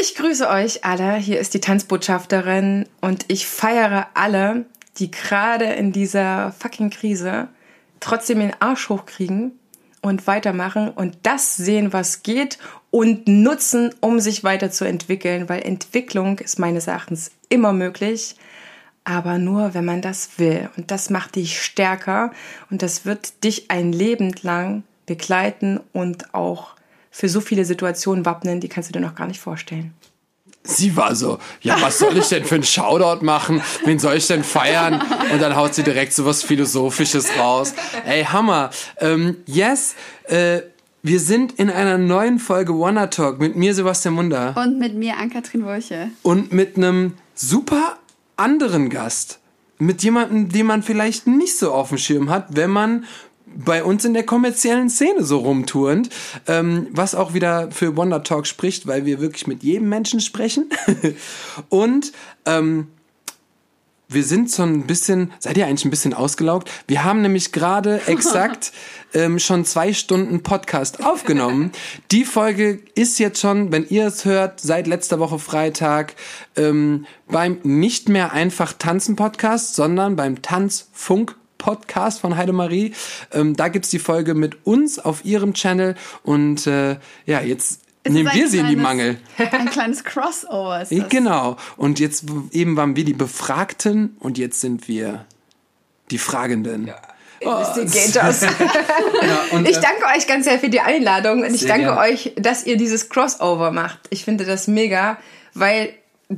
Ich 0.00 0.16
grüße 0.16 0.48
euch 0.48 0.84
alle. 0.84 1.14
Hier 1.16 1.38
ist 1.38 1.54
die 1.54 1.60
Tanzbotschafterin 1.60 2.86
und 3.00 3.26
ich 3.28 3.46
feiere 3.46 4.08
alle, 4.14 4.64
die 4.98 5.10
gerade 5.12 5.66
in 5.66 5.92
dieser 5.92 6.50
fucking 6.58 6.90
Krise 6.90 7.48
trotzdem 8.00 8.40
den 8.40 8.54
Arsch 8.60 8.88
hochkriegen 8.88 9.52
und 10.02 10.26
weitermachen 10.26 10.88
und 10.88 11.18
das 11.22 11.56
sehen, 11.56 11.92
was 11.92 12.24
geht 12.24 12.58
und 12.90 13.28
nutzen, 13.28 13.94
um 14.00 14.18
sich 14.18 14.42
weiterzuentwickeln, 14.42 15.48
weil 15.48 15.62
Entwicklung 15.62 16.40
ist 16.40 16.58
meines 16.58 16.88
Erachtens 16.88 17.30
immer 17.48 17.72
möglich, 17.72 18.34
aber 19.04 19.38
nur, 19.38 19.74
wenn 19.74 19.84
man 19.84 20.02
das 20.02 20.38
will. 20.38 20.70
Und 20.76 20.90
das 20.90 21.08
macht 21.08 21.36
dich 21.36 21.62
stärker 21.62 22.32
und 22.68 22.82
das 22.82 23.04
wird 23.04 23.44
dich 23.44 23.70
ein 23.70 23.92
Leben 23.92 24.34
lang 24.42 24.82
begleiten 25.06 25.78
und 25.92 26.34
auch 26.34 26.74
für 27.14 27.28
so 27.28 27.40
viele 27.40 27.64
Situationen 27.64 28.26
wappnen, 28.26 28.58
die 28.58 28.68
kannst 28.68 28.88
du 28.88 28.92
dir 28.92 28.98
noch 28.98 29.14
gar 29.14 29.28
nicht 29.28 29.38
vorstellen. 29.38 29.94
Sie 30.64 30.96
war 30.96 31.14
so, 31.14 31.38
ja, 31.60 31.80
was 31.80 32.00
soll 32.00 32.16
ich 32.16 32.26
denn 32.26 32.44
für 32.44 32.56
einen 32.56 32.64
Shoutout 32.64 33.24
machen? 33.24 33.62
Wen 33.84 34.00
soll 34.00 34.16
ich 34.16 34.26
denn 34.26 34.42
feiern? 34.42 35.00
Und 35.32 35.40
dann 35.40 35.54
haut 35.54 35.76
sie 35.76 35.84
direkt 35.84 36.12
so 36.12 36.26
was 36.26 36.42
Philosophisches 36.42 37.38
raus. 37.38 37.72
Ey, 38.04 38.24
Hammer. 38.24 38.70
Ähm, 38.98 39.36
yes, 39.46 39.94
äh, 40.24 40.62
wir 41.04 41.20
sind 41.20 41.52
in 41.52 41.70
einer 41.70 41.98
neuen 41.98 42.40
Folge 42.40 42.76
Wanna 42.76 43.06
Talk 43.06 43.38
mit 43.38 43.54
mir, 43.54 43.74
Sebastian 43.74 44.14
Munder. 44.14 44.52
Und 44.56 44.80
mit 44.80 44.96
mir, 44.96 45.16
Ann-Kathrin 45.16 45.64
Wolche. 45.64 46.10
Und 46.22 46.52
mit 46.52 46.76
einem 46.76 47.12
super 47.36 47.96
anderen 48.36 48.90
Gast. 48.90 49.38
Mit 49.78 50.02
jemandem, 50.02 50.48
den 50.48 50.66
man 50.66 50.82
vielleicht 50.82 51.28
nicht 51.28 51.56
so 51.56 51.72
auf 51.72 51.90
dem 51.90 51.98
Schirm 51.98 52.28
hat, 52.28 52.56
wenn 52.56 52.70
man 52.70 53.04
bei 53.56 53.84
uns 53.84 54.04
in 54.04 54.14
der 54.14 54.24
kommerziellen 54.24 54.90
Szene 54.90 55.24
so 55.24 55.38
rumturnt, 55.38 56.10
ähm, 56.46 56.88
was 56.90 57.14
auch 57.14 57.34
wieder 57.34 57.70
für 57.70 57.96
Wonder 57.96 58.22
Talk 58.22 58.46
spricht, 58.46 58.86
weil 58.86 59.06
wir 59.06 59.20
wirklich 59.20 59.46
mit 59.46 59.62
jedem 59.62 59.88
Menschen 59.88 60.20
sprechen. 60.20 60.70
und 61.68 62.12
ähm, 62.46 62.88
wir 64.08 64.22
sind 64.22 64.50
so 64.50 64.62
ein 64.62 64.86
bisschen, 64.86 65.32
seid 65.38 65.56
ihr 65.56 65.66
eigentlich 65.66 65.84
ein 65.84 65.90
bisschen 65.90 66.14
ausgelaugt? 66.14 66.70
Wir 66.86 67.04
haben 67.04 67.22
nämlich 67.22 67.52
gerade 67.52 68.00
exakt 68.06 68.72
ähm, 69.12 69.38
schon 69.38 69.64
zwei 69.64 69.92
Stunden 69.92 70.42
Podcast 70.42 71.04
aufgenommen. 71.04 71.72
Die 72.10 72.24
Folge 72.24 72.80
ist 72.94 73.18
jetzt 73.18 73.40
schon, 73.40 73.72
wenn 73.72 73.86
ihr 73.88 74.06
es 74.06 74.24
hört, 74.24 74.60
seit 74.60 74.86
letzter 74.86 75.18
Woche 75.18 75.38
Freitag 75.38 76.14
ähm, 76.56 77.06
beim 77.28 77.58
nicht 77.62 78.08
mehr 78.08 78.32
einfach 78.32 78.74
Tanzen 78.74 79.16
Podcast, 79.16 79.74
sondern 79.74 80.16
beim 80.16 80.42
Tanzfunk 80.42 81.36
Podcast 81.58 82.20
von 82.20 82.36
Heidemarie. 82.36 82.92
Ähm, 83.32 83.56
da 83.56 83.68
gibt's 83.68 83.90
die 83.90 83.98
Folge 83.98 84.34
mit 84.34 84.66
uns 84.66 84.98
auf 84.98 85.24
ihrem 85.24 85.54
Channel. 85.54 85.94
Und 86.22 86.66
äh, 86.66 86.96
ja, 87.26 87.40
jetzt 87.40 87.80
es 88.04 88.12
nehmen 88.12 88.30
wir 88.34 88.48
sie 88.48 88.58
in 88.58 88.68
die 88.68 88.76
Mangel. 88.76 89.18
Ein 89.38 89.70
kleines 89.70 90.04
Crossover 90.04 90.82
ist 90.82 90.92
das. 90.96 91.08
Genau. 91.08 91.56
Und 91.76 92.00
jetzt 92.00 92.24
eben 92.52 92.76
waren 92.76 92.96
wir 92.96 93.04
die 93.04 93.14
Befragten 93.14 94.16
und 94.20 94.38
jetzt 94.38 94.60
sind 94.60 94.88
wir 94.88 95.24
die 96.10 96.18
Fragenden. 96.18 96.86
Ja. 96.86 97.00
Investigators. 97.40 98.42
Oh, 98.42 98.46
ja, 99.22 99.60
ich 99.60 99.76
äh, 99.76 99.80
danke 99.80 100.06
euch 100.16 100.26
ganz 100.26 100.44
sehr 100.44 100.58
für 100.58 100.70
die 100.70 100.80
Einladung 100.80 101.42
und 101.42 101.54
ich 101.54 101.66
danke 101.66 101.86
gern. 101.86 101.98
euch, 101.98 102.32
dass 102.36 102.64
ihr 102.64 102.76
dieses 102.76 103.10
Crossover 103.10 103.70
macht. 103.70 103.98
Ich 104.10 104.24
finde 104.24 104.44
das 104.44 104.66
mega, 104.66 105.18
weil 105.52 105.92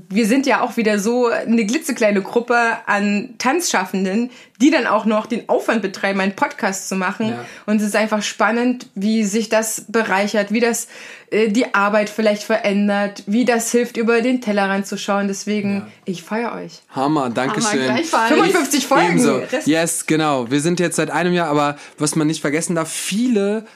wir 0.09 0.27
sind 0.27 0.47
ja 0.47 0.61
auch 0.61 0.77
wieder 0.77 0.99
so 0.99 1.27
eine 1.27 1.65
glitzekleine 1.65 2.23
Gruppe 2.23 2.57
an 2.87 3.35
Tanzschaffenden, 3.39 4.31
die 4.61 4.71
dann 4.71 4.87
auch 4.87 5.05
noch 5.05 5.27
den 5.27 5.49
Aufwand 5.49 5.83
betreiben, 5.83 6.21
einen 6.21 6.35
Podcast 6.35 6.89
zu 6.89 6.97
machen. 6.97 7.31
Ja. 7.31 7.45
Und 7.67 7.77
es 7.77 7.89
ist 7.89 7.97
einfach 7.97 8.23
spannend, 8.23 8.89
wie 8.95 9.25
sich 9.25 9.49
das 9.49 9.85
bereichert, 9.89 10.53
wie 10.53 10.61
das 10.61 10.89
äh, 11.31 11.49
die 11.49 11.75
Arbeit 11.75 12.09
vielleicht 12.11 12.43
verändert, 12.43 13.23
wie 13.27 13.45
das 13.45 13.71
hilft, 13.71 13.97
über 13.97 14.23
den 14.23 14.41
Tellerrand 14.41 14.87
zu 14.87 14.97
schauen. 14.97 15.29
Deswegen, 15.29 15.75
ja. 15.75 15.87
ich 16.05 16.23
feiere 16.23 16.55
euch. 16.55 16.83
Hammer, 16.91 17.31
danke 17.31 17.61
schön. 17.61 17.97
55 18.05 18.87
Folgen. 18.87 19.09
Ebenso. 19.11 19.43
Yes, 19.65 20.07
genau. 20.07 20.51
Wir 20.51 20.61
sind 20.61 20.81
jetzt 20.81 20.97
seit 20.97 21.11
einem 21.11 21.33
Jahr, 21.33 21.49
aber 21.49 21.77
was 21.99 22.17
man 22.17 22.27
nicht 22.27 22.41
vergessen 22.41 22.75
darf, 22.75 22.91
viele 22.91 23.67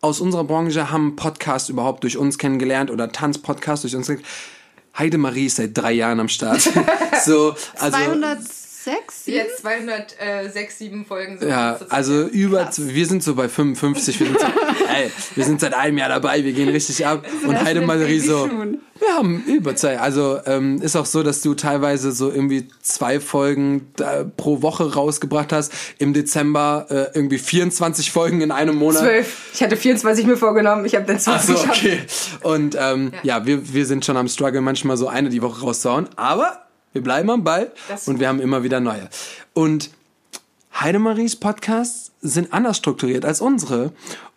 aus 0.00 0.20
unserer 0.20 0.44
Branche 0.44 0.90
haben 0.90 1.16
Podcast 1.16 1.68
überhaupt 1.68 2.04
durch 2.04 2.16
uns 2.16 2.38
kennengelernt 2.38 2.90
oder 2.90 3.12
Tanzpodcast 3.12 3.84
durch 3.84 3.94
uns 3.94 4.06
kennengelernt 4.06 4.34
Heidemarie 4.98 5.46
ist 5.46 5.56
seit 5.56 5.76
drei 5.76 5.92
Jahren 5.92 6.20
am 6.20 6.28
Start. 6.28 6.60
so, 7.24 7.54
also, 7.78 7.96
206? 8.82 9.26
Jetzt 9.26 9.58
206, 9.58 10.78
7 10.78 11.04
Folgen. 11.04 11.38
So 11.38 11.46
ja, 11.46 11.78
also 11.90 12.26
über, 12.26 12.64
Krass. 12.64 12.80
wir 12.88 13.06
sind 13.06 13.22
so 13.22 13.34
bei 13.34 13.48
55. 13.48 14.20
Wir 14.20 14.26
sind, 14.28 14.40
so, 14.40 14.46
ey, 14.94 15.10
wir 15.34 15.44
sind 15.44 15.60
seit 15.60 15.74
einem 15.74 15.98
Jahr 15.98 16.08
dabei, 16.08 16.42
wir 16.44 16.52
gehen 16.52 16.68
richtig 16.70 17.06
ab. 17.06 17.26
Und 17.46 17.62
Heidemarie 17.62 18.20
so, 18.20 18.48
wir 18.48 19.14
haben 19.14 19.44
Überzeit. 19.44 19.98
Also 19.98 20.40
ähm, 20.46 20.80
ist 20.80 20.96
auch 20.96 21.04
so, 21.04 21.22
dass 21.22 21.42
du 21.42 21.54
teilweise 21.54 22.12
so 22.12 22.30
irgendwie 22.30 22.68
zwei 22.80 23.20
Folgen 23.20 23.92
äh, 23.98 24.24
pro 24.24 24.62
Woche 24.62 24.94
rausgebracht 24.94 25.52
hast. 25.52 25.72
Im 25.98 26.14
Dezember 26.14 26.86
äh, 26.88 27.16
irgendwie 27.16 27.38
24 27.38 28.10
Folgen 28.10 28.40
in 28.40 28.50
einem 28.50 28.76
Monat. 28.76 29.02
Zwölf. 29.02 29.50
Ich 29.52 29.62
hatte 29.62 29.76
24 29.76 30.26
mir 30.26 30.38
vorgenommen, 30.38 30.86
ich 30.86 30.94
habe 30.94 31.04
dann 31.04 31.18
20 31.18 31.54
Ach 31.54 31.58
so, 31.58 31.68
okay. 31.68 32.00
Und 32.42 32.76
ähm, 32.80 33.12
ja, 33.22 33.38
ja 33.40 33.46
wir, 33.46 33.74
wir 33.74 33.84
sind 33.84 34.06
schon 34.06 34.16
am 34.16 34.28
Struggle, 34.28 34.62
manchmal 34.62 34.96
so 34.96 35.08
eine 35.08 35.28
die 35.28 35.42
Woche 35.42 35.60
rauszuhauen. 35.60 36.08
Aber 36.16 36.69
wir 36.92 37.02
bleiben 37.02 37.30
am 37.30 37.44
Ball 37.44 37.72
das 37.88 38.08
und 38.08 38.20
wir 38.20 38.28
haben 38.28 38.40
immer 38.40 38.62
wieder 38.62 38.80
neue. 38.80 39.08
Und 39.54 39.90
Heidemaries 40.74 41.36
Podcasts 41.36 42.12
sind 42.20 42.52
anders 42.52 42.76
strukturiert 42.76 43.24
als 43.24 43.40
unsere. 43.40 43.92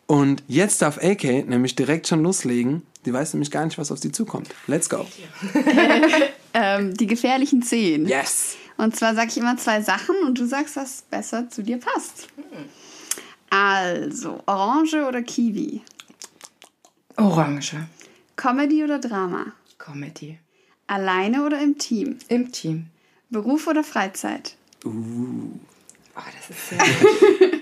Und 0.08 0.44
jetzt 0.48 0.82
darf 0.82 0.98
AK 0.98 1.48
nämlich 1.48 1.76
direkt 1.76 2.08
schon 2.08 2.24
loslegen 2.24 2.84
die 3.06 3.14
weiß 3.14 3.34
nämlich 3.34 3.52
gar 3.52 3.66
nicht, 3.66 3.78
was 3.78 3.92
auf 3.92 4.00
sie 4.00 4.12
zukommt. 4.12 4.50
Let's 4.68 4.90
go. 4.90 5.06
ähm, 6.54 6.94
die 6.96 7.08
gefährlichen 7.08 7.62
Zehen. 7.62 8.08
Yes. 8.08 8.56
Und 8.78 8.96
zwar 8.96 9.14
sage 9.14 9.30
ich 9.30 9.38
immer 9.38 9.58
zwei 9.58 9.82
Sachen 9.82 10.16
und 10.26 10.40
du 10.40 10.46
sagst, 10.46 10.76
was 10.76 11.04
besser 11.04 11.50
zu 11.50 11.64
dir 11.64 11.80
passt. 11.80 12.28
Also, 13.50 14.42
Orange 14.46 15.06
oder 15.08 15.22
Kiwi? 15.22 15.82
Orange. 17.18 17.88
Comedy 18.36 18.84
oder 18.84 19.00
Drama? 19.00 19.48
Comedy. 19.78 20.40
Alleine 20.94 21.44
oder 21.44 21.60
im 21.60 21.80
Team? 21.80 22.20
Im 22.28 22.52
Team. 22.52 22.86
Beruf 23.32 23.66
oder 23.66 23.84
Freizeit? 23.84 24.56
Uh. 24.86 25.50
Oh, 26.16 26.22
das 26.38 26.52
ist 26.52 26.70
sehr 26.70 26.78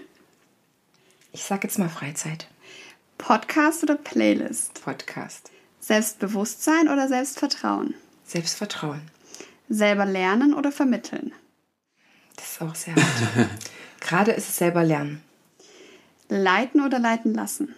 Ich 1.32 1.42
sag 1.42 1.64
jetzt 1.64 1.80
mal 1.80 1.88
Freizeit. 1.88 2.50
Podcast 3.18 3.84
oder 3.84 3.96
Playlist? 3.96 4.84
Podcast. 4.84 5.50
Selbstbewusstsein 5.80 6.90
oder 6.90 7.08
Selbstvertrauen? 7.08 7.94
Selbstvertrauen. 8.26 9.00
Selber 9.70 10.06
lernen 10.06 10.54
oder 10.54 10.74
vermitteln? 10.74 11.32
Das 12.36 12.52
ist 12.52 12.62
auch 12.62 12.76
sehr 12.76 12.96
hart. 12.98 13.50
Gerade 14.02 14.32
ist 14.32 14.50
es 14.50 14.58
selber 14.58 14.84
lernen. 14.84 15.24
Leiten 16.28 16.82
oder 16.82 17.00
leiten 17.00 17.34
lassen? 17.34 17.76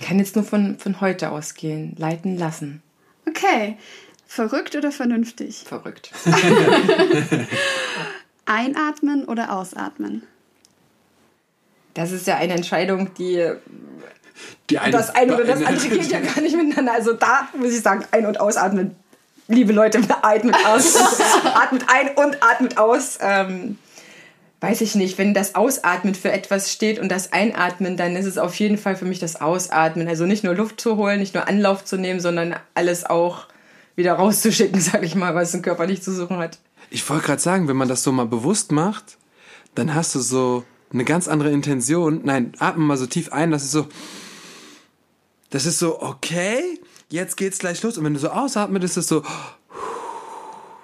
Kann 0.00 0.18
jetzt 0.18 0.36
nur 0.36 0.44
von, 0.44 0.78
von 0.78 1.00
heute 1.00 1.30
ausgehen. 1.30 1.94
Leiten 1.98 2.38
lassen. 2.38 2.82
Okay. 3.26 3.76
Verrückt 4.26 4.76
oder 4.76 4.92
vernünftig? 4.92 5.64
Verrückt. 5.66 6.12
Einatmen 8.46 9.24
oder 9.24 9.52
ausatmen? 9.52 10.22
Das 11.94 12.12
ist 12.12 12.26
ja 12.26 12.36
eine 12.36 12.54
Entscheidung, 12.54 13.12
die. 13.14 13.52
die 14.70 14.78
eine, 14.78 14.92
das 14.92 15.14
eine 15.14 15.34
oder 15.34 15.44
das 15.44 15.64
andere 15.64 15.88
geht 15.88 16.10
ja 16.10 16.20
gar 16.20 16.40
nicht 16.40 16.56
miteinander. 16.56 16.92
Also 16.92 17.12
da 17.12 17.48
muss 17.56 17.72
ich 17.72 17.80
sagen, 17.80 18.04
ein- 18.12 18.26
und 18.26 18.40
ausatmen. 18.40 18.94
Liebe 19.48 19.72
Leute, 19.72 20.00
atmet 20.22 20.54
aus. 20.64 20.96
atmet 21.44 21.84
ein 21.88 22.10
und 22.14 22.40
atmet 22.40 22.78
aus. 22.78 23.18
Ähm, 23.20 23.78
weiß 24.60 24.82
ich 24.82 24.94
nicht, 24.94 25.16
wenn 25.16 25.32
das 25.32 25.54
Ausatmen 25.54 26.14
für 26.14 26.30
etwas 26.30 26.70
steht 26.70 26.98
und 26.98 27.08
das 27.08 27.32
Einatmen, 27.32 27.96
dann 27.96 28.14
ist 28.14 28.26
es 28.26 28.38
auf 28.38 28.54
jeden 28.56 28.76
Fall 28.76 28.94
für 28.94 29.06
mich 29.06 29.18
das 29.18 29.40
Ausatmen. 29.40 30.06
Also 30.06 30.26
nicht 30.26 30.44
nur 30.44 30.54
Luft 30.54 30.80
zu 30.80 30.96
holen, 30.96 31.18
nicht 31.18 31.34
nur 31.34 31.48
Anlauf 31.48 31.84
zu 31.84 31.96
nehmen, 31.96 32.20
sondern 32.20 32.54
alles 32.74 33.04
auch 33.04 33.46
wieder 33.96 34.14
rauszuschicken, 34.14 34.80
sag 34.80 35.02
ich 35.02 35.14
mal, 35.14 35.34
was 35.34 35.54
ein 35.54 35.62
Körper 35.62 35.86
nicht 35.86 36.04
zu 36.04 36.12
suchen 36.12 36.36
hat. 36.38 36.58
Ich 36.90 37.08
wollte 37.08 37.26
gerade 37.26 37.42
sagen, 37.42 37.68
wenn 37.68 37.76
man 37.76 37.88
das 37.88 38.02
so 38.02 38.12
mal 38.12 38.26
bewusst 38.26 38.72
macht, 38.72 39.16
dann 39.74 39.94
hast 39.94 40.14
du 40.14 40.20
so 40.20 40.64
eine 40.92 41.04
ganz 41.04 41.28
andere 41.28 41.50
Intention. 41.50 42.20
Nein, 42.24 42.52
atme 42.58 42.84
mal 42.84 42.96
so 42.96 43.06
tief 43.06 43.32
ein, 43.32 43.50
das 43.50 43.62
ist 43.62 43.72
so, 43.72 43.88
das 45.48 45.64
ist 45.64 45.78
so, 45.78 46.02
okay, 46.02 46.80
jetzt 47.08 47.36
geht's 47.36 47.60
gleich 47.60 47.82
los. 47.82 47.96
Und 47.96 48.04
wenn 48.04 48.14
du 48.14 48.20
so 48.20 48.28
ausatmest, 48.28 48.84
ist 48.84 48.96
es 48.98 49.06
so, 49.06 49.22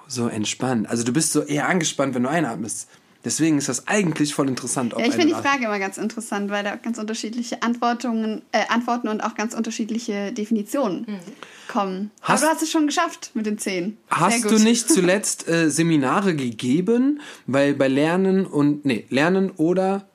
so 0.07 0.29
entspannt. 0.29 0.89
Also 0.89 1.05
du 1.05 1.13
bist 1.13 1.33
so 1.33 1.43
eher 1.43 1.69
angespannt, 1.69 2.15
wenn 2.15 2.23
du 2.23 2.31
einatmest. 2.31 2.89
Deswegen 3.27 3.59
ist 3.59 3.69
das 3.69 3.89
eigentlich 3.89 4.35
voll 4.35 4.47
interessant. 4.47 4.95
ja, 4.97 5.05
ich 5.05 5.15
finde 5.15 5.27
die 5.27 5.33
Frage 5.35 5.65
immer 5.65 5.81
ganz 5.81 5.99
interessant, 5.99 6.49
weil 6.49 6.63
da 6.63 6.77
ganz 6.77 6.97
unterschiedliche 6.97 7.61
Antworten, 7.61 8.43
äh, 8.53 8.61
Antworten 8.69 9.09
und 9.09 9.21
auch 9.21 9.35
ganz 9.35 9.53
unterschiedliche 9.53 10.31
Definitionen 10.31 11.07
mhm. 11.09 11.19
kommen. 11.67 12.13
Hast, 12.23 12.45
Aber 12.45 12.53
du 12.53 12.55
hast 12.55 12.63
es 12.63 12.71
schon 12.71 12.87
geschafft 12.87 13.33
mit 13.35 13.45
den 13.47 13.59
zehn. 13.59 13.99
Hast 14.11 14.45
du 14.45 14.61
nicht 14.61 14.89
zuletzt 14.93 15.49
äh, 15.49 15.71
Seminare 15.71 16.37
gegeben? 16.37 17.21
Weil 17.49 17.75
bei 17.75 17.89
Lernen 17.89 18.47
und, 18.47 18.85
nee, 18.85 19.07
Lernen 19.11 19.51
oder 19.57 20.07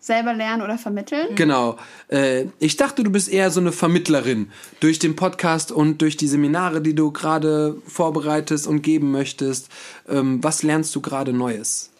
selber 0.00 0.34
lernen 0.34 0.62
oder 0.62 0.78
vermitteln. 0.78 1.36
Genau. 1.36 1.78
Äh, 2.08 2.46
ich 2.58 2.76
dachte, 2.76 3.04
du 3.04 3.12
bist 3.12 3.28
eher 3.28 3.52
so 3.52 3.60
eine 3.60 3.70
Vermittlerin 3.70 4.50
durch 4.80 4.98
den 4.98 5.14
Podcast 5.14 5.70
und 5.70 6.02
durch 6.02 6.16
die 6.16 6.26
Seminare, 6.26 6.82
die 6.82 6.96
du 6.96 7.12
gerade 7.12 7.80
vorbereitest 7.86 8.66
und 8.66 8.82
geben 8.82 9.12
möchtest. 9.12 9.68
Ähm, 10.08 10.42
was 10.42 10.64
lernst 10.64 10.92
du 10.96 11.00
gerade 11.00 11.32
Neues? 11.32 11.91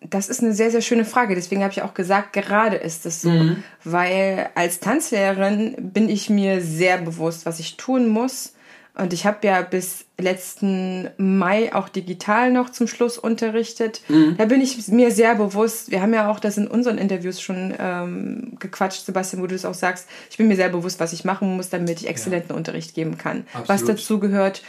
Das 0.00 0.28
ist 0.28 0.42
eine 0.42 0.52
sehr, 0.52 0.70
sehr 0.70 0.80
schöne 0.80 1.04
Frage. 1.04 1.34
Deswegen 1.34 1.62
habe 1.62 1.72
ich 1.72 1.82
auch 1.82 1.94
gesagt, 1.94 2.32
gerade 2.32 2.76
ist 2.76 3.04
es 3.04 3.20
so. 3.20 3.30
Mhm. 3.30 3.62
Weil 3.84 4.50
als 4.54 4.80
Tanzlehrerin 4.80 5.74
bin 5.78 6.08
ich 6.08 6.30
mir 6.30 6.60
sehr 6.60 6.98
bewusst, 6.98 7.46
was 7.46 7.58
ich 7.58 7.76
tun 7.76 8.08
muss. 8.08 8.54
Und 8.98 9.12
ich 9.12 9.26
habe 9.26 9.46
ja 9.46 9.62
bis 9.62 10.06
letzten 10.18 11.08
Mai 11.18 11.72
auch 11.72 11.88
digital 11.88 12.50
noch 12.50 12.70
zum 12.70 12.88
Schluss 12.88 13.16
unterrichtet. 13.16 14.00
Mhm. 14.08 14.34
Da 14.36 14.46
bin 14.46 14.60
ich 14.60 14.88
mir 14.88 15.12
sehr 15.12 15.36
bewusst, 15.36 15.92
wir 15.92 16.02
haben 16.02 16.12
ja 16.12 16.28
auch 16.28 16.40
das 16.40 16.58
in 16.58 16.66
unseren 16.66 16.98
Interviews 16.98 17.40
schon 17.40 17.72
ähm, 17.78 18.56
gequatscht, 18.58 19.06
Sebastian, 19.06 19.40
wo 19.40 19.46
du 19.46 19.54
es 19.54 19.64
auch 19.64 19.74
sagst, 19.74 20.08
ich 20.30 20.36
bin 20.36 20.48
mir 20.48 20.56
sehr 20.56 20.68
bewusst, 20.68 20.98
was 20.98 21.12
ich 21.12 21.24
machen 21.24 21.54
muss, 21.54 21.70
damit 21.70 22.00
ich 22.00 22.08
exzellenten 22.08 22.50
ja. 22.50 22.56
Unterricht 22.56 22.94
geben 22.94 23.16
kann. 23.16 23.46
Absolut. 23.52 23.68
Was 23.68 23.84
dazu 23.84 24.18
gehört. 24.18 24.62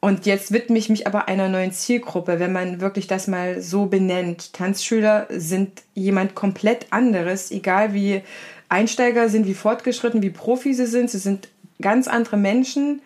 Und 0.00 0.26
jetzt 0.26 0.52
widme 0.52 0.78
ich 0.78 0.88
mich 0.88 1.06
aber 1.08 1.26
einer 1.26 1.48
neuen 1.48 1.72
Zielgruppe, 1.72 2.38
wenn 2.38 2.52
man 2.52 2.80
wirklich 2.80 3.08
das 3.08 3.26
mal 3.26 3.60
so 3.60 3.86
benennt. 3.86 4.52
Tanzschüler 4.52 5.26
sind 5.28 5.82
jemand 5.94 6.36
komplett 6.36 6.86
anderes, 6.90 7.50
egal 7.50 7.94
wie 7.94 8.22
Einsteiger 8.68 9.28
sind, 9.28 9.46
wie 9.46 9.54
fortgeschritten, 9.54 10.22
wie 10.22 10.30
Profi 10.30 10.72
sie 10.72 10.86
sind. 10.86 11.10
Sie 11.10 11.18
sind 11.18 11.48
ganz 11.80 12.06
andere 12.06 12.36
Menschen 12.36 13.02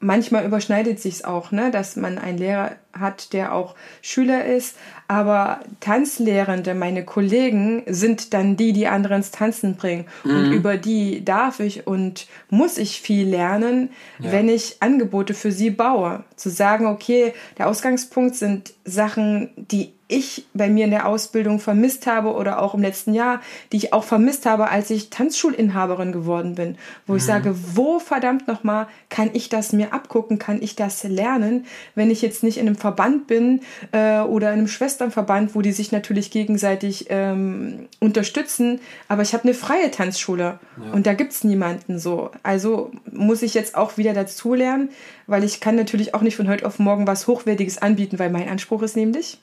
manchmal 0.00 0.44
überschneidet 0.44 1.00
sich's 1.00 1.24
auch, 1.24 1.52
ne, 1.52 1.70
dass 1.70 1.96
man 1.96 2.18
einen 2.18 2.38
Lehrer 2.38 2.72
hat, 2.92 3.32
der 3.32 3.54
auch 3.54 3.74
Schüler 4.02 4.44
ist. 4.44 4.76
Aber 5.08 5.60
Tanzlehrende, 5.80 6.74
meine 6.74 7.04
Kollegen, 7.04 7.82
sind 7.86 8.34
dann 8.34 8.56
die, 8.56 8.72
die 8.72 8.88
andere 8.88 9.14
ins 9.14 9.30
Tanzen 9.30 9.76
bringen. 9.76 10.06
Mhm. 10.24 10.30
Und 10.30 10.52
über 10.52 10.76
die 10.76 11.24
darf 11.24 11.60
ich 11.60 11.86
und 11.86 12.26
muss 12.50 12.78
ich 12.78 13.00
viel 13.00 13.28
lernen, 13.28 13.90
ja. 14.18 14.32
wenn 14.32 14.48
ich 14.48 14.76
Angebote 14.80 15.34
für 15.34 15.52
sie 15.52 15.70
baue. 15.70 16.24
Zu 16.36 16.50
sagen, 16.50 16.86
okay, 16.86 17.32
der 17.58 17.68
Ausgangspunkt 17.68 18.36
sind 18.36 18.74
Sachen, 18.84 19.50
die 19.56 19.96
ich 20.08 20.46
bei 20.54 20.68
mir 20.68 20.84
in 20.84 20.92
der 20.92 21.06
Ausbildung 21.06 21.58
vermisst 21.58 22.06
habe 22.06 22.32
oder 22.32 22.62
auch 22.62 22.74
im 22.74 22.82
letzten 22.82 23.12
Jahr, 23.12 23.40
die 23.72 23.78
ich 23.78 23.92
auch 23.92 24.04
vermisst 24.04 24.46
habe, 24.46 24.68
als 24.68 24.90
ich 24.90 25.10
Tanzschulinhaberin 25.10 26.12
geworden 26.12 26.54
bin, 26.54 26.76
wo 27.06 27.14
mhm. 27.14 27.18
ich 27.18 27.24
sage, 27.24 27.56
wo 27.74 27.98
verdammt 27.98 28.46
nochmal 28.46 28.86
kann 29.08 29.30
ich 29.32 29.48
das 29.48 29.72
mir 29.72 29.92
abgucken, 29.92 30.38
kann 30.38 30.62
ich 30.62 30.76
das 30.76 31.02
lernen, 31.02 31.66
wenn 31.96 32.10
ich 32.10 32.22
jetzt 32.22 32.44
nicht 32.44 32.58
in 32.58 32.68
einem 32.68 32.76
Verband 32.76 33.26
bin 33.26 33.62
äh, 33.90 34.20
oder 34.20 34.52
in 34.52 34.58
einem 34.58 34.68
Schwesternverband, 34.68 35.56
wo 35.56 35.62
die 35.62 35.72
sich 35.72 35.90
natürlich 35.90 36.30
gegenseitig 36.30 37.06
ähm, 37.08 37.88
unterstützen, 37.98 38.80
aber 39.08 39.22
ich 39.22 39.32
habe 39.32 39.44
eine 39.44 39.54
freie 39.54 39.90
Tanzschule 39.90 40.60
ja. 40.84 40.92
und 40.92 41.06
da 41.06 41.14
gibt's 41.14 41.42
niemanden 41.42 41.98
so. 41.98 42.30
Also 42.44 42.92
muss 43.10 43.42
ich 43.42 43.54
jetzt 43.54 43.74
auch 43.74 43.96
wieder 43.96 44.14
dazulernen, 44.14 44.90
weil 45.26 45.42
ich 45.42 45.58
kann 45.60 45.74
natürlich 45.74 46.14
auch 46.14 46.22
nicht 46.26 46.36
von 46.36 46.48
heute 46.48 46.66
auf 46.66 46.78
morgen 46.78 47.06
was 47.06 47.26
Hochwertiges 47.26 47.78
anbieten, 47.78 48.18
weil 48.18 48.30
mein 48.30 48.48
Anspruch 48.48 48.82
ist 48.82 48.96
nämlich, 48.96 49.38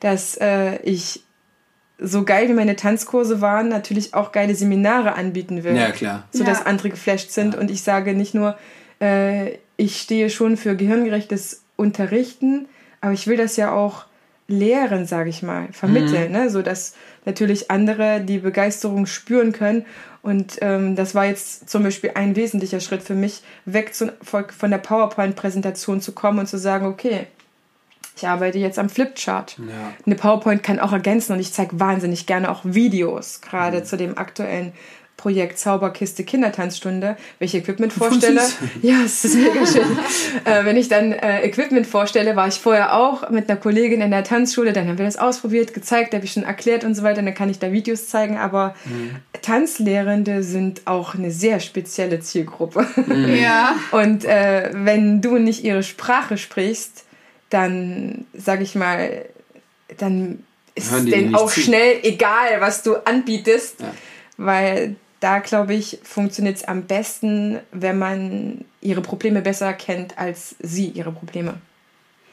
dass 0.00 0.36
äh, 0.36 0.76
ich 0.82 1.22
so 1.98 2.24
geil 2.24 2.48
wie 2.48 2.54
meine 2.54 2.76
Tanzkurse 2.76 3.40
waren, 3.40 3.68
natürlich 3.68 4.14
auch 4.14 4.32
geile 4.32 4.54
Seminare 4.54 5.14
anbieten 5.14 5.62
will. 5.62 5.76
Ja, 5.76 5.92
klar. 5.92 6.28
Sodass 6.32 6.60
ja. 6.60 6.66
andere 6.66 6.90
geflasht 6.90 7.30
sind. 7.30 7.54
Ja. 7.54 7.60
Und 7.60 7.70
ich 7.70 7.82
sage 7.82 8.14
nicht 8.14 8.34
nur, 8.34 8.58
äh, 9.00 9.58
ich 9.76 10.00
stehe 10.00 10.30
schon 10.30 10.56
für 10.56 10.76
gehirngerechtes 10.76 11.62
Unterrichten, 11.76 12.66
aber 13.00 13.12
ich 13.12 13.26
will 13.26 13.36
das 13.36 13.56
ja 13.56 13.72
auch 13.72 14.06
lehren, 14.46 15.06
sage 15.06 15.30
ich 15.30 15.42
mal, 15.42 15.68
vermitteln, 15.72 16.32
mhm. 16.32 16.38
ne? 16.38 16.50
sodass 16.50 16.94
natürlich 17.24 17.70
andere 17.70 18.20
die 18.20 18.38
Begeisterung 18.38 19.06
spüren 19.06 19.52
können. 19.52 19.84
Und 20.22 20.58
ähm, 20.62 20.96
das 20.96 21.14
war 21.14 21.26
jetzt 21.26 21.68
zum 21.68 21.82
Beispiel 21.82 22.12
ein 22.14 22.34
wesentlicher 22.34 22.80
Schritt 22.80 23.02
für 23.02 23.14
mich, 23.14 23.42
weg 23.66 23.94
zu, 23.94 24.12
von 24.22 24.70
der 24.70 24.78
PowerPoint-Präsentation 24.78 26.00
zu 26.00 26.12
kommen 26.12 26.38
und 26.38 26.46
zu 26.46 26.58
sagen, 26.58 26.86
okay, 26.86 27.26
ich 28.16 28.26
arbeite 28.26 28.58
jetzt 28.58 28.78
am 28.78 28.88
Flipchart. 28.88 29.58
Ja. 29.58 29.92
Eine 30.06 30.14
PowerPoint 30.14 30.62
kann 30.62 30.78
auch 30.78 30.92
ergänzen 30.92 31.32
und 31.32 31.40
ich 31.40 31.52
zeige 31.52 31.78
wahnsinnig 31.80 32.26
gerne 32.26 32.50
auch 32.50 32.60
Videos, 32.62 33.40
gerade 33.40 33.80
mhm. 33.80 33.84
zu 33.84 33.96
dem 33.96 34.16
aktuellen 34.16 34.72
Projekt 35.24 35.58
Zauberkiste 35.58 36.22
Kindertanzstunde, 36.22 37.16
welche 37.38 37.56
Equipment 37.56 37.94
vorstelle. 37.94 38.42
Ja, 38.82 38.96
es 39.06 39.24
ist 39.24 39.36
mega 39.36 39.66
schön. 39.66 39.82
äh, 40.44 40.66
wenn 40.66 40.76
ich 40.76 40.88
dann 40.90 41.12
äh, 41.12 41.46
Equipment 41.46 41.86
vorstelle, 41.86 42.36
war 42.36 42.46
ich 42.46 42.56
vorher 42.56 42.94
auch 42.94 43.30
mit 43.30 43.48
einer 43.48 43.58
Kollegin 43.58 44.02
in 44.02 44.10
der 44.10 44.22
Tanzschule, 44.22 44.74
dann 44.74 44.86
haben 44.86 44.98
wir 44.98 45.06
das 45.06 45.16
ausprobiert, 45.16 45.72
gezeigt, 45.72 46.12
habe 46.12 46.26
ich 46.26 46.32
schon 46.32 46.42
erklärt 46.42 46.84
und 46.84 46.94
so 46.94 47.04
weiter, 47.04 47.22
dann 47.22 47.32
kann 47.32 47.48
ich 47.48 47.58
da 47.58 47.72
Videos 47.72 48.06
zeigen, 48.08 48.36
aber 48.36 48.74
mhm. 48.84 49.16
Tanzlehrende 49.40 50.42
sind 50.42 50.82
auch 50.84 51.14
eine 51.14 51.30
sehr 51.30 51.58
spezielle 51.58 52.20
Zielgruppe. 52.20 52.86
Mhm. 53.06 53.34
Ja. 53.36 53.76
Und 53.92 54.26
äh, 54.26 54.72
wenn 54.74 55.22
du 55.22 55.38
nicht 55.38 55.64
ihre 55.64 55.82
Sprache 55.82 56.36
sprichst, 56.36 57.04
dann, 57.48 58.26
sag 58.34 58.60
ich 58.60 58.74
mal, 58.74 59.24
dann 59.96 60.44
ist 60.74 60.92
es 60.92 61.06
denen 61.06 61.34
auch 61.34 61.50
zu. 61.50 61.60
schnell 61.60 62.00
egal, 62.02 62.60
was 62.60 62.82
du 62.82 62.96
anbietest, 63.06 63.80
ja. 63.80 63.90
weil 64.36 64.96
da, 65.24 65.38
glaube 65.38 65.72
ich, 65.72 66.00
funktioniert 66.02 66.56
es 66.56 66.64
am 66.64 66.82
besten, 66.82 67.58
wenn 67.72 67.98
man 67.98 68.66
ihre 68.82 69.00
Probleme 69.00 69.40
besser 69.40 69.72
kennt 69.72 70.18
als 70.18 70.54
sie 70.60 70.88
ihre 70.88 71.12
Probleme. 71.12 71.54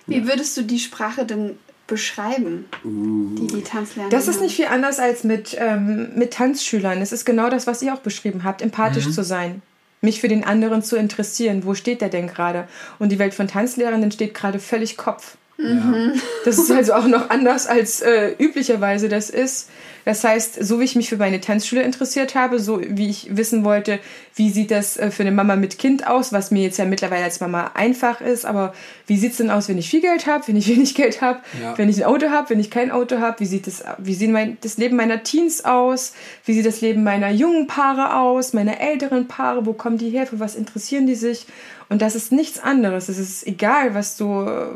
Wie 0.08 0.28
würdest 0.28 0.58
du 0.58 0.64
die 0.64 0.80
Sprache 0.80 1.26
denn 1.26 1.58
beschreiben, 1.88 2.66
uh. 2.84 3.36
die 3.36 3.48
die 3.48 3.62
Tanzlernen 3.62 4.12
Das 4.12 4.28
ist 4.28 4.42
nicht 4.42 4.58
viel 4.58 4.66
anders 4.66 5.00
als 5.00 5.24
mit, 5.24 5.56
ähm, 5.58 6.10
mit 6.16 6.34
Tanzschülern. 6.34 7.02
Es 7.02 7.14
ist 7.14 7.24
genau 7.24 7.50
das, 7.50 7.66
was 7.66 7.82
ihr 7.82 7.94
auch 7.94 8.00
beschrieben 8.00 8.44
habt, 8.44 8.62
empathisch 8.62 9.06
mhm. 9.06 9.12
zu 9.14 9.24
sein 9.24 9.62
mich 10.02 10.20
für 10.20 10.28
den 10.28 10.44
anderen 10.44 10.82
zu 10.82 10.98
interessieren. 10.98 11.64
Wo 11.64 11.76
steht 11.76 12.02
der 12.02 12.10
denn 12.10 12.26
gerade? 12.26 12.68
Und 12.98 13.12
die 13.12 13.20
Welt 13.20 13.36
von 13.36 13.48
Tanzlehrenden 13.48 14.12
steht 14.12 14.34
gerade 14.34 14.58
völlig 14.58 14.98
Kopf. 14.98 15.38
Ja. 15.62 16.12
Das 16.46 16.58
ist 16.58 16.72
also 16.72 16.94
auch 16.94 17.08
noch 17.08 17.30
anders 17.30 17.68
als 17.68 18.02
äh, 18.02 18.34
üblicherweise 18.40 19.10
das 19.10 19.30
ist. 19.30 19.70
Das 20.06 20.24
heißt, 20.24 20.64
so 20.64 20.80
wie 20.80 20.86
ich 20.86 20.96
mich 20.96 21.10
für 21.10 21.18
meine 21.18 21.42
Tanzschule 21.42 21.84
interessiert 21.84 22.34
habe, 22.34 22.60
so 22.60 22.82
wie 22.82 23.10
ich 23.10 23.36
wissen 23.36 23.64
wollte, 23.64 24.00
wie 24.36 24.50
sieht 24.50 24.72
das 24.72 24.98
äh, 24.98 25.12
für 25.12 25.22
eine 25.24 25.32
Mama 25.32 25.56
mit 25.56 25.78
Kind 25.78 26.08
aus, 26.08 26.34
was 26.34 26.50
mir 26.50 26.64
jetzt 26.64 26.78
ja 26.78 26.86
mittlerweile 26.86 27.24
als 27.24 27.40
Mama 27.40 27.72
einfach 27.76 28.22
ist, 28.22 28.46
aber 28.46 28.74
wie 29.06 29.18
sieht 29.18 29.32
es 29.32 29.38
denn 29.38 29.52
aus, 29.52 29.70
wenn 29.70 29.78
ich 29.78 29.90
viel 29.90 30.02
Geld 30.02 30.26
habe, 30.26 30.48
wenn 30.48 30.56
ich 30.56 30.68
wenig 30.76 30.96
Geld 30.96 31.22
habe, 31.22 31.40
ja. 31.62 31.78
wenn 31.78 31.90
ich 31.90 32.04
ein 32.04 32.12
Auto 32.12 32.30
habe, 32.30 32.50
wenn 32.50 32.60
ich 32.60 32.72
kein 32.72 32.92
Auto 32.92 33.20
habe, 33.20 33.40
wie 33.40 33.46
sieht 33.46 33.68
das, 33.68 33.84
wie 34.00 34.16
sieht 34.16 34.32
mein, 34.32 34.58
das 34.62 34.78
Leben 34.78 34.96
meiner 34.96 35.24
Teens 35.24 35.64
aus, 35.64 36.14
wie 36.46 36.54
sieht 36.54 36.66
das 36.66 36.82
Leben 36.82 37.04
meiner 37.04 37.30
jungen 37.30 37.68
Paare 37.68 38.16
aus, 38.18 38.54
meiner 38.54 38.80
älteren 38.82 39.28
Paare, 39.28 39.66
wo 39.66 39.74
kommen 39.74 39.98
die 39.98 40.10
her, 40.10 40.26
für 40.26 40.40
was 40.40 40.56
interessieren 40.56 41.06
die 41.06 41.16
sich? 41.16 41.46
Und 41.92 42.02
das 42.02 42.16
ist 42.16 42.32
nichts 42.32 42.58
anderes. 42.58 43.10
Es 43.10 43.18
ist 43.18 43.46
egal, 43.46 43.94
was 43.94 44.16
du 44.16 44.46
äh, 44.46 44.68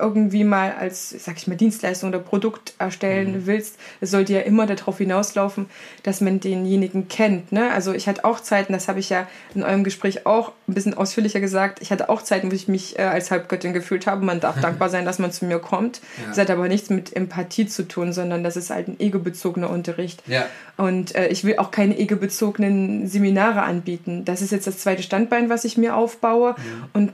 irgendwie 0.00 0.42
mal 0.42 0.72
als, 0.72 1.10
sag 1.10 1.36
ich 1.36 1.46
mal, 1.46 1.54
Dienstleistung 1.54 2.08
oder 2.08 2.18
Produkt 2.18 2.74
erstellen 2.80 3.32
mhm. 3.32 3.46
willst. 3.46 3.76
Es 4.00 4.10
sollte 4.10 4.32
ja 4.32 4.40
immer 4.40 4.66
darauf 4.66 4.98
hinauslaufen, 4.98 5.66
dass 6.02 6.20
man 6.20 6.40
denjenigen 6.40 7.06
kennt. 7.06 7.52
Ne? 7.52 7.70
Also 7.72 7.92
ich 7.92 8.08
hatte 8.08 8.24
auch 8.24 8.40
Zeiten, 8.40 8.72
das 8.72 8.88
habe 8.88 8.98
ich 8.98 9.10
ja 9.10 9.28
in 9.54 9.62
eurem 9.62 9.84
Gespräch 9.84 10.26
auch 10.26 10.50
ein 10.66 10.74
bisschen 10.74 10.94
ausführlicher 10.94 11.38
gesagt, 11.38 11.80
ich 11.80 11.92
hatte 11.92 12.08
auch 12.08 12.20
Zeiten, 12.20 12.50
wo 12.50 12.54
ich 12.56 12.66
mich 12.66 12.98
äh, 12.98 13.02
als 13.02 13.30
Halbgöttin 13.30 13.72
gefühlt 13.72 14.08
habe. 14.08 14.24
Man 14.24 14.40
darf 14.40 14.60
dankbar 14.60 14.88
sein, 14.88 15.04
dass 15.04 15.20
man 15.20 15.30
zu 15.30 15.44
mir 15.44 15.60
kommt. 15.60 16.00
Ja. 16.18 16.30
Das 16.30 16.38
hat 16.38 16.50
aber 16.50 16.66
nichts 16.66 16.90
mit 16.90 17.14
Empathie 17.14 17.66
zu 17.66 17.86
tun, 17.86 18.12
sondern 18.12 18.42
das 18.42 18.56
ist 18.56 18.70
halt 18.70 18.88
ein 18.88 18.98
egobezogener 18.98 19.70
Unterricht. 19.70 20.20
Ja. 20.26 20.46
Und 20.76 21.14
äh, 21.14 21.28
ich 21.28 21.44
will 21.44 21.58
auch 21.58 21.70
keine 21.70 21.96
egebezogenen 21.96 23.06
Seminare 23.06 23.62
anbieten. 23.62 24.24
Das 24.24 24.42
ist 24.42 24.50
jetzt 24.50 24.66
das 24.66 24.78
zweite 24.78 25.04
Standbein, 25.04 25.48
was 25.48 25.64
ich 25.64 25.76
mir 25.76 25.94
aufbaue. 25.94 26.23
Mhm. 26.32 26.84
Und 26.92 27.12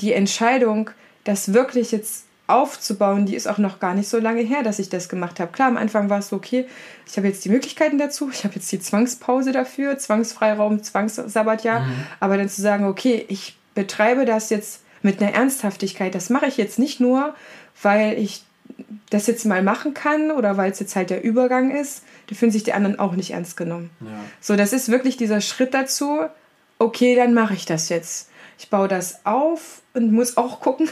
die 0.00 0.12
Entscheidung, 0.12 0.90
das 1.24 1.52
wirklich 1.52 1.92
jetzt 1.92 2.24
aufzubauen, 2.46 3.26
die 3.26 3.36
ist 3.36 3.46
auch 3.46 3.58
noch 3.58 3.78
gar 3.78 3.94
nicht 3.94 4.08
so 4.08 4.18
lange 4.18 4.42
her, 4.42 4.62
dass 4.62 4.78
ich 4.78 4.88
das 4.88 5.08
gemacht 5.08 5.40
habe. 5.40 5.52
Klar, 5.52 5.68
am 5.68 5.76
Anfang 5.76 6.10
war 6.10 6.18
es 6.18 6.28
so, 6.28 6.36
okay, 6.36 6.66
ich 7.06 7.16
habe 7.16 7.28
jetzt 7.28 7.44
die 7.44 7.48
Möglichkeiten 7.48 7.96
dazu, 7.96 8.30
ich 8.32 8.44
habe 8.44 8.56
jetzt 8.56 8.70
die 8.72 8.80
Zwangspause 8.80 9.52
dafür, 9.52 9.96
Zwangsfreiraum, 9.98 10.82
Zwangssabbatjahr, 10.82 11.80
mhm. 11.80 11.92
aber 12.18 12.36
dann 12.36 12.48
zu 12.48 12.60
sagen, 12.60 12.86
okay, 12.86 13.24
ich 13.28 13.56
betreibe 13.74 14.24
das 14.24 14.50
jetzt 14.50 14.82
mit 15.02 15.22
einer 15.22 15.32
Ernsthaftigkeit, 15.32 16.14
das 16.14 16.28
mache 16.28 16.46
ich 16.46 16.56
jetzt 16.56 16.78
nicht 16.78 17.00
nur, 17.00 17.34
weil 17.82 18.18
ich 18.18 18.42
das 19.10 19.26
jetzt 19.26 19.44
mal 19.46 19.62
machen 19.62 19.94
kann 19.94 20.30
oder 20.30 20.56
weil 20.56 20.70
es 20.70 20.80
jetzt 20.80 20.96
halt 20.96 21.10
der 21.10 21.22
Übergang 21.22 21.70
ist, 21.70 22.04
da 22.28 22.34
fühlen 22.34 22.52
sich 22.52 22.62
die 22.62 22.72
anderen 22.72 22.98
auch 22.98 23.14
nicht 23.14 23.32
ernst 23.32 23.56
genommen. 23.56 23.90
Ja. 24.00 24.08
So, 24.40 24.56
das 24.56 24.72
ist 24.72 24.90
wirklich 24.90 25.16
dieser 25.16 25.40
Schritt 25.40 25.74
dazu, 25.74 26.20
okay, 26.78 27.16
dann 27.16 27.34
mache 27.34 27.54
ich 27.54 27.64
das 27.64 27.88
jetzt. 27.88 28.29
Ich 28.60 28.68
baue 28.68 28.88
das 28.88 29.24
auf 29.24 29.80
und 29.94 30.12
muss 30.12 30.36
auch 30.36 30.60
gucken, 30.60 30.86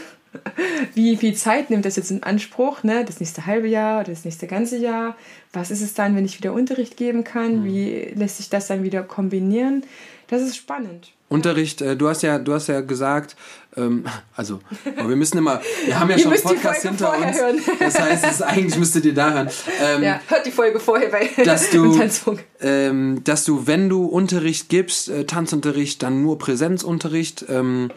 wie 0.95 1.15
viel 1.17 1.35
Zeit 1.35 1.69
nimmt 1.69 1.85
das 1.85 1.97
jetzt 1.97 2.09
in 2.09 2.23
Anspruch, 2.23 2.81
ne? 2.81 3.05
das 3.05 3.19
nächste 3.19 3.45
halbe 3.45 3.67
Jahr 3.67 3.99
oder 3.99 4.09
das 4.09 4.25
nächste 4.25 4.47
ganze 4.47 4.77
Jahr? 4.77 5.15
Was 5.53 5.69
ist 5.69 5.81
es 5.83 5.93
dann, 5.93 6.15
wenn 6.15 6.25
ich 6.25 6.39
wieder 6.39 6.51
Unterricht 6.51 6.97
geben 6.97 7.23
kann? 7.23 7.59
Mhm. 7.59 7.65
Wie 7.65 8.11
lässt 8.15 8.37
sich 8.37 8.49
das 8.49 8.65
dann 8.65 8.81
wieder 8.81 9.03
kombinieren? 9.03 9.83
Das 10.29 10.41
ist 10.41 10.57
spannend. 10.57 11.13
Unterricht, 11.27 11.81
äh, 11.81 11.95
du 11.95 12.09
hast 12.09 12.23
ja, 12.23 12.39
du 12.39 12.53
hast 12.53 12.65
ja 12.69 12.81
gesagt, 12.81 13.35
ähm, 13.79 14.05
also, 14.35 14.59
wir 14.83 15.15
müssen 15.15 15.37
immer, 15.37 15.61
wir 15.85 15.99
haben 15.99 16.09
ja 16.09 16.19
schon 16.19 16.33
einen 16.33 16.41
Podcast 16.41 16.81
hinter 16.81 17.17
uns. 17.17 17.37
Hören. 17.37 17.59
Das 17.79 17.99
heißt, 17.99 18.25
es, 18.25 18.41
eigentlich 18.41 18.77
müsstet 18.77 19.05
ihr 19.05 19.13
da 19.13 19.31
hören. 19.31 19.49
Ähm, 19.81 20.03
ja, 20.03 20.21
hört 20.27 20.45
die 20.45 20.51
Folge 20.51 20.79
vorher 20.79 21.09
bei 21.09 21.29
dass 21.43 21.69
du, 21.69 21.99
ähm, 22.61 23.23
dass 23.23 23.45
du, 23.45 23.67
wenn 23.67 23.89
du 23.89 24.05
Unterricht 24.05 24.69
gibst, 24.69 25.09
äh, 25.09 25.25
Tanzunterricht, 25.25 26.03
dann 26.03 26.21
nur 26.21 26.37
Präsenzunterricht, 26.37 27.45
ähm, 27.49 27.91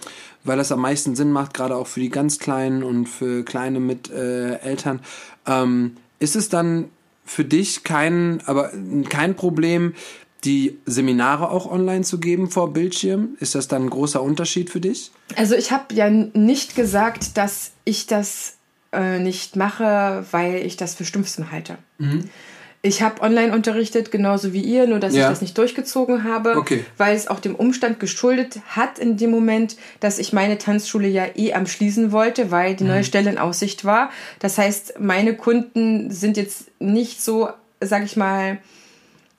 weil 0.45 0.57
das 0.57 0.73
am 0.73 0.81
meisten 0.81 1.15
Sinn 1.15 1.33
macht, 1.33 1.55
gerade 1.55 1.77
auch 1.77 1.87
für 1.87 2.01
die 2.01 2.11
ganz 2.11 2.39
Kleinen 2.39 2.83
und 2.83 3.07
für 3.07 3.45
Kleine 3.45 3.81
mit 3.81 4.11
äh, 4.11 4.57
Eltern. 4.57 5.01
Ähm, 5.47 5.97
ist 6.19 6.37
es 6.37 6.49
dann 6.49 6.89
für 7.25 7.45
dich 7.45 7.85
kein, 7.85 8.43
aber 8.47 8.73
kein 9.09 9.37
Problem, 9.37 9.95
die 10.44 10.78
Seminare 10.87 11.50
auch 11.50 11.70
online 11.70 12.02
zu 12.02 12.18
geben 12.18 12.50
vor 12.50 12.72
Bildschirm? 12.72 13.37
Ist 13.40 13.54
das 13.54 13.68
dann 13.68 13.84
ein 13.84 13.90
großer 13.90 14.22
Unterschied 14.22 14.70
für 14.70 14.80
dich? 14.80 15.12
Also 15.37 15.54
ich 15.54 15.70
habe 15.70 15.94
ja 15.94 16.11
nicht 16.11 16.75
gesagt, 16.75 17.37
dass 17.37 17.72
ich 17.84 18.06
das 18.06 18.54
äh, 18.92 19.18
nicht 19.18 19.56
mache, 19.56 20.25
weil 20.30 20.56
ich 20.56 20.76
das 20.76 20.94
für 20.94 21.04
Stumpfsinn 21.04 21.50
halte. 21.52 21.78
Mhm. 21.99 22.25
Ich 22.84 23.00
habe 23.00 23.22
online 23.22 23.54
unterrichtet, 23.54 24.11
genauso 24.11 24.52
wie 24.52 24.61
ihr, 24.61 24.88
nur 24.88 24.99
dass 24.99 25.14
ja. 25.14 25.22
ich 25.22 25.28
das 25.28 25.40
nicht 25.40 25.56
durchgezogen 25.56 26.25
habe, 26.25 26.56
okay. 26.56 26.84
weil 26.96 27.14
es 27.14 27.28
auch 27.28 27.38
dem 27.38 27.54
Umstand 27.54 28.00
geschuldet 28.00 28.58
hat 28.66 28.99
in 28.99 29.16
dem 29.16 29.30
Moment, 29.30 29.76
dass 30.00 30.18
ich 30.18 30.32
meine 30.32 30.58
Tanzschule 30.58 31.06
ja 31.06 31.26
eh 31.37 31.54
am 31.54 31.68
Schließen 31.68 32.11
wollte, 32.11 32.50
weil 32.50 32.75
die 32.75 32.82
mhm. 32.82 32.90
neue 32.90 33.04
Stelle 33.04 33.30
in 33.30 33.38
Aussicht 33.38 33.84
war. 33.84 34.11
Das 34.40 34.58
heißt, 34.58 34.94
meine 34.99 35.37
Kunden 35.37 36.11
sind 36.11 36.37
jetzt 36.37 36.72
nicht 36.80 37.22
so, 37.22 37.50
sag 37.80 38.02
ich 38.04 38.16
mal, 38.16 38.58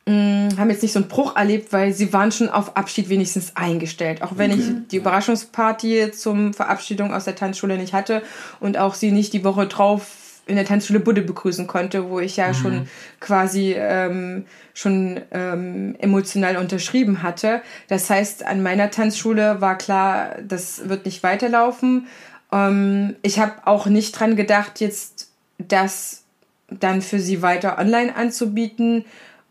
mh, 0.05 0.13
mm, 0.13 0.57
haben 0.57 0.69
jetzt 0.69 0.81
nicht 0.81 0.93
so 0.93 0.99
einen 0.99 1.07
Bruch 1.07 1.35
erlebt, 1.35 1.73
weil 1.73 1.93
sie 1.93 2.13
waren 2.13 2.31
schon 2.31 2.49
auf 2.49 2.77
Abschied 2.77 3.09
wenigstens 3.09 3.55
eingestellt. 3.55 4.21
Auch 4.21 4.37
wenn 4.37 4.51
okay. 4.51 4.61
ich 4.61 4.87
die 4.89 4.97
Überraschungsparty 4.97 6.11
zum 6.11 6.53
Verabschiedung 6.53 7.13
aus 7.13 7.25
der 7.25 7.35
Tanzschule 7.35 7.77
nicht 7.77 7.93
hatte 7.93 8.23
und 8.59 8.77
auch 8.77 8.93
sie 8.93 9.11
nicht 9.11 9.33
die 9.33 9.43
Woche 9.43 9.67
drauf 9.67 10.07
in 10.45 10.55
der 10.57 10.65
Tanzschule 10.65 10.99
Budde 10.99 11.21
begrüßen 11.21 11.67
konnte, 11.67 12.09
wo 12.09 12.19
ich 12.19 12.35
ja 12.35 12.49
mhm. 12.49 12.53
schon 12.53 12.87
quasi 13.19 13.75
ähm, 13.77 14.45
schon 14.73 15.21
ähm, 15.31 15.95
emotional 15.99 16.57
unterschrieben 16.57 17.23
hatte. 17.23 17.61
Das 17.87 18.09
heißt, 18.09 18.45
an 18.45 18.61
meiner 18.61 18.91
Tanzschule 18.91 19.61
war 19.61 19.77
klar, 19.77 20.35
das 20.45 20.89
wird 20.89 21.05
nicht 21.05 21.23
weiterlaufen. 21.23 22.07
Ähm, 22.51 23.15
ich 23.21 23.39
habe 23.39 23.53
auch 23.65 23.85
nicht 23.85 24.19
dran 24.19 24.35
gedacht, 24.35 24.81
jetzt 24.81 25.31
das 25.57 26.23
dann 26.67 27.01
für 27.01 27.19
sie 27.19 27.41
weiter 27.41 27.77
online 27.77 28.15
anzubieten, 28.15 29.05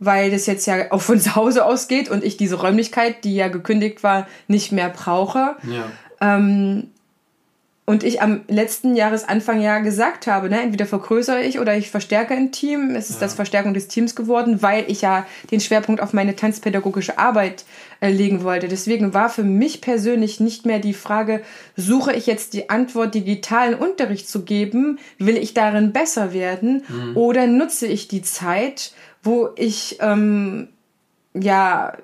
weil 0.04 0.30
das 0.30 0.46
jetzt 0.46 0.66
ja 0.66 0.90
auch 0.90 1.00
von 1.00 1.20
zu 1.20 1.36
Hause 1.36 1.64
ausgeht 1.64 2.10
und 2.10 2.24
ich 2.24 2.36
diese 2.36 2.56
Räumlichkeit, 2.56 3.24
die 3.24 3.34
ja 3.34 3.48
gekündigt 3.48 4.02
war, 4.02 4.26
nicht 4.48 4.72
mehr 4.72 4.88
brauche. 4.88 5.56
Ja. 5.62 5.84
Ähm, 6.20 6.88
und 7.84 8.04
ich 8.04 8.22
am 8.22 8.42
letzten 8.46 8.94
Jahresanfang 8.94 9.60
ja 9.60 9.80
gesagt 9.80 10.28
habe, 10.28 10.48
ne, 10.48 10.62
entweder 10.62 10.86
vergrößere 10.86 11.42
ich 11.42 11.58
oder 11.58 11.76
ich 11.76 11.90
verstärke 11.90 12.32
ein 12.32 12.52
Team. 12.52 12.94
Es 12.94 13.10
ist 13.10 13.16
ja. 13.16 13.26
das 13.26 13.34
Verstärkung 13.34 13.74
des 13.74 13.88
Teams 13.88 14.14
geworden, 14.14 14.62
weil 14.62 14.84
ich 14.86 15.02
ja 15.02 15.26
den 15.50 15.58
Schwerpunkt 15.58 16.00
auf 16.00 16.12
meine 16.12 16.36
tanzpädagogische 16.36 17.18
Arbeit 17.18 17.64
äh, 18.00 18.08
legen 18.08 18.44
wollte. 18.44 18.68
Deswegen 18.68 19.14
war 19.14 19.28
für 19.28 19.42
mich 19.42 19.80
persönlich 19.80 20.38
nicht 20.38 20.64
mehr 20.64 20.78
die 20.78 20.94
Frage, 20.94 21.42
suche 21.76 22.12
ich 22.12 22.26
jetzt 22.26 22.54
die 22.54 22.70
Antwort, 22.70 23.16
digitalen 23.16 23.74
Unterricht 23.74 24.28
zu 24.28 24.44
geben, 24.44 25.00
will 25.18 25.36
ich 25.36 25.52
darin 25.52 25.92
besser 25.92 26.32
werden 26.32 26.84
mhm. 26.88 27.16
oder 27.16 27.48
nutze 27.48 27.88
ich 27.88 28.06
die 28.06 28.22
Zeit, 28.22 28.92
wo 29.22 29.50
ich 29.56 29.98
ähm, 30.00 30.68
ja 31.34 31.96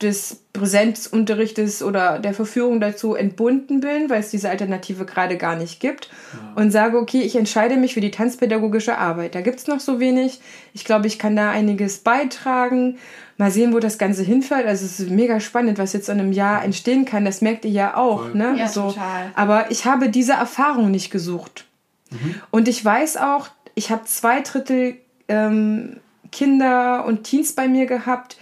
des 0.00 0.44
Präsenzunterrichtes 0.54 1.82
oder 1.82 2.18
der 2.18 2.32
Verführung 2.32 2.80
dazu 2.80 3.14
entbunden 3.14 3.80
bin, 3.80 4.08
weil 4.08 4.20
es 4.20 4.30
diese 4.30 4.48
Alternative 4.48 5.04
gerade 5.04 5.36
gar 5.36 5.56
nicht 5.56 5.78
gibt 5.78 6.08
ja. 6.32 6.60
und 6.60 6.70
sage, 6.70 6.98
okay, 6.98 7.20
ich 7.20 7.36
entscheide 7.36 7.76
mich 7.76 7.94
für 7.94 8.00
die 8.00 8.10
tanzpädagogische 8.10 8.96
Arbeit. 8.96 9.34
Da 9.34 9.42
gibt 9.42 9.58
es 9.58 9.66
noch 9.66 9.80
so 9.80 10.00
wenig. 10.00 10.40
Ich 10.72 10.84
glaube, 10.84 11.06
ich 11.06 11.18
kann 11.18 11.36
da 11.36 11.50
einiges 11.50 11.98
beitragen. 11.98 12.98
Mal 13.36 13.50
sehen, 13.50 13.74
wo 13.74 13.78
das 13.78 13.98
Ganze 13.98 14.22
hinfällt. 14.22 14.66
Also 14.66 14.86
es 14.86 15.00
ist 15.00 15.10
mega 15.10 15.38
spannend, 15.38 15.78
was 15.78 15.92
jetzt 15.92 16.08
in 16.08 16.18
einem 16.18 16.32
Jahr 16.32 16.64
entstehen 16.64 17.04
kann. 17.04 17.24
Das 17.24 17.42
merkt 17.42 17.64
ihr 17.64 17.70
ja 17.70 17.96
auch. 17.96 18.22
Voll. 18.22 18.34
Ne? 18.34 18.54
Ja, 18.56 18.68
so. 18.68 18.88
total. 18.88 19.30
Aber 19.34 19.70
ich 19.70 19.84
habe 19.84 20.08
diese 20.08 20.32
Erfahrung 20.32 20.90
nicht 20.90 21.10
gesucht. 21.10 21.66
Mhm. 22.10 22.36
Und 22.50 22.68
ich 22.68 22.82
weiß 22.82 23.18
auch, 23.18 23.48
ich 23.74 23.90
habe 23.90 24.04
zwei 24.04 24.40
Drittel 24.40 24.96
ähm, 25.28 26.00
Kinder 26.32 27.04
und 27.06 27.24
Teens 27.24 27.52
bei 27.52 27.68
mir 27.68 27.86
gehabt, 27.86 28.36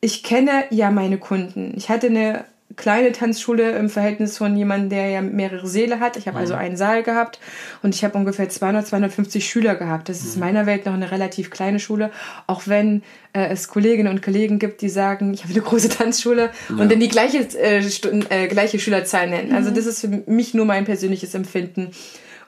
ich 0.00 0.22
kenne 0.22 0.64
ja 0.70 0.90
meine 0.90 1.18
Kunden. 1.18 1.74
Ich 1.76 1.88
hatte 1.88 2.06
eine 2.06 2.44
kleine 2.76 3.12
Tanzschule 3.12 3.72
im 3.72 3.90
Verhältnis 3.90 4.38
von 4.38 4.56
jemandem, 4.56 4.90
der 4.90 5.08
ja 5.10 5.20
mehrere 5.20 5.66
Säle 5.66 6.00
hat. 6.00 6.16
Ich 6.16 6.28
habe 6.28 6.38
also 6.38 6.54
mhm. 6.54 6.58
also 6.58 6.66
einen 6.68 6.76
Saal 6.76 7.02
gehabt 7.02 7.40
und 7.82 7.94
ich 7.94 8.04
habe 8.04 8.16
ungefähr 8.16 8.48
200, 8.48 8.86
250 8.86 9.46
Schüler 9.46 9.74
gehabt. 9.74 10.08
Das 10.08 10.20
ist 10.20 10.34
in 10.34 10.40
mhm. 10.40 10.46
meiner 10.46 10.66
Welt 10.66 10.86
noch 10.86 10.94
eine 10.94 11.10
relativ 11.10 11.50
kleine 11.50 11.80
Schule, 11.80 12.10
auch 12.46 12.62
wenn 12.66 13.02
äh, 13.32 13.48
es 13.48 13.68
Kolleginnen 13.68 14.10
und 14.10 14.22
Kollegen 14.22 14.58
gibt, 14.58 14.82
die 14.82 14.88
sagen, 14.88 15.34
ich 15.34 15.42
habe 15.42 15.52
eine 15.52 15.62
große 15.62 15.88
Tanzschule 15.88 16.50
ja. 16.68 16.76
und 16.76 16.90
dann 16.90 17.00
die 17.00 17.08
gleiche, 17.08 17.38
äh, 17.58 17.82
Stunden, 17.82 18.24
äh, 18.30 18.46
gleiche 18.46 18.78
Schülerzahl 18.78 19.28
nennen. 19.28 19.52
Also 19.52 19.70
mhm. 19.70 19.74
das 19.74 19.86
ist 19.86 20.00
für 20.00 20.08
mich 20.08 20.54
nur 20.54 20.64
mein 20.64 20.84
persönliches 20.84 21.34
Empfinden. 21.34 21.90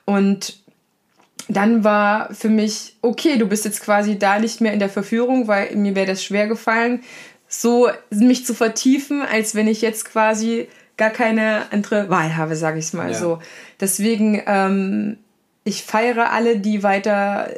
Und 0.04 0.61
dann 1.48 1.84
war 1.84 2.32
für 2.34 2.48
mich, 2.48 2.96
okay, 3.02 3.36
du 3.36 3.46
bist 3.46 3.64
jetzt 3.64 3.82
quasi 3.82 4.18
da 4.18 4.38
nicht 4.38 4.60
mehr 4.60 4.72
in 4.72 4.78
der 4.78 4.88
Verführung, 4.88 5.48
weil 5.48 5.74
mir 5.76 5.94
wäre 5.94 6.06
das 6.06 6.22
schwer 6.22 6.46
gefallen, 6.46 7.02
so 7.48 7.88
mich 8.10 8.46
zu 8.46 8.54
vertiefen, 8.54 9.22
als 9.22 9.54
wenn 9.54 9.68
ich 9.68 9.82
jetzt 9.82 10.04
quasi 10.04 10.68
gar 10.96 11.10
keine 11.10 11.70
andere 11.70 12.08
Wahl 12.08 12.36
habe, 12.36 12.56
sage 12.56 12.78
ich 12.78 12.92
mal 12.92 13.10
ja. 13.10 13.18
so. 13.18 13.38
Deswegen, 13.80 14.42
ähm, 14.46 15.18
ich 15.64 15.82
feiere 15.82 16.30
alle, 16.30 16.58
die 16.58 16.82
weiter 16.82 17.48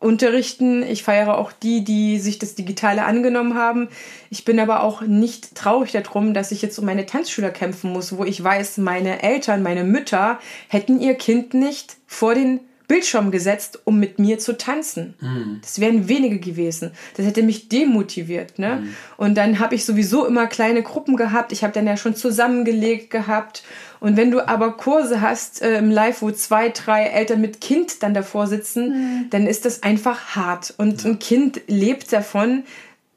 unterrichten. 0.00 0.82
Ich 0.82 1.02
feiere 1.02 1.36
auch 1.36 1.52
die, 1.52 1.84
die 1.84 2.18
sich 2.18 2.38
das 2.38 2.54
Digitale 2.54 3.04
angenommen 3.04 3.54
haben. 3.54 3.88
Ich 4.30 4.44
bin 4.44 4.58
aber 4.58 4.82
auch 4.82 5.02
nicht 5.02 5.54
traurig 5.54 5.92
darum, 5.92 6.32
dass 6.32 6.52
ich 6.52 6.62
jetzt 6.62 6.78
um 6.78 6.86
meine 6.86 7.06
Tanzschüler 7.06 7.50
kämpfen 7.50 7.92
muss, 7.92 8.16
wo 8.16 8.24
ich 8.24 8.42
weiß, 8.42 8.78
meine 8.78 9.22
Eltern, 9.22 9.62
meine 9.62 9.84
Mütter 9.84 10.38
hätten 10.68 11.00
ihr 11.00 11.14
Kind 11.14 11.52
nicht 11.52 11.96
vor 12.06 12.34
den 12.34 12.60
Bildschirm 12.90 13.30
gesetzt, 13.30 13.78
um 13.84 14.00
mit 14.00 14.18
mir 14.18 14.40
zu 14.40 14.58
tanzen. 14.58 15.14
Mhm. 15.20 15.60
Das 15.62 15.78
wären 15.78 16.08
wenige 16.08 16.40
gewesen. 16.40 16.90
Das 17.16 17.24
hätte 17.24 17.44
mich 17.44 17.68
demotiviert. 17.68 18.58
Ne? 18.58 18.80
Mhm. 18.82 18.94
Und 19.16 19.36
dann 19.36 19.60
habe 19.60 19.76
ich 19.76 19.84
sowieso 19.84 20.26
immer 20.26 20.48
kleine 20.48 20.82
Gruppen 20.82 21.14
gehabt. 21.16 21.52
Ich 21.52 21.62
habe 21.62 21.72
dann 21.72 21.86
ja 21.86 21.96
schon 21.96 22.16
zusammengelegt 22.16 23.10
gehabt. 23.10 23.62
Und 24.00 24.16
wenn 24.16 24.32
du 24.32 24.40
aber 24.40 24.76
Kurse 24.76 25.20
hast 25.20 25.62
äh, 25.62 25.78
im 25.78 25.92
Live, 25.92 26.20
wo 26.20 26.32
zwei, 26.32 26.70
drei 26.70 27.04
Eltern 27.04 27.40
mit 27.40 27.60
Kind 27.60 28.02
dann 28.02 28.12
davor 28.12 28.48
sitzen, 28.48 28.88
mhm. 28.88 29.30
dann 29.30 29.46
ist 29.46 29.66
das 29.66 29.84
einfach 29.84 30.34
hart. 30.34 30.74
Und 30.76 31.04
ja. 31.04 31.10
ein 31.10 31.20
Kind 31.20 31.60
lebt 31.68 32.12
davon, 32.12 32.64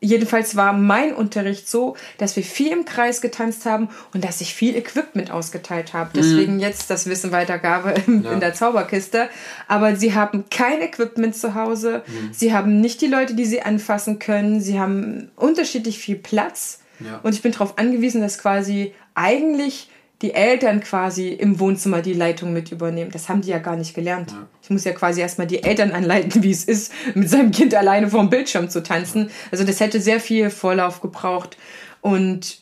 Jedenfalls 0.03 0.57
war 0.57 0.74
mein 0.74 1.13
Unterricht 1.13 1.69
so, 1.69 1.95
dass 2.17 2.36
wir 2.36 2.43
viel 2.43 2.74
im 2.74 2.83
Kreis 2.83 3.22
getanzt 3.22 3.65
haben 3.65 3.88
und 4.13 4.25
dass 4.25 4.41
ich 4.41 4.53
viel 4.53 4.75
Equipment 4.75 5.31
ausgeteilt 5.31 5.93
habe. 5.93 6.10
Deswegen 6.13 6.55
mhm. 6.55 6.60
jetzt 6.60 6.89
das 6.89 7.07
Wissen 7.07 7.31
Weitergabe 7.31 7.93
in, 8.07 8.24
ja. 8.24 8.33
in 8.33 8.41
der 8.41 8.53
Zauberkiste. 8.53 9.29
Aber 9.69 9.95
sie 9.95 10.13
haben 10.13 10.43
kein 10.51 10.81
Equipment 10.81 11.38
zu 11.38 11.55
Hause. 11.55 12.03
Mhm. 12.05 12.33
Sie 12.33 12.53
haben 12.53 12.81
nicht 12.81 13.00
die 13.00 13.07
Leute, 13.07 13.33
die 13.33 13.45
sie 13.45 13.62
anfassen 13.62 14.19
können. 14.19 14.60
Sie 14.60 14.77
haben 14.77 15.31
unterschiedlich 15.38 16.00
viel 16.00 16.17
Platz. 16.17 16.81
Ja. 17.00 17.22
Und 17.24 17.33
ich 17.33 17.41
bin 17.41 17.53
darauf 17.53 17.77
angewiesen, 17.77 18.19
dass 18.19 18.38
quasi 18.38 18.93
eigentlich 19.15 19.89
die 20.24 20.34
Eltern 20.34 20.80
quasi 20.80 21.27
im 21.30 21.60
Wohnzimmer 21.60 22.01
die 22.01 22.13
Leitung 22.13 22.53
mit 22.53 22.72
übernehmen. 22.72 23.12
Das 23.12 23.27
haben 23.30 23.42
die 23.42 23.50
ja 23.50 23.60
gar 23.60 23.75
nicht 23.75 23.94
gelernt. 23.94 24.32
Ja. 24.32 24.48
Ich 24.62 24.70
muss 24.70 24.86
ja 24.86 24.94
quasi 24.94 25.20
erstmal 25.20 25.48
die 25.48 25.62
Eltern 25.62 25.92
anleiten, 25.92 26.42
wie 26.44 26.51
es 26.51 26.63
ist, 26.63 26.94
mit 27.13 27.30
seinem 27.30 27.51
Kind 27.51 27.75
alleine 27.75 28.10
vorm 28.10 28.30
Bildschirm 28.30 28.70
zu 28.70 28.82
tanzen. 28.82 29.30
Also 29.51 29.65
das 29.65 29.82
hätte 29.82 30.00
sehr 30.00 30.20
viel 30.20 30.50
Vorlauf 30.50 31.01
gebraucht. 31.01 31.58
Und 32.01 32.60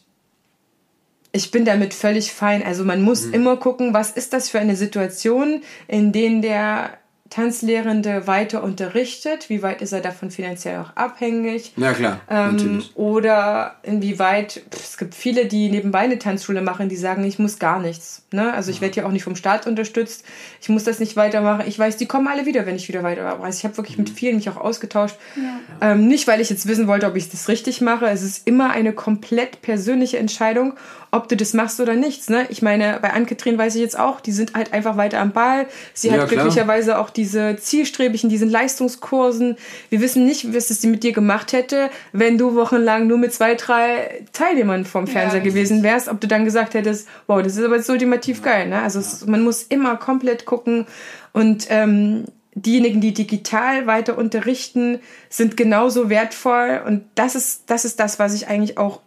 ich 1.32 1.51
bin 1.51 1.63
damit 1.63 1.94
völlig 1.94 2.34
fein. 2.34 2.63
Also 2.63 2.84
man 2.84 3.03
muss 3.03 3.27
mhm. 3.27 3.36
immer 3.36 3.58
gucken, 3.58 3.94
was 3.94 4.12
ist 4.12 4.34
das 4.34 4.50
für 4.50 4.60
eine 4.60 4.75
Situation, 4.75 5.62
in 5.88 6.12
denen 6.12 6.41
der 6.41 6.98
Tanzlehrende 7.31 8.27
weiter 8.27 8.61
unterrichtet? 8.61 9.50
Wie 9.50 9.63
weit 9.63 9.81
ist 9.81 9.93
er 9.93 10.01
davon 10.01 10.31
finanziell 10.31 10.79
auch 10.79 10.95
abhängig? 10.95 11.71
Ja, 11.77 11.93
klar. 11.93 12.19
Ähm, 12.29 12.51
natürlich. 12.51 12.91
Oder 12.95 13.75
inwieweit, 13.83 14.61
pff, 14.69 14.83
es 14.83 14.97
gibt 14.97 15.15
viele, 15.15 15.45
die 15.45 15.69
nebenbei 15.69 16.00
eine 16.00 16.19
Tanzschule 16.19 16.61
machen, 16.61 16.89
die 16.89 16.97
sagen, 16.97 17.23
ich 17.23 17.39
muss 17.39 17.57
gar 17.57 17.79
nichts. 17.79 18.23
Ne? 18.31 18.53
Also 18.53 18.69
ich 18.69 18.77
ja. 18.77 18.81
werde 18.81 18.97
ja 18.97 19.05
auch 19.05 19.11
nicht 19.11 19.23
vom 19.23 19.38
Staat 19.38 19.65
unterstützt. 19.65 20.25
Ich 20.61 20.67
muss 20.67 20.83
das 20.83 21.00
nicht 21.00 21.15
weitermachen. 21.15 21.63
Ich 21.65 21.79
weiß, 21.79 21.95
die 21.95 22.05
kommen 22.05 22.27
alle 22.27 22.45
wieder, 22.45 22.65
wenn 22.65 22.75
ich 22.75 22.89
wieder 22.89 23.01
weitermache. 23.01 23.41
Also 23.41 23.57
ich 23.57 23.63
habe 23.63 23.77
wirklich 23.77 23.97
mhm. 23.97 24.03
mit 24.03 24.13
vielen 24.13 24.35
mich 24.35 24.50
auch 24.50 24.57
ausgetauscht. 24.57 25.15
Ja. 25.38 25.93
Ähm, 25.93 26.09
nicht, 26.09 26.27
weil 26.27 26.41
ich 26.41 26.50
jetzt 26.50 26.67
wissen 26.67 26.88
wollte, 26.88 27.07
ob 27.07 27.15
ich 27.15 27.29
das 27.29 27.47
richtig 27.47 27.79
mache. 27.79 28.07
Es 28.07 28.23
ist 28.23 28.45
immer 28.45 28.71
eine 28.71 28.91
komplett 28.91 29.61
persönliche 29.61 30.17
Entscheidung 30.17 30.73
ob 31.11 31.27
du 31.27 31.35
das 31.35 31.53
machst 31.53 31.79
oder 31.79 31.93
nichts. 31.93 32.29
Ne? 32.29 32.45
Ich 32.50 32.61
meine, 32.61 32.97
bei 33.01 33.11
Ann-Kathrin 33.11 33.57
weiß 33.57 33.75
ich 33.75 33.81
jetzt 33.81 34.00
auch, 34.00 34.21
die 34.21 34.31
sind 34.31 34.53
halt 34.53 34.73
einfach 34.73 34.95
weiter 34.95 35.19
am 35.19 35.31
Ball. 35.31 35.67
Sie 35.93 36.07
ja, 36.07 36.13
hat 36.13 36.29
glücklicherweise 36.29 36.97
auch 36.97 37.09
die 37.09 37.21
diese 37.22 37.56
zielstrebigen, 37.56 38.32
diesen 38.32 38.50
Leistungskursen. 38.50 39.58
Wir 39.90 40.01
wissen 40.01 40.25
nicht, 40.25 40.56
was 40.56 40.72
es 40.72 40.84
mit 40.84 41.04
dir 41.04 41.12
gemacht 41.12 41.54
hätte, 41.54 41.92
wenn 42.13 42.40
du 42.40 42.56
wochenlang 42.56 43.06
nur 43.06 43.20
mit 43.20 43.32
zwei, 43.32 43.54
drei 43.54 44.25
Teilnehmern 44.34 44.86
vom 44.86 45.06
Fernseher 45.06 45.40
ja, 45.40 45.44
gewesen 45.44 45.84
wärst, 45.84 46.10
ob 46.10 46.20
du 46.20 46.28
dann 46.28 46.46
gesagt 46.46 46.74
hättest, 46.74 47.08
wow, 47.28 47.44
das 47.44 47.58
ist 47.58 47.63
aber 47.63 47.75
jetzt 47.75 47.90
ultimativ 47.92 48.42
geil. 48.42 48.70
Ne? 48.70 48.82
Also 48.82 49.00
ja. 49.00 49.06
es, 49.06 49.28
man 49.28 49.44
muss 49.44 49.62
immer 49.62 49.98
komplett 49.98 50.46
gucken 50.46 50.88
und 51.32 51.68
ähm, 51.70 52.25
diejenigen, 52.56 53.01
die 53.01 53.13
digital 53.13 53.86
weiter 53.86 54.18
unterrichten, 54.18 55.00
sind 55.30 55.56
genauso 55.56 56.10
wertvoll 56.10 56.82
und 56.88 57.04
das 57.13 57.36
ist 57.36 57.70
das 57.70 57.86
ist 57.86 58.00
das, 58.00 58.18
was 58.18 58.34
ich 58.34 58.48
eigentlich 58.48 58.80
auch 58.80 59.01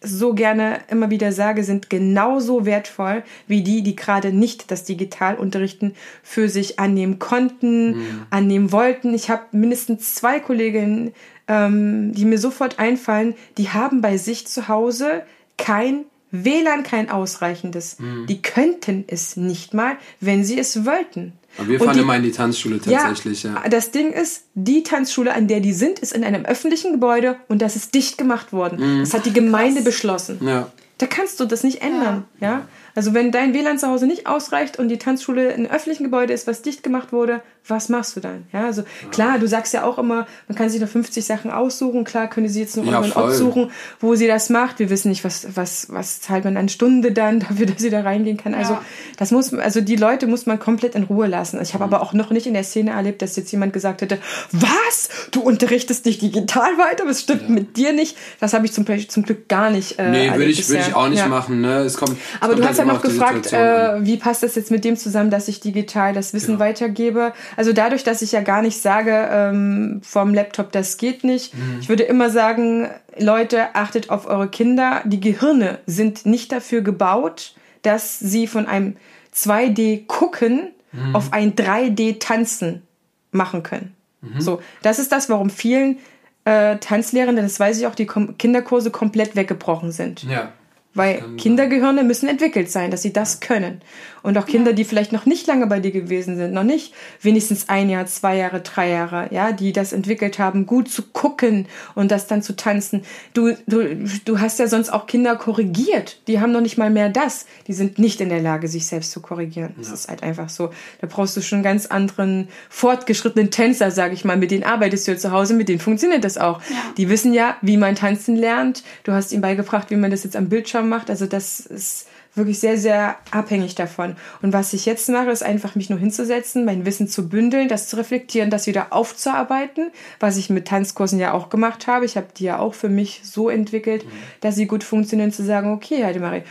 so 0.00 0.34
gerne 0.34 0.80
immer 0.90 1.10
wieder 1.10 1.32
sage, 1.32 1.64
sind 1.64 1.90
genauso 1.90 2.66
wertvoll 2.66 3.22
wie 3.46 3.62
die, 3.62 3.82
die 3.82 3.96
gerade 3.96 4.32
nicht 4.32 4.70
das 4.70 4.84
Digitalunterrichten 4.84 5.94
für 6.22 6.48
sich 6.48 6.78
annehmen 6.78 7.18
konnten, 7.18 7.96
mhm. 7.96 8.26
annehmen 8.30 8.72
wollten. 8.72 9.14
Ich 9.14 9.30
habe 9.30 9.44
mindestens 9.52 10.14
zwei 10.14 10.38
Kolleginnen, 10.40 11.12
ähm, 11.48 12.12
die 12.12 12.24
mir 12.24 12.38
sofort 12.38 12.78
einfallen, 12.78 13.34
die 13.56 13.70
haben 13.70 14.00
bei 14.00 14.16
sich 14.16 14.46
zu 14.46 14.68
Hause 14.68 15.22
kein 15.56 16.04
WLAN, 16.30 16.82
kein 16.82 17.10
ausreichendes. 17.10 17.98
Mhm. 17.98 18.26
Die 18.26 18.42
könnten 18.42 19.04
es 19.06 19.36
nicht 19.36 19.74
mal, 19.74 19.96
wenn 20.20 20.44
sie 20.44 20.58
es 20.58 20.84
wollten. 20.84 21.32
Aber 21.58 21.68
wir 21.68 21.78
fahren 21.78 21.94
die, 21.94 22.00
immer 22.00 22.16
in 22.16 22.22
die 22.22 22.32
Tanzschule 22.32 22.80
tatsächlich, 22.80 23.42
ja, 23.42 23.62
ja. 23.62 23.68
Das 23.68 23.90
Ding 23.90 24.12
ist, 24.12 24.44
die 24.54 24.82
Tanzschule, 24.82 25.34
an 25.34 25.48
der 25.48 25.60
die 25.60 25.72
sind, 25.72 25.98
ist 25.98 26.12
in 26.12 26.24
einem 26.24 26.44
öffentlichen 26.44 26.92
Gebäude 26.92 27.36
und 27.48 27.62
das 27.62 27.76
ist 27.76 27.94
dicht 27.94 28.18
gemacht 28.18 28.52
worden. 28.52 28.96
Mhm. 28.96 29.00
Das 29.00 29.14
hat 29.14 29.26
die 29.26 29.32
Gemeinde 29.32 29.76
Krass. 29.76 29.84
beschlossen. 29.84 30.40
Ja. 30.42 30.70
Da 30.98 31.06
kannst 31.06 31.40
du 31.40 31.44
das 31.44 31.62
nicht 31.62 31.82
ändern, 31.82 32.24
ja. 32.40 32.48
ja? 32.48 32.68
Also 32.94 33.12
wenn 33.12 33.30
dein 33.30 33.52
WLAN 33.52 33.78
zu 33.78 33.88
Hause 33.88 34.06
nicht 34.06 34.26
ausreicht 34.26 34.78
und 34.78 34.88
die 34.88 34.96
Tanzschule 34.96 35.48
in 35.48 35.66
einem 35.66 35.66
öffentlichen 35.66 36.04
Gebäude 36.04 36.32
ist, 36.32 36.46
was 36.46 36.62
dicht 36.62 36.82
gemacht 36.82 37.12
wurde, 37.12 37.42
was 37.68 37.88
machst 37.88 38.16
du 38.16 38.20
dann? 38.20 38.44
Ja, 38.52 38.66
also 38.66 38.84
klar, 39.10 39.38
du 39.38 39.48
sagst 39.48 39.74
ja 39.74 39.84
auch 39.84 39.98
immer, 39.98 40.26
man 40.48 40.56
kann 40.56 40.70
sich 40.70 40.80
noch 40.80 40.88
50 40.88 41.24
Sachen 41.24 41.50
aussuchen. 41.50 42.04
Klar, 42.04 42.28
können 42.28 42.48
sie 42.48 42.60
jetzt 42.60 42.76
noch 42.76 42.84
ja, 42.84 43.00
irgendwann 43.00 43.24
aussuchen, 43.24 43.70
wo 44.00 44.14
sie 44.14 44.26
das 44.26 44.50
macht. 44.50 44.78
Wir 44.78 44.90
wissen 44.90 45.08
nicht, 45.08 45.24
was, 45.24 45.48
was, 45.56 45.88
was 45.90 46.20
zahlt 46.20 46.44
man 46.44 46.56
an 46.56 46.68
Stunde 46.68 47.12
dann 47.12 47.40
dafür, 47.48 47.66
dass 47.66 47.80
sie 47.80 47.90
da 47.90 48.02
reingehen 48.02 48.36
kann. 48.36 48.54
Also 48.54 48.74
ja. 48.74 48.82
das 49.16 49.30
muss, 49.30 49.52
also 49.54 49.80
die 49.80 49.96
Leute 49.96 50.26
muss 50.26 50.46
man 50.46 50.58
komplett 50.58 50.94
in 50.94 51.04
Ruhe 51.04 51.26
lassen. 51.26 51.60
Ich 51.60 51.74
habe 51.74 51.86
mhm. 51.86 51.94
aber 51.94 52.02
auch 52.02 52.12
noch 52.12 52.30
nicht 52.30 52.46
in 52.46 52.54
der 52.54 52.64
Szene 52.64 52.92
erlebt, 52.92 53.22
dass 53.22 53.36
jetzt 53.36 53.50
jemand 53.50 53.72
gesagt 53.72 54.02
hätte, 54.02 54.18
was? 54.52 55.08
Du 55.30 55.40
unterrichtest 55.40 56.06
dich 56.06 56.18
digital 56.18 56.78
weiter? 56.78 57.04
Das 57.06 57.22
stimmt 57.22 57.42
ja. 57.42 57.48
mit 57.48 57.76
dir 57.76 57.92
nicht. 57.92 58.16
Das 58.40 58.52
habe 58.52 58.66
ich 58.66 58.72
zum, 58.72 58.86
zum 59.08 59.22
Glück 59.22 59.48
gar 59.48 59.70
nicht. 59.70 59.98
Äh, 59.98 60.10
nee, 60.10 60.30
würde 60.30 60.44
ich, 60.44 60.68
würd 60.68 60.80
ich 60.86 60.94
auch 60.94 61.08
nicht 61.08 61.26
machen. 61.26 61.60
Ne? 61.60 61.78
Es 61.80 61.96
kommt, 61.96 62.16
aber 62.40 62.54
du 62.54 62.64
hast 62.64 62.78
ja 62.78 62.84
noch 62.84 63.02
gefragt, 63.02 63.52
äh, 63.52 64.04
wie 64.04 64.16
passt 64.16 64.42
das 64.42 64.54
jetzt 64.54 64.70
mit 64.70 64.84
dem 64.84 64.96
zusammen, 64.96 65.30
dass 65.30 65.48
ich 65.48 65.60
digital 65.60 66.12
das 66.12 66.32
Wissen 66.32 66.58
weitergebe? 66.58 67.32
Also 67.56 67.72
dadurch, 67.72 68.04
dass 68.04 68.22
ich 68.22 68.32
ja 68.32 68.42
gar 68.42 68.62
nicht 68.62 68.80
sage 68.80 69.28
ähm, 69.30 70.00
vom 70.02 70.34
Laptop, 70.34 70.72
das 70.72 70.96
geht 70.96 71.24
nicht. 71.24 71.54
Mhm. 71.54 71.78
Ich 71.80 71.88
würde 71.88 72.04
immer 72.04 72.30
sagen, 72.30 72.88
Leute, 73.18 73.74
achtet 73.74 74.10
auf 74.10 74.26
eure 74.26 74.48
Kinder. 74.48 75.02
Die 75.04 75.20
Gehirne 75.20 75.78
sind 75.86 76.26
nicht 76.26 76.52
dafür 76.52 76.82
gebaut, 76.82 77.54
dass 77.82 78.18
sie 78.18 78.46
von 78.46 78.66
einem 78.66 78.96
2D 79.34 80.06
gucken 80.06 80.72
mhm. 80.92 81.16
auf 81.16 81.32
ein 81.32 81.54
3D 81.54 82.18
tanzen 82.18 82.82
machen 83.30 83.62
können. 83.62 83.94
Mhm. 84.20 84.40
So, 84.40 84.60
das 84.82 84.98
ist 84.98 85.12
das, 85.12 85.28
warum 85.28 85.50
vielen 85.50 85.98
äh, 86.44 86.76
Tanzlehrenden, 86.76 87.44
das 87.44 87.58
weiß 87.58 87.78
ich 87.78 87.86
auch, 87.86 87.94
die 87.94 88.06
Kom 88.06 88.38
Kinderkurse 88.38 88.90
komplett 88.90 89.36
weggebrochen 89.36 89.92
sind. 89.92 90.22
Ja. 90.22 90.52
Weil 90.96 91.22
Kindergehirne 91.36 92.02
müssen 92.04 92.28
entwickelt 92.28 92.70
sein, 92.70 92.90
dass 92.90 93.02
sie 93.02 93.12
das 93.12 93.40
können. 93.40 93.82
Und 94.26 94.36
auch 94.38 94.46
Kinder, 94.46 94.72
die 94.72 94.84
vielleicht 94.84 95.12
noch 95.12 95.24
nicht 95.24 95.46
lange 95.46 95.68
bei 95.68 95.78
dir 95.78 95.92
gewesen 95.92 96.36
sind, 96.36 96.52
noch 96.52 96.64
nicht 96.64 96.92
wenigstens 97.22 97.68
ein 97.68 97.88
Jahr, 97.88 98.06
zwei 98.06 98.36
Jahre, 98.36 98.60
drei 98.60 98.90
Jahre, 98.90 99.28
ja, 99.30 99.52
die 99.52 99.72
das 99.72 99.92
entwickelt 99.92 100.40
haben, 100.40 100.66
gut 100.66 100.88
zu 100.88 101.02
gucken 101.02 101.68
und 101.94 102.10
das 102.10 102.26
dann 102.26 102.42
zu 102.42 102.56
tanzen. 102.56 103.02
Du, 103.34 103.54
du, 103.68 104.04
du 104.24 104.40
hast 104.40 104.58
ja 104.58 104.66
sonst 104.66 104.90
auch 104.90 105.06
Kinder 105.06 105.36
korrigiert. 105.36 106.18
Die 106.26 106.40
haben 106.40 106.50
noch 106.50 106.60
nicht 106.60 106.76
mal 106.76 106.90
mehr 106.90 107.08
das. 107.08 107.46
Die 107.68 107.72
sind 107.72 108.00
nicht 108.00 108.20
in 108.20 108.28
der 108.28 108.40
Lage, 108.40 108.66
sich 108.66 108.86
selbst 108.86 109.12
zu 109.12 109.20
korrigieren. 109.20 109.74
Das 109.78 109.88
ja. 109.88 109.94
ist 109.94 110.08
halt 110.08 110.24
einfach 110.24 110.48
so. 110.48 110.70
Da 111.00 111.06
brauchst 111.06 111.36
du 111.36 111.40
schon 111.40 111.58
einen 111.58 111.64
ganz 111.64 111.86
anderen, 111.86 112.48
fortgeschrittenen 112.68 113.52
Tänzer, 113.52 113.92
sage 113.92 114.14
ich 114.14 114.24
mal. 114.24 114.36
Mit 114.36 114.50
denen 114.50 114.64
arbeitest 114.64 115.06
du 115.06 115.12
ja 115.12 115.18
zu 115.18 115.30
Hause, 115.30 115.54
mit 115.54 115.68
denen 115.68 115.78
funktioniert 115.78 116.24
das 116.24 116.36
auch. 116.36 116.60
Ja. 116.62 116.76
Die 116.96 117.08
wissen 117.08 117.32
ja, 117.32 117.58
wie 117.62 117.76
man 117.76 117.94
tanzen 117.94 118.34
lernt. 118.34 118.82
Du 119.04 119.12
hast 119.12 119.30
ihnen 119.30 119.42
beigebracht, 119.42 119.90
wie 119.90 119.96
man 119.96 120.10
das 120.10 120.24
jetzt 120.24 120.34
am 120.34 120.48
Bildschirm 120.48 120.85
macht. 120.88 121.10
Also 121.10 121.26
das 121.26 121.60
ist 121.60 122.08
wirklich 122.34 122.58
sehr, 122.58 122.78
sehr 122.78 123.16
abhängig 123.30 123.74
davon. 123.74 124.16
Und 124.42 124.52
was 124.52 124.72
ich 124.72 124.86
jetzt 124.86 125.08
mache, 125.08 125.30
ist 125.30 125.42
einfach 125.42 125.74
mich 125.74 125.90
nur 125.90 125.98
hinzusetzen, 125.98 126.64
mein 126.64 126.84
Wissen 126.84 127.08
zu 127.08 127.28
bündeln, 127.28 127.68
das 127.68 127.88
zu 127.88 127.96
reflektieren, 127.96 128.50
das 128.50 128.66
wieder 128.66 128.92
aufzuarbeiten, 128.92 129.90
was 130.20 130.36
ich 130.36 130.50
mit 130.50 130.68
Tanzkursen 130.68 131.18
ja 131.18 131.32
auch 131.32 131.48
gemacht 131.48 131.86
habe. 131.86 132.04
Ich 132.04 132.16
habe 132.16 132.28
die 132.36 132.44
ja 132.44 132.58
auch 132.58 132.74
für 132.74 132.88
mich 132.88 133.22
so 133.24 133.48
entwickelt, 133.48 134.04
mhm. 134.04 134.10
dass 134.40 134.54
sie 134.54 134.66
gut 134.66 134.84
funktionieren, 134.84 135.32
zu 135.32 135.44
sagen, 135.44 135.72
okay, 135.72 136.04
Heidemarie, 136.04 136.42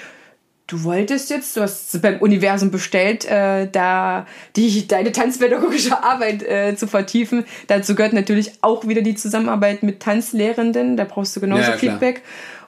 du 0.67 0.83
wolltest 0.83 1.29
jetzt, 1.29 1.55
du 1.55 1.61
hast 1.61 2.01
beim 2.01 2.19
Universum 2.19 2.71
bestellt, 2.71 3.25
äh, 3.25 3.69
da 3.71 4.25
die, 4.55 4.87
deine 4.87 5.11
tanzpädagogische 5.11 6.03
Arbeit 6.03 6.43
äh, 6.43 6.75
zu 6.75 6.87
vertiefen. 6.87 7.45
Dazu 7.67 7.95
gehört 7.95 8.13
natürlich 8.13 8.53
auch 8.61 8.87
wieder 8.87 9.01
die 9.01 9.15
Zusammenarbeit 9.15 9.83
mit 9.83 9.99
Tanzlehrenden. 9.99 10.97
Da 10.97 11.03
brauchst 11.03 11.35
du 11.35 11.41
genauso 11.41 11.71
ja, 11.71 11.77
Feedback. 11.77 12.15
Klar. 12.15 12.25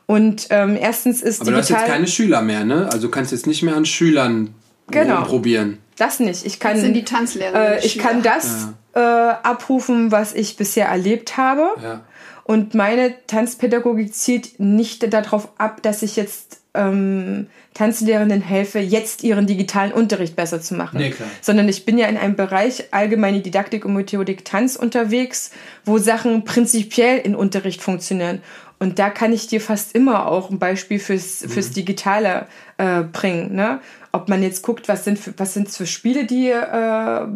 Und 0.08 0.48
ähm, 0.50 0.78
erstens 0.80 1.22
ist 1.22 1.41
Aber 1.41 1.52
digital, 1.52 1.54
du 1.54 1.76
hast 1.76 1.82
jetzt 1.82 1.93
keine 1.93 2.08
Schüler 2.08 2.41
mehr, 2.41 2.63
ne? 2.63 2.89
Also 2.91 3.08
du 3.08 3.12
kannst 3.12 3.32
jetzt 3.34 3.46
nicht 3.46 3.62
mehr 3.62 3.76
an 3.76 3.86
Schülern 3.86 4.56
genau. 4.89 5.24
probieren. 5.24 5.80
Das 5.98 6.20
nicht. 6.20 6.46
Ich 6.46 6.60
kann, 6.60 6.74
das 6.74 6.82
sind 6.82 6.93
die 6.93 7.04
Tanzlehrer. 7.04 7.76
Äh, 7.76 7.86
ich 7.86 8.00
kann 8.00 8.24
das 8.24 8.67
ja. 8.96 9.32
äh, 9.32 9.36
abrufen, 9.43 10.12
was 10.12 10.34
ich 10.34 10.56
bisher 10.56 10.88
erlebt 10.88 11.38
habe. 11.38 11.67
Ja. 11.84 12.02
Und 12.46 12.74
meine 12.74 13.13
Tanzpädagogik 13.28 14.15
zielt 14.15 14.60
nicht 14.60 15.12
darauf 15.12 15.50
ab, 15.58 15.84
dass 15.84 16.02
ich 16.02 16.15
jetzt 16.15 16.62
ähm, 16.78 17.48
Tanzlehrenden 17.74 18.42
helfe, 18.42 18.80
jetzt 18.80 19.24
ihren 19.24 19.46
digitalen 19.46 19.92
Unterricht 19.92 20.36
besser 20.36 20.62
zu 20.62 20.76
machen. 20.76 21.00
Nee. 21.00 21.13
Sondern 21.42 21.70
ich 21.70 21.86
bin 21.86 21.98
ja 21.98 22.08
in 22.08 22.18
einem 22.18 22.36
Bereich 22.36 22.86
allgemeine 22.92 23.42
Didaktik 23.42 23.86
und 23.86 23.94
Methodik 23.94 24.46
Tanz 24.46 24.76
unterwegs, 24.76 25.52
wo 25.86 25.98
Sachen 25.98 26.44
prinzipiell 26.44 27.20
in 27.20 27.36
Unterricht 27.36 27.82
funktionieren. 27.82 28.42
Und 28.80 29.00
da 29.00 29.10
kann 29.10 29.34
ich 29.34 29.48
dir 29.48 29.60
fast 29.62 29.96
immer 29.96 30.28
auch 30.28 30.50
ein 30.50 30.60
Beispiel 30.60 31.00
fürs, 31.00 31.44
mhm. 31.44 31.50
fürs 31.50 31.72
Digitale 31.72 32.48
äh, 32.78 33.02
bringen. 33.02 33.56
Ne? 33.56 33.80
Ob 34.12 34.30
man 34.30 34.44
jetzt 34.44 34.62
guckt, 34.62 34.88
was 34.88 35.04
sind 35.04 35.18
für, 35.18 35.34
was 35.38 35.54
sind 35.54 35.70
für 35.70 35.88
Spiele, 35.88 36.26
die 36.26 36.50
äh, 36.50 37.28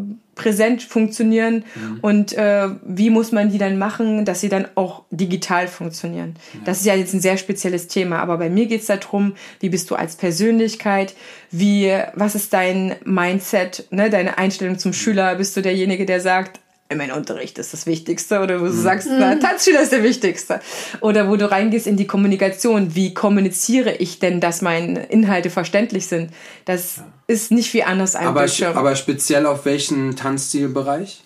präsent 0.41 0.81
funktionieren 0.81 1.65
mhm. 1.75 1.99
und 2.01 2.33
äh, 2.33 2.69
wie 2.83 3.11
muss 3.11 3.31
man 3.31 3.51
die 3.51 3.59
dann 3.59 3.77
machen, 3.77 4.25
dass 4.25 4.41
sie 4.41 4.49
dann 4.49 4.67
auch 4.73 5.03
digital 5.11 5.67
funktionieren. 5.67 6.33
Ja. 6.53 6.59
Das 6.65 6.79
ist 6.79 6.85
ja 6.87 6.95
jetzt 6.95 7.13
ein 7.13 7.21
sehr 7.21 7.37
spezielles 7.37 7.87
Thema, 7.87 8.19
aber 8.19 8.39
bei 8.39 8.49
mir 8.49 8.65
geht 8.65 8.81
es 8.81 8.87
darum, 8.87 9.35
wie 9.59 9.69
bist 9.69 9.91
du 9.91 9.95
als 9.95 10.15
Persönlichkeit, 10.15 11.13
wie, 11.51 11.95
was 12.15 12.33
ist 12.33 12.53
dein 12.53 12.95
Mindset, 13.05 13.85
ne, 13.91 14.09
deine 14.09 14.39
Einstellung 14.39 14.79
zum 14.79 14.93
Schüler? 14.93 15.35
Bist 15.35 15.55
du 15.55 15.61
derjenige, 15.61 16.07
der 16.07 16.21
sagt, 16.21 16.60
mein 16.95 17.11
Unterricht 17.11 17.57
ist 17.57 17.73
das 17.73 17.85
Wichtigste 17.85 18.39
oder 18.39 18.61
wo 18.61 18.65
du 18.65 18.71
mhm. 18.71 18.81
sagst, 18.81 19.07
na, 19.09 19.35
Tanzschüler 19.35 19.81
ist 19.81 19.91
der 19.91 20.03
Wichtigste. 20.03 20.59
Oder 21.01 21.29
wo 21.29 21.35
du 21.35 21.49
reingehst 21.49 21.87
in 21.87 21.97
die 21.97 22.07
Kommunikation. 22.07 22.95
Wie 22.95 23.13
kommuniziere 23.13 23.93
ich 23.95 24.19
denn, 24.19 24.39
dass 24.39 24.61
meine 24.61 25.03
Inhalte 25.05 25.49
verständlich 25.49 26.07
sind? 26.07 26.31
Das 26.65 26.97
ja. 26.97 27.07
ist 27.27 27.51
nicht 27.51 27.73
wie 27.73 27.83
anders 27.83 28.15
ein 28.15 28.27
aber, 28.27 28.41
Bildschirm. 28.41 28.77
Aber 28.77 28.95
speziell 28.95 29.45
auf 29.45 29.65
welchen 29.65 30.15
Tanzstilbereich? 30.15 31.23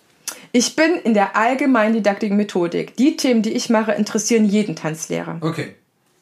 Ich 0.52 0.76
bin 0.76 0.96
in 1.04 1.14
der 1.14 1.36
allgemeinen 1.36 1.94
Didaktik 1.96 2.32
Methodik. 2.32 2.96
Die 2.96 3.18
Themen, 3.18 3.42
die 3.42 3.52
ich 3.52 3.70
mache, 3.70 3.92
interessieren 3.92 4.46
jeden 4.46 4.76
Tanzlehrer. 4.76 5.38
Okay. 5.42 5.76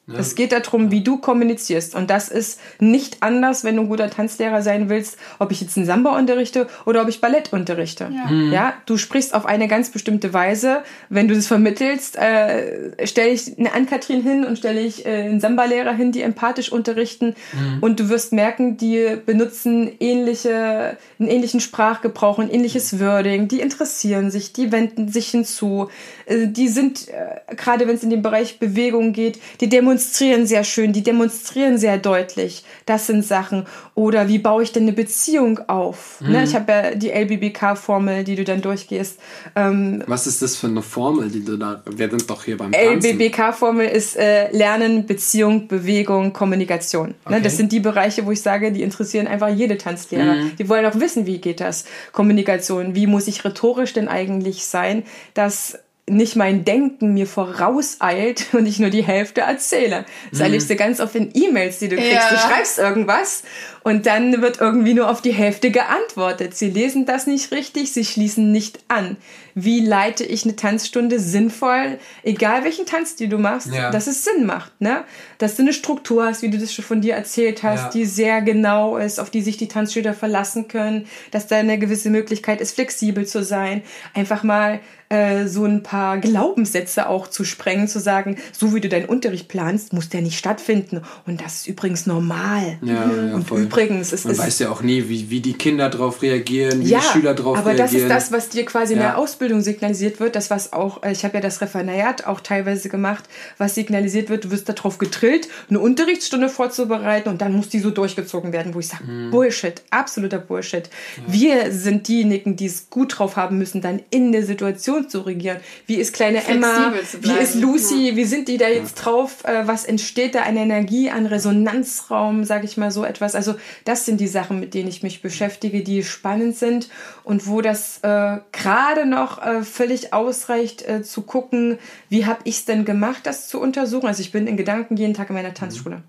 Ne? 0.06 0.18
Es 0.18 0.36
geht 0.36 0.52
darum, 0.52 0.92
wie 0.92 1.02
du 1.02 1.18
kommunizierst. 1.18 1.96
Und 1.96 2.10
das 2.10 2.28
ist 2.28 2.60
nicht 2.80 3.18
anders, 3.22 3.64
wenn 3.64 3.78
du 3.78 3.84
ein 3.84 3.88
guter 3.88 4.10
Tanzlehrer 4.10 4.62
sein 4.62 4.90
willst, 4.90 5.18
ob 5.40 5.52
ich 5.52 5.62
jetzt 5.62 5.78
einen 5.78 5.86
Samba 5.86 6.18
unterrichte 6.18 6.68
oder 6.86 7.04
ob 7.04 7.08
ich 7.08 7.22
Ballett 7.22 7.54
unterrichte. 7.54 8.10
Ja. 8.14 8.30
Mhm. 8.30 8.52
ja 8.52 8.74
du 8.86 8.98
sprichst 8.98 9.34
auf 9.34 9.46
eine 9.46 9.70
ganz 9.70 9.92
bestimmte 9.92 10.34
Weise. 10.34 10.84
Wenn 11.08 11.30
du 11.30 11.36
das 11.36 11.48
vermittelst, 11.48 12.18
äh, 12.18 13.08
stelle 13.08 13.30
ich 13.30 13.58
eine 13.58 13.74
Ann-Kathrin 13.74 14.22
hin 14.22 14.44
und 14.44 14.58
stelle 14.58 14.82
ich 14.82 15.06
äh, 15.06 15.24
einen 15.24 15.40
Samba-Lehrer 15.40 15.94
hin, 15.94 16.12
die 16.12 16.22
empathisch 16.22 16.70
unterrichten. 16.70 17.36
Mhm. 17.54 17.78
Und 17.80 18.02
du 18.02 18.10
wirst 18.10 18.34
merken, 18.34 18.76
die 18.76 19.18
benutzen 19.26 19.90
ähnliche, 20.02 20.98
einen 21.18 21.30
ähnlichen 21.30 21.62
Sprachgebrauch, 21.62 22.40
ein 22.40 22.52
ähnliches 22.52 23.00
Wording. 23.00 23.48
Die 23.48 23.62
interessieren 23.62 24.32
sich, 24.32 24.52
die 24.52 24.74
wenden 24.74 25.08
sich 25.08 25.30
hinzu. 25.30 25.88
Äh, 26.26 26.48
die 26.48 26.68
sind, 26.68 27.08
äh, 27.08 27.56
gerade 27.56 27.88
wenn 27.88 27.96
es 27.96 28.04
in 28.04 28.10
den 28.10 28.22
Bereich 28.22 28.60
Bewegung 28.60 29.14
geht, 29.14 29.40
die 29.62 29.70
demonstrieren 29.70 29.93
demonstrieren 29.94 30.48
sehr 30.48 30.64
schön, 30.64 30.92
die 30.92 31.04
demonstrieren 31.04 31.78
sehr 31.78 31.98
deutlich. 31.98 32.64
Das 32.86 33.08
sind 33.08 33.24
Sachen. 33.24 33.66
Oder 33.96 34.28
wie 34.28 34.40
baue 34.40 34.64
ich 34.64 34.72
denn 34.72 34.84
eine 34.84 34.94
Beziehung 34.94 35.60
auf? 35.68 36.20
Ne, 36.20 36.28
mhm. 36.28 36.34
Ne? 36.34 36.44
Ich 36.44 36.56
habe 36.56 36.72
ja 36.72 36.96
die 36.96 37.12
LBBK-Formel, 37.12 38.24
die 38.24 38.36
du 38.36 38.44
dann 38.44 38.62
durchgehst. 38.62 39.20
Ähm, 39.56 40.04
Was 40.08 40.26
ist 40.26 40.42
das 40.42 40.56
für 40.56 40.68
eine 40.68 40.82
Formel, 40.82 41.30
die 41.30 41.46
du 41.46 41.58
da, 41.58 41.84
wir 41.86 42.10
sind 42.10 42.28
doch 42.30 42.44
hier 42.44 42.58
beim. 42.58 42.72
LBBK-Formel 42.74 43.88
ist 43.88 44.18
äh, 44.18 44.52
Lernen, 44.52 45.06
Beziehung, 45.06 45.68
Bewegung, 45.68 46.34
Kommunikation. 46.34 47.10
Ne? 47.10 47.16
Okay. 47.26 47.36
Ne? 47.36 47.42
Das 47.42 47.58
sind 47.58 47.72
die 47.72 47.80
Bereiche, 47.80 48.26
wo 48.26 48.32
ich 48.32 48.42
sage, 48.42 48.72
die 48.72 48.82
interessieren 48.82 49.28
einfach 49.28 49.50
jede 49.50 49.78
Tanzlehrer. 49.78 50.36
Mhm. 50.36 50.56
Die 50.58 50.68
wollen 50.70 50.86
auch 50.86 51.00
wissen, 51.00 51.28
wie 51.28 51.38
geht 51.38 51.60
das? 51.60 51.86
Kommunikation, 52.12 52.96
wie 52.96 53.06
muss 53.06 53.28
ich 53.28 53.46
rhetorisch 53.46 53.94
denn 53.94 54.08
eigentlich 54.08 54.66
sein, 54.66 55.04
dass 55.36 55.78
nicht 56.10 56.36
mein 56.36 56.66
Denken 56.66 57.14
mir 57.14 57.28
vorauseilt 57.28 58.48
und 58.54 58.66
ich 58.66 58.80
nur 58.80 58.90
die 58.90 59.04
Hälfte 59.04 59.42
erzähle. 59.42 60.06
Das 60.30 60.40
mhm. 60.40 60.46
erlebst 60.46 60.70
du 60.70 60.76
ganz 60.76 61.00
oft 61.00 61.16
in 61.16 61.32
E-Mails, 61.34 61.80
die 61.80 61.90
du 61.90 61.96
kriegst. 61.96 62.12
Ja. 62.12 62.30
Du 62.30 62.38
schreibst 62.38 62.80
irgendwas 62.80 63.44
und 63.84 64.06
dann 64.06 64.42
wird 64.42 64.60
irgendwie 64.62 64.94
nur 64.94 65.10
auf 65.10 65.22
die 65.22 65.34
Hälfte 65.34 65.72
geantwortet. 65.72 66.56
Sie 66.56 66.70
lesen 66.70 67.06
das 67.06 67.28
nicht 67.28 67.52
richtig, 67.52 67.92
sie 67.92 68.06
schließen 68.06 68.52
nicht 68.52 68.80
an. 68.88 69.18
Wie 69.56 69.82
leite 69.82 70.24
ich 70.24 70.46
eine 70.46 70.56
Tanzstunde 70.56 71.20
sinnvoll, 71.20 72.00
egal 72.24 72.64
welchen 72.64 72.86
Tanz 72.86 73.16
die 73.16 73.28
du 73.28 73.38
machst, 73.38 73.72
ja. 73.74 73.92
dass 73.92 74.08
es 74.08 74.24
Sinn 74.24 74.46
macht, 74.46 74.80
ne? 74.82 75.04
Dass 75.38 75.56
du 75.56 75.62
eine 75.62 75.74
Struktur 75.74 76.26
hast, 76.26 76.42
wie 76.42 76.50
du 76.50 76.58
das 76.58 76.74
schon 76.74 76.86
von 76.86 77.02
dir 77.02 77.14
erzählt 77.14 77.62
hast, 77.62 77.84
ja. 77.84 77.90
die 77.90 78.06
sehr 78.06 78.42
genau 78.42 78.98
ist, 78.98 79.20
auf 79.20 79.30
die 79.30 79.42
sich 79.42 79.58
die 79.58 79.68
Tanzschüler 79.68 80.14
verlassen 80.14 80.68
können, 80.68 81.06
dass 81.32 81.48
da 81.48 81.58
eine 81.58 81.78
gewisse 81.78 82.10
Möglichkeit 82.10 82.62
ist, 82.62 82.76
flexibel 82.76 83.28
zu 83.28 83.44
sein, 83.44 83.84
einfach 84.14 84.44
mal 84.44 84.80
äh, 85.14 85.48
so 85.48 85.66
ein 85.66 85.84
paar 85.84 86.18
Glaubenssätze 86.18 87.08
auch 87.08 87.28
zu 87.28 87.44
sprengen, 87.44 87.88
zu 87.88 88.00
sagen, 88.00 88.38
so 88.52 88.74
wie 88.74 88.82
du 88.82 88.90
deinen 88.90 89.06
Unterricht 89.06 89.48
planst, 89.48 89.94
muss 89.94 90.10
der 90.10 90.22
nicht 90.22 90.40
stattfinden. 90.40 91.02
Und 91.28 91.42
das 91.42 91.58
ist 91.58 91.68
übrigens 91.68 92.08
normal. 92.08 92.80
Ja, 92.82 93.12
ja, 93.12 93.36
und 93.36 93.48
voll 93.48 93.68
übrigens 93.74 94.14
ist 94.14 94.26
Man 94.26 94.38
weiß 94.38 94.60
ja 94.60 94.70
auch 94.70 94.82
nie, 94.82 95.08
wie, 95.10 95.30
wie 95.30 95.40
die 95.40 95.54
Kinder 95.54 95.90
darauf 95.90 96.22
reagieren, 96.22 96.82
wie 96.84 96.90
ja, 96.90 97.00
die 97.00 97.06
Schüler 97.06 97.34
darauf 97.34 97.58
reagieren. 97.58 97.76
Aber 97.76 97.84
das 97.84 97.94
ist 97.94 98.10
das, 98.10 98.32
was 98.32 98.50
dir 98.50 98.66
quasi 98.66 98.94
ja. 98.94 99.00
in 99.00 99.06
der 99.06 99.18
Ausbildung 99.18 99.62
signalisiert 99.62 100.20
wird. 100.20 100.36
Das, 100.36 100.50
was 100.50 100.74
auch, 100.74 101.04
äh, 101.04 101.12
ich 101.12 101.24
habe 101.24 101.36
ja 101.36 101.42
das 101.42 101.62
Referendariat 101.62 102.26
auch 102.26 102.40
teilweise 102.42 102.90
gemacht, 102.90 103.24
was 103.58 103.76
signalisiert 103.76 104.30
wird, 104.30 104.46
du 104.46 104.52
wirst 104.52 104.70
darauf 104.70 104.98
getrillt, 104.98 105.48
eine 105.70 105.80
Unterrichtsstunde 105.80 106.50
vorzubereiten 106.50 107.30
und 107.30 107.42
dann 107.42 107.54
muss 107.54 107.70
die 107.70 107.80
so 107.80 107.92
durchgezogen 107.92 108.54
werden, 108.54 108.74
wo 108.74 108.80
ich 108.80 108.88
sage, 108.88 109.04
mhm. 109.06 109.32
Bullshit, 109.32 109.82
absoluter 109.90 110.40
Bullshit. 110.40 110.90
Ja. 111.18 111.34
Wir 111.34 111.72
sind 111.72 112.08
diejenigen, 112.08 112.56
die 112.56 112.66
es 112.66 112.90
gut 112.90 113.18
drauf 113.18 113.36
haben 113.36 113.58
müssen, 113.58 113.82
dann 113.82 114.02
in 114.10 114.32
der 114.32 114.44
Situation 114.44 115.10
zu 115.10 115.22
regieren. 115.22 115.58
Wie 115.88 115.96
ist 115.96 116.14
kleine 116.14 116.42
Flexibel 116.42 116.64
Emma? 116.64 116.94
Wie 117.22 117.44
ist 117.44 117.56
Lucy? 117.56 118.10
Ja. 118.10 118.16
Wie 118.16 118.26
sind 118.26 118.48
die 118.48 118.58
da 118.58 118.68
jetzt 118.68 118.96
drauf? 118.96 119.44
Äh, 119.44 119.68
was 119.68 119.86
entsteht 119.86 120.36
da 120.36 120.42
an 120.42 120.58
Energie, 120.58 121.10
an 121.10 121.26
Resonanzraum, 121.26 122.44
sage 122.44 122.66
ich 122.66 122.78
mal 122.78 122.92
so 122.92 123.04
etwas? 123.04 123.36
Also 123.36 123.56
das 123.86 124.06
sind 124.06 124.20
die 124.20 124.28
Sachen, 124.28 124.60
mit 124.60 124.74
denen 124.74 124.90
ich 124.90 125.04
mich 125.04 125.22
beschäftige, 125.22 125.84
die 125.84 126.04
spannend 126.04 126.56
sind 126.56 126.90
und 127.24 127.48
wo 127.48 127.62
das 127.62 128.00
äh, 128.04 128.38
gerade 128.52 129.06
noch 129.06 129.42
äh, 129.42 129.64
völlig 129.64 130.14
ausreicht 130.14 130.88
äh, 130.88 131.04
zu 131.04 131.22
gucken, 131.22 131.78
wie 132.10 132.26
habe 132.26 132.42
ich 132.44 132.58
es 132.58 132.66
denn 132.66 132.86
gemacht, 132.86 133.26
das 133.26 133.48
zu 133.48 133.60
untersuchen. 133.60 134.08
Also 134.08 134.22
ich 134.22 134.32
bin 134.32 134.48
in 134.48 134.58
Gedanken 134.58 134.98
jeden 134.98 135.14
Tag 135.14 135.30
in 135.30 135.36
meiner 135.36 135.54
Tanzschule. 135.54 135.98
Mhm. 135.98 136.04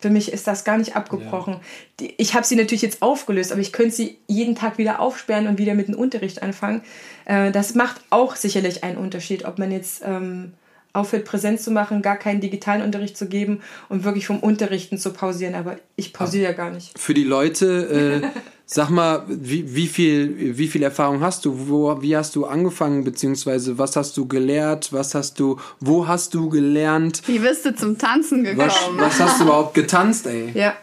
Für 0.00 0.10
mich 0.10 0.32
ist 0.32 0.46
das 0.46 0.64
gar 0.64 0.78
nicht 0.78 0.96
abgebrochen. 0.96 1.56
Ja. 2.00 2.08
Ich 2.16 2.34
habe 2.34 2.46
sie 2.46 2.56
natürlich 2.56 2.80
jetzt 2.80 3.02
aufgelöst, 3.02 3.52
aber 3.52 3.60
ich 3.60 3.72
könnte 3.72 3.94
sie 3.94 4.18
jeden 4.26 4.54
Tag 4.54 4.78
wieder 4.78 4.98
aufsperren 4.98 5.46
und 5.46 5.58
wieder 5.58 5.74
mit 5.74 5.88
dem 5.88 5.94
Unterricht 5.94 6.42
anfangen. 6.42 6.82
Äh, 7.26 7.52
das 7.52 7.74
macht 7.74 8.00
auch 8.08 8.34
sicherlich 8.34 8.82
einen 8.82 8.96
Unterschied, 8.96 9.44
ob 9.44 9.58
man 9.58 9.70
jetzt 9.70 10.02
ähm, 10.04 10.54
aufhört, 10.92 11.24
präsent 11.24 11.60
zu 11.60 11.70
machen, 11.70 12.02
gar 12.02 12.16
keinen 12.16 12.40
digitalen 12.40 12.82
Unterricht 12.82 13.16
zu 13.16 13.26
geben 13.26 13.60
und 13.88 14.04
wirklich 14.04 14.26
vom 14.26 14.40
Unterrichten 14.40 14.98
zu 14.98 15.12
pausieren. 15.12 15.54
Aber 15.54 15.76
ich 15.96 16.12
pausiere 16.12 16.44
ja 16.44 16.52
gar 16.52 16.70
nicht. 16.70 16.98
Für 16.98 17.14
die 17.14 17.24
Leute, 17.24 18.22
äh, 18.24 18.40
sag 18.66 18.90
mal, 18.90 19.24
wie, 19.28 19.74
wie, 19.74 19.86
viel, 19.86 20.56
wie 20.58 20.66
viel 20.66 20.82
Erfahrung 20.82 21.20
hast 21.20 21.44
du? 21.44 21.68
Wo, 21.68 22.02
wie 22.02 22.16
hast 22.16 22.34
du 22.34 22.46
angefangen, 22.46 23.04
beziehungsweise 23.04 23.78
was 23.78 23.96
hast 23.96 24.16
du 24.16 24.26
gelehrt? 24.26 24.92
Was 24.92 25.14
hast 25.14 25.38
du, 25.38 25.58
wo 25.78 26.08
hast 26.08 26.34
du 26.34 26.48
gelernt? 26.48 27.22
Wie 27.26 27.38
bist 27.38 27.64
du 27.64 27.74
zum 27.74 27.96
Tanzen 27.96 28.42
gekommen? 28.42 28.68
Was, 28.68 28.88
was 28.96 29.20
hast 29.20 29.40
du 29.40 29.44
überhaupt 29.44 29.74
getanzt, 29.74 30.26
ey? 30.26 30.50
Ja. 30.54 30.74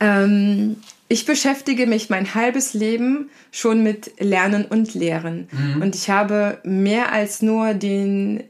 Ähm, 0.00 0.76
ich 1.08 1.24
beschäftige 1.24 1.86
mich 1.86 2.10
mein 2.10 2.34
halbes 2.34 2.74
Leben 2.74 3.30
schon 3.50 3.82
mit 3.82 4.20
Lernen 4.20 4.66
und 4.66 4.94
Lehren. 4.94 5.48
Mhm. 5.50 5.82
Und 5.82 5.94
ich 5.96 6.10
habe 6.10 6.58
mehr 6.64 7.12
als 7.12 7.40
nur 7.40 7.72
den 7.72 8.44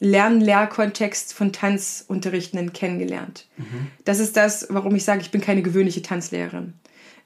Lern-Lehrkontext 0.00 1.34
von 1.34 1.52
Tanzunterrichtenden 1.52 2.72
kennengelernt. 2.72 3.46
Mhm. 3.56 3.88
Das 4.04 4.20
ist 4.20 4.36
das, 4.36 4.66
warum 4.70 4.94
ich 4.94 5.04
sage, 5.04 5.22
ich 5.22 5.30
bin 5.30 5.40
keine 5.40 5.62
gewöhnliche 5.62 6.02
Tanzlehrerin. 6.02 6.74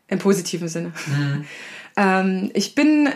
Im 0.08 0.18
positiven 0.18 0.68
Sinne. 0.68 0.92
Mhm. 1.06 1.44
ähm, 1.96 2.50
ich 2.54 2.74
bin 2.74 3.10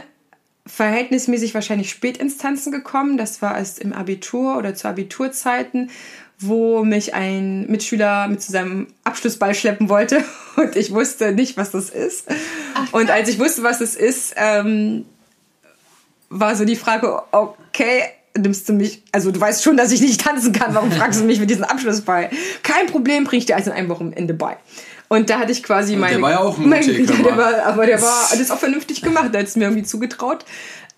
verhältnismäßig 0.67 1.55
wahrscheinlich 1.55 1.91
spät 1.91 2.17
ins 2.17 2.39
Tanzen 2.39 2.73
gekommen. 2.73 3.17
Das 3.17 3.41
war 3.41 3.57
erst 3.57 3.79
im 3.79 3.93
Abitur 3.93 4.59
oder 4.59 4.75
zu 4.75 4.89
Abiturzeiten, 4.89 5.91
wo 6.39 6.85
mich 6.85 7.15
ein 7.15 7.67
Mitschüler 7.71 8.29
mit 8.29 8.43
zu 8.43 8.53
seinem 8.53 8.89
Abschlussball 9.05 9.55
schleppen 9.55 9.89
wollte 9.89 10.23
und 10.57 10.77
ich 10.77 10.93
wusste 10.93 11.33
nicht, 11.33 11.57
was 11.57 11.71
das 11.71 11.89
ist. 11.89 12.27
Ach, 12.75 12.93
und 12.93 13.11
als 13.11 13.29
ich 13.29 13.39
wusste, 13.39 13.63
was 13.63 13.81
es 13.81 13.95
ist, 13.95 14.35
ähm, 14.37 15.07
war 16.29 16.57
so 16.57 16.65
die 16.65 16.77
Frage, 16.77 17.23
okay, 17.31 18.03
nimmst 18.39 18.69
du 18.69 18.73
mich, 18.73 19.03
also 19.13 19.31
du 19.31 19.41
weißt 19.41 19.63
schon, 19.63 19.77
dass 19.77 19.93
ich 19.93 20.01
nicht 20.01 20.21
tanzen 20.21 20.53
kann, 20.53 20.75
warum 20.75 20.91
fragst 20.93 21.21
du 21.21 21.25
mich 21.25 21.41
mit 21.41 21.51
diesem 21.51 21.65
Abschlussball? 21.65 22.31
Kein 22.63 22.87
Problem, 22.87 23.25
bring 23.25 23.39
ich 23.39 23.47
dir 23.47 23.57
also 23.57 23.71
in 23.71 23.77
einem 23.77 23.89
Wochenende 23.89 24.35
bei. 24.35 24.57
Und 25.09 25.31
da 25.31 25.39
hatte 25.39 25.53
ich 25.53 25.63
quasi 25.63 25.95
meine. 25.97 26.15
Der 26.15 26.23
war 26.23 26.31
ja 26.33 26.41
auch 26.41 26.59
mutig, 26.59 27.09
mein, 27.09 27.23
der 27.25 27.37
war, 27.37 27.65
Aber 27.65 27.87
der 27.87 28.03
war 28.03 28.29
alles 28.33 28.51
auch 28.51 28.59
vernünftig 28.59 29.03
gemacht, 29.03 29.33
der 29.33 29.43
hat 29.43 29.49
es 29.49 29.57
mir 29.57 29.65
irgendwie 29.65 29.85
zugetraut. 29.85 30.45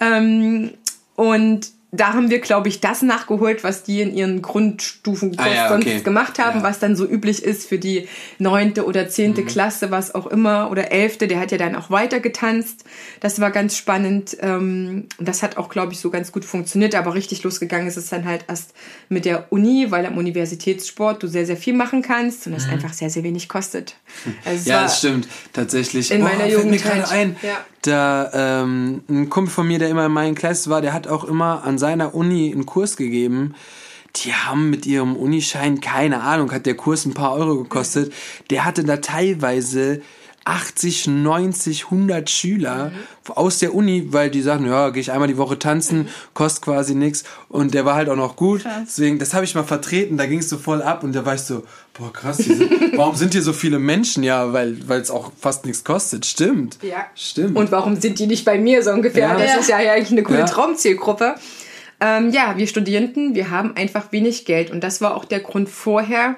Ähm, 0.00 0.72
und 1.14 1.68
da 1.90 2.12
haben 2.12 2.28
wir, 2.28 2.40
glaube 2.40 2.68
ich, 2.68 2.80
das 2.80 3.00
nachgeholt, 3.00 3.64
was 3.64 3.82
die 3.82 4.02
in 4.02 4.14
ihren 4.14 4.42
Grundstufen 4.42 5.38
ah, 5.38 5.48
ja, 5.48 5.68
sonst 5.70 5.86
okay. 5.86 6.00
gemacht 6.02 6.38
haben, 6.38 6.58
ja. 6.58 6.62
was 6.62 6.78
dann 6.80 6.96
so 6.96 7.06
üblich 7.06 7.42
ist 7.42 7.66
für 7.66 7.78
die 7.78 8.08
neunte 8.38 8.84
oder 8.84 9.08
zehnte 9.08 9.40
mhm. 9.40 9.46
Klasse, 9.46 9.90
was 9.90 10.14
auch 10.14 10.26
immer, 10.26 10.70
oder 10.70 10.92
elfte, 10.92 11.28
der 11.28 11.40
hat 11.40 11.50
ja 11.50 11.56
dann 11.56 11.74
auch 11.74 11.90
weiter 11.90 12.20
getanzt. 12.20 12.84
Das 13.20 13.40
war 13.40 13.50
ganz 13.50 13.74
spannend. 13.74 14.36
Ähm, 14.40 15.06
und 15.16 15.26
das 15.26 15.42
hat 15.42 15.56
auch, 15.56 15.70
glaube 15.70 15.94
ich, 15.94 16.00
so 16.00 16.10
ganz 16.10 16.30
gut 16.30 16.44
funktioniert, 16.44 16.94
aber 16.94 17.14
richtig 17.14 17.42
losgegangen 17.42 17.88
ist 17.88 17.96
es 17.96 18.10
dann 18.10 18.26
halt 18.26 18.44
erst 18.48 18.74
mit 19.08 19.24
der 19.24 19.50
Uni, 19.50 19.86
weil 19.90 20.04
am 20.04 20.18
Universitätssport 20.18 21.22
du 21.22 21.26
sehr, 21.26 21.46
sehr 21.46 21.56
viel 21.56 21.74
machen 21.74 22.02
kannst 22.02 22.46
und 22.46 22.52
das 22.52 22.66
mhm. 22.66 22.74
einfach 22.74 22.92
sehr, 22.92 23.08
sehr 23.08 23.22
wenig 23.22 23.48
kostet. 23.48 23.96
Also 24.44 24.68
ja, 24.68 24.82
das 24.82 24.98
stimmt. 24.98 25.26
Tatsächlich. 25.54 26.10
In 26.10 26.20
Boah, 26.20 26.28
meiner 26.28 26.48
Jugend. 26.48 26.70
Mir 26.70 26.78
gerade 26.78 27.08
ein. 27.08 27.36
Ja 27.42 27.64
da 27.82 28.30
ähm, 28.62 29.02
ein 29.08 29.30
Kumpel 29.30 29.52
von 29.52 29.66
mir, 29.68 29.78
der 29.78 29.88
immer 29.88 30.06
in 30.06 30.12
meinen 30.12 30.34
Class 30.34 30.68
war, 30.68 30.80
der 30.80 30.92
hat 30.92 31.06
auch 31.06 31.24
immer 31.24 31.64
an 31.64 31.78
seiner 31.78 32.14
Uni 32.14 32.52
einen 32.52 32.66
Kurs 32.66 32.96
gegeben. 32.96 33.54
Die 34.16 34.32
haben 34.32 34.70
mit 34.70 34.86
ihrem 34.86 35.16
Unischein, 35.16 35.80
keine 35.80 36.22
Ahnung, 36.22 36.50
hat 36.50 36.66
der 36.66 36.76
Kurs 36.76 37.04
ein 37.04 37.14
paar 37.14 37.34
Euro 37.34 37.56
gekostet. 37.56 38.12
Der 38.50 38.64
hatte 38.64 38.84
da 38.84 38.96
teilweise 38.96 40.02
80, 40.48 41.08
90, 41.08 41.84
100 41.84 42.30
Schüler 42.30 42.86
mhm. 42.86 43.32
aus 43.32 43.58
der 43.58 43.74
Uni, 43.74 44.08
weil 44.12 44.30
die 44.30 44.40
sagen, 44.40 44.66
ja, 44.66 44.88
gehe 44.88 45.02
ich 45.02 45.12
einmal 45.12 45.28
die 45.28 45.36
Woche 45.36 45.58
tanzen, 45.58 45.98
mhm. 45.98 46.08
kostet 46.32 46.64
quasi 46.64 46.94
nichts 46.94 47.24
und 47.50 47.74
der 47.74 47.84
war 47.84 47.94
halt 47.94 48.08
auch 48.08 48.16
noch 48.16 48.34
gut. 48.34 48.62
Krass. 48.62 48.84
Deswegen, 48.86 49.18
das 49.18 49.34
habe 49.34 49.44
ich 49.44 49.54
mal 49.54 49.64
vertreten, 49.64 50.16
da 50.16 50.24
ging 50.24 50.38
es 50.38 50.48
so 50.48 50.56
voll 50.56 50.80
ab 50.80 51.04
und 51.04 51.14
da 51.14 51.26
war 51.26 51.34
ich 51.34 51.42
so, 51.42 51.64
boah, 51.92 52.10
krass, 52.12 52.38
diese, 52.38 52.66
warum 52.96 53.14
sind 53.14 53.32
hier 53.32 53.42
so 53.42 53.52
viele 53.52 53.78
Menschen? 53.78 54.22
Ja, 54.22 54.54
weil 54.54 54.78
es 54.88 55.10
auch 55.10 55.32
fast 55.38 55.66
nichts 55.66 55.84
kostet. 55.84 56.24
Stimmt. 56.24 56.78
Ja. 56.82 57.06
Stimmt. 57.14 57.56
Und 57.56 57.70
warum 57.70 57.96
sind 57.96 58.18
die 58.18 58.26
nicht 58.26 58.46
bei 58.46 58.58
mir 58.58 58.82
so 58.82 58.90
ungefähr? 58.90 59.28
Ja. 59.28 59.38
Das 59.38 59.60
ist 59.60 59.68
ja 59.68 59.76
eigentlich 59.76 60.12
eine 60.12 60.22
coole 60.22 60.40
ja. 60.40 60.46
Traumzielgruppe. 60.46 61.34
Ähm, 62.00 62.30
ja, 62.30 62.56
wir 62.56 62.66
Studierenden, 62.68 63.34
wir 63.34 63.50
haben 63.50 63.76
einfach 63.76 64.12
wenig 64.12 64.46
Geld 64.46 64.70
und 64.70 64.82
das 64.82 65.00
war 65.00 65.14
auch 65.14 65.26
der 65.26 65.40
Grund 65.40 65.68
vorher. 65.68 66.36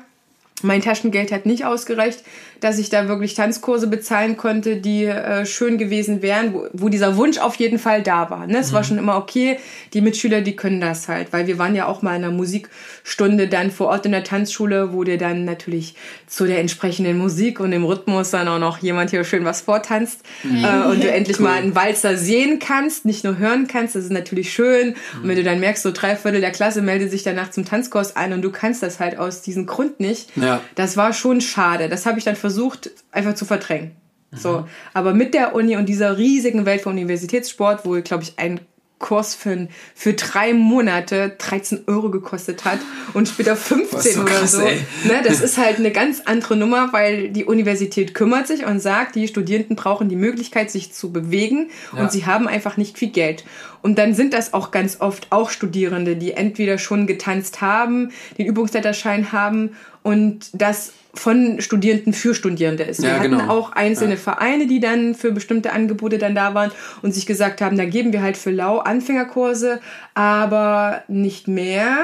Mein 0.63 0.83
Taschengeld 0.83 1.33
hat 1.33 1.47
nicht 1.47 1.65
ausgereicht 1.65 2.25
dass 2.61 2.79
ich 2.79 2.91
da 2.91 3.09
wirklich 3.09 3.35
Tanzkurse 3.35 3.87
bezahlen 3.87 4.37
konnte, 4.37 4.77
die 4.77 5.05
äh, 5.05 5.47
schön 5.47 5.79
gewesen 5.79 6.23
wären, 6.23 6.55
wo, 6.55 6.67
wo 6.73 6.89
dieser 6.89 7.17
Wunsch 7.17 7.39
auf 7.39 7.57
jeden 7.57 7.79
Fall 7.79 8.03
da 8.03 8.31
war. 8.31 8.47
Ne? 8.47 8.59
Es 8.59 8.71
mhm. 8.71 8.75
war 8.75 8.85
schon 8.85 8.99
immer 8.99 9.17
okay, 9.17 9.59
die 9.95 10.01
Mitschüler, 10.01 10.41
die 10.43 10.57
können 10.57 10.81
das 10.81 11.09
halt, 11.09 11.33
weil 11.33 11.47
wir 11.47 11.59
waren 11.59 11.75
ja 11.75 11.87
auch 11.87 12.03
mal 12.03 12.17
in 12.17 12.25
einer 12.25 12.33
Musikstunde 12.33 13.49
dann 13.49 13.71
vor 13.71 13.89
Ort 13.89 14.07
in 14.07 14.13
der 14.13 14.25
Tanzschule, 14.25 14.93
wo 14.93 15.05
dir 15.05 15.19
dann 15.19 15.45
natürlich 15.45 15.95
zu 16.27 16.47
der 16.47 16.61
entsprechenden 16.61 17.19
Musik 17.19 17.61
und 17.61 17.71
dem 17.71 17.85
Rhythmus 17.85 18.31
dann 18.31 18.49
auch 18.49 18.59
noch 18.59 18.79
jemand 18.79 19.11
hier 19.11 19.25
schön 19.25 19.45
was 19.45 19.63
vortanzt 19.63 20.21
mhm. 20.43 20.65
äh, 20.65 20.91
und 20.91 21.03
du 21.03 21.11
endlich 21.13 21.39
cool. 21.39 21.45
mal 21.45 21.59
einen 21.59 21.75
Walzer 21.75 22.17
sehen 22.17 22.59
kannst, 22.59 23.05
nicht 23.05 23.25
nur 23.25 23.39
hören 23.39 23.67
kannst, 23.67 23.95
das 23.95 24.05
ist 24.05 24.13
natürlich 24.13 24.53
schön. 24.53 24.89
Mhm. 24.89 25.23
Und 25.23 25.29
wenn 25.29 25.37
du 25.37 25.45
dann 25.45 25.61
merkst, 25.61 25.83
so 25.83 25.93
drei 25.93 26.17
Viertel 26.17 26.41
der 26.41 26.51
Klasse 26.51 26.83
meldet 26.83 27.11
sich 27.11 27.23
danach 27.23 27.51
zum 27.51 27.65
Tanzkurs 27.65 28.17
ein 28.17 28.33
und 28.33 28.43
du 28.43 28.51
kannst 28.51 28.83
das 28.83 29.01
halt 29.01 29.19
aus 29.19 29.43
diesem 29.43 29.67
Grund 29.67 30.01
nicht, 30.01 30.37
ja. 30.37 30.50
Das 30.75 30.97
war 30.97 31.13
schon 31.13 31.41
schade. 31.41 31.89
Das 31.89 32.07
habe 32.07 32.19
ich 32.19 32.25
dann 32.25 32.37
versucht 32.37 32.91
einfach 33.13 33.35
zu 33.35 33.45
verdrängen. 33.45 33.93
Mhm. 34.31 34.37
So. 34.37 34.69
Aber 34.95 35.15
mit 35.15 35.35
der 35.35 35.55
Uni 35.55 35.77
und 35.77 35.87
dieser 35.87 36.19
riesigen 36.19 36.67
Welt 36.67 36.83
vom 36.83 36.93
Universitätssport, 36.93 37.85
wo, 37.85 38.01
glaube 38.01 38.23
ich, 38.23 38.39
ein 38.39 38.61
Kurs 39.01 39.35
für, 39.35 39.67
für 39.95 40.13
drei 40.13 40.53
Monate 40.53 41.35
13 41.39 41.85
Euro 41.87 42.11
gekostet 42.11 42.67
hat 42.67 42.79
und 43.15 43.29
später 43.29 43.57
15 43.57 44.13
so 44.13 44.21
oder 44.21 44.31
krass, 44.31 44.53
so. 44.53 44.61
Ne, 44.61 45.23
das 45.25 45.41
ist 45.41 45.57
halt 45.59 45.79
eine 45.79 45.91
ganz 45.91 46.21
andere 46.27 46.55
Nummer, 46.55 46.93
weil 46.93 47.31
die 47.31 47.47
Universität 47.47 48.15
kümmert 48.15 48.47
sich 48.47 48.67
und 48.67 48.79
sagt, 48.79 49.17
die 49.17 49.27
Studierenden 49.27 49.75
brauchen 49.75 50.11
die 50.11 50.17
Möglichkeit, 50.17 50.71
sich 50.71 50.93
zu 50.93 51.11
bewegen 51.13 51.71
ja. 51.95 52.03
und 52.03 52.13
sie 52.13 52.27
haben 52.27 52.47
einfach 52.47 52.77
nicht 52.77 52.99
viel 52.99 53.09
Geld. 53.09 53.45
Und 53.83 53.99
dann 53.99 54.13
sind 54.13 54.35
das 54.35 54.53
auch 54.53 54.71
ganz 54.71 55.01
oft 55.01 55.29
auch 55.31 55.49
Studierende, 55.49 56.15
die 56.15 56.33
entweder 56.33 56.77
schon 56.77 57.07
getanzt 57.07 57.63
haben, 57.63 58.11
den 58.37 58.47
Übungsleiterschein 58.47 59.33
haben 59.33 59.71
und 60.03 60.51
das 60.53 60.93
von 61.13 61.61
Studierenden 61.61 62.13
für 62.13 62.35
Studierende 62.35 62.85
ist. 62.85 63.03
Wir 63.03 63.11
ja, 63.11 63.17
hatten 63.17 63.33
genau. 63.33 63.49
auch 63.49 63.73
einzelne 63.73 64.15
ja. 64.15 64.21
Vereine, 64.21 64.67
die 64.67 64.81
dann 64.81 65.15
für 65.15 65.33
bestimmte 65.33 65.73
Angebote 65.73 66.19
dann 66.19 66.35
da 66.35 66.55
waren 66.55 66.71
und 67.03 67.13
sich 67.13 67.27
gesagt 67.27 67.61
haben, 67.61 67.77
da 67.77 67.85
geben 67.85 68.13
wir 68.13 68.23
halt 68.23 68.37
für 68.37 68.51
Lau 68.51 68.79
Anfängerkurse, 68.79 69.81
aber 70.15 71.03
nicht 71.09 71.49
mehr. 71.49 71.97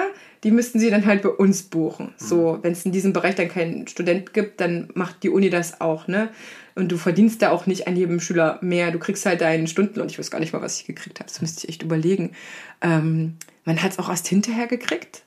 Die 0.45 0.51
müssten 0.51 0.79
sie 0.79 0.91
dann 0.91 1.07
halt 1.07 1.23
bei 1.23 1.29
uns 1.29 1.63
buchen. 1.63 2.07
Mhm. 2.07 2.25
So, 2.25 2.59
wenn 2.63 2.73
es 2.73 2.85
in 2.85 2.93
diesem 2.93 3.13
Bereich 3.13 3.37
dann 3.37 3.49
keinen 3.49 3.87
Student 3.89 4.33
gibt, 4.33 4.61
dann 4.61 4.89
macht 4.95 5.23
die 5.23 5.31
Uni 5.31 5.51
das 5.51 5.81
auch, 5.81 6.09
ne? 6.09 6.29
Und 6.75 6.93
du 6.93 6.99
verdienst 6.99 7.41
da 7.41 7.51
auch 7.51 7.67
nicht 7.67 7.89
an 7.89 7.97
jedem 7.97 8.21
Schüler 8.21 8.59
mehr. 8.61 8.91
Du 8.91 8.99
kriegst 8.99 9.25
halt 9.25 9.41
deinen 9.41 9.67
Stunden 9.67 9.99
und 10.01 10.11
ich 10.11 10.19
weiß 10.19 10.31
gar 10.31 10.41
nicht 10.41 10.53
mal, 10.53 10.61
was 10.61 10.79
ich 10.79 10.85
gekriegt 10.85 11.21
habe. 11.21 11.31
Das 11.31 11.41
müsste 11.41 11.65
ich 11.65 11.71
echt 11.71 11.83
überlegen. 11.83 12.33
Ähm, 12.83 13.37
man 13.65 13.83
hat 13.83 13.93
es 13.93 13.99
auch 13.99 14.11
erst 14.11 14.29
hinterher 14.29 14.67
gekriegt. 14.67 15.23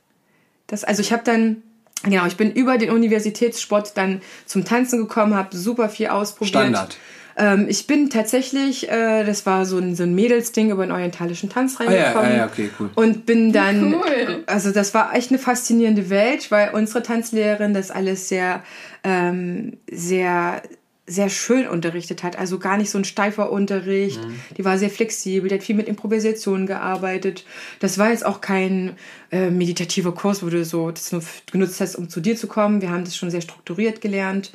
Das, 0.67 0.83
also 0.83 1.01
ich 1.01 1.11
habe 1.11 1.23
dann 1.23 1.63
Genau, 2.03 2.25
ich 2.25 2.37
bin 2.37 2.51
über 2.51 2.77
den 2.77 2.91
Universitätssport 2.91 3.97
dann 3.97 4.21
zum 4.45 4.63
Tanzen 4.63 4.99
gekommen, 4.99 5.35
habe 5.35 5.55
super 5.55 5.89
viel 5.89 6.07
ausprobiert. 6.07 6.49
Standard. 6.49 6.97
Ähm, 7.39 7.67
ich 7.69 7.87
bin 7.87 8.09
tatsächlich, 8.09 8.89
äh, 8.89 9.23
das 9.23 9.45
war 9.45 9.65
so 9.65 9.77
ein, 9.77 9.95
so 9.95 10.03
ein 10.03 10.13
Mädelsding 10.13 10.71
über 10.71 10.85
den 10.85 10.91
orientalischen 10.91 11.49
Tanz 11.49 11.79
reingekommen. 11.79 12.17
Ah, 12.17 12.29
ja, 12.29 12.37
ja, 12.37 12.45
okay, 12.45 12.69
cool. 12.79 12.89
Und 12.95 13.25
bin 13.25 13.53
dann, 13.53 13.93
cool. 13.93 14.43
also 14.45 14.71
das 14.71 14.93
war 14.93 15.15
echt 15.15 15.31
eine 15.31 15.39
faszinierende 15.39 16.09
Welt, 16.09 16.51
weil 16.51 16.71
unsere 16.73 17.01
Tanzlehrerin 17.01 17.73
das 17.73 17.91
alles 17.91 18.27
sehr, 18.27 18.61
ähm, 19.05 19.77
sehr 19.89 20.61
sehr 21.09 21.29
schön 21.29 21.67
unterrichtet 21.67 22.23
hat. 22.23 22.37
Also 22.37 22.59
gar 22.59 22.77
nicht 22.77 22.89
so 22.89 22.97
ein 22.97 23.03
steifer 23.03 23.51
Unterricht. 23.51 24.23
Mhm. 24.23 24.39
Die 24.57 24.65
war 24.65 24.77
sehr 24.77 24.89
flexibel, 24.89 25.49
die 25.49 25.55
hat 25.55 25.63
viel 25.63 25.75
mit 25.75 25.87
Improvisation 25.87 26.65
gearbeitet. 26.65 27.45
Das 27.79 27.97
war 27.97 28.11
jetzt 28.11 28.25
auch 28.25 28.41
kein 28.41 28.95
äh, 29.31 29.49
meditativer 29.49 30.13
Kurs, 30.13 30.43
wo 30.43 30.49
du 30.49 30.63
so 30.63 30.91
das 30.91 31.11
nur 31.11 31.23
genutzt 31.51 31.81
hast, 31.81 31.95
um 31.95 32.09
zu 32.09 32.21
dir 32.21 32.35
zu 32.35 32.47
kommen. 32.47 32.81
Wir 32.81 32.91
haben 32.91 33.03
das 33.03 33.17
schon 33.17 33.31
sehr 33.31 33.41
strukturiert 33.41 34.01
gelernt. 34.01 34.51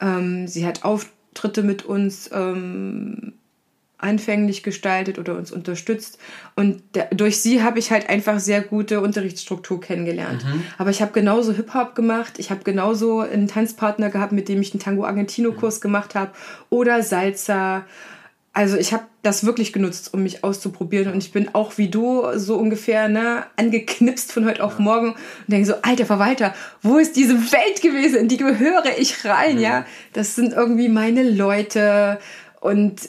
Ähm, 0.00 0.48
sie 0.48 0.66
hat 0.66 0.84
Auftritte 0.84 1.62
mit 1.62 1.84
uns 1.84 2.30
ähm, 2.32 3.34
anfänglich 4.00 4.62
gestaltet 4.62 5.18
oder 5.18 5.36
uns 5.36 5.52
unterstützt. 5.52 6.18
Und 6.56 6.82
durch 7.12 7.40
sie 7.40 7.62
habe 7.62 7.78
ich 7.78 7.90
halt 7.90 8.08
einfach 8.08 8.40
sehr 8.40 8.62
gute 8.62 9.00
Unterrichtsstruktur 9.00 9.80
kennengelernt. 9.80 10.44
Mhm. 10.44 10.64
Aber 10.78 10.90
ich 10.90 11.02
habe 11.02 11.12
genauso 11.12 11.52
Hip-Hop 11.52 11.94
gemacht, 11.94 12.34
ich 12.38 12.50
habe 12.50 12.64
genauso 12.64 13.20
einen 13.20 13.48
Tanzpartner 13.48 14.10
gehabt, 14.10 14.32
mit 14.32 14.48
dem 14.48 14.60
ich 14.60 14.72
einen 14.72 14.80
Tango 14.80 15.04
Argentino-Kurs 15.04 15.78
mhm. 15.78 15.82
gemacht 15.82 16.14
habe 16.14 16.32
oder 16.70 17.02
Salsa. 17.02 17.84
Also 18.52 18.76
ich 18.76 18.92
habe 18.92 19.04
das 19.22 19.44
wirklich 19.44 19.72
genutzt, 19.72 20.12
um 20.12 20.22
mich 20.22 20.42
auszuprobieren. 20.42 21.12
Und 21.12 21.22
ich 21.22 21.30
bin 21.30 21.54
auch 21.54 21.78
wie 21.78 21.88
du 21.88 22.24
so 22.36 22.56
ungefähr 22.56 23.08
ne, 23.08 23.44
angeknipst 23.56 24.32
von 24.32 24.44
heute 24.44 24.64
auf 24.64 24.78
ja. 24.78 24.84
morgen 24.84 25.10
und 25.10 25.18
denke 25.48 25.66
so, 25.66 25.74
alter 25.82 26.06
Verwalter, 26.06 26.54
wo 26.82 26.98
ist 26.98 27.16
diese 27.16 27.34
Welt 27.52 27.80
gewesen, 27.80 28.16
in 28.16 28.28
die 28.28 28.38
gehöre 28.38 28.98
ich 28.98 29.24
rein? 29.24 29.56
Mhm. 29.56 29.62
Ja, 29.62 29.86
das 30.12 30.34
sind 30.34 30.52
irgendwie 30.52 30.88
meine 30.88 31.22
Leute. 31.22 32.18
Und 32.60 33.08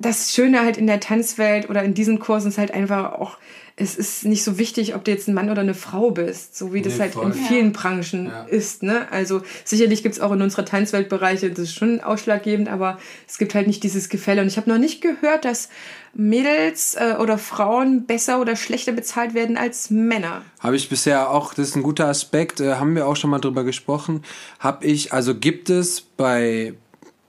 das 0.00 0.32
Schöne 0.32 0.60
halt 0.60 0.76
in 0.76 0.86
der 0.86 1.00
Tanzwelt 1.00 1.68
oder 1.68 1.82
in 1.82 1.94
diesen 1.94 2.18
Kursen 2.18 2.48
ist 2.48 2.58
halt 2.58 2.72
einfach 2.72 3.12
auch, 3.12 3.38
es 3.80 3.96
ist 3.96 4.24
nicht 4.24 4.42
so 4.42 4.58
wichtig, 4.58 4.96
ob 4.96 5.04
du 5.04 5.12
jetzt 5.12 5.28
ein 5.28 5.34
Mann 5.34 5.50
oder 5.50 5.60
eine 5.60 5.74
Frau 5.74 6.10
bist, 6.10 6.56
so 6.56 6.72
wie 6.72 6.82
das 6.82 6.94
nee, 6.94 7.00
halt 7.00 7.12
voll. 7.12 7.26
in 7.26 7.32
vielen 7.32 7.72
ja. 7.72 7.80
Branchen 7.80 8.26
ja. 8.26 8.42
ist. 8.44 8.82
Ne? 8.82 9.06
Also 9.12 9.42
sicherlich 9.64 10.02
gibt's 10.02 10.18
auch 10.18 10.32
in 10.32 10.42
unserer 10.42 10.64
Tanzweltbereiche, 10.64 11.48
das 11.50 11.60
ist 11.60 11.74
schon 11.74 12.00
ausschlaggebend, 12.00 12.68
aber 12.68 12.98
es 13.28 13.38
gibt 13.38 13.54
halt 13.54 13.68
nicht 13.68 13.84
dieses 13.84 14.08
Gefälle. 14.08 14.42
Und 14.42 14.48
ich 14.48 14.56
habe 14.56 14.68
noch 14.68 14.78
nicht 14.78 15.00
gehört, 15.00 15.44
dass 15.44 15.68
Mädels 16.12 16.96
äh, 16.96 17.14
oder 17.20 17.38
Frauen 17.38 18.04
besser 18.06 18.40
oder 18.40 18.56
schlechter 18.56 18.92
bezahlt 18.92 19.34
werden 19.34 19.56
als 19.56 19.90
Männer. 19.90 20.42
Habe 20.58 20.74
ich 20.74 20.88
bisher 20.88 21.30
auch, 21.30 21.54
das 21.54 21.68
ist 21.68 21.76
ein 21.76 21.84
guter 21.84 22.08
Aspekt, 22.08 22.60
äh, 22.60 22.74
haben 22.74 22.96
wir 22.96 23.06
auch 23.06 23.16
schon 23.16 23.30
mal 23.30 23.38
drüber 23.38 23.62
gesprochen. 23.62 24.24
Habe 24.58 24.86
ich, 24.86 25.12
also 25.12 25.36
gibt 25.36 25.70
es 25.70 26.00
bei 26.00 26.74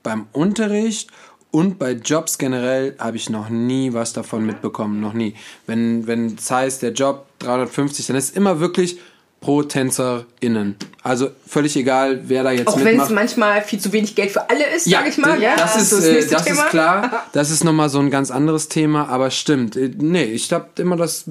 beim 0.02 0.26
Unterricht 0.32 1.10
und 1.50 1.78
bei 1.78 1.92
Jobs 1.92 2.38
generell 2.38 2.94
habe 2.98 3.16
ich 3.16 3.28
noch 3.28 3.48
nie 3.48 3.92
was 3.92 4.12
davon 4.12 4.46
mitbekommen, 4.46 5.00
noch 5.00 5.12
nie. 5.12 5.34
Wenn 5.66 6.06
wenn 6.06 6.36
es 6.36 6.50
heißt, 6.50 6.82
der 6.82 6.92
Job 6.92 7.26
350, 7.40 8.06
dann 8.06 8.16
ist 8.16 8.36
immer 8.36 8.60
wirklich 8.60 8.98
pro 9.40 9.62
TänzerInnen. 9.62 10.76
Also 11.02 11.30
völlig 11.46 11.74
egal, 11.76 12.20
wer 12.24 12.44
da 12.44 12.50
jetzt 12.50 12.68
Auch 12.68 12.84
wenn 12.84 13.00
es 13.00 13.08
manchmal 13.08 13.62
viel 13.62 13.78
zu 13.78 13.90
wenig 13.92 14.14
Geld 14.14 14.30
für 14.30 14.50
alle 14.50 14.66
ist, 14.76 14.86
ja, 14.86 14.98
sage 14.98 15.10
ich 15.10 15.18
mal. 15.18 15.40
Ja, 15.40 15.56
das 15.56 15.80
ist, 15.80 15.92
das, 15.92 16.04
äh, 16.04 16.28
das 16.28 16.46
ist 16.46 16.68
klar. 16.68 17.24
Das 17.32 17.50
ist 17.50 17.64
nochmal 17.64 17.88
so 17.88 18.00
ein 18.00 18.10
ganz 18.10 18.30
anderes 18.30 18.68
Thema, 18.68 19.08
aber 19.08 19.30
stimmt. 19.30 19.76
Äh, 19.76 19.90
nee, 19.96 20.24
ich 20.24 20.52
habe 20.52 20.66
immer 20.76 20.96
das 20.96 21.24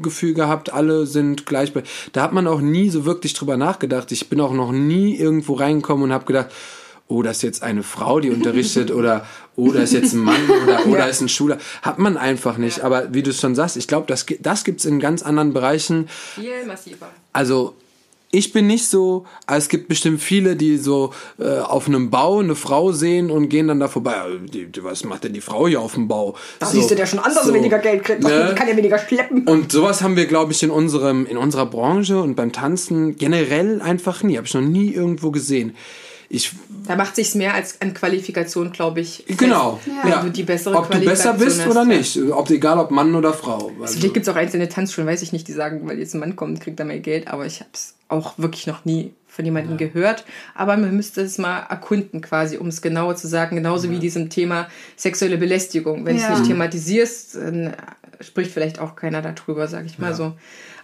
Gefühl 0.00 0.34
gehabt, 0.34 0.72
alle 0.72 1.06
sind 1.06 1.46
gleich. 1.46 1.72
Da 2.12 2.22
hat 2.22 2.32
man 2.32 2.46
auch 2.46 2.60
nie 2.60 2.90
so 2.90 3.04
wirklich 3.04 3.34
drüber 3.34 3.56
nachgedacht. 3.56 4.12
Ich 4.12 4.28
bin 4.28 4.40
auch 4.40 4.52
noch 4.52 4.70
nie 4.70 5.16
irgendwo 5.16 5.54
reingekommen 5.54 6.04
und 6.04 6.12
habe 6.12 6.26
gedacht, 6.26 6.48
oh, 7.08 7.22
das 7.22 7.38
ist 7.38 7.42
jetzt 7.42 7.62
eine 7.62 7.82
Frau, 7.82 8.20
die 8.20 8.30
unterrichtet 8.30 8.90
oder 8.90 9.26
oh, 9.56 9.72
das 9.72 9.84
ist 9.84 9.92
jetzt 9.92 10.12
ein 10.12 10.20
Mann 10.20 10.48
oder 10.62 10.80
oh, 10.86 10.90
ja. 10.92 10.98
da 10.98 11.06
ist 11.06 11.20
ein 11.20 11.28
Schüler. 11.28 11.58
Hat 11.82 11.98
man 11.98 12.16
einfach 12.16 12.58
nicht. 12.58 12.82
Aber 12.82 13.12
wie 13.12 13.22
du 13.22 13.30
es 13.30 13.40
schon 13.40 13.54
sagst, 13.54 13.76
ich 13.76 13.88
glaube, 13.88 14.06
das, 14.06 14.26
das 14.40 14.64
gibt 14.64 14.80
es 14.80 14.86
in 14.86 15.00
ganz 15.00 15.22
anderen 15.22 15.52
Bereichen. 15.52 16.08
Viel 16.08 16.64
massiver. 16.66 17.08
Also 17.32 17.74
ich 18.30 18.52
bin 18.52 18.66
nicht 18.66 18.86
so, 18.86 19.24
es 19.46 19.70
gibt 19.70 19.88
bestimmt 19.88 20.20
viele, 20.20 20.54
die 20.54 20.76
so 20.76 21.14
äh, 21.38 21.60
auf 21.60 21.88
einem 21.88 22.10
Bau 22.10 22.40
eine 22.40 22.54
Frau 22.54 22.92
sehen 22.92 23.30
und 23.30 23.48
gehen 23.48 23.68
dann 23.68 23.80
da 23.80 23.88
vorbei. 23.88 24.22
Die, 24.52 24.66
die, 24.66 24.84
was 24.84 25.02
macht 25.04 25.24
denn 25.24 25.32
die 25.32 25.40
Frau 25.40 25.66
hier 25.66 25.80
auf 25.80 25.94
dem 25.94 26.08
Bau? 26.08 26.36
Da 26.58 26.66
so, 26.66 26.72
siehst 26.72 26.90
du, 26.90 26.94
der 26.94 27.06
schon 27.06 27.20
anders 27.20 27.46
so, 27.46 27.54
weniger 27.54 27.78
Geld 27.78 28.04
kriegt, 28.04 28.22
ne? 28.22 28.54
kann 28.54 28.68
ja 28.68 28.76
weniger 28.76 28.98
schleppen. 28.98 29.44
Und 29.44 29.72
sowas 29.72 30.02
haben 30.02 30.16
wir, 30.16 30.26
glaube 30.26 30.52
ich, 30.52 30.62
in 30.62 30.70
unserem, 30.70 31.24
in 31.24 31.38
unserer 31.38 31.64
Branche 31.64 32.20
und 32.20 32.34
beim 32.34 32.52
Tanzen 32.52 33.16
generell 33.16 33.80
einfach 33.80 34.22
nie. 34.22 34.36
Habe 34.36 34.46
ich 34.46 34.52
noch 34.52 34.60
nie 34.60 34.92
irgendwo 34.92 35.30
gesehen 35.30 35.74
ich. 36.28 36.52
Da 36.86 36.96
macht 36.96 37.16
sich's 37.16 37.34
mehr 37.34 37.54
als 37.54 37.80
an 37.80 37.94
Qualifikation, 37.94 38.72
glaube 38.72 39.00
ich. 39.00 39.24
Fest, 39.26 39.38
genau. 39.38 39.80
Ja. 39.86 40.20
Wenn 40.20 40.26
du 40.26 40.30
die 40.30 40.42
bessere 40.42 40.76
ob 40.76 40.90
du 40.90 40.98
besser 41.00 41.34
bist 41.34 41.60
hast, 41.60 41.70
oder 41.70 41.84
nicht. 41.84 42.18
Ob, 42.30 42.50
egal 42.50 42.78
ob 42.78 42.90
Mann 42.90 43.14
oder 43.14 43.32
Frau. 43.32 43.72
Also 43.80 43.98
vielleicht 43.98 44.14
gibt 44.14 44.26
es 44.26 44.32
auch 44.32 44.36
einzelne 44.36 44.68
Tanzschulen, 44.68 45.08
weiß 45.08 45.22
ich 45.22 45.32
nicht, 45.32 45.48
die 45.48 45.52
sagen, 45.52 45.88
weil 45.88 45.98
jetzt 45.98 46.14
ein 46.14 46.20
Mann 46.20 46.36
kommt, 46.36 46.60
kriegt 46.60 46.78
er 46.80 46.86
mehr 46.86 47.00
Geld. 47.00 47.28
Aber 47.28 47.46
ich 47.46 47.60
habe 47.60 47.70
es 47.72 47.94
auch 48.08 48.38
wirklich 48.38 48.66
noch 48.66 48.84
nie 48.84 49.12
von 49.26 49.44
jemandem 49.44 49.78
ja. 49.78 49.86
gehört. 49.86 50.24
Aber 50.54 50.76
man 50.76 50.94
müsste 50.94 51.22
es 51.22 51.38
mal 51.38 51.60
erkunden 51.60 52.20
quasi, 52.20 52.58
um 52.58 52.68
es 52.68 52.82
genauer 52.82 53.16
zu 53.16 53.28
sagen. 53.28 53.56
Genauso 53.56 53.86
ja. 53.86 53.94
wie 53.94 53.98
diesem 53.98 54.30
Thema 54.30 54.68
sexuelle 54.96 55.38
Belästigung. 55.38 56.04
Wenn 56.04 56.18
ja. 56.18 56.26
du 56.26 56.32
es 56.32 56.38
nicht 56.40 56.48
thematisierst, 56.50 57.36
dann 57.36 57.74
spricht 58.20 58.50
vielleicht 58.50 58.80
auch 58.80 58.96
keiner 58.96 59.22
darüber, 59.22 59.68
sage 59.68 59.86
ich 59.86 59.98
mal 59.98 60.14
so. 60.14 60.34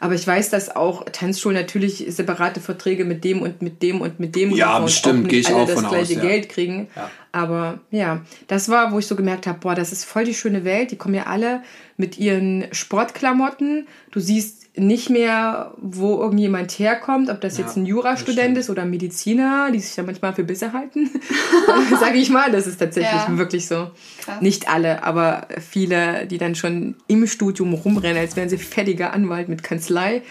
Aber 0.00 0.14
ich 0.14 0.26
weiß, 0.26 0.50
dass 0.50 0.74
auch 0.74 1.04
Tanzschulen 1.10 1.56
natürlich 1.56 2.04
separate 2.08 2.60
Verträge 2.60 3.04
mit 3.04 3.24
dem 3.24 3.42
und 3.42 3.62
mit 3.62 3.82
dem 3.82 4.00
und 4.00 4.20
mit 4.20 4.34
dem 4.36 4.50
ja, 4.50 4.78
und 4.78 4.86
bestimmt, 4.86 5.28
gehe 5.28 5.40
ich 5.40 5.48
alle 5.48 5.62
auch 5.62 5.66
das 5.66 5.80
von 5.80 5.88
gleiche 5.88 6.18
aus, 6.18 6.22
ja. 6.22 6.28
Geld 6.28 6.48
kriegen. 6.48 6.88
Ja. 6.94 7.10
Aber 7.32 7.80
ja, 7.90 8.22
das 8.46 8.68
war, 8.68 8.92
wo 8.92 8.98
ich 8.98 9.06
so 9.06 9.16
gemerkt 9.16 9.46
habe, 9.46 9.58
boah, 9.60 9.74
das 9.74 9.92
ist 9.92 10.04
voll 10.04 10.24
die 10.24 10.34
schöne 10.34 10.64
Welt. 10.64 10.90
Die 10.90 10.96
kommen 10.96 11.14
ja 11.14 11.24
alle 11.24 11.62
mit 11.96 12.18
ihren 12.18 12.66
Sportklamotten. 12.72 13.86
Du 14.10 14.20
siehst 14.20 14.63
nicht 14.76 15.08
mehr, 15.08 15.72
wo 15.76 16.18
irgendjemand 16.18 16.72
herkommt, 16.72 17.30
ob 17.30 17.40
das 17.40 17.58
ja, 17.58 17.64
jetzt 17.64 17.76
ein 17.76 17.86
Jurastudent 17.86 18.58
ist 18.58 18.70
oder 18.70 18.82
ein 18.82 18.90
Mediziner, 18.90 19.70
die 19.72 19.78
sich 19.78 19.94
ja 19.96 20.02
manchmal 20.02 20.34
für 20.34 20.42
besser 20.42 20.72
halten. 20.72 21.10
Sage 22.00 22.18
ich 22.18 22.28
mal, 22.28 22.50
das 22.50 22.66
ist 22.66 22.78
tatsächlich 22.78 23.12
ja. 23.12 23.38
wirklich 23.38 23.68
so. 23.68 23.92
Krass. 24.20 24.40
Nicht 24.40 24.68
alle, 24.68 25.04
aber 25.04 25.46
viele, 25.60 26.26
die 26.26 26.38
dann 26.38 26.56
schon 26.56 26.96
im 27.06 27.26
Studium 27.28 27.72
rumrennen, 27.72 28.18
als 28.18 28.34
wären 28.34 28.48
sie 28.48 28.58
fertiger 28.58 29.12
Anwalt 29.12 29.48
mit 29.48 29.62
Kanzlei. 29.62 30.22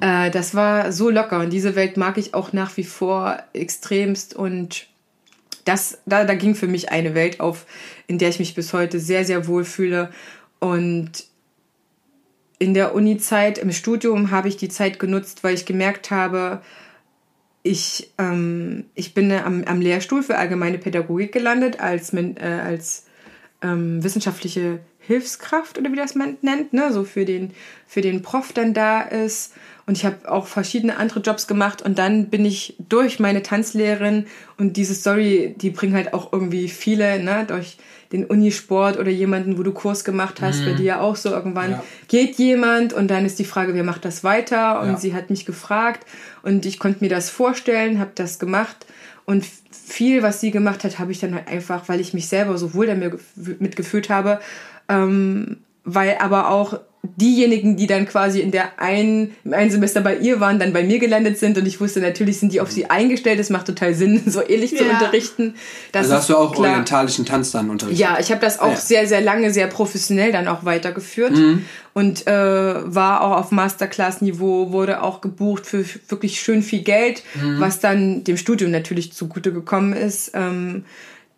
Mhm. 0.00 0.02
Äh, 0.02 0.30
das 0.30 0.56
war 0.56 0.90
so 0.90 1.08
locker 1.08 1.38
und 1.38 1.52
diese 1.52 1.76
Welt 1.76 1.96
mag 1.96 2.18
ich 2.18 2.34
auch 2.34 2.52
nach 2.52 2.76
wie 2.76 2.84
vor 2.84 3.38
extremst 3.52 4.34
und 4.34 4.86
das, 5.64 5.98
da, 6.06 6.24
da 6.24 6.34
ging 6.34 6.56
für 6.56 6.66
mich 6.66 6.90
eine 6.90 7.14
Welt 7.14 7.38
auf, 7.38 7.66
in 8.08 8.18
der 8.18 8.30
ich 8.30 8.40
mich 8.40 8.56
bis 8.56 8.72
heute 8.72 8.98
sehr, 8.98 9.24
sehr 9.24 9.46
wohl 9.46 9.64
fühle 9.64 10.10
und 10.58 11.24
in 12.62 12.74
der 12.74 12.94
Uni-Zeit, 12.94 13.58
im 13.58 13.72
Studium 13.72 14.30
habe 14.30 14.46
ich 14.46 14.56
die 14.56 14.68
Zeit 14.68 15.00
genutzt, 15.00 15.42
weil 15.42 15.54
ich 15.54 15.66
gemerkt 15.66 16.12
habe, 16.12 16.62
ich, 17.64 18.12
ähm, 18.18 18.84
ich 18.94 19.14
bin 19.14 19.32
am, 19.32 19.64
am 19.64 19.80
Lehrstuhl 19.80 20.22
für 20.22 20.38
allgemeine 20.38 20.78
Pädagogik 20.78 21.32
gelandet 21.32 21.80
als, 21.80 22.14
äh, 22.14 22.36
als 22.40 23.06
ähm, 23.62 24.04
wissenschaftliche 24.04 24.78
Hilfskraft 25.00 25.76
oder 25.76 25.90
wie 25.90 25.96
das 25.96 26.14
man 26.14 26.36
nennt, 26.42 26.72
ne, 26.72 26.92
so 26.92 27.02
für 27.02 27.24
den, 27.24 27.50
für 27.88 28.00
den 28.00 28.22
Prof 28.22 28.52
dann 28.52 28.74
da 28.74 29.02
ist. 29.02 29.54
Und 29.92 29.98
ich 29.98 30.06
habe 30.06 30.26
auch 30.26 30.46
verschiedene 30.46 30.96
andere 30.96 31.20
Jobs 31.20 31.46
gemacht 31.46 31.82
und 31.82 31.98
dann 31.98 32.30
bin 32.30 32.46
ich 32.46 32.76
durch 32.88 33.20
meine 33.20 33.42
Tanzlehrerin 33.42 34.24
und 34.56 34.78
diese 34.78 34.94
Story, 34.94 35.54
die 35.58 35.68
bringen 35.68 35.92
halt 35.92 36.14
auch 36.14 36.32
irgendwie 36.32 36.70
viele, 36.70 37.22
ne, 37.22 37.44
durch 37.46 37.76
den 38.10 38.24
Unisport 38.24 38.98
oder 38.98 39.10
jemanden, 39.10 39.58
wo 39.58 39.62
du 39.62 39.70
Kurs 39.72 40.02
gemacht 40.02 40.40
hast, 40.40 40.60
mhm. 40.60 40.64
bei 40.64 40.72
dir 40.72 41.02
auch 41.02 41.14
so 41.14 41.28
irgendwann 41.28 41.72
ja. 41.72 41.84
geht 42.08 42.36
jemand 42.36 42.94
und 42.94 43.08
dann 43.08 43.26
ist 43.26 43.38
die 43.38 43.44
Frage, 43.44 43.74
wer 43.74 43.84
macht 43.84 44.06
das 44.06 44.24
weiter? 44.24 44.80
Und 44.80 44.92
ja. 44.92 44.96
sie 44.96 45.12
hat 45.12 45.28
mich 45.28 45.44
gefragt 45.44 46.06
und 46.42 46.64
ich 46.64 46.78
konnte 46.78 47.04
mir 47.04 47.10
das 47.10 47.28
vorstellen, 47.28 47.98
habe 47.98 48.12
das 48.14 48.38
gemacht 48.38 48.86
und 49.26 49.44
viel, 49.70 50.22
was 50.22 50.40
sie 50.40 50.52
gemacht 50.52 50.84
hat, 50.84 51.00
habe 51.00 51.12
ich 51.12 51.20
dann 51.20 51.34
halt 51.34 51.48
einfach, 51.48 51.90
weil 51.90 52.00
ich 52.00 52.14
mich 52.14 52.28
selber 52.28 52.56
so 52.56 52.72
wohl 52.72 52.86
damit 52.86 53.20
mitgefühlt 53.60 54.08
habe, 54.08 54.40
ähm, 54.88 55.58
weil 55.84 56.16
aber 56.18 56.48
auch 56.48 56.80
diejenigen, 57.04 57.76
die 57.76 57.88
dann 57.88 58.06
quasi 58.06 58.40
in 58.40 58.52
der 58.52 58.80
einen, 58.80 59.34
im 59.44 59.52
einen 59.52 59.72
Semester 59.72 60.00
bei 60.00 60.16
ihr 60.16 60.38
waren, 60.38 60.60
dann 60.60 60.72
bei 60.72 60.84
mir 60.84 61.00
gelandet 61.00 61.36
sind 61.36 61.58
und 61.58 61.66
ich 61.66 61.80
wusste, 61.80 62.00
natürlich 62.00 62.38
sind 62.38 62.52
die 62.52 62.60
auf 62.60 62.70
sie 62.70 62.90
eingestellt, 62.90 63.40
es 63.40 63.50
macht 63.50 63.66
total 63.66 63.92
Sinn, 63.94 64.22
so 64.26 64.40
ähnlich 64.40 64.70
ja. 64.70 64.78
zu 64.78 64.84
unterrichten. 64.84 65.54
Das 65.90 66.04
also 66.04 66.14
hast 66.14 66.30
du 66.30 66.36
auch 66.36 66.54
klar. 66.54 66.70
orientalischen 66.70 67.26
Tanz 67.26 67.50
dann 67.50 67.70
unterrichtet? 67.70 68.00
Ja, 68.00 68.18
ich 68.20 68.30
habe 68.30 68.40
das 68.40 68.60
auch 68.60 68.70
ja. 68.70 68.76
sehr, 68.76 69.08
sehr 69.08 69.20
lange, 69.20 69.52
sehr 69.52 69.66
professionell 69.66 70.30
dann 70.30 70.46
auch 70.46 70.64
weitergeführt 70.64 71.32
mhm. 71.32 71.64
und 71.92 72.26
äh, 72.28 72.32
war 72.32 73.22
auch 73.22 73.36
auf 73.36 73.50
Masterclass-Niveau, 73.50 74.70
wurde 74.70 75.02
auch 75.02 75.20
gebucht 75.20 75.66
für 75.66 75.84
wirklich 76.08 76.40
schön 76.40 76.62
viel 76.62 76.82
Geld, 76.82 77.24
mhm. 77.34 77.58
was 77.58 77.80
dann 77.80 78.22
dem 78.22 78.36
Studium 78.36 78.70
natürlich 78.70 79.12
zugute 79.12 79.52
gekommen 79.52 79.92
ist. 79.92 80.30
Ähm, 80.34 80.84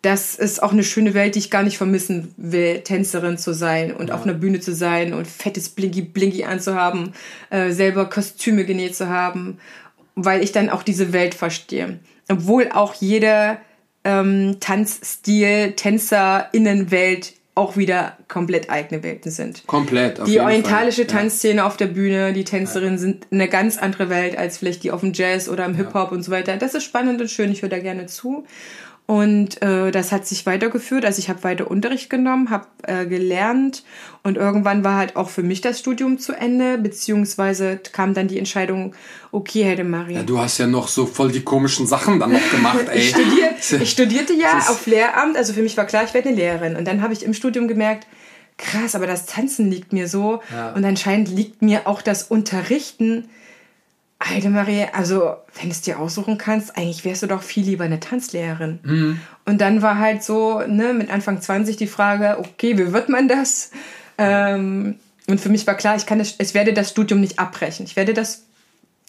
das 0.05 0.35
ist 0.35 0.61
auch 0.61 0.71
eine 0.71 0.83
schöne 0.83 1.15
Welt, 1.15 1.33
die 1.33 1.39
ich 1.39 1.49
gar 1.49 1.63
nicht 1.63 1.79
vermissen 1.79 2.33
will, 2.37 2.81
Tänzerin 2.81 3.39
zu 3.39 3.53
sein 3.53 3.91
und 3.91 4.09
ja. 4.09 4.15
auf 4.15 4.23
einer 4.23 4.35
Bühne 4.35 4.59
zu 4.59 4.75
sein 4.75 5.15
und 5.15 5.25
fettes 5.25 5.69
Blinky 5.69 6.03
Blinky 6.03 6.43
anzuhaben, 6.43 7.13
äh, 7.49 7.71
selber 7.71 8.05
Kostüme 8.05 8.65
genäht 8.65 8.95
zu 8.95 9.09
haben, 9.09 9.57
weil 10.13 10.43
ich 10.43 10.51
dann 10.51 10.69
auch 10.69 10.83
diese 10.83 11.11
Welt 11.11 11.33
verstehe. 11.33 11.99
Obwohl 12.29 12.69
auch 12.71 12.93
jeder 12.93 13.57
ähm, 14.03 14.57
Tanzstil, 14.59 15.71
Tänzerinnenwelt 15.71 17.33
auch 17.55 17.77
wieder 17.77 18.17
komplett 18.27 18.69
eigene 18.69 19.01
Welten 19.01 19.31
sind. 19.31 19.65
Komplett. 19.65 20.19
Auf 20.19 20.27
die 20.27 20.39
orientalische 20.39 21.05
Fall. 21.05 21.21
Tanzszene 21.21 21.57
ja. 21.57 21.65
auf 21.65 21.77
der 21.77 21.87
Bühne, 21.87 22.33
die 22.33 22.43
Tänzerinnen 22.43 22.95
ja. 22.95 22.99
sind 22.99 23.27
eine 23.31 23.47
ganz 23.47 23.77
andere 23.77 24.09
Welt 24.09 24.37
als 24.37 24.57
vielleicht 24.57 24.83
die 24.83 24.91
auf 24.91 24.99
dem 24.99 25.13
Jazz 25.13 25.49
oder 25.49 25.65
im 25.65 25.73
Hip 25.73 25.93
Hop 25.95 26.11
und 26.11 26.21
so 26.21 26.31
weiter. 26.31 26.57
Das 26.57 26.75
ist 26.75 26.83
spannend 26.83 27.21
und 27.21 27.31
schön. 27.31 27.51
Ich 27.51 27.63
höre 27.63 27.69
da 27.69 27.79
gerne 27.79 28.05
zu. 28.05 28.45
Und 29.07 29.61
äh, 29.61 29.91
das 29.91 30.11
hat 30.11 30.25
sich 30.25 30.47
weitergeführt. 30.47 31.05
Also 31.05 31.19
ich 31.19 31.29
habe 31.29 31.43
weiter 31.43 31.69
Unterricht 31.69 32.09
genommen, 32.09 32.49
habe 32.49 32.65
äh, 32.83 33.05
gelernt 33.05 33.83
und 34.23 34.35
irgendwann 34.35 34.83
war 34.83 34.97
halt 34.97 35.15
auch 35.15 35.29
für 35.29 35.43
mich 35.43 35.61
das 35.61 35.79
Studium 35.79 36.17
zu 36.17 36.33
Ende, 36.33 36.79
beziehungsweise 36.79 37.79
kam 37.91 38.15
dann 38.15 38.27
die 38.27 38.39
Entscheidung, 38.39 38.95
okay, 39.31 39.63
Helde 39.63 39.83
Maria. 39.83 40.17
Ja, 40.17 40.23
du 40.23 40.39
hast 40.39 40.57
ja 40.57 40.65
noch 40.65 40.87
so 40.87 41.05
voll 41.05 41.31
die 41.31 41.43
komischen 41.43 41.85
Sachen 41.85 42.19
dann 42.19 42.31
noch 42.31 42.51
gemacht, 42.51 42.87
ey. 42.91 42.97
ich, 42.97 43.09
studier, 43.09 43.51
ich 43.81 43.91
studierte 43.91 44.33
ja 44.33 44.57
auf 44.69 44.87
Lehramt, 44.87 45.37
also 45.37 45.53
für 45.53 45.61
mich 45.61 45.77
war 45.77 45.85
klar, 45.85 46.03
ich 46.03 46.15
werde 46.15 46.29
eine 46.29 46.37
Lehrerin. 46.37 46.75
Und 46.75 46.85
dann 46.87 47.03
habe 47.03 47.13
ich 47.13 47.23
im 47.23 47.35
Studium 47.35 47.67
gemerkt, 47.67 48.07
krass, 48.57 48.95
aber 48.95 49.05
das 49.05 49.27
Tanzen 49.27 49.69
liegt 49.69 49.93
mir 49.93 50.07
so. 50.07 50.41
Ja. 50.51 50.71
Und 50.73 50.83
anscheinend 50.83 51.29
liegt 51.29 51.61
mir 51.61 51.85
auch 51.85 52.01
das 52.01 52.23
Unterrichten 52.23 53.29
Alter 54.27 54.49
Marie, 54.49 54.85
also 54.91 55.35
wenn 55.55 55.65
du 55.65 55.71
es 55.71 55.81
dir 55.81 55.99
aussuchen 55.99 56.37
kannst, 56.37 56.77
eigentlich 56.77 57.05
wärst 57.05 57.23
du 57.23 57.27
doch 57.27 57.43
viel 57.43 57.63
lieber 57.63 57.83
eine 57.83 57.99
Tanzlehrerin. 57.99 58.79
Mhm. 58.83 59.19
Und 59.45 59.61
dann 59.61 59.81
war 59.81 59.99
halt 59.99 60.23
so, 60.23 60.61
ne, 60.61 60.93
mit 60.93 61.11
Anfang 61.11 61.41
20 61.41 61.77
die 61.77 61.87
Frage, 61.87 62.37
okay, 62.39 62.77
wie 62.77 62.91
wird 62.91 63.09
man 63.09 63.27
das? 63.27 63.71
Ähm, 64.17 64.95
und 65.27 65.39
für 65.39 65.49
mich 65.49 65.67
war 65.67 65.75
klar, 65.75 65.95
ich 65.95 66.05
kann 66.05 66.19
das, 66.19 66.35
ich 66.39 66.53
werde 66.53 66.73
das 66.73 66.89
Studium 66.89 67.19
nicht 67.19 67.37
abbrechen. 67.39 67.85
Ich 67.85 67.95
werde 67.95 68.13
das 68.13 68.43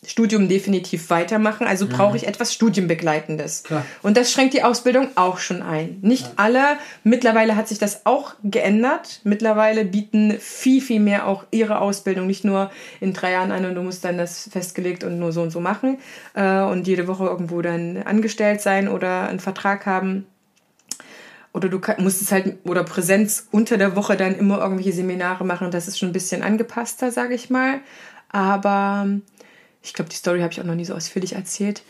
Studium 0.06 0.48
definitiv 0.48 1.10
weitermachen, 1.10 1.66
also 1.66 1.86
brauche 1.86 2.10
mhm. 2.10 2.16
ich 2.16 2.26
etwas 2.26 2.54
Studienbegleitendes. 2.54 3.64
Klar. 3.64 3.84
Und 4.02 4.16
das 4.16 4.30
schränkt 4.30 4.54
die 4.54 4.62
Ausbildung 4.62 5.08
auch 5.14 5.38
schon 5.38 5.62
ein. 5.62 5.98
Nicht 6.02 6.26
ja. 6.26 6.32
alle, 6.36 6.64
mittlerweile 7.04 7.56
hat 7.56 7.68
sich 7.68 7.78
das 7.78 8.06
auch 8.06 8.34
geändert. 8.42 9.20
Mittlerweile 9.24 9.84
bieten 9.84 10.36
viel, 10.38 10.80
viel 10.80 11.00
mehr 11.00 11.26
auch 11.26 11.44
ihre 11.50 11.80
Ausbildung 11.80 12.26
nicht 12.26 12.44
nur 12.44 12.70
in 13.00 13.12
drei 13.12 13.32
Jahren 13.32 13.52
an 13.52 13.64
und 13.64 13.74
du 13.74 13.82
musst 13.82 14.04
dann 14.04 14.18
das 14.18 14.48
festgelegt 14.50 15.04
und 15.04 15.18
nur 15.18 15.32
so 15.32 15.42
und 15.42 15.50
so 15.50 15.60
machen 15.60 15.98
äh, 16.34 16.60
und 16.60 16.86
jede 16.86 17.06
Woche 17.08 17.24
irgendwo 17.24 17.62
dann 17.62 18.02
angestellt 18.04 18.60
sein 18.60 18.88
oder 18.88 19.28
einen 19.28 19.40
Vertrag 19.40 19.86
haben. 19.86 20.26
Oder 21.56 21.70
du 21.70 21.80
musst 21.98 22.20
es 22.20 22.32
halt, 22.32 22.58
oder 22.64 22.84
Präsenz 22.84 23.48
unter 23.50 23.78
der 23.78 23.96
Woche 23.96 24.18
dann 24.18 24.34
immer 24.34 24.58
irgendwelche 24.58 24.92
Seminare 24.92 25.42
machen. 25.42 25.70
Das 25.70 25.88
ist 25.88 25.98
schon 25.98 26.10
ein 26.10 26.12
bisschen 26.12 26.42
angepasster, 26.42 27.10
sage 27.10 27.34
ich 27.34 27.48
mal. 27.48 27.80
Aber 28.30 29.08
ich 29.86 29.94
glaube, 29.94 30.10
die 30.10 30.16
Story 30.16 30.40
habe 30.40 30.52
ich 30.52 30.60
auch 30.60 30.64
noch 30.64 30.74
nie 30.74 30.84
so 30.84 30.94
ausführlich 30.94 31.34
erzählt. 31.34 31.82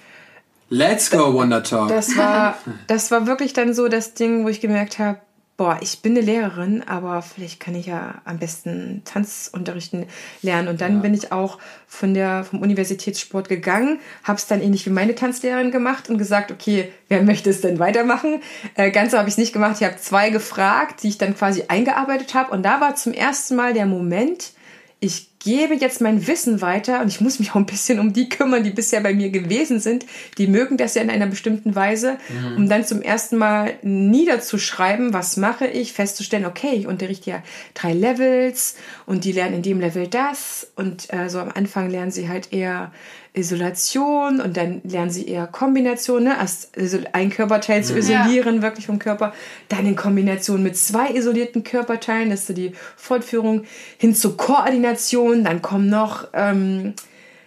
Let's 0.69 1.11
go, 1.11 1.33
Wonder 1.33 1.63
Talk. 1.63 1.89
Das 1.89 2.17
war, 2.17 2.59
das 2.89 3.11
war 3.11 3.27
wirklich 3.27 3.53
dann 3.53 3.73
so 3.73 3.89
das 3.89 4.15
Ding, 4.15 4.45
wo 4.45 4.49
ich 4.49 4.61
gemerkt 4.61 4.99
habe, 4.99 5.19
boah, 5.57 5.79
ich 5.81 6.03
bin 6.03 6.13
eine 6.13 6.21
Lehrerin, 6.21 6.83
aber 6.83 7.23
vielleicht 7.23 7.61
kann 7.61 7.75
ich 7.75 7.87
ja 7.87 8.17
am 8.25 8.39
besten 8.39 9.01
Tanzunterrichten 9.05 10.05
lernen. 10.43 10.69
Und 10.69 10.83
dann 10.83 10.97
ja. 10.97 11.01
bin 11.01 11.15
ich 11.15 11.33
auch 11.33 11.59
von 11.87 12.13
der, 12.13 12.45
vom 12.45 12.61
Universitätssport 12.61 13.49
gegangen, 13.49 14.01
habe 14.23 14.37
es 14.37 14.47
dann 14.47 14.61
ähnlich 14.61 14.85
wie 14.85 14.91
meine 14.91 15.15
Tanzlehrerin 15.15 15.71
gemacht 15.71 16.11
und 16.11 16.19
gesagt, 16.19 16.51
okay, 16.51 16.93
wer 17.09 17.23
möchte 17.23 17.49
es 17.49 17.63
denn 17.63 17.79
weitermachen? 17.79 18.43
Äh, 18.75 18.91
ganz 18.91 19.13
so 19.13 19.19
habe 19.19 19.29
ich 19.29 19.35
es 19.35 19.39
nicht 19.39 19.55
gemacht. 19.55 19.77
Ich 19.81 19.87
habe 19.87 19.97
zwei 19.97 20.29
gefragt, 20.29 21.03
die 21.03 21.09
ich 21.09 21.19
dann 21.19 21.35
quasi 21.35 21.65
eingearbeitet 21.69 22.35
habe. 22.35 22.51
Und 22.51 22.63
da 22.63 22.81
war 22.83 22.95
zum 22.97 23.15
ersten 23.15 23.57
Mal 23.57 23.73
der 23.73 23.87
Moment, 23.87 24.53
ich 25.01 25.36
gebe 25.47 25.75
jetzt 25.77 26.01
mein 26.01 26.27
Wissen 26.27 26.61
weiter 26.61 27.01
und 27.01 27.07
ich 27.07 27.21
muss 27.21 27.39
mich 27.39 27.53
auch 27.53 27.57
ein 27.57 27.67
bisschen 27.67 28.01
um 28.01 28.13
die 28.13 28.29
kümmern, 28.29 28.65
die 28.65 28.71
bisher 28.71 29.01
bei 29.01 29.15
mir 29.15 29.31
gewesen 29.31 29.79
sind. 29.79 30.05
Die 30.39 30.49
mögen 30.49 30.77
das 30.77 30.97
ja 30.97 31.03
in 31.03 31.09
einer 31.09 31.29
bestimmten 31.29 31.77
Weise, 31.77 32.19
mhm. 32.29 32.57
um 32.57 32.69
dann 32.69 32.85
zum 32.85 33.01
ersten 33.01 33.37
Mal 33.37 33.75
niederzuschreiben, 33.83 35.13
was 35.13 35.37
mache 35.37 35.69
ich, 35.69 35.93
festzustellen, 35.93 36.47
okay, 36.47 36.75
ich 36.75 36.89
unterrichte 36.89 37.31
ja 37.31 37.43
drei 37.75 37.93
Levels 37.93 38.75
und 39.07 39.25
die 39.25 39.31
lernen 39.31 39.55
in 39.55 39.63
dem 39.63 39.79
Level 39.79 40.09
das 40.09 40.67
und 40.75 41.13
äh, 41.13 41.31
so 41.31 41.39
am 41.39 41.53
Anfang 41.55 41.91
lernen 41.91 42.11
sie 42.11 42.29
halt 42.29 42.53
eher 42.53 42.91
Isolation 43.37 44.41
und 44.41 44.57
dann 44.57 44.81
lernen 44.85 45.11
sie 45.11 45.29
eher 45.29 45.47
Kombination, 45.47 46.25
ne? 46.25 46.37
erst 46.39 46.71
ein 47.13 47.31
Körperteil 47.31 47.85
zu 47.85 47.97
isolieren, 47.97 48.57
ja. 48.57 48.63
wirklich 48.63 48.87
vom 48.87 48.99
Körper, 48.99 49.35
dann 49.69 49.87
in 49.87 49.95
Kombination 49.95 50.63
mit 50.63 50.77
zwei 50.77 51.11
isolierten 51.11 51.63
Körperteilen, 51.63 52.31
das 52.31 52.41
ist 52.41 52.47
so 52.47 52.53
die 52.55 52.73
Fortführung, 52.97 53.65
hin 53.99 54.15
zur 54.15 54.37
Koordination, 54.37 55.45
dann 55.45 55.63
kommen 55.63 55.91
noch 55.91 56.29
ähm, 56.33 56.95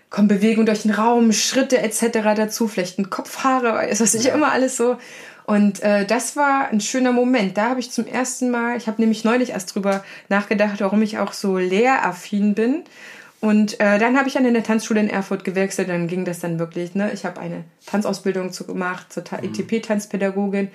kommen 0.10 0.28
Bewegungen 0.28 0.66
durch 0.66 0.84
den 0.84 0.92
Raum, 0.92 1.34
Schritte 1.34 1.80
etc. 1.80 2.20
dazu, 2.36 2.68
vielleicht 2.68 3.00
ein 3.00 3.10
Kopfhaare, 3.10 3.88
ist 3.88 4.02
das 4.02 4.14
nicht 4.14 4.26
ja. 4.26 4.34
immer 4.34 4.52
alles 4.52 4.78
so. 4.78 4.98
Und 5.46 5.82
äh, 5.82 6.06
das 6.06 6.36
war 6.36 6.68
ein 6.68 6.80
schöner 6.80 7.12
Moment. 7.12 7.58
Da 7.58 7.70
habe 7.70 7.80
ich 7.80 7.90
zum 7.90 8.06
ersten 8.06 8.52
Mal, 8.52 8.78
ich 8.78 8.86
habe 8.86 9.02
nämlich 9.02 9.24
neulich 9.24 9.50
erst 9.50 9.74
drüber 9.74 10.04
nachgedacht, 10.30 10.80
warum 10.80 11.02
ich 11.02 11.18
auch 11.18 11.34
so 11.34 11.58
lehraffin 11.58 12.54
bin. 12.54 12.84
Und 13.42 13.80
äh, 13.80 14.00
dann 14.00 14.18
habe 14.18 14.28
ich 14.28 14.38
an 14.38 14.46
eine 14.46 14.64
Tanzschule 14.64 15.00
in 15.00 15.10
Erfurt 15.10 15.46
gewechselt, 15.46 15.88
dann 15.88 16.08
ging 16.08 16.26
das 16.26 16.40
dann 16.40 16.60
wirklich. 16.60 16.94
Ne? 16.94 17.12
Ich 17.14 17.26
habe 17.26 17.40
eine 17.40 17.64
Tanzausbildung 17.86 18.52
zu, 18.52 18.66
gemacht 18.66 19.14
zur 19.14 19.24
mhm. 19.24 19.54
ETP-Tanzpädagogin 19.54 20.68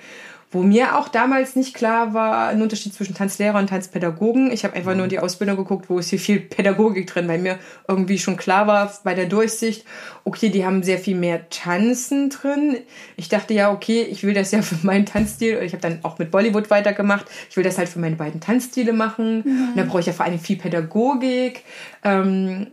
wo 0.55 0.63
mir 0.63 0.97
auch 0.97 1.09
damals 1.09 1.57
nicht 1.57 1.73
klar 1.73 2.13
war, 2.13 2.47
ein 2.47 2.61
Unterschied 2.61 2.93
zwischen 2.93 3.13
Tanzlehrer 3.13 3.59
und 3.59 3.67
Tanzpädagogen. 3.67 4.51
Ich 4.51 4.63
habe 4.63 4.73
einfach 4.73 4.91
mhm. 4.91 4.97
nur 4.97 5.03
in 5.03 5.09
die 5.09 5.19
Ausbildung 5.19 5.57
geguckt, 5.57 5.89
wo 5.89 5.99
ist 5.99 6.09
hier 6.09 6.19
viel 6.19 6.39
Pädagogik 6.39 7.07
drin, 7.07 7.27
weil 7.27 7.39
mir 7.39 7.59
irgendwie 7.89 8.17
schon 8.17 8.37
klar 8.37 8.65
war 8.65 8.89
bei 9.03 9.13
der 9.13 9.25
Durchsicht, 9.25 9.83
okay, 10.23 10.47
die 10.47 10.65
haben 10.65 10.81
sehr 10.81 10.97
viel 10.97 11.17
mehr 11.17 11.49
Tanzen 11.49 12.29
drin. 12.29 12.77
Ich 13.17 13.27
dachte 13.27 13.53
ja, 13.53 13.69
okay, 13.69 14.03
ich 14.03 14.23
will 14.23 14.33
das 14.33 14.51
ja 14.51 14.61
für 14.61 14.77
meinen 14.87 15.05
Tanzstil. 15.05 15.59
Ich 15.61 15.73
habe 15.73 15.81
dann 15.81 15.99
auch 16.03 16.19
mit 16.19 16.31
Bollywood 16.31 16.69
weitergemacht. 16.69 17.25
Ich 17.49 17.57
will 17.57 17.65
das 17.65 17.77
halt 17.77 17.89
für 17.89 17.99
meine 17.99 18.15
beiden 18.15 18.39
Tanzstile 18.39 18.93
machen. 18.93 19.43
Mhm. 19.45 19.69
Und 19.69 19.77
da 19.77 19.83
brauche 19.83 19.99
ich 19.99 20.05
ja 20.05 20.13
vor 20.13 20.25
allem 20.25 20.39
viel 20.39 20.55
Pädagogik. 20.55 21.65
Ähm, 22.05 22.67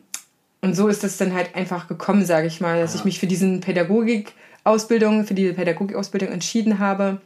und 0.60 0.76
so 0.76 0.86
ist 0.86 1.02
das 1.02 1.16
dann 1.16 1.34
halt 1.34 1.56
einfach 1.56 1.88
gekommen, 1.88 2.24
sage 2.24 2.46
ich 2.46 2.60
mal, 2.60 2.80
dass 2.80 2.94
ja. 2.94 3.00
ich 3.00 3.04
mich 3.04 3.18
für 3.18 3.26
diesen 3.26 3.60
Pädagogik-Ausbildung, 3.60 5.24
für 5.24 5.34
die 5.34 5.52
Pädagogik-Ausbildung 5.52 6.28
entschieden 6.28 6.78
habe 6.78 7.20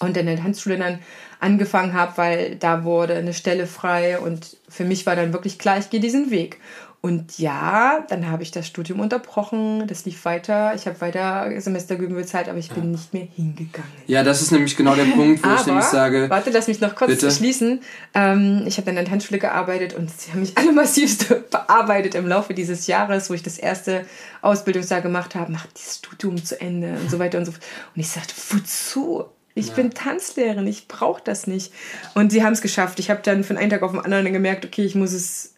und 0.00 0.16
in 0.16 0.26
der 0.26 0.36
Tanzschule 0.36 0.78
dann 0.78 1.00
angefangen 1.40 1.92
habe, 1.92 2.16
weil 2.16 2.56
da 2.56 2.84
wurde 2.84 3.14
eine 3.14 3.34
Stelle 3.34 3.66
frei 3.66 4.18
und 4.18 4.56
für 4.68 4.84
mich 4.84 5.06
war 5.06 5.16
dann 5.16 5.32
wirklich 5.32 5.58
klar, 5.58 5.78
ich 5.78 5.90
gehe 5.90 6.00
diesen 6.00 6.30
Weg. 6.30 6.58
Und 7.00 7.38
ja, 7.38 8.04
dann 8.08 8.28
habe 8.28 8.42
ich 8.42 8.50
das 8.50 8.66
Studium 8.66 8.98
unterbrochen, 8.98 9.86
das 9.86 10.04
lief 10.04 10.24
weiter. 10.24 10.74
Ich 10.74 10.86
habe 10.86 11.00
weiter 11.00 11.48
Semestergebühren 11.60 12.16
bezahlt, 12.16 12.48
aber 12.48 12.58
ich 12.58 12.70
bin 12.70 12.84
ja. 12.84 12.90
nicht 12.90 13.14
mehr 13.14 13.28
hingegangen. 13.36 13.88
Ja, 14.08 14.24
das 14.24 14.42
ist 14.42 14.50
nämlich 14.50 14.76
genau 14.76 14.96
der 14.96 15.04
Punkt, 15.04 15.44
wo 15.44 15.48
aber, 15.48 15.60
ich 15.60 15.66
nämlich 15.66 15.84
sage. 15.84 16.28
Warte, 16.28 16.50
lass 16.50 16.66
mich 16.66 16.80
noch 16.80 16.96
kurz 16.96 17.12
bitte? 17.12 17.30
schließen. 17.30 17.82
Ähm, 18.14 18.64
ich 18.66 18.78
habe 18.78 18.86
dann 18.86 18.96
in 18.96 19.04
der 19.04 19.12
Tanzschule 19.12 19.38
gearbeitet 19.38 19.94
und 19.94 20.10
sie 20.10 20.32
haben 20.32 20.40
mich 20.40 20.58
alle 20.58 20.72
massivst 20.72 21.28
bearbeitet 21.50 22.16
im 22.16 22.26
Laufe 22.26 22.52
dieses 22.52 22.88
Jahres, 22.88 23.30
wo 23.30 23.34
ich 23.34 23.44
das 23.44 23.58
erste 23.58 24.04
Ausbildungsjahr 24.42 25.00
gemacht 25.00 25.36
habe. 25.36 25.52
Mach 25.52 25.66
dieses 25.66 25.98
Studium 25.98 26.44
zu 26.44 26.60
Ende 26.60 26.98
und 27.00 27.08
so 27.08 27.20
weiter 27.20 27.38
und 27.38 27.44
so 27.44 27.52
fort. 27.52 27.64
Und 27.94 28.00
ich 28.00 28.08
sagte, 28.08 28.34
wozu? 28.50 29.24
Ich 29.58 29.68
ja. 29.68 29.74
bin 29.74 29.90
Tanzlehrerin, 29.90 30.66
ich 30.66 30.88
brauche 30.88 31.22
das 31.22 31.46
nicht. 31.46 31.72
Und 32.14 32.30
sie 32.30 32.44
haben 32.44 32.52
es 32.52 32.62
geschafft. 32.62 32.98
Ich 32.98 33.10
habe 33.10 33.20
dann 33.22 33.44
von 33.44 33.56
einem 33.56 33.70
Tag 33.70 33.82
auf 33.82 33.92
den 33.92 34.00
anderen 34.00 34.32
gemerkt, 34.32 34.64
okay, 34.64 34.84
ich 34.84 34.94
muss 34.94 35.12
es 35.12 35.54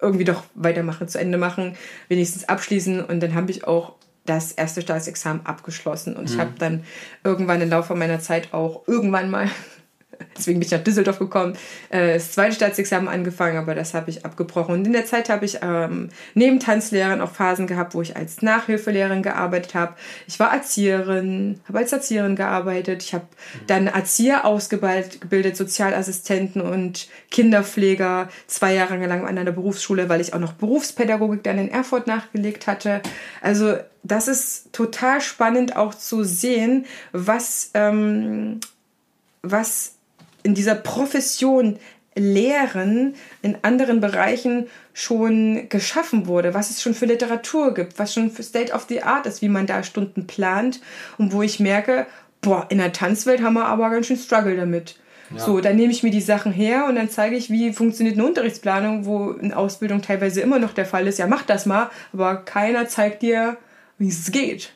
irgendwie 0.00 0.24
doch 0.24 0.44
weitermachen, 0.54 1.08
zu 1.08 1.18
Ende 1.18 1.38
machen, 1.38 1.76
wenigstens 2.08 2.48
abschließen. 2.48 3.04
Und 3.04 3.20
dann 3.20 3.34
habe 3.34 3.50
ich 3.50 3.66
auch 3.66 3.94
das 4.26 4.52
erste 4.52 4.82
Staatsexamen 4.82 5.44
abgeschlossen. 5.46 6.16
Und 6.16 6.28
mhm. 6.28 6.34
ich 6.34 6.38
habe 6.38 6.52
dann 6.58 6.84
irgendwann 7.22 7.60
im 7.60 7.70
Laufe 7.70 7.94
meiner 7.94 8.20
Zeit 8.20 8.52
auch 8.52 8.86
irgendwann 8.86 9.30
mal 9.30 9.50
Deswegen 10.36 10.58
bin 10.58 10.66
ich 10.66 10.72
nach 10.72 10.82
Düsseldorf 10.82 11.18
gekommen, 11.18 11.56
äh, 11.90 12.14
das 12.14 12.32
zweite 12.32 12.54
Staatsexamen 12.54 13.08
angefangen, 13.08 13.56
aber 13.56 13.74
das 13.74 13.94
habe 13.94 14.10
ich 14.10 14.24
abgebrochen. 14.24 14.74
Und 14.74 14.86
in 14.86 14.92
der 14.92 15.06
Zeit 15.06 15.28
habe 15.28 15.44
ich 15.44 15.58
ähm, 15.62 16.08
neben 16.34 16.60
Tanzlehrern 16.60 17.20
auch 17.20 17.30
Phasen 17.30 17.66
gehabt, 17.66 17.94
wo 17.94 18.02
ich 18.02 18.16
als 18.16 18.42
Nachhilfelehrerin 18.42 19.22
gearbeitet 19.22 19.74
habe. 19.74 19.94
Ich 20.26 20.38
war 20.40 20.52
Erzieherin, 20.52 21.60
habe 21.68 21.78
als 21.78 21.92
Erzieherin 21.92 22.36
gearbeitet. 22.36 23.02
Ich 23.02 23.14
habe 23.14 23.26
dann 23.66 23.86
Erzieher 23.86 24.44
ausgebildet, 24.44 25.56
Sozialassistenten 25.56 26.62
und 26.62 27.08
Kinderpfleger 27.30 28.28
zwei 28.46 28.74
Jahre 28.74 29.04
lang 29.06 29.26
an 29.26 29.38
einer 29.38 29.52
Berufsschule, 29.52 30.08
weil 30.08 30.20
ich 30.20 30.34
auch 30.34 30.40
noch 30.40 30.52
Berufspädagogik 30.52 31.42
dann 31.42 31.58
in 31.58 31.68
Erfurt 31.68 32.06
nachgelegt 32.06 32.66
hatte. 32.66 33.00
Also 33.40 33.76
das 34.04 34.28
ist 34.28 34.72
total 34.72 35.20
spannend 35.20 35.76
auch 35.76 35.94
zu 35.94 36.24
sehen, 36.24 36.86
was, 37.12 37.70
ähm, 37.74 38.60
was 39.42 39.93
in 40.44 40.54
dieser 40.54 40.76
Profession 40.76 41.78
Lehren 42.16 43.14
in 43.42 43.56
anderen 43.62 44.00
Bereichen 44.00 44.68
schon 44.92 45.68
geschaffen 45.68 46.28
wurde, 46.28 46.54
was 46.54 46.70
es 46.70 46.80
schon 46.80 46.94
für 46.94 47.06
Literatur 47.06 47.74
gibt, 47.74 47.98
was 47.98 48.14
schon 48.14 48.30
für 48.30 48.44
State 48.44 48.72
of 48.72 48.86
the 48.88 49.02
Art 49.02 49.26
ist, 49.26 49.42
wie 49.42 49.48
man 49.48 49.66
da 49.66 49.82
Stunden 49.82 50.28
plant 50.28 50.80
und 51.18 51.32
wo 51.32 51.42
ich 51.42 51.58
merke, 51.58 52.06
boah, 52.40 52.66
in 52.68 52.78
der 52.78 52.92
Tanzwelt 52.92 53.42
haben 53.42 53.54
wir 53.54 53.66
aber 53.66 53.90
ganz 53.90 54.06
schön 54.06 54.16
Struggle 54.16 54.56
damit. 54.56 54.96
Ja. 55.34 55.40
So, 55.40 55.60
dann 55.60 55.76
nehme 55.76 55.90
ich 55.90 56.02
mir 56.02 56.10
die 56.10 56.20
Sachen 56.20 56.52
her 56.52 56.86
und 56.88 56.96
dann 56.96 57.10
zeige 57.10 57.34
ich, 57.34 57.50
wie 57.50 57.72
funktioniert 57.72 58.16
eine 58.16 58.26
Unterrichtsplanung, 58.26 59.06
wo 59.06 59.30
in 59.30 59.52
Ausbildung 59.52 60.02
teilweise 60.02 60.40
immer 60.40 60.58
noch 60.58 60.72
der 60.72 60.86
Fall 60.86 61.06
ist, 61.06 61.18
ja, 61.18 61.26
mach 61.26 61.42
das 61.42 61.66
mal, 61.66 61.90
aber 62.12 62.36
keiner 62.36 62.86
zeigt 62.86 63.22
dir, 63.22 63.56
wie 63.98 64.08
es 64.08 64.30
geht. 64.30 64.72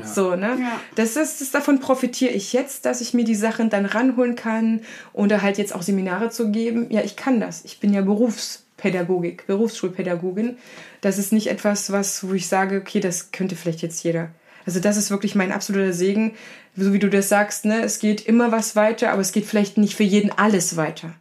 Ja. 0.00 0.06
So, 0.06 0.36
ne? 0.36 0.56
Ja. 0.60 0.80
Das 0.94 1.16
ist, 1.16 1.40
das, 1.40 1.50
davon 1.50 1.80
profitiere 1.80 2.32
ich 2.32 2.52
jetzt, 2.52 2.84
dass 2.84 3.00
ich 3.00 3.14
mir 3.14 3.24
die 3.24 3.34
Sachen 3.34 3.70
dann 3.70 3.86
ranholen 3.86 4.34
kann 4.34 4.80
oder 5.12 5.42
halt 5.42 5.58
jetzt 5.58 5.74
auch 5.74 5.82
Seminare 5.82 6.30
zu 6.30 6.50
geben. 6.50 6.86
Ja, 6.90 7.02
ich 7.02 7.16
kann 7.16 7.40
das. 7.40 7.64
Ich 7.64 7.80
bin 7.80 7.92
ja 7.92 8.02
Berufspädagogik, 8.02 9.46
Berufsschulpädagogin. 9.46 10.56
Das 11.00 11.18
ist 11.18 11.32
nicht 11.32 11.48
etwas, 11.48 11.92
was, 11.92 12.28
wo 12.28 12.34
ich 12.34 12.48
sage, 12.48 12.78
okay, 12.78 13.00
das 13.00 13.32
könnte 13.32 13.56
vielleicht 13.56 13.82
jetzt 13.82 14.02
jeder. 14.02 14.30
Also 14.66 14.80
das 14.80 14.96
ist 14.96 15.10
wirklich 15.10 15.34
mein 15.34 15.52
absoluter 15.52 15.92
Segen. 15.92 16.34
So 16.76 16.92
wie 16.92 16.98
du 16.98 17.08
das 17.08 17.28
sagst, 17.28 17.64
ne? 17.64 17.82
Es 17.82 17.98
geht 17.98 18.26
immer 18.26 18.52
was 18.52 18.76
weiter, 18.76 19.10
aber 19.12 19.22
es 19.22 19.32
geht 19.32 19.46
vielleicht 19.46 19.78
nicht 19.78 19.94
für 19.94 20.04
jeden 20.04 20.30
alles 20.30 20.76
weiter. 20.76 21.14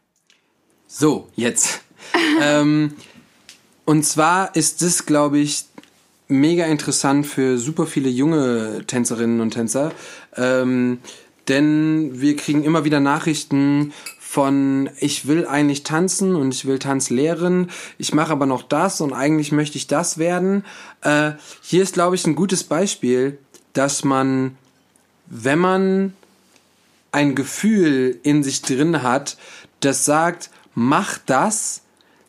So, 0.87 1.29
jetzt. 1.35 1.81
ähm, 2.41 2.95
und 3.85 4.03
zwar 4.03 4.55
ist 4.55 4.81
das, 4.81 5.05
glaube 5.05 5.39
ich, 5.39 5.65
mega 6.29 6.65
interessant 6.65 7.25
für 7.27 7.57
super 7.57 7.87
viele 7.87 8.09
junge 8.09 8.83
Tänzerinnen 8.87 9.41
und 9.41 9.51
Tänzer. 9.51 9.91
Ähm, 10.37 10.99
denn 11.47 12.21
wir 12.21 12.35
kriegen 12.35 12.63
immer 12.63 12.85
wieder 12.85 12.99
Nachrichten 12.99 13.91
von 14.19 14.91
ich 14.99 15.27
will 15.27 15.47
eigentlich 15.47 15.81
tanzen 15.81 16.35
und 16.35 16.53
ich 16.53 16.65
will 16.65 16.77
Tanz 16.77 17.09
lehren, 17.09 17.71
ich 17.97 18.13
mache 18.13 18.31
aber 18.31 18.45
noch 18.45 18.61
das 18.61 19.01
und 19.01 19.11
eigentlich 19.11 19.51
möchte 19.51 19.79
ich 19.79 19.87
das 19.87 20.19
werden. 20.19 20.63
Äh, 21.01 21.31
hier 21.61 21.81
ist, 21.81 21.95
glaube 21.95 22.15
ich, 22.15 22.27
ein 22.27 22.35
gutes 22.35 22.63
Beispiel, 22.63 23.39
dass 23.73 24.03
man, 24.03 24.55
wenn 25.25 25.57
man 25.57 26.13
ein 27.11 27.33
Gefühl 27.33 28.19
in 28.21 28.43
sich 28.43 28.61
drin 28.61 29.01
hat, 29.01 29.35
das 29.79 30.05
sagt, 30.05 30.51
mach 30.75 31.17
das, 31.25 31.81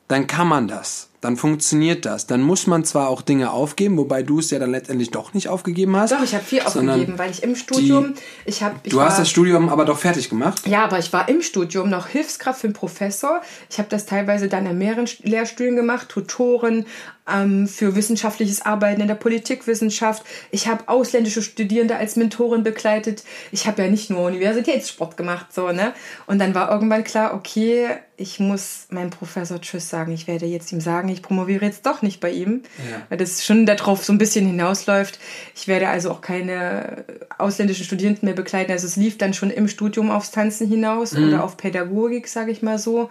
dann 0.09 0.27
kann 0.27 0.49
man 0.49 0.69
das 0.69 1.10
dann 1.21 1.37
funktioniert 1.37 2.07
das. 2.07 2.27
Dann 2.27 2.41
muss 2.41 2.67
man 2.67 2.85
zwar 2.85 3.09
auch 3.09 3.21
Dinge 3.23 3.51
aufgeben, 3.51 3.97
wobei 3.99 4.23
du 4.23 4.39
es 4.39 4.51
ja 4.51 4.59
dann 4.59 4.71
letztendlich 4.71 5.11
doch 5.11 5.35
nicht 5.35 5.49
aufgegeben 5.49 5.95
hast. 5.97 6.13
Doch, 6.13 6.23
ich 6.23 6.35
habe 6.35 6.45
viel 6.45 6.63
aufgegeben, 6.63 7.19
weil 7.19 7.31
ich 7.31 7.43
im 7.43 7.57
Studium, 7.57 8.15
die, 8.15 8.51
ich 8.51 8.63
habe... 8.63 8.77
Du 8.89 9.01
hast 9.01 9.19
das 9.19 9.29
Studium 9.29 9.69
aber 9.69 9.85
doch 9.85 9.99
fertig 9.99 10.31
gemacht? 10.31 10.67
Ja, 10.67 10.85
aber 10.85 10.99
ich 10.99 11.13
war 11.13 11.29
im 11.29 11.43
Studium 11.43 11.91
noch 11.91 12.07
Hilfskraft 12.07 12.61
für 12.61 12.69
einen 12.69 12.75
Professor. 12.75 13.43
Ich 13.69 13.79
habe 13.79 13.89
das 13.91 14.07
teilweise 14.07 14.49
dann 14.49 14.65
in 14.67 14.79
mehreren 14.79 15.09
Lehrstühlen 15.23 15.77
gemacht, 15.77 16.09
Tutoren, 16.09 16.87
ähm, 17.33 17.67
für 17.69 17.95
wissenschaftliches 17.95 18.63
Arbeiten 18.63 19.01
in 19.01 19.09
der 19.09 19.15
Politikwissenschaft. 19.15 20.25
Ich 20.51 20.67
habe 20.67 20.89
ausländische 20.89 21.43
Studierende 21.43 21.97
als 21.97 22.17
Mentorin 22.17 22.63
begleitet. 22.63 23.25
Ich 23.53 23.67
habe 23.67 23.83
ja 23.83 23.91
nicht 23.91 24.11
nur 24.11 24.27
Universitätssport 24.27 25.17
gemacht, 25.17 25.53
so, 25.53 25.73
ne? 25.73 25.93
Und 26.27 26.39
dann 26.39 26.55
war 26.55 26.71
irgendwann 26.71 27.05
klar, 27.05 27.35
okay, 27.35 27.89
ich 28.17 28.39
muss 28.39 28.87
meinem 28.91 29.09
Professor 29.09 29.61
Tschüss 29.61 29.89
sagen. 29.89 30.13
Ich 30.13 30.27
werde 30.27 30.45
jetzt 30.45 30.71
ihm 30.73 30.81
sagen, 30.83 31.09
ich 31.09 31.23
promoviere 31.23 31.65
jetzt 31.65 31.87
doch 31.87 32.03
nicht 32.03 32.21
bei 32.21 32.31
ihm, 32.31 32.63
ja. 32.91 33.01
weil 33.09 33.17
das 33.17 33.45
schon 33.45 33.65
darauf 33.65 34.05
so 34.05 34.13
ein 34.13 34.19
bisschen 34.19 34.47
hinausläuft. 34.47 35.19
Ich 35.57 35.69
werde 35.69 35.89
also 35.89 36.11
auch 36.11 36.21
keine 36.21 37.05
ausländischen 37.39 37.87
Studierenden 37.87 38.27
mehr 38.27 38.35
begleiten. 38.35 38.73
Also 38.73 38.87
es 38.87 38.97
lief 38.97 39.17
dann 39.17 39.33
schon 39.33 39.51
im 39.51 39.69
Studium 39.69 40.11
aufs 40.11 40.33
Tanzen 40.33 40.69
hinaus 40.69 41.13
mhm. 41.13 41.29
oder 41.29 41.45
auf 41.45 41.57
Pädagogik, 41.57 42.29
sage 42.29 42.53
ich 42.53 42.61
mal 42.61 42.79
so. 42.79 43.11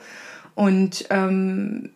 Und 0.54 1.06
ähm, 1.10 1.90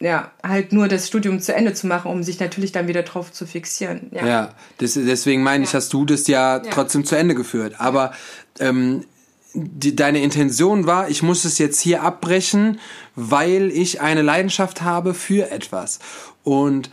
ja, 0.00 0.30
halt 0.42 0.72
nur 0.72 0.88
das 0.88 1.06
Studium 1.06 1.40
zu 1.40 1.54
Ende 1.54 1.74
zu 1.74 1.86
machen, 1.86 2.10
um 2.10 2.22
sich 2.22 2.40
natürlich 2.40 2.72
dann 2.72 2.88
wieder 2.88 3.02
drauf 3.02 3.32
zu 3.32 3.46
fixieren. 3.46 4.10
Ja, 4.12 4.26
ja 4.26 4.54
das, 4.78 4.94
deswegen 4.94 5.42
meine 5.42 5.64
ich, 5.64 5.74
hast 5.74 5.92
du 5.92 6.06
das 6.06 6.26
ja, 6.26 6.56
ja, 6.56 6.70
trotzdem 6.70 7.04
zu 7.04 7.16
Ende 7.16 7.34
geführt. 7.34 7.74
Aber 7.78 8.12
ähm, 8.58 9.04
die, 9.52 9.94
deine 9.94 10.22
Intention 10.22 10.86
war, 10.86 11.10
ich 11.10 11.22
muss 11.22 11.44
es 11.44 11.58
jetzt 11.58 11.80
hier 11.80 12.02
abbrechen, 12.02 12.80
weil 13.14 13.70
ich 13.70 14.00
eine 14.00 14.22
Leidenschaft 14.22 14.80
habe 14.80 15.12
für 15.12 15.50
etwas. 15.50 15.98
Und 16.44 16.90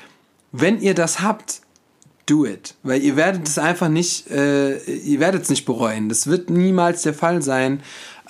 wenn 0.52 0.82
ihr 0.82 0.94
das 0.94 1.22
habt, 1.22 1.62
do 2.26 2.46
it. 2.46 2.76
Weil 2.84 3.02
ihr 3.02 3.16
werdet 3.16 3.48
es 3.48 3.58
einfach 3.58 3.88
nicht, 3.88 4.30
äh, 4.30 4.78
ihr 4.78 5.20
werdet 5.22 5.44
es 5.44 5.50
nicht 5.50 5.66
bereuen. 5.66 6.10
Das 6.10 6.28
wird 6.28 6.50
niemals 6.50 7.04
der 7.04 7.14
Fall 7.14 7.42
sein. 7.42 7.82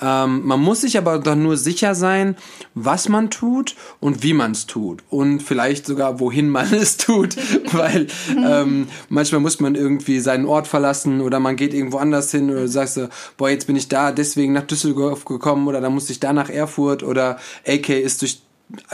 Ähm, 0.01 0.45
man 0.45 0.59
muss 0.59 0.81
sich 0.81 0.97
aber 0.97 1.19
doch 1.19 1.35
nur 1.35 1.57
sicher 1.57 1.95
sein, 1.95 2.35
was 2.73 3.09
man 3.09 3.29
tut 3.29 3.75
und 3.99 4.23
wie 4.23 4.33
man 4.33 4.51
es 4.51 4.67
tut. 4.67 5.03
Und 5.09 5.41
vielleicht 5.41 5.85
sogar, 5.85 6.19
wohin 6.19 6.49
man 6.49 6.73
es 6.73 6.97
tut. 6.97 7.35
Weil 7.71 8.07
ähm, 8.29 8.87
manchmal 9.09 9.41
muss 9.41 9.59
man 9.59 9.75
irgendwie 9.75 10.19
seinen 10.19 10.45
Ort 10.45 10.67
verlassen 10.67 11.21
oder 11.21 11.39
man 11.39 11.55
geht 11.55 11.73
irgendwo 11.73 11.97
anders 11.97 12.31
hin 12.31 12.49
oder 12.49 12.67
sagst 12.67 12.97
du, 12.97 13.09
boah, 13.37 13.49
jetzt 13.49 13.67
bin 13.67 13.75
ich 13.75 13.87
da 13.87 14.11
deswegen 14.11 14.53
nach 14.53 14.63
Düsseldorf 14.63 15.25
gekommen 15.25 15.67
oder 15.67 15.81
dann 15.81 15.93
muss 15.93 16.09
ich 16.09 16.19
da 16.19 16.33
nach 16.33 16.49
Erfurt 16.49 17.03
oder 17.03 17.37
AK 17.65 17.89
ist 17.89 18.21
durch 18.21 18.41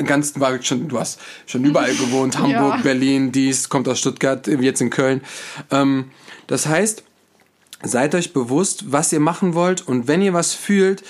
ganz 0.06 0.40
war 0.40 0.62
schon, 0.62 0.88
du 0.88 1.00
hast 1.00 1.20
schon 1.46 1.64
überall 1.64 1.96
gewohnt, 1.96 2.38
Hamburg, 2.38 2.76
ja. 2.76 2.82
Berlin, 2.84 3.32
dies, 3.32 3.70
kommt 3.70 3.88
aus 3.88 4.00
Stuttgart, 4.00 4.48
jetzt 4.48 4.82
in 4.82 4.90
Köln. 4.90 5.22
Ähm, 5.72 6.12
das 6.48 6.68
heißt, 6.68 7.04
seid 7.84 8.16
euch 8.16 8.34
bewusst, 8.34 8.92
was 8.92 9.12
ihr 9.14 9.20
machen 9.20 9.54
wollt 9.54 9.88
und 9.88 10.08
wenn 10.08 10.22
ihr 10.22 10.34
was 10.34 10.54
fühlt, 10.54 11.04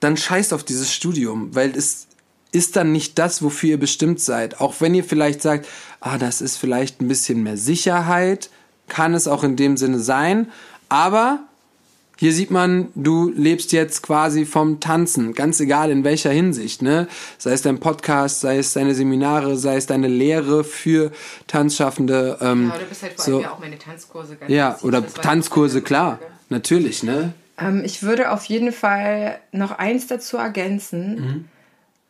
dann 0.00 0.16
scheißt 0.16 0.52
auf 0.52 0.64
dieses 0.64 0.92
Studium, 0.92 1.54
weil 1.54 1.76
es 1.76 2.06
ist 2.52 2.76
dann 2.76 2.92
nicht 2.92 3.18
das, 3.18 3.42
wofür 3.42 3.70
ihr 3.70 3.80
bestimmt 3.80 4.20
seid. 4.20 4.60
Auch 4.60 4.80
wenn 4.80 4.94
ihr 4.94 5.04
vielleicht 5.04 5.42
sagt, 5.42 5.66
ah, 6.00 6.18
das 6.18 6.40
ist 6.40 6.56
vielleicht 6.56 7.00
ein 7.00 7.08
bisschen 7.08 7.42
mehr 7.42 7.56
Sicherheit, 7.56 8.50
kann 8.88 9.14
es 9.14 9.26
auch 9.26 9.42
in 9.44 9.56
dem 9.56 9.76
Sinne 9.76 9.98
sein, 9.98 10.50
aber 10.88 11.40
hier 12.16 12.32
sieht 12.32 12.50
man, 12.50 12.88
du 12.94 13.30
lebst 13.30 13.72
jetzt 13.72 14.02
quasi 14.02 14.44
vom 14.44 14.80
Tanzen, 14.80 15.34
ganz 15.34 15.60
egal 15.60 15.90
in 15.90 16.04
welcher 16.04 16.30
Hinsicht, 16.30 16.82
ne? 16.82 17.08
Sei 17.38 17.52
es 17.52 17.62
dein 17.62 17.80
Podcast, 17.80 18.40
sei 18.40 18.58
es 18.58 18.72
deine 18.72 18.94
Seminare, 18.94 19.56
sei 19.56 19.76
es 19.76 19.86
deine 19.86 20.08
Lehre 20.08 20.64
für 20.64 21.10
Tanzschaffende. 21.46 22.38
Ähm, 22.40 22.70
ja, 22.72 22.78
du 22.78 22.84
bist 22.86 23.02
halt 23.02 23.14
vor 23.14 23.24
so, 23.24 23.32
allem 23.32 23.42
ja 23.42 23.52
auch 23.52 23.58
meine 23.58 23.78
Tanzkurse. 23.78 24.36
Ganz 24.36 24.52
ja, 24.52 24.78
oder 24.82 25.06
Tanzkurse, 25.06 25.82
klar, 25.82 26.20
natürlich, 26.48 27.02
ne? 27.02 27.32
Ähm, 27.58 27.82
ich 27.84 28.02
würde 28.02 28.30
auf 28.30 28.44
jeden 28.44 28.72
Fall 28.72 29.38
noch 29.52 29.72
eins 29.72 30.06
dazu 30.06 30.36
ergänzen. 30.36 31.14
Mhm. 31.14 31.44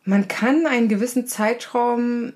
Man 0.05 0.27
kann 0.27 0.67
einen 0.67 0.87
gewissen 0.87 1.25
Zeitraum 1.25 2.33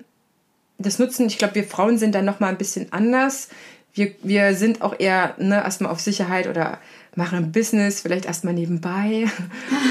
das 0.78 0.98
nutzen. 0.98 1.26
Ich 1.26 1.38
glaube, 1.38 1.54
wir 1.54 1.64
Frauen 1.64 1.98
sind 1.98 2.14
dann 2.14 2.24
noch 2.24 2.40
mal 2.40 2.48
ein 2.48 2.58
bisschen 2.58 2.92
anders. 2.92 3.48
Wir, 3.92 4.12
wir 4.22 4.54
sind 4.54 4.82
auch 4.82 4.98
eher 4.98 5.34
ne, 5.38 5.56
erstmal 5.56 5.92
auf 5.92 6.00
Sicherheit 6.00 6.46
oder 6.46 6.78
machen 7.16 7.38
ein 7.38 7.52
Business, 7.52 8.00
vielleicht 8.00 8.26
erstmal 8.26 8.54
nebenbei 8.54 9.26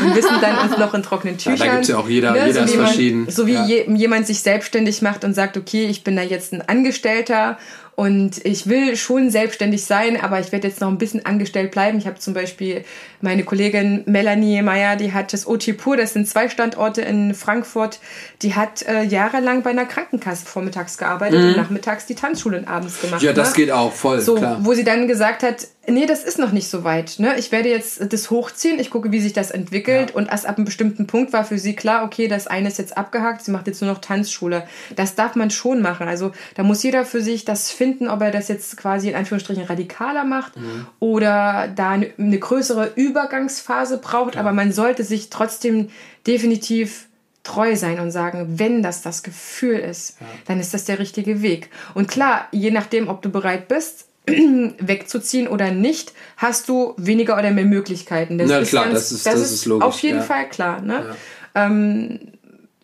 und 0.03 0.15
wissen 0.15 0.35
dann 0.41 0.57
uns 0.57 0.77
noch 0.77 0.93
in 0.93 1.03
trockenen 1.03 1.37
Tüchern. 1.37 1.57
Ja, 1.57 1.65
da 1.65 1.71
gibt 1.71 1.83
es 1.83 1.89
ja 1.89 1.97
auch 1.97 2.09
jeder, 2.09 2.31
ne? 2.31 2.47
jeder 2.47 2.53
so 2.53 2.59
ist 2.65 2.71
jemand, 2.71 2.89
verschieden. 2.89 3.29
So 3.29 3.47
wie 3.47 3.53
ja. 3.53 3.65
je, 3.65 3.91
jemand 3.93 4.27
sich 4.27 4.39
selbstständig 4.41 5.01
macht 5.01 5.23
und 5.23 5.33
sagt, 5.33 5.57
okay, 5.57 5.85
ich 5.85 6.03
bin 6.03 6.15
da 6.15 6.21
jetzt 6.21 6.53
ein 6.53 6.61
Angestellter 6.61 7.57
und 7.99 8.45
ich 8.45 8.67
will 8.67 8.95
schon 8.95 9.29
selbstständig 9.29 9.83
sein, 9.83 10.17
aber 10.21 10.39
ich 10.39 10.53
werde 10.53 10.69
jetzt 10.69 10.79
noch 10.79 10.87
ein 10.87 10.97
bisschen 10.97 11.25
angestellt 11.25 11.71
bleiben. 11.71 11.97
Ich 11.97 12.07
habe 12.07 12.17
zum 12.17 12.33
Beispiel 12.33 12.85
meine 13.19 13.43
Kollegin 13.43 14.03
Melanie 14.05 14.61
Meyer, 14.61 14.95
die 14.95 15.11
hat 15.11 15.33
das 15.33 15.45
OT 15.45 15.75
Pur, 15.77 15.97
das 15.97 16.13
sind 16.13 16.25
zwei 16.25 16.47
Standorte 16.47 17.01
in 17.01 17.33
Frankfurt, 17.33 17.99
die 18.41 18.55
hat 18.55 18.83
äh, 18.83 19.03
jahrelang 19.03 19.63
bei 19.63 19.71
einer 19.71 19.83
Krankenkasse 19.83 20.45
vormittags 20.45 20.97
gearbeitet 20.97 21.41
mhm. 21.41 21.47
und 21.49 21.57
nachmittags 21.57 22.05
die 22.05 22.15
Tanzschulen 22.15 22.69
abends 22.69 23.01
gemacht. 23.01 23.21
Ja, 23.21 23.33
das 23.33 23.49
ne? 23.49 23.55
geht 23.57 23.71
auch 23.71 23.91
voll, 23.91 24.21
so, 24.21 24.35
klar. 24.35 24.59
Wo 24.61 24.73
sie 24.73 24.85
dann 24.85 25.09
gesagt 25.09 25.43
hat, 25.43 25.67
Nee, 25.89 26.05
das 26.05 26.23
ist 26.23 26.37
noch 26.37 26.51
nicht 26.51 26.69
so 26.69 26.83
weit. 26.83 27.15
Ne? 27.17 27.37
Ich 27.39 27.51
werde 27.51 27.69
jetzt 27.69 28.13
das 28.13 28.29
hochziehen, 28.29 28.79
ich 28.79 28.91
gucke, 28.91 29.11
wie 29.11 29.19
sich 29.19 29.33
das 29.33 29.49
entwickelt. 29.49 30.11
Ja. 30.11 30.15
Und 30.15 30.29
erst 30.29 30.45
ab 30.45 30.57
einem 30.57 30.65
bestimmten 30.65 31.07
Punkt 31.07 31.33
war 31.33 31.43
für 31.43 31.57
sie 31.57 31.75
klar, 31.75 32.03
okay, 32.03 32.27
das 32.27 32.47
eine 32.47 32.67
ist 32.67 32.77
jetzt 32.77 32.97
abgehakt, 32.97 33.43
sie 33.43 33.51
macht 33.51 33.67
jetzt 33.67 33.81
nur 33.81 33.91
noch 33.91 33.99
Tanzschule. 33.99 34.67
Das 34.95 35.15
darf 35.15 35.35
man 35.35 35.49
schon 35.49 35.81
machen. 35.81 36.07
Also 36.07 36.31
da 36.55 36.63
muss 36.63 36.83
jeder 36.83 37.05
für 37.05 37.21
sich 37.21 37.45
das 37.45 37.71
finden, 37.71 37.88
ob 38.07 38.21
er 38.21 38.31
das 38.31 38.47
jetzt 38.47 38.77
quasi 38.77 39.09
in 39.09 39.15
Anführungsstrichen 39.15 39.63
radikaler 39.63 40.23
macht 40.23 40.57
mhm. 40.57 40.87
oder 40.99 41.67
da 41.75 41.91
eine, 41.91 42.11
eine, 42.17 42.39
größere 42.39 42.91
Übergangsphase 42.95 43.97
braucht. 43.97 44.35
Ja. 44.35 44.41
Aber 44.41 44.53
man 44.53 44.71
sollte 44.71 45.03
sich 45.03 45.29
trotzdem 45.29 45.89
definitiv 46.27 47.07
treu 47.43 47.75
sein 47.75 47.99
und 47.99 48.11
sagen, 48.11 48.59
wenn 48.59 48.83
das 48.83 49.01
das 49.01 49.23
Gefühl 49.23 49.77
ist, 49.77 50.17
ja. 50.19 50.27
dann 50.45 50.59
ist 50.59 50.73
das 50.73 50.85
der 50.85 50.99
richtige 50.99 51.41
Weg. 51.41 51.69
Und 51.93 52.07
klar, 52.07 52.47
je 52.51 52.71
nachdem, 52.71 53.07
ob 53.07 53.21
du 53.21 53.29
bereit 53.29 53.67
bist, 53.67 54.07
wegzuziehen 54.27 55.47
oder 55.47 55.71
nicht, 55.71 56.13
hast 56.37 56.69
du 56.69 56.93
weniger 56.97 57.37
oder 57.37 57.51
mehr 57.51 57.65
Möglichkeiten. 57.65 58.37
Das 58.37 58.49
Na 58.49 58.59
ist 58.59 58.69
klar, 58.69 58.85
ganz, 58.85 58.95
das, 58.95 59.11
ist, 59.11 59.25
das, 59.25 59.33
das 59.33 59.51
ist, 59.51 59.65
logisch. 59.65 59.85
Auf 59.85 59.99
jeden 60.01 60.19
ja. 60.19 60.23
Fall 60.23 60.49
klar. 60.49 60.81
Ne? 60.81 61.15
Ähm, 61.55 62.19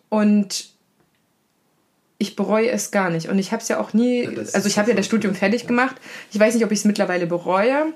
und 0.08 0.75
ich 2.18 2.36
bereue 2.36 2.70
es 2.70 2.90
gar 2.90 3.10
nicht. 3.10 3.28
Und 3.28 3.38
ich 3.38 3.52
habe 3.52 3.62
es 3.62 3.68
ja 3.68 3.78
auch 3.78 3.92
nie, 3.92 4.24
ja, 4.24 4.30
also 4.52 4.66
ich 4.66 4.78
habe 4.78 4.90
ja 4.90 4.96
das 4.96 5.06
Studium 5.06 5.34
fertig 5.34 5.66
gemacht. 5.66 5.96
Ich 6.32 6.40
weiß 6.40 6.54
nicht, 6.54 6.64
ob 6.64 6.72
ich 6.72 6.80
es 6.80 6.84
mittlerweile 6.84 7.26
bereue 7.26 7.92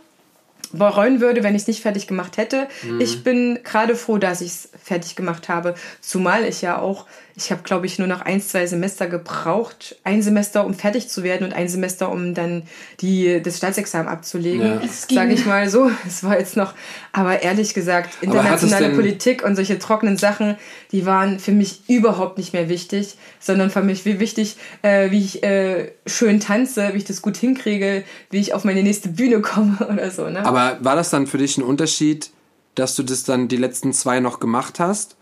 bereuen 0.73 1.21
würde, 1.21 1.43
wenn 1.43 1.55
ich 1.55 1.63
es 1.63 1.69
nicht 1.69 1.83
fertig 1.83 2.07
gemacht 2.07 2.37
hätte. 2.37 2.69
Mhm. 2.83 3.01
Ich 3.01 3.25
bin 3.25 3.59
gerade 3.65 3.97
froh, 3.97 4.19
dass 4.19 4.41
ich 4.41 4.49
es 4.49 4.69
fertig 4.83 5.17
gemacht 5.17 5.49
habe. 5.49 5.75
Zumal 6.01 6.45
ich 6.45 6.63
ja 6.63 6.79
auch, 6.79 7.07
ich 7.41 7.51
habe, 7.51 7.63
glaube 7.63 7.87
ich, 7.87 7.99
nur 7.99 8.07
noch 8.07 8.21
ein, 8.21 8.43
zwei 8.43 8.67
Semester 8.67 9.07
gebraucht. 9.07 9.97
Ein 10.05 10.21
Semester, 10.21 10.67
um 10.67 10.75
fertig 10.75 11.09
zu 11.09 11.23
werden 11.23 11.45
und 11.45 11.55
ein 11.55 11.69
Semester, 11.69 12.13
um 12.13 12.35
dann 12.35 12.65
die, 13.01 13.41
das 13.43 13.57
Staatsexamen 13.57 14.09
abzulegen. 14.09 14.81
Ja. 14.83 14.89
Sage 14.89 15.33
ich 15.33 15.47
mal 15.47 15.69
so. 15.71 15.91
Es 16.07 16.23
war 16.23 16.39
jetzt 16.39 16.57
noch, 16.57 16.75
aber 17.13 17.43
ehrlich 17.43 17.73
gesagt, 17.73 18.19
internationale 18.21 18.91
Politik 18.91 19.43
und 19.43 19.57
solche 19.57 19.79
trockenen 19.79 20.19
Sachen, 20.19 20.57
die 20.93 21.07
waren 21.07 21.39
für 21.39 21.53
mich 21.53 21.89
überhaupt 21.89 22.37
nicht 22.37 22.53
mehr 22.53 22.69
wichtig, 22.69 23.17
sondern 23.39 23.71
für 23.71 23.83
mich 23.83 24.05
wie 24.05 24.21
wichtig, 24.21 24.57
äh, 24.83 25.11
wie 25.11 25.25
ich 25.25 25.43
äh, 25.43 25.93
schön 26.07 26.41
tanze, 26.41 26.91
wie 26.93 26.99
ich 26.99 27.05
das 27.05 27.23
gut 27.23 27.39
hinkriege, 27.39 28.05
wie 28.31 28.39
ich 28.39 28.53
auf 28.53 28.65
meine 28.65 28.83
nächste 28.83 29.09
Bühne 29.09 29.41
komme 29.41 29.79
oder 29.93 30.11
so. 30.11 30.29
Ne? 30.29 30.45
Aber 30.45 30.77
war 30.81 30.95
das 30.95 31.09
dann 31.09 31.27
für 31.27 31.39
dich 31.39 31.57
ein 31.57 31.65
Unterschied, 31.65 32.31
dass 32.75 32.97
du 32.97 33.03
das 33.03 33.25
dann 33.25 33.49
die 33.49 33.57
letzten 33.57 33.95
zwei 33.95 34.21
noch 34.21 34.41
gemacht 34.41 34.79
hast? 34.79 35.17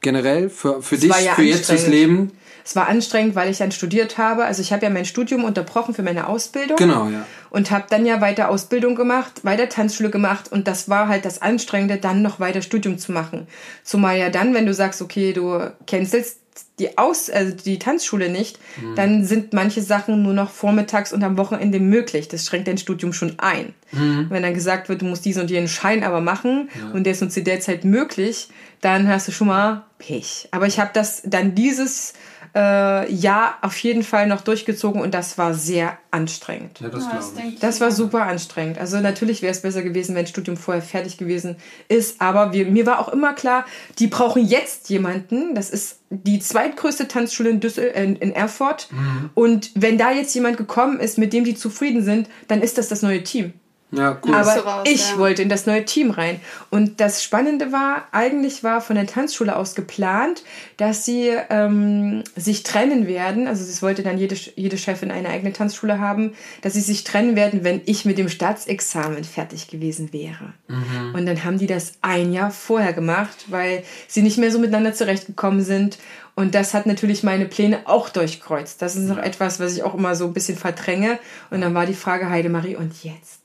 Generell 0.00 0.48
für, 0.48 0.82
für 0.82 0.96
dich, 0.96 1.10
ja 1.24 1.34
für 1.34 1.42
jetzt 1.42 1.66
fürs 1.66 1.86
Leben? 1.86 2.32
Es 2.64 2.76
war 2.76 2.88
anstrengend, 2.88 3.34
weil 3.34 3.50
ich 3.50 3.58
dann 3.58 3.72
studiert 3.72 4.18
habe. 4.18 4.44
Also 4.44 4.62
ich 4.62 4.72
habe 4.72 4.84
ja 4.84 4.90
mein 4.90 5.04
Studium 5.04 5.44
unterbrochen 5.44 5.94
für 5.94 6.02
meine 6.02 6.28
Ausbildung. 6.28 6.76
Genau, 6.76 7.08
ja. 7.08 7.26
Und 7.50 7.70
habe 7.70 7.86
dann 7.90 8.06
ja 8.06 8.20
weiter 8.20 8.48
Ausbildung 8.48 8.94
gemacht, 8.94 9.44
weiter 9.44 9.68
Tanzschule 9.68 10.10
gemacht. 10.10 10.52
Und 10.52 10.68
das 10.68 10.88
war 10.88 11.08
halt 11.08 11.24
das 11.24 11.42
Anstrengende, 11.42 11.96
dann 11.96 12.22
noch 12.22 12.38
weiter 12.38 12.62
Studium 12.62 12.98
zu 12.98 13.12
machen. 13.12 13.46
Zumal 13.82 14.18
ja 14.18 14.30
dann, 14.30 14.54
wenn 14.54 14.66
du 14.66 14.74
sagst, 14.74 15.02
okay, 15.02 15.32
du 15.32 15.72
cancelst 15.86 16.38
die 16.78 16.98
Aus, 16.98 17.30
also 17.30 17.54
die 17.54 17.78
Tanzschule 17.78 18.30
nicht, 18.30 18.58
mhm. 18.80 18.94
dann 18.94 19.24
sind 19.24 19.52
manche 19.52 19.82
Sachen 19.82 20.22
nur 20.22 20.32
noch 20.32 20.50
vormittags 20.50 21.12
und 21.12 21.22
am 21.22 21.36
Wochenende 21.36 21.78
möglich. 21.78 22.28
Das 22.28 22.46
schränkt 22.46 22.68
dein 22.68 22.78
Studium 22.78 23.12
schon 23.12 23.38
ein. 23.38 23.74
Mhm. 23.92 24.26
Wenn 24.30 24.42
dann 24.42 24.54
gesagt 24.54 24.88
wird, 24.88 25.02
du 25.02 25.06
musst 25.06 25.24
diesen 25.24 25.42
und 25.42 25.50
jenen 25.50 25.68
Schein 25.68 26.02
aber 26.04 26.20
machen 26.20 26.70
ja. 26.78 26.90
und 26.92 27.04
der 27.04 27.12
ist 27.12 27.22
uns 27.22 27.34
zu 27.34 27.42
der 27.42 27.60
Zeit 27.60 27.84
möglich, 27.84 28.48
dann 28.80 29.08
hast 29.08 29.28
du 29.28 29.32
schon 29.32 29.48
mal 29.48 29.84
Pech. 30.00 30.48
Aber 30.50 30.66
ich 30.66 30.80
habe 30.80 30.90
das 30.92 31.22
dann 31.24 31.54
dieses 31.54 32.14
äh, 32.54 33.12
Jahr 33.12 33.58
auf 33.62 33.78
jeden 33.78 34.02
Fall 34.02 34.26
noch 34.26 34.40
durchgezogen 34.40 35.00
und 35.00 35.14
das 35.14 35.38
war 35.38 35.54
sehr 35.54 35.98
anstrengend. 36.10 36.80
Ja, 36.80 36.88
das, 36.88 37.04
ja, 37.04 37.12
das, 37.14 37.32
das 37.60 37.80
war 37.80 37.92
super 37.92 38.22
anstrengend. 38.22 38.78
Also 38.78 38.98
natürlich 38.98 39.42
wäre 39.42 39.52
es 39.52 39.62
besser 39.62 39.82
gewesen, 39.82 40.16
wenn 40.16 40.24
das 40.24 40.30
Studium 40.30 40.56
vorher 40.56 40.82
fertig 40.82 41.16
gewesen 41.16 41.56
ist, 41.88 42.20
aber 42.20 42.52
wir, 42.52 42.66
mir 42.66 42.86
war 42.86 42.98
auch 42.98 43.08
immer 43.08 43.34
klar, 43.34 43.64
die 44.00 44.08
brauchen 44.08 44.44
jetzt 44.44 44.90
jemanden. 44.90 45.54
Das 45.54 45.70
ist 45.70 46.00
die 46.10 46.40
zweitgrößte 46.40 47.06
Tanzschule 47.06 47.50
in, 47.50 47.60
Düssel 47.60 47.84
in, 47.84 48.16
in 48.16 48.32
Erfurt. 48.32 48.88
Mhm. 48.90 49.30
Und 49.34 49.70
wenn 49.76 49.96
da 49.96 50.10
jetzt 50.10 50.34
jemand 50.34 50.56
gekommen 50.56 50.98
ist, 50.98 51.18
mit 51.18 51.32
dem 51.32 51.44
die 51.44 51.54
zufrieden 51.54 52.02
sind, 52.02 52.28
dann 52.48 52.62
ist 52.62 52.78
das 52.78 52.88
das 52.88 53.02
neue 53.02 53.22
Team. 53.22 53.52
Ja, 53.92 54.18
cool. 54.24 54.34
Aber 54.34 54.56
raus, 54.56 54.88
ich 54.88 55.10
ja. 55.10 55.18
wollte 55.18 55.42
in 55.42 55.48
das 55.48 55.66
neue 55.66 55.84
Team 55.84 56.10
rein. 56.10 56.40
Und 56.70 57.00
das 57.00 57.24
Spannende 57.24 57.72
war, 57.72 58.06
eigentlich 58.12 58.62
war 58.62 58.80
von 58.80 58.94
der 58.96 59.06
Tanzschule 59.06 59.56
aus 59.56 59.74
geplant, 59.74 60.44
dass 60.76 61.04
sie 61.04 61.32
ähm, 61.50 62.22
sich 62.36 62.62
trennen 62.62 63.08
werden. 63.08 63.48
Also 63.48 63.64
es 63.64 63.82
wollte 63.82 64.02
dann 64.02 64.18
jede, 64.18 64.36
jede 64.54 64.78
Chefin 64.78 65.10
eine 65.10 65.28
eigene 65.28 65.52
Tanzschule 65.52 65.98
haben, 65.98 66.34
dass 66.62 66.74
sie 66.74 66.80
sich 66.80 67.02
trennen 67.02 67.34
werden, 67.34 67.64
wenn 67.64 67.80
ich 67.86 68.04
mit 68.04 68.18
dem 68.18 68.28
Staatsexamen 68.28 69.24
fertig 69.24 69.68
gewesen 69.68 70.12
wäre. 70.12 70.52
Mhm. 70.68 71.14
Und 71.14 71.26
dann 71.26 71.42
haben 71.42 71.58
die 71.58 71.66
das 71.66 71.94
ein 72.00 72.32
Jahr 72.32 72.52
vorher 72.52 72.92
gemacht, 72.92 73.46
weil 73.48 73.82
sie 74.06 74.22
nicht 74.22 74.38
mehr 74.38 74.52
so 74.52 74.60
miteinander 74.60 74.94
zurechtgekommen 74.94 75.62
sind. 75.62 75.98
Und 76.36 76.54
das 76.54 76.74
hat 76.74 76.86
natürlich 76.86 77.24
meine 77.24 77.46
Pläne 77.46 77.80
auch 77.86 78.08
durchkreuzt. 78.08 78.80
Das 78.80 78.94
ist 78.94 79.08
noch 79.08 79.18
etwas, 79.18 79.58
was 79.58 79.76
ich 79.76 79.82
auch 79.82 79.94
immer 79.94 80.14
so 80.14 80.26
ein 80.26 80.32
bisschen 80.32 80.56
verdränge. 80.56 81.18
Und 81.50 81.60
dann 81.60 81.74
war 81.74 81.86
die 81.86 81.94
Frage, 81.94 82.30
Heidemarie, 82.30 82.76
und 82.76 83.02
jetzt? 83.02 83.39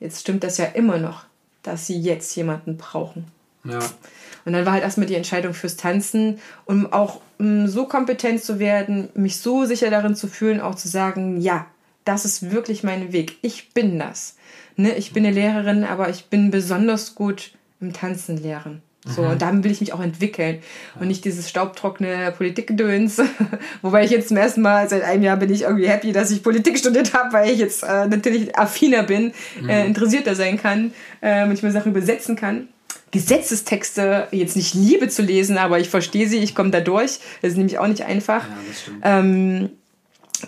Jetzt 0.00 0.20
stimmt 0.20 0.44
das 0.44 0.58
ja 0.58 0.66
immer 0.66 0.98
noch, 0.98 1.24
dass 1.62 1.86
sie 1.86 1.98
jetzt 2.00 2.34
jemanden 2.36 2.76
brauchen. 2.76 3.26
Ja. 3.64 3.80
Und 4.44 4.52
dann 4.52 4.64
war 4.64 4.74
halt 4.74 4.82
erstmal 4.82 5.06
die 5.06 5.14
Entscheidung 5.14 5.52
fürs 5.52 5.76
Tanzen, 5.76 6.38
um 6.64 6.92
auch 6.92 7.20
um 7.38 7.68
so 7.68 7.86
kompetent 7.86 8.42
zu 8.42 8.58
werden, 8.58 9.08
mich 9.14 9.38
so 9.38 9.64
sicher 9.64 9.90
darin 9.90 10.16
zu 10.16 10.26
fühlen, 10.26 10.60
auch 10.60 10.74
zu 10.74 10.88
sagen, 10.88 11.40
ja, 11.40 11.66
das 12.04 12.24
ist 12.24 12.50
wirklich 12.50 12.82
mein 12.82 13.12
Weg. 13.12 13.36
Ich 13.42 13.74
bin 13.74 13.98
das. 13.98 14.36
Ne? 14.76 14.94
Ich 14.94 15.12
bin 15.12 15.26
eine 15.26 15.34
Lehrerin, 15.34 15.84
aber 15.84 16.08
ich 16.08 16.26
bin 16.26 16.50
besonders 16.50 17.14
gut 17.14 17.52
im 17.80 17.92
Tanzen 17.92 18.38
lehren. 18.38 18.82
So, 19.08 19.22
mhm. 19.22 19.30
und 19.30 19.42
damit 19.42 19.64
will 19.64 19.72
ich 19.72 19.80
mich 19.80 19.92
auch 19.92 20.00
entwickeln 20.00 20.58
und 21.00 21.08
nicht 21.08 21.24
dieses 21.24 21.48
staubtrockene 21.48 22.32
Politikgedöns. 22.36 23.20
Wobei 23.82 24.04
ich 24.04 24.10
jetzt 24.10 24.28
zum 24.28 24.36
ersten 24.36 24.60
Mal 24.60 24.88
seit 24.88 25.02
einem 25.02 25.22
Jahr 25.22 25.36
bin 25.36 25.52
ich 25.52 25.62
irgendwie 25.62 25.88
happy, 25.88 26.12
dass 26.12 26.30
ich 26.30 26.42
Politik 26.42 26.78
studiert 26.78 27.14
habe, 27.14 27.32
weil 27.32 27.50
ich 27.50 27.58
jetzt 27.58 27.82
äh, 27.82 28.06
natürlich 28.06 28.56
affiner 28.56 29.02
bin, 29.02 29.32
äh, 29.58 29.62
mhm. 29.62 29.68
äh, 29.68 29.86
interessierter 29.86 30.34
sein 30.34 30.60
kann, 30.60 30.92
äh, 31.22 31.46
manchmal 31.46 31.72
Sachen 31.72 31.92
übersetzen 31.92 32.36
kann. 32.36 32.68
Gesetzestexte 33.10 34.28
jetzt 34.32 34.56
nicht 34.56 34.74
liebe 34.74 35.08
zu 35.08 35.22
lesen, 35.22 35.56
aber 35.56 35.78
ich 35.78 35.88
verstehe 35.88 36.28
sie, 36.28 36.38
ich 36.38 36.54
komme 36.54 36.70
da 36.70 36.80
durch. 36.80 37.20
Das 37.40 37.52
ist 37.52 37.56
nämlich 37.56 37.78
auch 37.78 37.86
nicht 37.86 38.02
einfach. 38.02 38.46
Ja, 38.46 38.56
das. 38.68 38.92
Ähm, 39.02 39.70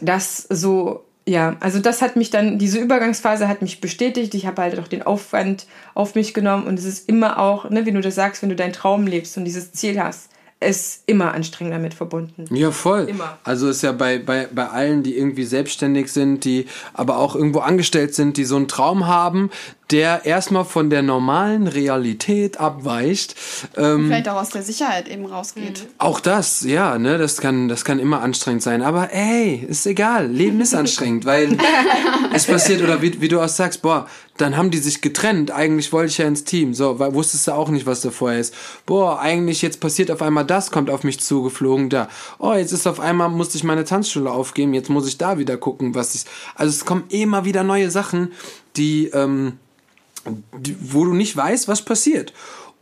das 0.01 0.47
so 0.49 1.05
ja, 1.27 1.57
also 1.61 1.79
das 1.79 2.03
hat 2.03 2.17
mich 2.17 2.31
dann, 2.31 2.59
diese 2.59 2.79
Übergangsphase 2.79 3.47
hat 3.47 3.63
mich 3.63 3.81
bestätigt. 3.81 4.35
Ich 4.35 4.47
habe 4.47 4.63
halt 4.63 4.79
auch 4.79 4.89
den 4.89 5.03
Aufwand 5.03 5.67
auf 5.95 6.15
mich 6.15 6.35
genommen 6.35 6.67
und 6.67 6.79
es 6.79 6.85
ist 6.85 7.09
immer 7.09 7.39
auch, 7.39 7.69
ne, 7.71 7.87
wie 7.87 7.93
du 7.93 8.01
das 8.01 8.15
sagst, 8.15 8.43
wenn 8.43 8.49
du 8.49 8.57
deinen 8.57 8.73
Traum 8.73 9.07
lebst 9.07 9.37
und 9.37 9.45
dieses 9.45 9.73
Ziel 9.73 10.01
hast, 10.01 10.31
ist 10.61 11.05
immer 11.07 11.33
anstrengend 11.33 11.73
damit 11.75 11.95
verbunden. 11.95 12.45
Ja, 12.55 12.71
voll. 12.71 13.09
Immer. 13.09 13.39
Also 13.45 13.71
ist 13.71 13.83
ja 13.83 13.93
bei, 13.93 14.19
bei, 14.19 14.47
bei 14.53 14.69
allen, 14.69 15.03
die 15.03 15.17
irgendwie 15.17 15.45
selbstständig 15.45 16.13
sind, 16.13 16.45
die 16.45 16.67
aber 16.93 17.17
auch 17.17 17.35
irgendwo 17.35 17.61
angestellt 17.61 18.15
sind, 18.15 18.37
die 18.37 18.45
so 18.45 18.57
einen 18.57 18.69
Traum 18.69 19.07
haben, 19.07 19.51
der 19.91 20.25
erstmal 20.25 20.65
von 20.65 20.89
der 20.89 21.03
normalen 21.03 21.67
Realität 21.67 22.61
abweicht. 22.61 23.35
Ähm, 23.77 24.07
vielleicht 24.07 24.29
auch 24.29 24.41
aus 24.41 24.51
der 24.51 24.63
Sicherheit 24.63 25.09
eben 25.09 25.27
rausgeht. 25.27 25.81
Mhm. 25.81 25.89
Auch 25.99 26.21
das, 26.21 26.63
ja, 26.63 26.99
ne, 26.99 27.19
das 27.19 27.39
kann, 27.39 27.69
das 27.69 27.85
kann 27.85 27.99
immer 27.99 28.23
anstrengend 28.23 28.63
sein. 28.63 28.83
Aber 28.83 29.13
ey, 29.13 29.67
ist 29.69 29.87
egal, 29.87 30.29
Leben 30.29 30.61
ist 30.61 30.75
anstrengend, 30.75 31.25
weil 31.25 31.59
es 32.33 32.47
passiert, 32.47 32.83
oder 32.83 33.03
wie, 33.03 33.21
wie 33.21 33.29
du 33.29 33.41
auch 33.41 33.49
sagst, 33.49 33.83
boah, 33.83 34.07
dann 34.37 34.57
haben 34.57 34.71
die 34.71 34.79
sich 34.79 35.01
getrennt. 35.01 35.51
Eigentlich 35.51 35.93
wollte 35.93 36.11
ich 36.11 36.19
ja 36.19 36.27
ins 36.27 36.45
Team. 36.45 36.73
So, 36.73 36.99
weil 36.99 37.13
wusstest 37.13 37.49
du 37.49 37.53
auch 37.53 37.69
nicht, 37.69 37.87
was 37.87 38.01
da 38.01 38.11
vorher 38.11 38.39
ist. 38.39 38.55
Boah, 38.87 39.21
eigentlich 39.21 39.61
jetzt 39.61 39.81
passiert 39.81 40.11
auf 40.11 40.23
einmal 40.23 40.47
das, 40.47 40.71
kommt 40.71 40.89
auf 40.89 41.03
mich 41.03 41.21
zugeflogen, 41.21 41.91
da. 41.91 42.09
Oh, 42.39 42.55
jetzt 42.55 42.73
ist 42.73 42.87
auf 42.87 43.01
einmal, 43.01 43.29
musste 43.29 43.59
ich 43.59 43.65
meine 43.65 43.85
Tanzschule 43.85 44.31
aufgeben, 44.31 44.73
jetzt 44.73 44.89
muss 44.89 45.09
ich 45.09 45.19
da 45.19 45.39
wieder 45.39 45.57
gucken, 45.57 45.95
was 45.95 46.15
ich. 46.15 46.25
Also 46.55 46.71
es 46.71 46.85
kommen 46.85 47.05
immer 47.09 47.45
wieder 47.45 47.65
neue 47.65 47.91
Sachen, 47.91 48.33
die, 48.77 49.09
ähm, 49.09 49.59
wo 50.83 51.05
du 51.05 51.15
nicht 51.15 51.37
weißt, 51.37 51.69
was 51.69 51.83
passiert. 51.83 52.33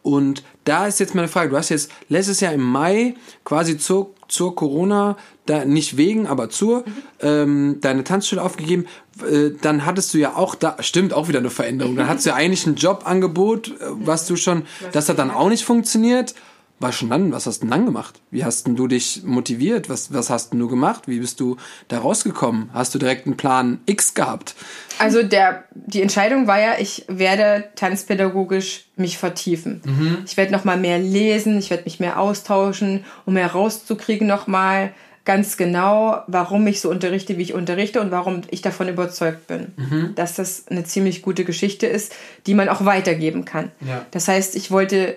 Und 0.03 0.43
da 0.65 0.87
ist 0.87 1.01
jetzt 1.01 1.15
meine 1.15 1.29
Frage, 1.29 1.51
du 1.51 1.57
hast 1.57 1.69
jetzt 1.69 1.91
letztes 2.09 2.41
Jahr 2.41 2.53
im 2.53 2.63
Mai 2.63 3.15
quasi 3.45 3.79
zur, 3.79 4.15
zur 4.29 4.55
Corona, 4.55 5.17
da 5.47 5.65
nicht 5.65 5.97
wegen, 5.97 6.27
aber 6.27 6.51
zur, 6.51 6.81
mhm. 6.81 6.93
ähm, 7.21 7.79
deine 7.81 8.05
Tanzschule 8.05 8.43
aufgegeben. 8.43 8.87
Äh, 9.29 9.51
dann 9.61 9.85
hattest 9.85 10.15
du 10.15 10.19
ja 10.19 10.37
auch 10.37 10.55
da, 10.55 10.77
stimmt, 10.81 11.13
auch 11.13 11.29
wieder 11.29 11.41
eine 11.41 11.51
Veränderung. 11.51 11.97
Dann 11.97 12.09
hattest 12.09 12.27
du 12.27 12.31
ja 12.31 12.37
eigentlich 12.37 12.67
ein 12.67 12.77
Jobangebot, 12.77 13.69
äh, 13.69 13.73
was 14.05 14.27
du 14.27 14.37
schon, 14.37 14.63
das 14.93 15.09
hat 15.09 15.19
dann 15.19 15.31
auch 15.31 15.49
nicht 15.49 15.65
funktioniert. 15.65 16.35
War 16.81 16.93
schon 16.93 17.11
dann, 17.11 17.33
was 17.33 17.47
hast 17.47 17.59
du 17.59 17.67
denn 17.67 17.73
dann 17.73 17.87
gemacht? 17.87 18.21
Wie 18.31 18.45
hast 18.45 18.67
denn 18.67 18.77
du 18.77 18.87
dich 18.87 19.23
motiviert? 19.25 19.89
Was, 19.89 20.13
was 20.13 20.31
hast 20.31 20.53
denn 20.53 20.61
du 20.61 20.69
gemacht? 20.69 21.09
Wie 21.09 21.19
bist 21.19 21.41
du 21.41 21.57
da 21.89 21.99
rausgekommen? 21.99 22.71
Hast 22.73 22.95
du 22.95 22.99
direkt 23.01 23.27
einen 23.27 23.37
Plan 23.37 23.81
X 23.87 24.15
gehabt? 24.15 24.55
Also 25.01 25.23
der, 25.25 25.65
die 25.75 26.03
Entscheidung 26.03 26.47
war 26.47 26.61
ja, 26.61 26.75
ich 26.79 27.05
werde 27.09 27.65
tanzpädagogisch 27.75 28.87
mich 28.97 29.19
vertiefen. 29.19 29.83
Mhm. 29.85 30.19
Ich 30.27 30.37
werde 30.37 30.53
noch 30.53 30.65
mal 30.65 30.77
mehr 30.77 30.99
lesen, 30.99 31.59
ich 31.59 31.71
werde 31.71 31.85
mich 31.85 32.01
mehr 32.01 32.19
austauschen, 32.21 33.05
um 33.27 33.35
mehr 33.35 33.51
rauszukriegen 33.53 34.27
noch 34.27 34.47
mal 34.47 34.93
ganz 35.25 35.59
genau, 35.59 36.23
warum 36.27 36.67
ich 36.69 36.81
so 36.81 36.89
unterrichte, 36.91 37.37
wie 37.37 37.43
ich 37.43 37.53
unterrichte 37.53 38.01
und 38.01 38.11
warum 38.11 38.41
ich 38.51 38.63
davon 38.63 38.89
überzeugt 38.89 39.47
bin, 39.47 39.73
Mhm. 39.77 40.15
dass 40.15 40.35
das 40.37 40.67
eine 40.69 40.85
ziemlich 40.85 41.21
gute 41.21 41.45
Geschichte 41.45 41.87
ist, 41.87 42.15
die 42.47 42.55
man 42.55 42.71
auch 42.71 42.87
weitergeben 42.87 43.45
kann. 43.45 43.71
Ja. 43.87 44.07
Das 44.11 44.27
heißt, 44.27 44.57
ich 44.57 44.71
wollte 44.71 45.17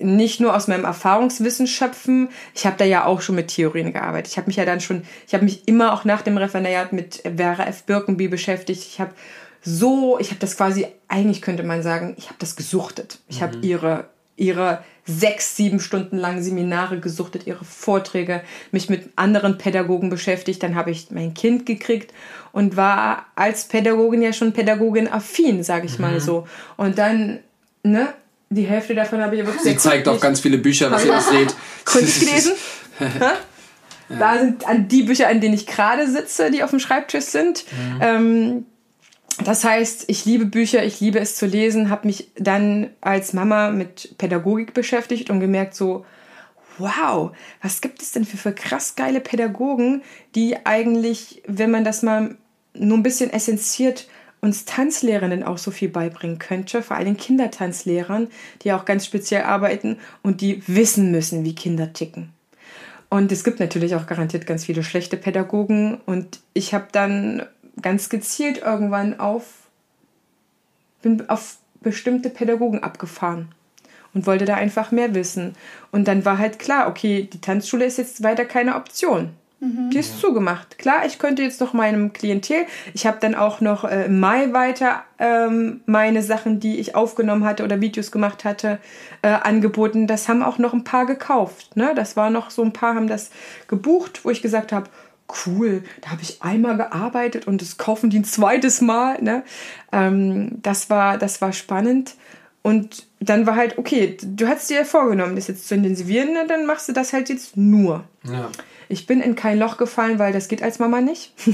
nicht 0.00 0.40
nur 0.40 0.56
aus 0.56 0.68
meinem 0.68 0.84
Erfahrungswissen 0.84 1.66
schöpfen, 1.66 2.28
ich 2.54 2.66
habe 2.66 2.76
da 2.78 2.84
ja 2.84 3.04
auch 3.04 3.20
schon 3.20 3.34
mit 3.34 3.48
Theorien 3.48 3.92
gearbeitet. 3.92 4.32
Ich 4.32 4.36
habe 4.36 4.46
mich 4.46 4.56
ja 4.56 4.64
dann 4.64 4.80
schon, 4.80 5.02
ich 5.26 5.34
habe 5.34 5.44
mich 5.44 5.68
immer 5.68 5.92
auch 5.92 6.04
nach 6.04 6.22
dem 6.22 6.36
Referendariat 6.36 6.92
mit 6.92 7.22
Vera 7.36 7.64
F. 7.64 7.84
Birkenby 7.84 8.28
beschäftigt. 8.28 8.82
Ich 8.82 9.00
habe 9.00 9.12
so, 9.62 10.18
ich 10.18 10.30
habe 10.30 10.40
das 10.40 10.56
quasi, 10.56 10.86
eigentlich 11.08 11.42
könnte 11.42 11.62
man 11.62 11.82
sagen, 11.82 12.14
ich 12.16 12.26
habe 12.26 12.38
das 12.38 12.56
gesuchtet. 12.56 13.20
Ich 13.28 13.42
habe 13.42 13.58
ihre, 13.62 14.06
ihre 14.36 14.82
sechs, 15.04 15.56
sieben 15.56 15.80
Stunden 15.80 16.16
langen 16.16 16.42
Seminare 16.42 16.98
gesuchtet, 16.98 17.46
ihre 17.46 17.64
Vorträge, 17.64 18.42
mich 18.70 18.88
mit 18.88 19.10
anderen 19.16 19.58
Pädagogen 19.58 20.10
beschäftigt. 20.10 20.62
Dann 20.62 20.74
habe 20.74 20.90
ich 20.90 21.10
mein 21.10 21.34
Kind 21.34 21.66
gekriegt 21.66 22.12
und 22.50 22.76
war 22.76 23.26
als 23.34 23.68
Pädagogin 23.68 24.22
ja 24.22 24.32
schon 24.32 24.52
Pädagogin 24.52 25.08
affin, 25.08 25.62
sage 25.62 25.86
ich 25.86 25.98
mal 25.98 26.20
so. 26.20 26.46
Und 26.76 26.98
dann, 26.98 27.40
ne, 27.82 28.14
die 28.54 28.64
Hälfte 28.64 28.94
davon 28.94 29.20
habe 29.20 29.36
ich 29.36 29.46
wirklich 29.46 29.62
Sie 29.62 29.76
zeigt 29.76 30.08
auch 30.08 30.20
ganz 30.20 30.40
viele 30.40 30.58
Bücher, 30.58 30.90
was 30.90 31.04
ihr 31.04 31.12
das 31.12 31.28
seht. 31.28 31.54
Kunst 31.84 32.20
gelesen. 32.20 32.52
Da 34.18 34.38
sind 34.38 34.68
an 34.68 34.88
die 34.88 35.04
Bücher, 35.04 35.28
an 35.28 35.40
denen 35.40 35.54
ich 35.54 35.66
gerade 35.66 36.06
sitze, 36.06 36.50
die 36.50 36.62
auf 36.62 36.68
dem 36.68 36.80
Schreibtisch 36.80 37.24
sind. 37.24 37.64
Ähm, 38.00 38.66
das 39.42 39.64
heißt, 39.64 40.04
ich 40.08 40.24
liebe 40.24 40.44
Bücher, 40.44 40.84
ich 40.84 41.00
liebe 41.00 41.18
es 41.18 41.36
zu 41.36 41.46
lesen, 41.46 41.88
habe 41.88 42.06
mich 42.06 42.30
dann 42.36 42.90
als 43.00 43.32
Mama 43.32 43.70
mit 43.70 44.16
Pädagogik 44.18 44.74
beschäftigt 44.74 45.30
und 45.30 45.40
gemerkt 45.40 45.74
so, 45.74 46.04
wow, 46.78 47.32
was 47.62 47.80
gibt 47.80 48.02
es 48.02 48.12
denn 48.12 48.24
für, 48.24 48.36
für 48.36 48.52
krass 48.52 48.94
geile 48.96 49.20
Pädagogen, 49.20 50.02
die 50.34 50.64
eigentlich, 50.64 51.42
wenn 51.46 51.70
man 51.70 51.84
das 51.84 52.02
mal 52.02 52.36
nur 52.74 52.98
ein 52.98 53.02
bisschen 53.02 53.32
essenziert, 53.32 54.06
uns 54.42 54.64
Tanzlehrenden 54.66 55.44
auch 55.44 55.56
so 55.56 55.70
viel 55.70 55.88
beibringen 55.88 56.38
könnte, 56.38 56.82
vor 56.82 56.96
allem 56.96 57.16
Kindertanzlehrern, 57.16 58.28
die 58.62 58.72
auch 58.72 58.84
ganz 58.84 59.06
speziell 59.06 59.44
arbeiten 59.44 59.98
und 60.22 60.40
die 60.40 60.62
wissen 60.66 61.10
müssen, 61.12 61.44
wie 61.44 61.54
Kinder 61.54 61.92
ticken. 61.92 62.32
Und 63.08 63.30
es 63.30 63.44
gibt 63.44 63.60
natürlich 63.60 63.94
auch 63.94 64.06
garantiert 64.06 64.46
ganz 64.46 64.64
viele 64.64 64.82
schlechte 64.82 65.16
Pädagogen. 65.16 66.00
Und 66.06 66.40
ich 66.54 66.74
habe 66.74 66.86
dann 66.92 67.46
ganz 67.80 68.08
gezielt 68.08 68.58
irgendwann 68.58 69.20
auf, 69.20 69.44
bin 71.02 71.28
auf 71.28 71.58
bestimmte 71.80 72.30
Pädagogen 72.30 72.82
abgefahren 72.82 73.54
und 74.14 74.26
wollte 74.26 74.44
da 74.44 74.54
einfach 74.54 74.90
mehr 74.90 75.14
wissen. 75.14 75.54
Und 75.90 76.08
dann 76.08 76.24
war 76.24 76.38
halt 76.38 76.58
klar, 76.58 76.88
okay, 76.88 77.28
die 77.32 77.40
Tanzschule 77.40 77.84
ist 77.84 77.98
jetzt 77.98 78.22
weiter 78.22 78.44
keine 78.44 78.76
Option. 78.76 79.34
Die 79.90 79.98
ist 79.98 80.18
zugemacht. 80.18 80.76
Klar, 80.78 81.06
ich 81.06 81.20
könnte 81.20 81.42
jetzt 81.42 81.60
noch 81.60 81.72
meinem 81.72 82.12
Klientel, 82.12 82.66
ich 82.94 83.06
habe 83.06 83.18
dann 83.20 83.36
auch 83.36 83.60
noch 83.60 83.84
äh, 83.84 84.06
im 84.06 84.18
Mai 84.18 84.52
weiter 84.52 85.04
ähm, 85.20 85.82
meine 85.86 86.24
Sachen, 86.24 86.58
die 86.58 86.80
ich 86.80 86.96
aufgenommen 86.96 87.44
hatte 87.44 87.62
oder 87.62 87.80
Videos 87.80 88.10
gemacht 88.10 88.44
hatte, 88.44 88.80
äh, 89.22 89.28
angeboten. 89.28 90.08
Das 90.08 90.28
haben 90.28 90.42
auch 90.42 90.58
noch 90.58 90.72
ein 90.72 90.82
paar 90.82 91.06
gekauft. 91.06 91.76
Ne? 91.76 91.92
Das 91.94 92.16
war 92.16 92.28
noch 92.28 92.50
so 92.50 92.62
ein 92.62 92.72
paar 92.72 92.96
haben 92.96 93.06
das 93.06 93.30
gebucht, 93.68 94.24
wo 94.24 94.30
ich 94.30 94.42
gesagt 94.42 94.72
habe, 94.72 94.90
cool, 95.46 95.84
da 96.00 96.10
habe 96.10 96.22
ich 96.22 96.42
einmal 96.42 96.76
gearbeitet 96.76 97.46
und 97.46 97.62
das 97.62 97.78
kaufen 97.78 98.10
die 98.10 98.18
ein 98.18 98.24
zweites 98.24 98.80
Mal. 98.80 99.22
Ne? 99.22 99.44
Ähm, 99.92 100.58
das, 100.60 100.90
war, 100.90 101.18
das 101.18 101.40
war 101.40 101.52
spannend. 101.52 102.16
Und 102.62 103.06
dann 103.20 103.46
war 103.46 103.54
halt, 103.54 103.78
okay, 103.78 104.16
du 104.20 104.48
hast 104.48 104.70
dir 104.70 104.78
ja 104.78 104.84
vorgenommen, 104.84 105.36
das 105.36 105.46
jetzt 105.46 105.68
zu 105.68 105.76
intensivieren, 105.76 106.32
ne? 106.32 106.46
dann 106.48 106.66
machst 106.66 106.88
du 106.88 106.92
das 106.92 107.12
halt 107.12 107.28
jetzt 107.28 107.56
nur. 107.56 108.02
Ja. 108.24 108.50
Ich 108.92 109.06
bin 109.06 109.22
in 109.22 109.34
kein 109.36 109.58
Loch 109.58 109.78
gefallen, 109.78 110.18
weil 110.18 110.34
das 110.34 110.48
geht 110.48 110.62
als 110.62 110.78
Mama 110.78 111.00
nicht. 111.00 111.32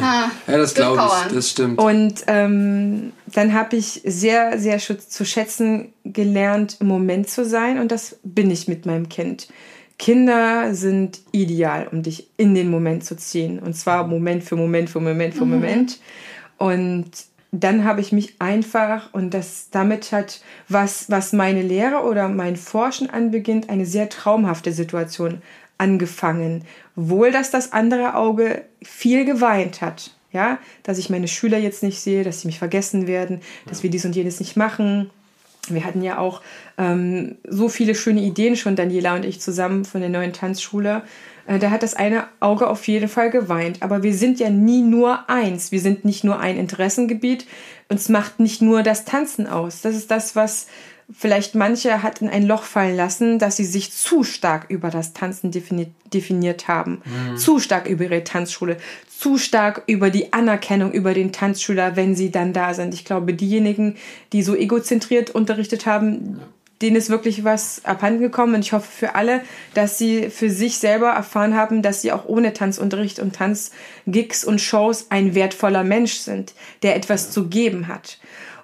Ja, 0.00 0.30
das 0.46 0.74
glaube 0.74 1.00
ich, 1.00 1.32
das 1.32 1.50
stimmt. 1.50 1.78
Und 1.78 2.24
ähm, 2.26 3.12
dann 3.26 3.52
habe 3.52 3.76
ich 3.76 4.02
sehr, 4.04 4.58
sehr 4.58 4.78
zu 4.78 5.24
schätzen 5.24 5.92
gelernt, 6.04 6.78
im 6.80 6.88
Moment 6.88 7.30
zu 7.30 7.44
sein. 7.44 7.78
Und 7.78 7.92
das 7.92 8.18
bin 8.24 8.50
ich 8.50 8.66
mit 8.66 8.84
meinem 8.84 9.08
Kind. 9.08 9.48
Kinder 9.98 10.74
sind 10.74 11.20
ideal, 11.30 11.86
um 11.92 12.02
dich 12.02 12.28
in 12.36 12.54
den 12.54 12.68
Moment 12.68 13.04
zu 13.04 13.16
ziehen. 13.16 13.60
Und 13.60 13.74
zwar 13.74 14.06
Moment 14.08 14.42
für 14.42 14.56
Moment 14.56 14.90
für 14.90 15.00
Moment 15.00 15.34
für 15.34 15.44
Moment. 15.44 16.00
Und 16.58 17.10
dann 17.52 17.84
habe 17.84 18.00
ich 18.00 18.12
mich 18.12 18.40
einfach, 18.40 19.12
und 19.12 19.34
das 19.34 19.68
damit 19.70 20.10
hat, 20.10 20.40
was, 20.68 21.10
was 21.10 21.32
meine 21.32 21.62
Lehre 21.62 22.02
oder 22.02 22.28
mein 22.28 22.56
Forschen 22.56 23.10
anbeginnt, 23.10 23.68
eine 23.68 23.86
sehr 23.86 24.08
traumhafte 24.08 24.72
Situation 24.72 25.42
angefangen. 25.78 26.64
Wohl, 26.94 27.32
dass 27.32 27.50
das 27.50 27.72
andere 27.72 28.14
Auge 28.14 28.64
viel 28.82 29.24
geweint 29.24 29.80
hat. 29.80 30.12
Ja, 30.32 30.58
dass 30.82 30.96
ich 30.96 31.10
meine 31.10 31.28
Schüler 31.28 31.58
jetzt 31.58 31.82
nicht 31.82 32.00
sehe, 32.00 32.24
dass 32.24 32.40
sie 32.40 32.46
mich 32.46 32.58
vergessen 32.58 33.06
werden, 33.06 33.42
dass 33.66 33.82
wir 33.82 33.90
dies 33.90 34.06
und 34.06 34.16
jenes 34.16 34.40
nicht 34.40 34.56
machen. 34.56 35.10
Wir 35.68 35.84
hatten 35.84 36.02
ja 36.02 36.18
auch 36.18 36.40
ähm, 36.78 37.36
so 37.46 37.68
viele 37.68 37.94
schöne 37.94 38.22
Ideen 38.22 38.56
schon, 38.56 38.74
Daniela 38.74 39.14
und 39.14 39.26
ich 39.26 39.40
zusammen 39.40 39.84
von 39.84 40.00
der 40.00 40.10
neuen 40.10 40.32
Tanzschule. 40.32 41.02
Äh, 41.46 41.58
da 41.58 41.70
hat 41.70 41.82
das 41.82 41.94
eine 41.94 42.24
Auge 42.40 42.68
auf 42.68 42.86
jeden 42.88 43.08
Fall 43.08 43.30
geweint. 43.30 43.82
Aber 43.82 44.02
wir 44.02 44.14
sind 44.14 44.40
ja 44.40 44.50
nie 44.50 44.82
nur 44.82 45.28
eins. 45.28 45.70
Wir 45.70 45.80
sind 45.80 46.04
nicht 46.04 46.24
nur 46.24 46.40
ein 46.40 46.56
Interessengebiet. 46.56 47.46
Uns 47.88 48.08
macht 48.08 48.40
nicht 48.40 48.62
nur 48.62 48.82
das 48.82 49.04
Tanzen 49.04 49.46
aus. 49.46 49.82
Das 49.82 49.94
ist 49.94 50.10
das, 50.10 50.34
was 50.34 50.66
vielleicht 51.16 51.54
manche 51.54 52.02
hat 52.02 52.20
in 52.20 52.28
ein 52.28 52.46
Loch 52.46 52.62
fallen 52.62 52.96
lassen, 52.96 53.38
dass 53.38 53.56
sie 53.56 53.64
sich 53.64 53.92
zu 53.92 54.24
stark 54.24 54.66
über 54.68 54.90
das 54.90 55.12
Tanzen 55.12 55.50
defini 55.50 55.92
definiert 56.12 56.68
haben. 56.68 57.00
Zu 57.36 57.58
stark 57.58 57.88
über 57.88 58.04
ihre 58.04 58.24
Tanzschule. 58.24 58.76
Zu 59.08 59.38
stark 59.38 59.84
über 59.86 60.10
die 60.10 60.32
Anerkennung 60.32 60.92
über 60.92 61.14
den 61.14 61.32
Tanzschüler, 61.32 61.96
wenn 61.96 62.14
sie 62.14 62.30
dann 62.30 62.52
da 62.52 62.74
sind. 62.74 62.92
Ich 62.92 63.04
glaube, 63.04 63.34
diejenigen, 63.34 63.96
die 64.32 64.42
so 64.42 64.54
egozentriert 64.54 65.30
unterrichtet 65.30 65.86
haben, 65.86 66.40
denen 66.82 66.96
ist 66.96 67.08
wirklich 67.08 67.44
was 67.44 67.84
abhanden 67.84 68.20
gekommen. 68.20 68.56
Und 68.56 68.60
ich 68.60 68.72
hoffe 68.72 68.90
für 68.90 69.14
alle, 69.14 69.42
dass 69.74 69.96
sie 69.96 70.28
für 70.28 70.50
sich 70.50 70.78
selber 70.78 71.10
erfahren 71.10 71.54
haben, 71.54 71.80
dass 71.80 72.02
sie 72.02 72.12
auch 72.12 72.26
ohne 72.26 72.52
Tanzunterricht 72.52 73.20
und 73.20 73.36
Tanzgigs 73.36 74.44
und 74.44 74.60
Shows 74.60 75.06
ein 75.10 75.34
wertvoller 75.34 75.84
Mensch 75.84 76.14
sind, 76.14 76.52
der 76.82 76.96
etwas 76.96 77.30
zu 77.30 77.48
geben 77.48 77.88
hat. 77.88 78.18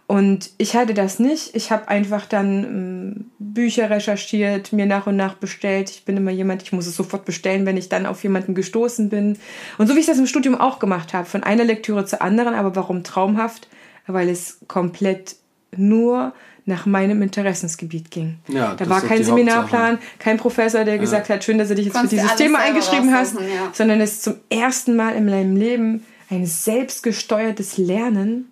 Und 0.09 0.53
ich 0.57 0.75
hatte 0.75 0.95
das 0.95 1.19
nicht. 1.19 1.55
Ich 1.55 1.71
habe 1.71 1.89
einfach 1.89 2.25
dann 2.25 2.65
ähm, 2.65 3.31
Bücher 3.39 3.91
recherchiert, 3.91 4.73
mir 4.73 4.87
nach 4.87 5.07
und 5.07 5.17
nach 5.17 5.35
bestellt. 5.35 5.91
Ich 5.91 6.07
bin 6.07 6.17
immer 6.17 6.31
jemand, 6.31 6.63
ich 6.63 6.73
muss 6.73 6.87
es 6.87 6.97
sofort 6.97 7.27
bestellen, 7.27 7.67
wenn 7.67 7.77
ich 7.77 7.91
dann 7.91 8.07
auf 8.07 8.23
jemanden 8.23 8.55
gestoßen 8.55 9.11
bin. 9.11 9.37
Und 9.77 9.87
so 9.87 9.95
wie 9.95 10.01
ich 10.01 10.07
das 10.07 10.19
im 10.19 10.27
Studium 10.27 10.59
auch 10.59 10.79
gemacht 10.79 11.13
habe, 11.13 11.27
von 11.27 11.43
einer 11.43 11.63
Lektüre 11.65 12.07
zur 12.07 12.23
anderen. 12.23 12.55
Aber 12.55 12.75
warum 12.75 13.05
traumhaft? 13.05 13.69
Weil 14.07 14.31
es 14.31 14.61
komplett 14.67 15.37
nur 15.77 16.33
nach 16.65 16.87
meinem 16.87 17.21
Interessensgebiet 17.21 18.11
ging. 18.11 18.39
Ja, 18.49 18.77
da 18.77 18.89
war 18.89 19.03
kein 19.03 19.23
Seminarplan, 19.23 19.99
kein 20.19 20.39
Professor, 20.39 20.85
der 20.85 20.97
gesagt 20.97 21.29
hat, 21.29 21.45
schön, 21.45 21.59
dass 21.59 21.69
du 21.69 21.75
dich 21.75 21.85
jetzt 21.85 21.95
Konntest 21.95 22.15
für 22.15 22.21
dieses 22.23 22.37
Thema 22.37 22.61
eingeschrieben 22.61 23.13
hast, 23.13 23.35
ja. 23.35 23.71
sondern 23.75 24.01
es 24.01 24.13
ist 24.13 24.23
zum 24.23 24.37
ersten 24.49 24.97
Mal 24.97 25.17
in 25.17 25.27
meinem 25.27 25.55
Leben 25.55 26.07
ein 26.31 26.47
selbstgesteuertes 26.47 27.77
Lernen. 27.77 28.51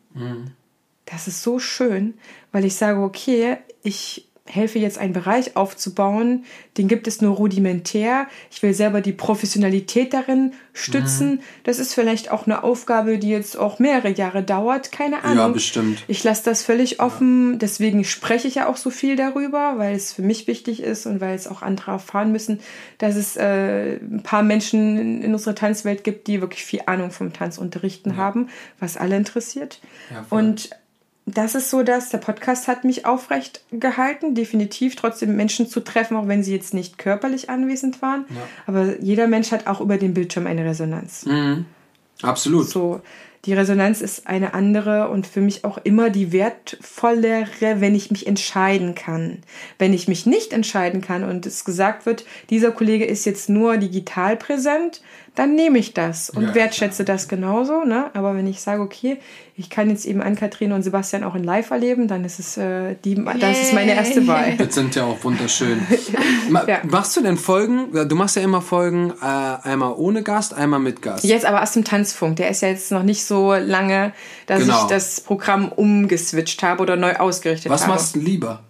Das 1.07 1.29
ist 1.29 1.43
so 1.43 1.59
schön, 1.59 2.15
weil 2.53 2.65
ich 2.65 2.75
sage, 2.75 3.01
okay, 3.01 3.59
ich 3.83 4.27
helfe 4.49 4.79
jetzt 4.79 4.99
einen 4.99 5.13
Bereich 5.13 5.57
aufzubauen, 5.57 6.45
den 6.77 6.89
gibt 6.89 7.07
es 7.07 7.21
nur 7.21 7.35
rudimentär. 7.35 8.27
Ich 8.51 8.63
will 8.63 8.75
selber 8.75 9.01
die 9.01 9.13
Professionalität 9.13 10.13
darin 10.13 10.53
stützen. 10.73 11.41
Das 11.65 11.79
ist 11.79 11.95
vielleicht 11.95 12.31
auch 12.31 12.47
eine 12.47 12.63
Aufgabe, 12.63 13.19
die 13.19 13.31
jetzt 13.31 13.57
auch 13.57 13.79
mehrere 13.79 14.11
Jahre 14.11 14.43
dauert, 14.43 14.93
keine 14.93 15.25
Ahnung. 15.25 15.37
Ja, 15.39 15.49
bestimmt. 15.49 16.05
Ich 16.07 16.23
lasse 16.23 16.45
das 16.45 16.63
völlig 16.63 17.01
offen, 17.01 17.59
deswegen 17.59 18.05
spreche 18.05 18.47
ich 18.49 18.57
ja 18.57 18.69
auch 18.69 18.77
so 18.77 18.91
viel 18.91 19.17
darüber, 19.17 19.75
weil 19.79 19.97
es 19.97 20.13
für 20.13 20.23
mich 20.23 20.47
wichtig 20.47 20.83
ist 20.83 21.07
und 21.07 21.21
weil 21.21 21.35
es 21.35 21.49
auch 21.49 21.63
andere 21.63 21.93
erfahren 21.93 22.33
müssen, 22.33 22.61
dass 22.99 23.17
es 23.17 23.37
äh, 23.37 23.97
ein 23.97 24.23
paar 24.23 24.43
Menschen 24.43 24.99
in, 24.99 25.23
in 25.23 25.33
unserer 25.33 25.55
Tanzwelt 25.55 26.05
gibt, 26.05 26.27
die 26.29 26.41
wirklich 26.41 26.65
viel 26.65 26.83
Ahnung 26.87 27.11
vom 27.11 27.33
Tanzunterrichten 27.33 28.17
haben, 28.17 28.49
was 28.79 28.97
alle 28.97 29.17
interessiert. 29.17 29.81
Ja, 30.11 30.25
und 30.31 30.71
das 31.27 31.57
ist 31.57 31.71
so, 31.71 31.83
dass 31.83 32.11
der 32.11 32.19
Podcast 32.19 32.69
hat 32.69 32.85
mich 32.85 33.05
aufrecht 33.05 33.61
gehalten, 33.73 34.37
definitiv 34.37 34.95
trotzdem 34.95 35.35
Menschen 35.35 35.69
zu 35.69 35.81
treffen, 35.81 36.17
auch 36.17 36.29
wenn 36.29 36.45
sie 36.45 36.55
jetzt 36.55 36.73
nicht 36.73 36.99
körperlich 36.99 37.51
anwesend 37.51 38.01
waren. 38.01 38.25
Aber 38.67 39.01
jeder 39.01 39.27
Mensch 39.27 39.51
hat 39.51 39.67
auch 39.67 39.81
über 39.81 39.99
den 39.99 40.15
Bildschirm 40.15 40.47
eine 40.47 40.65
Resonanz. 40.65 41.27
Mhm. 41.27 41.67
Absolut. 42.23 42.69
So, 42.69 43.01
die 43.47 43.55
Resonanz 43.55 44.01
ist 44.01 44.27
eine 44.27 44.55
andere 44.55 45.09
und 45.09 45.27
für 45.27 45.41
mich 45.41 45.65
auch 45.65 45.79
immer 45.79 46.11
die 46.11 46.33
wertvollere, 46.33 47.81
wenn 47.81 47.95
ich 47.95 48.11
mich 48.11 48.27
entscheiden 48.27 48.97
kann. 48.97 49.39
Wenn 49.79 49.93
ich 49.93 50.09
mich 50.09 50.27
nicht 50.27 50.53
entscheiden 50.53 51.01
kann 51.01 51.23
und 51.23 51.47
es 51.47 51.65
gesagt 51.65 52.07
wird, 52.07 52.25
dieser 52.51 52.73
Kollege 52.73 53.05
ist 53.05 53.25
jetzt 53.25 53.49
nur 53.49 53.77
digital 53.77 54.37
präsent, 54.37 55.01
dann 55.37 55.55
nehme 55.55 55.79
ich 55.79 55.93
das 55.93 56.31
und 56.31 56.43
ja, 56.43 56.55
wertschätze 56.55 57.05
klar. 57.05 57.17
das 57.17 57.29
genauso. 57.29 57.85
Ne? 57.85 58.11
Aber 58.15 58.35
wenn 58.35 58.47
ich 58.47 58.63
sage, 58.63 58.81
okay, 58.81 59.19
ich 59.55 59.69
kann 59.69 59.91
jetzt 59.91 60.07
eben 60.07 60.23
Ann-Kathrin 60.23 60.73
und 60.73 60.83
Sebastian 60.83 61.25
auch 61.25 61.35
in 61.35 61.45
Live 61.45 61.71
erleben, 61.71 62.09
dann 62.09 62.25
ist 62.25 62.39
es 62.39 62.57
äh, 62.57 62.97
die, 63.05 63.23
das 63.39 63.61
ist 63.61 63.75
meine 63.75 63.95
erste 63.95 64.27
Wahl. 64.27 64.57
Das 64.57 64.75
sind 64.75 64.95
ja 64.95 65.05
auch 65.05 65.23
wunderschön. 65.23 65.81
Ma 66.49 66.65
ja. 66.67 66.79
Machst 66.85 67.17
du 67.17 67.23
denn 67.23 67.37
Folgen? 67.37 68.09
Du 68.09 68.17
machst 68.17 68.37
ja 68.37 68.43
immer 68.43 68.63
Folgen, 68.63 69.13
äh, 69.21 69.69
einmal 69.69 69.93
ohne 69.97 70.23
Gast, 70.23 70.55
einmal 70.55 70.81
mit 70.81 71.03
Gast. 71.03 71.23
Jetzt 71.25 71.45
aber 71.45 71.63
aus 71.63 71.73
dem 71.73 71.85
Tanzfunk. 71.85 72.37
Der 72.37 72.49
ist 72.49 72.63
ja 72.63 72.69
jetzt 72.69 72.91
noch 72.91 73.03
nicht 73.03 73.25
so 73.25 73.55
lange, 73.55 74.15
dass 74.47 74.61
genau. 74.61 74.83
ich 74.83 74.89
das 74.89 75.21
Programm 75.21 75.71
umgeswitcht 75.71 76.63
habe 76.63 76.83
oder 76.83 76.97
neu 76.97 77.15
ausgerichtet 77.15 77.71
Was 77.71 77.83
habe. 77.83 77.93
Was 77.93 78.01
machst 78.01 78.17
du 78.17 78.21
lieber? 78.21 78.63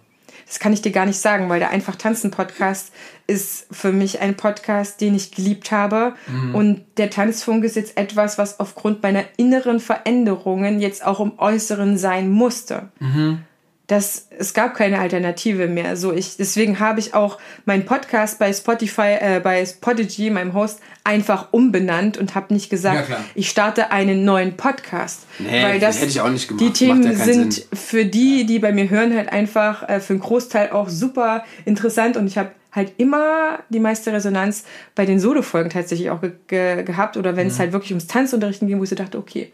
Das 0.47 0.59
kann 0.59 0.71
ich 0.71 0.81
dir 0.81 0.91
gar 0.91 1.05
nicht 1.05 1.19
sagen, 1.19 1.49
weil 1.49 1.59
der 1.59 1.71
Einfach 1.71 1.95
Tanzen 1.95 2.31
Podcast 2.31 2.93
ist 3.27 3.67
für 3.69 3.91
mich 3.91 4.21
ein 4.21 4.35
Podcast, 4.35 5.01
den 5.01 5.13
ich 5.13 5.31
geliebt 5.31 5.71
habe. 5.71 6.15
Mhm. 6.27 6.55
Und 6.55 6.85
der 6.97 7.09
Tanzfunk 7.09 7.65
ist 7.65 7.75
jetzt 7.75 7.97
etwas, 7.97 8.37
was 8.37 8.59
aufgrund 8.59 9.03
meiner 9.03 9.25
inneren 9.35 9.81
Veränderungen 9.81 10.79
jetzt 10.79 11.05
auch 11.05 11.19
im 11.19 11.37
Äußeren 11.37 11.97
sein 11.97 12.29
musste. 12.29 12.89
Mhm 12.99 13.43
das, 13.87 14.27
es 14.37 14.53
gab 14.53 14.75
keine 14.75 14.99
Alternative 14.99 15.67
mehr. 15.67 15.95
So 15.95 16.11
ich, 16.11 16.35
deswegen 16.35 16.79
habe 16.79 16.99
ich 16.99 17.13
auch 17.13 17.37
meinen 17.63 17.85
Podcast 17.85 18.37
bei 18.37 18.51
Spotify, 18.51 19.15
äh, 19.19 19.39
bei 19.41 19.65
Podigy, 19.79 20.29
meinem 20.29 20.53
Host, 20.53 20.79
einfach 21.05 21.47
umbenannt 21.51 22.17
und 22.17 22.35
habe 22.35 22.53
nicht 22.53 22.69
gesagt, 22.69 23.09
ja, 23.09 23.23
ich 23.33 23.49
starte 23.49 23.91
einen 23.91 24.25
neuen 24.25 24.57
Podcast. 24.57 25.21
Nee, 25.39 25.63
weil 25.63 25.79
das, 25.79 25.97
hätte 25.97 26.07
ich 26.07 26.19
auch 26.19 26.29
nicht 26.29 26.49
gemacht. 26.49 26.65
Die 26.65 26.73
Themen 26.73 27.03
ja 27.03 27.13
sind 27.13 27.53
Sinn. 27.53 27.63
für 27.73 28.05
die, 28.05 28.45
die 28.45 28.59
bei 28.59 28.73
mir 28.73 28.89
hören, 28.89 29.15
halt 29.15 29.31
einfach 29.31 29.87
äh, 29.87 30.01
für 30.01 30.13
einen 30.13 30.19
Großteil 30.19 30.71
auch 30.71 30.89
super 30.89 31.45
interessant 31.63 32.17
und 32.17 32.27
ich 32.27 32.37
habe 32.37 32.51
halt 32.77 32.93
immer 32.97 33.59
die 33.69 33.81
meiste 33.81 34.13
Resonanz 34.13 34.63
bei 34.95 35.05
den 35.05 35.19
Solo-Folgen 35.19 35.69
tatsächlich 35.69 36.09
auch 36.09 36.21
ge 36.21 36.31
ge 36.47 36.83
gehabt 36.83 37.17
oder 37.17 37.35
wenn 37.35 37.47
mhm. 37.47 37.51
es 37.51 37.59
halt 37.59 37.73
wirklich 37.73 37.91
ums 37.91 38.07
Tanzunterrichten 38.07 38.67
ging, 38.67 38.79
wo 38.79 38.83
ich 38.83 38.89
so 38.89 38.95
dachte, 38.95 39.17
okay, 39.17 39.51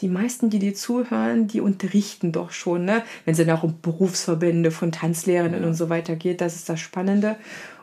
die 0.00 0.08
meisten, 0.08 0.50
die 0.50 0.58
dir 0.58 0.74
zuhören, 0.74 1.46
die 1.46 1.60
unterrichten 1.62 2.32
doch 2.32 2.50
schon, 2.50 2.84
ne? 2.84 3.02
Wenn 3.24 3.32
es 3.32 3.38
dann 3.38 3.50
auch 3.50 3.62
um 3.62 3.80
Berufsverbände 3.80 4.70
von 4.70 4.92
Tanzlehrenden 4.92 5.62
ja. 5.62 5.68
und 5.68 5.74
so 5.74 5.88
weiter 5.88 6.16
geht, 6.16 6.40
das 6.40 6.56
ist 6.56 6.68
das 6.68 6.80
Spannende. 6.80 7.36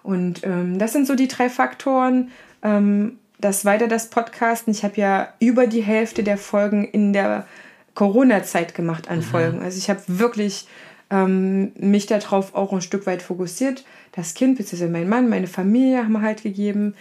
Und 0.03 0.41
ähm, 0.43 0.77
das 0.77 0.93
sind 0.93 1.07
so 1.07 1.15
die 1.15 1.27
drei 1.27 1.49
Faktoren. 1.49 2.29
Ähm, 2.61 3.17
das 3.39 3.65
weiter 3.65 3.87
das 3.87 4.09
Podcasten. 4.09 4.71
Ich 4.71 4.83
habe 4.83 4.97
ja 4.97 5.33
über 5.39 5.67
die 5.67 5.81
Hälfte 5.81 6.23
der 6.23 6.37
Folgen 6.37 6.85
in 6.85 7.13
der 7.13 7.47
Corona-Zeit 7.95 8.75
gemacht 8.75 9.09
an 9.09 9.17
mhm. 9.17 9.23
Folgen. 9.23 9.61
Also 9.61 9.77
ich 9.77 9.89
habe 9.89 10.01
wirklich 10.07 10.67
ähm, 11.11 11.73
mich 11.77 12.07
darauf 12.07 12.55
auch 12.55 12.73
ein 12.73 12.81
Stück 12.81 13.05
weit 13.05 13.21
fokussiert. 13.21 13.83
Das 14.13 14.33
Kind, 14.33 14.57
beziehungsweise 14.57 14.91
mein 14.91 15.09
Mann, 15.09 15.29
meine 15.29 15.47
Familie 15.47 16.03
haben 16.03 16.21
halt 16.21 16.41
gegeben, 16.41 16.95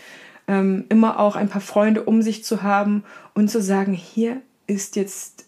ähm, 0.49 0.85
immer 0.89 1.19
auch 1.21 1.37
ein 1.37 1.49
paar 1.49 1.61
Freunde 1.63 2.03
um 2.03 2.21
sich 2.21 2.45
zu 2.45 2.63
haben 2.63 3.05
und 3.35 3.51
zu 3.51 3.63
sagen, 3.63 3.95
hier 3.95 4.43
ist 4.67 4.97
jetzt 4.97 5.47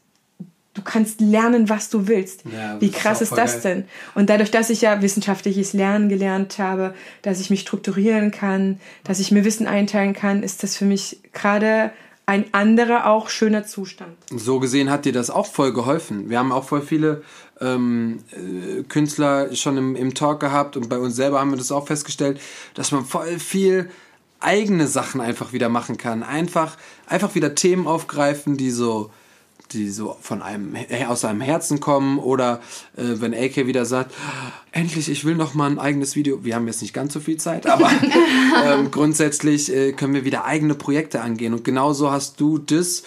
du 0.74 0.82
kannst 0.82 1.20
lernen, 1.20 1.68
was 1.68 1.90
du 1.90 2.08
willst. 2.08 2.44
Ja, 2.50 2.80
Wie 2.80 2.90
krass 2.90 3.20
ist, 3.20 3.32
ist 3.32 3.36
das 3.36 3.62
geil. 3.62 3.62
denn? 3.62 3.84
Und 4.14 4.30
dadurch, 4.30 4.50
dass 4.50 4.70
ich 4.70 4.80
ja 4.80 5.02
wissenschaftliches 5.02 5.74
Lernen 5.74 6.08
gelernt 6.08 6.58
habe, 6.58 6.94
dass 7.20 7.40
ich 7.40 7.50
mich 7.50 7.60
strukturieren 7.60 8.30
kann, 8.30 8.80
dass 9.04 9.20
ich 9.20 9.30
mir 9.30 9.44
Wissen 9.44 9.66
einteilen 9.66 10.14
kann, 10.14 10.42
ist 10.42 10.62
das 10.62 10.76
für 10.76 10.86
mich 10.86 11.20
gerade 11.32 11.92
ein 12.26 12.52
anderer, 12.52 13.06
auch 13.06 13.28
schöner 13.28 13.66
Zustand. 13.66 14.16
So 14.30 14.60
gesehen 14.60 14.90
hat 14.90 15.04
dir 15.04 15.12
das 15.12 15.30
auch 15.30 15.46
voll 15.46 15.72
geholfen. 15.72 16.30
Wir 16.30 16.38
haben 16.38 16.52
auch 16.52 16.64
voll 16.64 16.82
viele 16.82 17.22
ähm, 17.60 18.20
äh, 18.32 18.82
Künstler 18.84 19.54
schon 19.54 19.76
im, 19.76 19.96
im 19.96 20.14
Talk 20.14 20.40
gehabt 20.40 20.76
und 20.76 20.88
bei 20.88 20.98
uns 20.98 21.16
selber 21.16 21.40
haben 21.40 21.50
wir 21.50 21.58
das 21.58 21.72
auch 21.72 21.86
festgestellt, 21.86 22.40
dass 22.74 22.92
man 22.92 23.04
voll 23.04 23.38
viel 23.38 23.90
eigene 24.40 24.86
Sachen 24.86 25.20
einfach 25.20 25.52
wieder 25.52 25.68
machen 25.68 25.96
kann. 25.96 26.22
Einfach, 26.22 26.76
einfach 27.06 27.34
wieder 27.34 27.54
Themen 27.54 27.86
aufgreifen, 27.86 28.56
die 28.56 28.70
so, 28.70 29.10
die 29.72 29.90
so 29.90 30.16
von 30.20 30.42
einem 30.42 30.76
aus 31.08 31.24
einem 31.24 31.40
Herzen 31.40 31.80
kommen 31.80 32.18
oder 32.18 32.60
äh, 32.96 33.20
wenn 33.20 33.34
AK 33.34 33.66
wieder 33.66 33.84
sagt, 33.84 34.14
endlich, 34.70 35.08
ich 35.08 35.24
will 35.24 35.34
noch 35.34 35.54
mal 35.54 35.70
ein 35.70 35.78
eigenes 35.78 36.16
Video. 36.16 36.44
Wir 36.44 36.54
haben 36.54 36.66
jetzt 36.66 36.82
nicht 36.82 36.94
ganz 36.94 37.12
so 37.12 37.20
viel 37.20 37.38
Zeit, 37.38 37.66
aber 37.66 37.90
ähm, 38.64 38.90
grundsätzlich 38.90 39.72
äh, 39.74 39.92
können 39.92 40.14
wir 40.14 40.24
wieder 40.24 40.44
eigene 40.44 40.74
Projekte 40.74 41.20
angehen 41.20 41.54
und 41.54 41.64
genauso 41.64 42.10
hast 42.10 42.40
du 42.40 42.58
das 42.58 43.02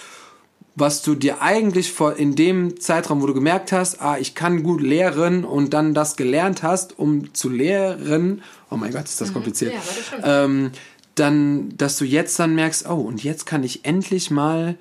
was 0.76 1.02
du 1.02 1.16
dir 1.16 1.42
eigentlich 1.42 1.94
vor 1.94 2.18
in 2.18 2.36
dem 2.36 2.80
Zeitraum, 2.80 3.22
wo 3.22 3.28
du 3.28 3.34
gemerkt 3.34 3.72
hast, 3.72 4.02
ah, 4.02 4.18
ich 4.20 4.36
kann 4.36 4.62
gut 4.62 4.82
lehren 4.82 5.46
und 5.46 5.74
dann 5.74 5.94
das 5.94 6.18
gelernt 6.18 6.64
hast, 6.64 7.00
um 7.00 7.34
zu 7.34 7.50
lehren, 7.50 8.44
oh 8.70 8.76
mein 8.76 8.92
Gott, 8.92 9.06
ist 9.06 9.22
das 9.22 9.30
mhm. 9.30 9.34
kompliziert, 9.34 9.74
ja, 9.74 9.80
das 9.80 10.46
ähm, 10.46 10.72
dann, 11.16 11.76
dass 11.78 11.98
du 11.98 12.04
jetzt 12.04 12.38
dann 12.40 12.56
merkst, 12.56 12.90
oh, 12.90 12.96
und 12.96 13.24
jetzt 13.24 13.46
kann 13.46 13.64
ich 13.64 13.86
endlich 13.86 14.32
mal 14.32 14.76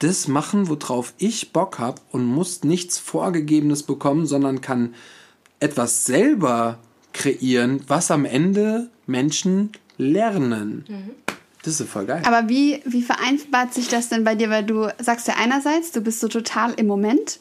das 0.00 0.28
machen, 0.28 0.68
worauf 0.68 1.14
ich 1.18 1.52
Bock 1.52 1.78
habe 1.78 2.00
und 2.10 2.26
muss 2.26 2.64
nichts 2.64 2.98
Vorgegebenes 2.98 3.84
bekommen, 3.84 4.26
sondern 4.26 4.60
kann 4.60 4.94
etwas 5.60 6.06
selber 6.06 6.78
kreieren, 7.12 7.82
was 7.86 8.10
am 8.10 8.24
Ende 8.24 8.90
Menschen 9.06 9.70
lernen. 9.98 10.84
Mhm. 10.88 11.10
Das 11.62 11.78
ist 11.78 11.90
voll 11.90 12.06
geil. 12.06 12.22
Aber 12.24 12.48
wie, 12.48 12.80
wie 12.86 13.02
vereinbart 13.02 13.74
sich 13.74 13.88
das 13.88 14.08
denn 14.08 14.24
bei 14.24 14.34
dir? 14.34 14.48
Weil 14.48 14.64
du 14.64 14.88
sagst 14.98 15.28
ja 15.28 15.34
einerseits, 15.38 15.92
du 15.92 16.00
bist 16.00 16.20
so 16.20 16.28
total 16.28 16.72
im 16.74 16.86
Moment. 16.86 17.38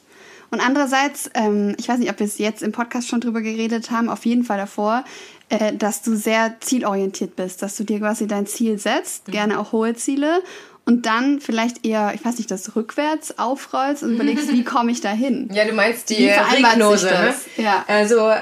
Und 0.52 0.60
andererseits, 0.60 1.30
ähm, 1.36 1.76
ich 1.78 1.88
weiß 1.88 2.00
nicht, 2.00 2.10
ob 2.10 2.20
wir 2.20 2.26
es 2.26 2.38
jetzt 2.38 2.64
im 2.64 2.72
Podcast 2.72 3.08
schon 3.08 3.22
drüber 3.22 3.42
geredet 3.42 3.92
haben, 3.92 4.10
auf 4.10 4.26
jeden 4.26 4.44
Fall 4.44 4.58
davor, 4.58 5.06
äh, 5.50 5.74
dass 5.76 6.02
du 6.02 6.16
sehr 6.16 6.56
zielorientiert 6.60 7.36
bist, 7.36 7.62
dass 7.62 7.78
du 7.78 7.84
dir 7.84 8.00
quasi 8.00 8.28
dein 8.28 8.48
Ziel 8.48 8.78
setzt, 8.78 9.28
mhm. 9.28 9.32
gerne 9.32 9.60
auch 9.60 9.72
hohe 9.72 9.94
Ziele 9.94 10.42
und 10.90 11.06
dann 11.06 11.40
vielleicht 11.40 11.86
eher, 11.86 12.14
ich 12.16 12.26
weiß 12.26 12.40
nicht, 12.40 12.50
das 12.50 12.76
rückwärts 12.76 13.38
aufrollst 13.38 14.02
und 14.02 14.16
überlegst, 14.16 14.52
wie 14.52 14.64
komme 14.66 14.92
ich 14.92 15.02
da 15.02 15.12
hin? 15.12 15.48
Ja, 15.54 15.64
du 15.66 15.74
meinst 15.74 16.10
die 16.10 16.28
Regnose, 16.28 17.06
ne? 17.06 17.36
Ja. 17.58 17.86
Also 17.88 18.34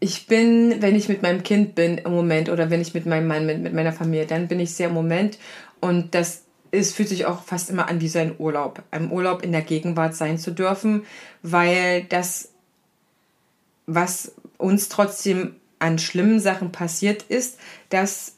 ich 0.00 0.26
bin, 0.26 0.80
wenn 0.80 0.96
ich 0.96 1.10
mit 1.10 1.20
meinem 1.20 1.42
Kind 1.42 1.74
bin 1.74 1.98
im 1.98 2.10
Moment 2.10 2.48
oder 2.48 2.70
wenn 2.70 2.80
ich 2.80 2.94
mit 2.94 3.04
meinem 3.04 3.26
Mann, 3.26 3.44
mit, 3.44 3.60
mit 3.60 3.74
meiner 3.74 3.92
Familie, 3.92 4.24
dann 4.24 4.48
bin 4.48 4.58
ich 4.60 4.74
sehr 4.74 4.88
im 4.88 4.94
Moment 4.94 5.36
und 5.80 6.14
das 6.14 6.44
es 6.70 6.94
fühlt 6.94 7.10
sich 7.10 7.26
auch 7.26 7.42
fast 7.42 7.68
immer 7.68 7.86
an 7.88 8.00
wie 8.00 8.08
so 8.08 8.18
ein 8.18 8.36
Urlaub, 8.38 8.82
ein 8.90 9.12
Urlaub 9.12 9.42
in 9.42 9.52
der 9.52 9.60
Gegenwart 9.60 10.16
sein 10.16 10.38
zu 10.38 10.52
dürfen, 10.52 11.04
weil 11.42 12.04
das, 12.04 12.48
was 13.84 14.32
uns 14.56 14.88
trotzdem 14.88 15.56
an 15.78 15.98
schlimmen 15.98 16.40
Sachen 16.40 16.72
passiert 16.72 17.24
ist, 17.24 17.58
dass 17.90 18.33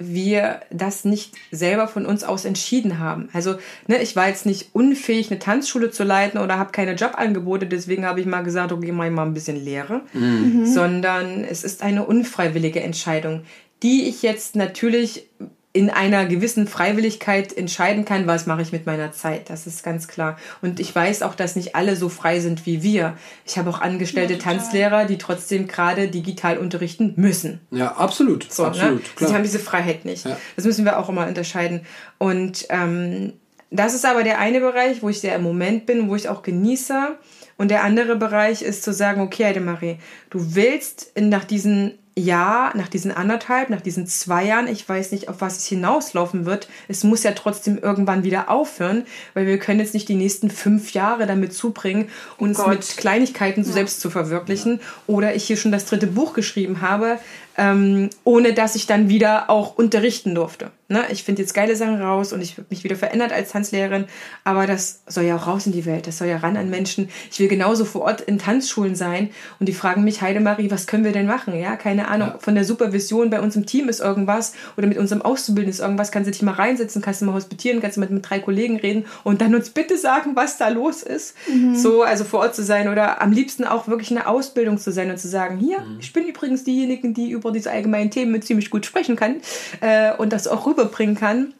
wir 0.00 0.60
das 0.70 1.04
nicht 1.04 1.34
selber 1.50 1.86
von 1.86 2.06
uns 2.06 2.24
aus 2.24 2.44
entschieden 2.44 2.98
haben. 2.98 3.28
Also, 3.32 3.56
ne, 3.86 4.02
ich 4.02 4.16
war 4.16 4.28
jetzt 4.28 4.46
nicht 4.46 4.70
unfähig, 4.72 5.30
eine 5.30 5.38
Tanzschule 5.38 5.90
zu 5.90 6.02
leiten 6.02 6.40
oder 6.40 6.58
habe 6.58 6.72
keine 6.72 6.94
Jobangebote, 6.94 7.66
deswegen 7.66 8.06
habe 8.06 8.20
ich 8.20 8.26
mal 8.26 8.42
gesagt, 8.42 8.72
okay, 8.72 8.90
mach 8.92 9.04
ich 9.04 9.12
mal 9.12 9.26
ein 9.26 9.34
bisschen 9.34 9.62
Lehre, 9.62 10.00
mhm. 10.12 10.66
sondern 10.66 11.44
es 11.44 11.62
ist 11.62 11.82
eine 11.82 12.04
unfreiwillige 12.04 12.80
Entscheidung, 12.80 13.42
die 13.82 14.08
ich 14.08 14.22
jetzt 14.22 14.56
natürlich 14.56 15.28
in 15.72 15.88
einer 15.88 16.26
gewissen 16.26 16.66
Freiwilligkeit 16.66 17.56
entscheiden 17.56 18.04
kann, 18.04 18.26
was 18.26 18.46
mache 18.46 18.62
ich 18.62 18.72
mit 18.72 18.86
meiner 18.86 19.12
Zeit. 19.12 19.50
Das 19.50 19.68
ist 19.68 19.84
ganz 19.84 20.08
klar. 20.08 20.36
Und 20.62 20.80
ich 20.80 20.92
weiß 20.92 21.22
auch, 21.22 21.36
dass 21.36 21.54
nicht 21.54 21.76
alle 21.76 21.94
so 21.94 22.08
frei 22.08 22.40
sind 22.40 22.66
wie 22.66 22.82
wir. 22.82 23.16
Ich 23.46 23.56
habe 23.56 23.70
auch 23.70 23.80
angestellte 23.80 24.32
ja, 24.32 24.38
Tanzlehrer, 24.40 25.04
die 25.04 25.16
trotzdem 25.16 25.68
gerade 25.68 26.08
digital 26.08 26.58
unterrichten 26.58 27.12
müssen. 27.16 27.60
Ja, 27.70 27.92
absolut. 27.92 28.52
So, 28.52 28.64
ne? 28.64 28.68
absolut 28.70 29.02
ne? 29.20 29.28
Sie 29.28 29.34
haben 29.34 29.44
diese 29.44 29.60
Freiheit 29.60 30.04
nicht. 30.04 30.26
Ja. 30.26 30.36
Das 30.56 30.64
müssen 30.64 30.84
wir 30.84 30.98
auch 30.98 31.08
immer 31.08 31.28
unterscheiden. 31.28 31.82
Und 32.18 32.66
ähm, 32.70 33.34
das 33.70 33.94
ist 33.94 34.04
aber 34.04 34.24
der 34.24 34.40
eine 34.40 34.58
Bereich, 34.58 35.04
wo 35.04 35.08
ich 35.08 35.20
sehr 35.20 35.36
im 35.36 35.42
Moment 35.42 35.86
bin, 35.86 36.08
wo 36.08 36.16
ich 36.16 36.28
auch 36.28 36.42
genieße. 36.42 37.16
Und 37.58 37.70
der 37.70 37.84
andere 37.84 38.16
Bereich 38.16 38.62
ist 38.62 38.82
zu 38.82 38.92
sagen, 38.92 39.20
okay, 39.20 39.44
Heidemarie, 39.44 39.98
du 40.30 40.56
willst 40.56 41.12
nach 41.16 41.44
diesen 41.44 41.98
ja, 42.20 42.72
nach 42.74 42.88
diesen 42.88 43.10
anderthalb, 43.10 43.70
nach 43.70 43.80
diesen 43.80 44.06
zwei 44.06 44.44
Jahren, 44.44 44.68
ich 44.68 44.86
weiß 44.88 45.12
nicht, 45.12 45.28
auf 45.28 45.36
was 45.40 45.58
es 45.58 45.66
hinauslaufen 45.66 46.44
wird. 46.44 46.68
Es 46.88 47.02
muss 47.02 47.22
ja 47.22 47.32
trotzdem 47.32 47.78
irgendwann 47.78 48.24
wieder 48.24 48.50
aufhören, 48.50 49.04
weil 49.34 49.46
wir 49.46 49.58
können 49.58 49.80
jetzt 49.80 49.94
nicht 49.94 50.08
die 50.08 50.14
nächsten 50.14 50.50
fünf 50.50 50.92
Jahre 50.92 51.26
damit 51.26 51.54
zubringen, 51.54 52.08
uns 52.36 52.60
oh 52.60 52.68
mit 52.68 52.96
Kleinigkeiten 52.96 53.64
ja. 53.64 53.72
selbst 53.72 54.00
zu 54.00 54.10
verwirklichen. 54.10 54.80
Ja. 54.80 54.86
Oder 55.06 55.34
ich 55.34 55.44
hier 55.44 55.56
schon 55.56 55.72
das 55.72 55.86
dritte 55.86 56.06
Buch 56.06 56.34
geschrieben 56.34 56.80
habe, 56.82 57.18
ähm, 57.60 58.08
ohne 58.24 58.54
dass 58.54 58.74
ich 58.74 58.86
dann 58.86 59.10
wieder 59.10 59.50
auch 59.50 59.76
unterrichten 59.76 60.34
durfte. 60.34 60.70
Ne? 60.88 61.04
Ich 61.12 61.22
finde 61.22 61.42
jetzt 61.42 61.54
geile 61.54 61.76
Sachen 61.76 62.02
raus 62.02 62.32
und 62.32 62.40
ich 62.40 62.52
habe 62.52 62.66
mich 62.70 62.82
wieder 62.82 62.96
verändert 62.96 63.32
als 63.32 63.52
Tanzlehrerin, 63.52 64.06
aber 64.42 64.66
das 64.66 65.02
soll 65.06 65.22
ja 65.24 65.36
auch 65.36 65.46
raus 65.46 65.66
in 65.66 65.72
die 65.72 65.84
Welt, 65.86 66.08
das 66.08 66.18
soll 66.18 66.26
ja 66.26 66.38
ran 66.38 66.56
an 66.56 66.68
Menschen. 66.68 67.10
Ich 67.30 67.38
will 67.38 67.46
genauso 67.46 67.84
vor 67.84 68.00
Ort 68.00 68.22
in 68.22 68.38
Tanzschulen 68.38 68.96
sein 68.96 69.30
und 69.60 69.68
die 69.68 69.72
fragen 69.72 70.02
mich, 70.02 70.22
Heidemarie, 70.22 70.70
was 70.70 70.88
können 70.88 71.04
wir 71.04 71.12
denn 71.12 71.26
machen? 71.26 71.54
Ja, 71.54 71.76
keine 71.76 72.08
Ahnung, 72.08 72.28
ja. 72.30 72.38
von 72.38 72.56
der 72.56 72.64
Supervision 72.64 73.30
bei 73.30 73.40
uns 73.40 73.54
im 73.54 73.66
Team 73.66 73.88
ist 73.88 74.00
irgendwas 74.00 74.54
oder 74.76 74.88
mit 74.88 74.98
unserem 74.98 75.22
Auszubildenden 75.22 75.70
ist 75.70 75.80
irgendwas, 75.80 76.10
kannst 76.10 76.26
du 76.26 76.32
dich 76.32 76.42
mal 76.42 76.54
reinsetzen, 76.54 77.02
kannst 77.02 77.20
du 77.20 77.26
mal 77.26 77.34
hospitieren, 77.34 77.80
kannst 77.80 77.96
du 77.96 78.00
mit, 78.00 78.10
mit 78.10 78.28
drei 78.28 78.40
Kollegen 78.40 78.78
reden 78.78 79.04
und 79.22 79.42
dann 79.42 79.54
uns 79.54 79.70
bitte 79.70 79.96
sagen, 79.96 80.34
was 80.34 80.56
da 80.56 80.70
los 80.70 81.02
ist. 81.02 81.36
Mhm. 81.46 81.76
So, 81.76 82.02
also 82.02 82.24
vor 82.24 82.40
Ort 82.40 82.56
zu 82.56 82.64
sein 82.64 82.88
oder 82.88 83.20
am 83.22 83.30
liebsten 83.30 83.64
auch 83.64 83.86
wirklich 83.86 84.10
eine 84.10 84.26
Ausbildung 84.26 84.76
zu 84.78 84.90
sein 84.90 85.10
und 85.10 85.18
zu 85.18 85.28
sagen, 85.28 85.58
hier, 85.58 85.80
mhm. 85.82 85.98
ich 86.00 86.12
bin 86.12 86.26
übrigens 86.26 86.64
diejenigen, 86.64 87.14
die 87.14 87.30
über 87.30 87.49
diese 87.50 87.70
allgemeinen 87.70 88.10
Themen 88.10 88.42
ziemlich 88.42 88.70
gut 88.70 88.86
sprechen 88.86 89.16
kann 89.16 89.36
äh, 89.80 90.12
und 90.16 90.32
das 90.32 90.48
auch 90.48 90.66
rüber 90.66 90.80
rüberbringen 90.80 91.16
kann. 91.16 91.54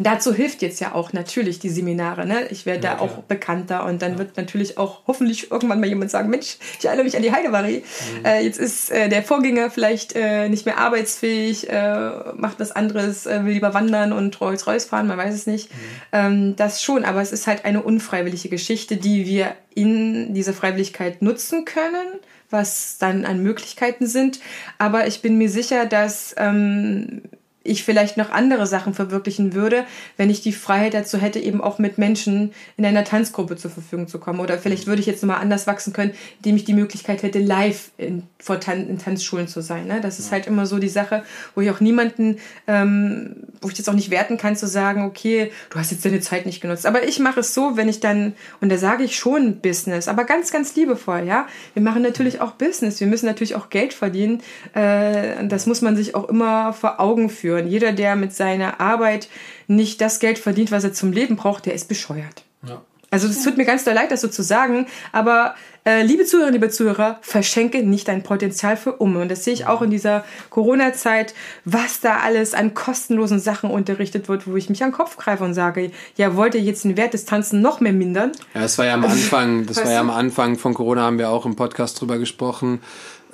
Dazu 0.00 0.34
hilft 0.34 0.60
jetzt 0.62 0.80
ja 0.80 0.92
auch 0.92 1.12
natürlich 1.12 1.60
die 1.60 1.68
Seminare. 1.68 2.26
Ne? 2.26 2.48
Ich 2.50 2.66
werde 2.66 2.84
ja, 2.84 2.96
da 2.96 3.00
auch 3.00 3.18
bekannter 3.22 3.84
und 3.84 4.02
dann 4.02 4.12
ja. 4.12 4.18
wird 4.18 4.36
natürlich 4.36 4.76
auch 4.76 5.02
hoffentlich 5.06 5.52
irgendwann 5.52 5.78
mal 5.78 5.86
jemand 5.86 6.10
sagen, 6.10 6.30
Mensch, 6.30 6.56
ich 6.80 6.84
erinnere 6.84 7.04
mich 7.04 7.16
an 7.16 7.22
die 7.22 7.30
Heidemarie. 7.30 7.84
Mhm. 8.18 8.24
Äh, 8.24 8.40
jetzt 8.40 8.58
ist 8.58 8.90
äh, 8.90 9.08
der 9.08 9.22
Vorgänger 9.22 9.70
vielleicht 9.70 10.16
äh, 10.16 10.48
nicht 10.48 10.66
mehr 10.66 10.78
arbeitsfähig, 10.78 11.70
äh, 11.70 12.10
macht 12.34 12.58
was 12.58 12.72
anderes, 12.72 13.26
äh, 13.26 13.44
will 13.44 13.52
lieber 13.52 13.72
wandern 13.72 14.12
und 14.12 14.40
Rolls-Royce 14.40 14.86
fahren, 14.86 15.06
man 15.06 15.16
weiß 15.16 15.32
es 15.32 15.46
nicht. 15.46 15.70
Mhm. 15.70 15.78
Ähm, 16.10 16.56
das 16.56 16.82
schon, 16.82 17.04
aber 17.04 17.22
es 17.22 17.30
ist 17.30 17.46
halt 17.46 17.64
eine 17.64 17.80
unfreiwillige 17.80 18.48
Geschichte, 18.48 18.96
die 18.96 19.26
wir 19.26 19.54
in 19.76 20.34
dieser 20.34 20.54
Freiwilligkeit 20.54 21.22
nutzen 21.22 21.64
können 21.64 22.18
was 22.50 22.98
dann 22.98 23.24
an 23.24 23.42
Möglichkeiten 23.42 24.06
sind. 24.06 24.40
Aber 24.78 25.06
ich 25.06 25.22
bin 25.22 25.38
mir 25.38 25.50
sicher, 25.50 25.86
dass 25.86 26.34
ähm, 26.38 27.22
ich 27.64 27.82
vielleicht 27.82 28.18
noch 28.18 28.30
andere 28.30 28.66
Sachen 28.66 28.92
verwirklichen 28.92 29.54
würde, 29.54 29.84
wenn 30.18 30.28
ich 30.28 30.42
die 30.42 30.52
Freiheit 30.52 30.92
dazu 30.92 31.18
hätte, 31.18 31.40
eben 31.40 31.62
auch 31.62 31.78
mit 31.78 31.96
Menschen 31.96 32.52
in 32.76 32.84
einer 32.84 33.04
Tanzgruppe 33.04 33.56
zur 33.56 33.70
Verfügung 33.70 34.06
zu 34.06 34.18
kommen. 34.18 34.40
Oder 34.40 34.58
vielleicht 34.58 34.86
würde 34.86 35.00
ich 35.00 35.06
jetzt 35.06 35.22
nochmal 35.22 35.40
anders 35.40 35.66
wachsen 35.66 35.94
können, 35.94 36.12
indem 36.36 36.56
ich 36.56 36.64
die 36.64 36.74
Möglichkeit 36.74 37.22
hätte, 37.22 37.38
live 37.38 37.90
in, 37.96 38.24
vor 38.38 38.60
Tan 38.60 38.86
in 38.86 38.98
Tanzschulen 38.98 39.48
zu 39.48 39.62
sein. 39.62 39.86
Ne? 39.86 40.02
Das 40.02 40.18
ist 40.18 40.30
halt 40.30 40.46
immer 40.46 40.66
so 40.66 40.78
die 40.78 40.90
Sache, 40.90 41.24
wo 41.54 41.62
ich 41.62 41.70
auch 41.70 41.80
niemanden, 41.80 42.36
ähm, 42.66 43.36
wo 43.62 43.68
ich 43.70 43.78
jetzt 43.78 43.88
auch 43.88 43.94
nicht 43.94 44.10
werten 44.10 44.36
kann, 44.36 44.56
zu 44.56 44.66
sagen, 44.66 45.06
okay, 45.06 45.50
du 45.70 45.78
hast 45.78 45.90
jetzt 45.90 46.04
deine 46.04 46.20
Zeit 46.20 46.44
nicht 46.44 46.60
genutzt. 46.60 46.84
Aber 46.84 47.08
ich 47.08 47.18
mache 47.18 47.40
es 47.40 47.54
so, 47.54 47.78
wenn 47.78 47.88
ich 47.88 48.00
dann, 48.00 48.34
und 48.60 48.70
da 48.70 48.76
sage 48.76 49.04
ich 49.04 49.16
schon 49.16 49.60
Business, 49.60 50.06
aber 50.06 50.24
ganz, 50.24 50.52
ganz 50.52 50.76
liebevoll, 50.76 51.24
ja. 51.26 51.46
Wir 51.72 51.82
machen 51.82 52.02
natürlich 52.02 52.42
auch 52.42 52.52
Business, 52.52 53.00
wir 53.00 53.06
müssen 53.06 53.24
natürlich 53.24 53.54
auch 53.54 53.70
Geld 53.70 53.94
verdienen. 53.94 54.42
Äh, 54.74 55.46
das 55.46 55.64
muss 55.64 55.80
man 55.80 55.96
sich 55.96 56.14
auch 56.14 56.28
immer 56.28 56.74
vor 56.74 57.00
Augen 57.00 57.30
führen 57.30 57.53
führen. 57.54 57.68
Jeder, 57.68 57.92
der 57.92 58.16
mit 58.16 58.34
seiner 58.34 58.80
Arbeit 58.80 59.28
nicht 59.66 60.00
das 60.00 60.18
Geld 60.18 60.38
verdient, 60.38 60.72
was 60.72 60.84
er 60.84 60.92
zum 60.92 61.12
Leben 61.12 61.36
braucht, 61.36 61.66
der 61.66 61.74
ist 61.74 61.88
bescheuert. 61.88 62.44
Ja. 62.66 62.82
Also 63.10 63.28
es 63.28 63.44
tut 63.44 63.56
mir 63.56 63.64
ganz 63.64 63.84
doll 63.84 63.94
leid, 63.94 64.10
das 64.10 64.22
so 64.22 64.28
zu 64.28 64.42
sagen, 64.42 64.86
aber 65.12 65.54
äh, 65.84 66.02
liebe 66.02 66.24
Zuhörerinnen, 66.24 66.60
liebe 66.60 66.72
Zuhörer, 66.72 67.18
verschenke 67.20 67.84
nicht 67.84 68.08
dein 68.08 68.24
Potenzial 68.24 68.76
für 68.76 68.94
Umme. 68.94 69.20
Und 69.20 69.30
das 69.30 69.44
sehe 69.44 69.54
ich 69.54 69.66
auch 69.66 69.82
in 69.82 69.90
dieser 69.90 70.24
Corona-Zeit, 70.50 71.32
was 71.64 72.00
da 72.00 72.18
alles 72.24 72.54
an 72.54 72.74
kostenlosen 72.74 73.38
Sachen 73.38 73.70
unterrichtet 73.70 74.28
wird, 74.28 74.48
wo 74.48 74.56
ich 74.56 74.68
mich 74.68 74.82
an 74.82 74.90
den 74.90 74.96
Kopf 74.96 75.16
greife 75.16 75.44
und 75.44 75.54
sage, 75.54 75.92
ja, 76.16 76.34
wollt 76.34 76.56
ihr 76.56 76.60
jetzt 76.60 76.82
den 76.82 76.96
Wert 76.96 77.14
des 77.14 77.24
Tanzen 77.24 77.60
noch 77.60 77.78
mehr 77.78 77.92
mindern? 77.92 78.32
Ja, 78.52 78.62
das 78.62 78.78
war 78.78 78.86
ja 78.86 78.94
am 78.94 79.04
Anfang, 79.04 79.66
das 79.66 79.76
war 79.84 79.92
ja 79.92 80.00
am 80.00 80.10
Anfang 80.10 80.58
von 80.58 80.74
Corona, 80.74 81.02
haben 81.02 81.18
wir 81.18 81.30
auch 81.30 81.46
im 81.46 81.54
Podcast 81.54 82.00
drüber 82.00 82.18
gesprochen. 82.18 82.80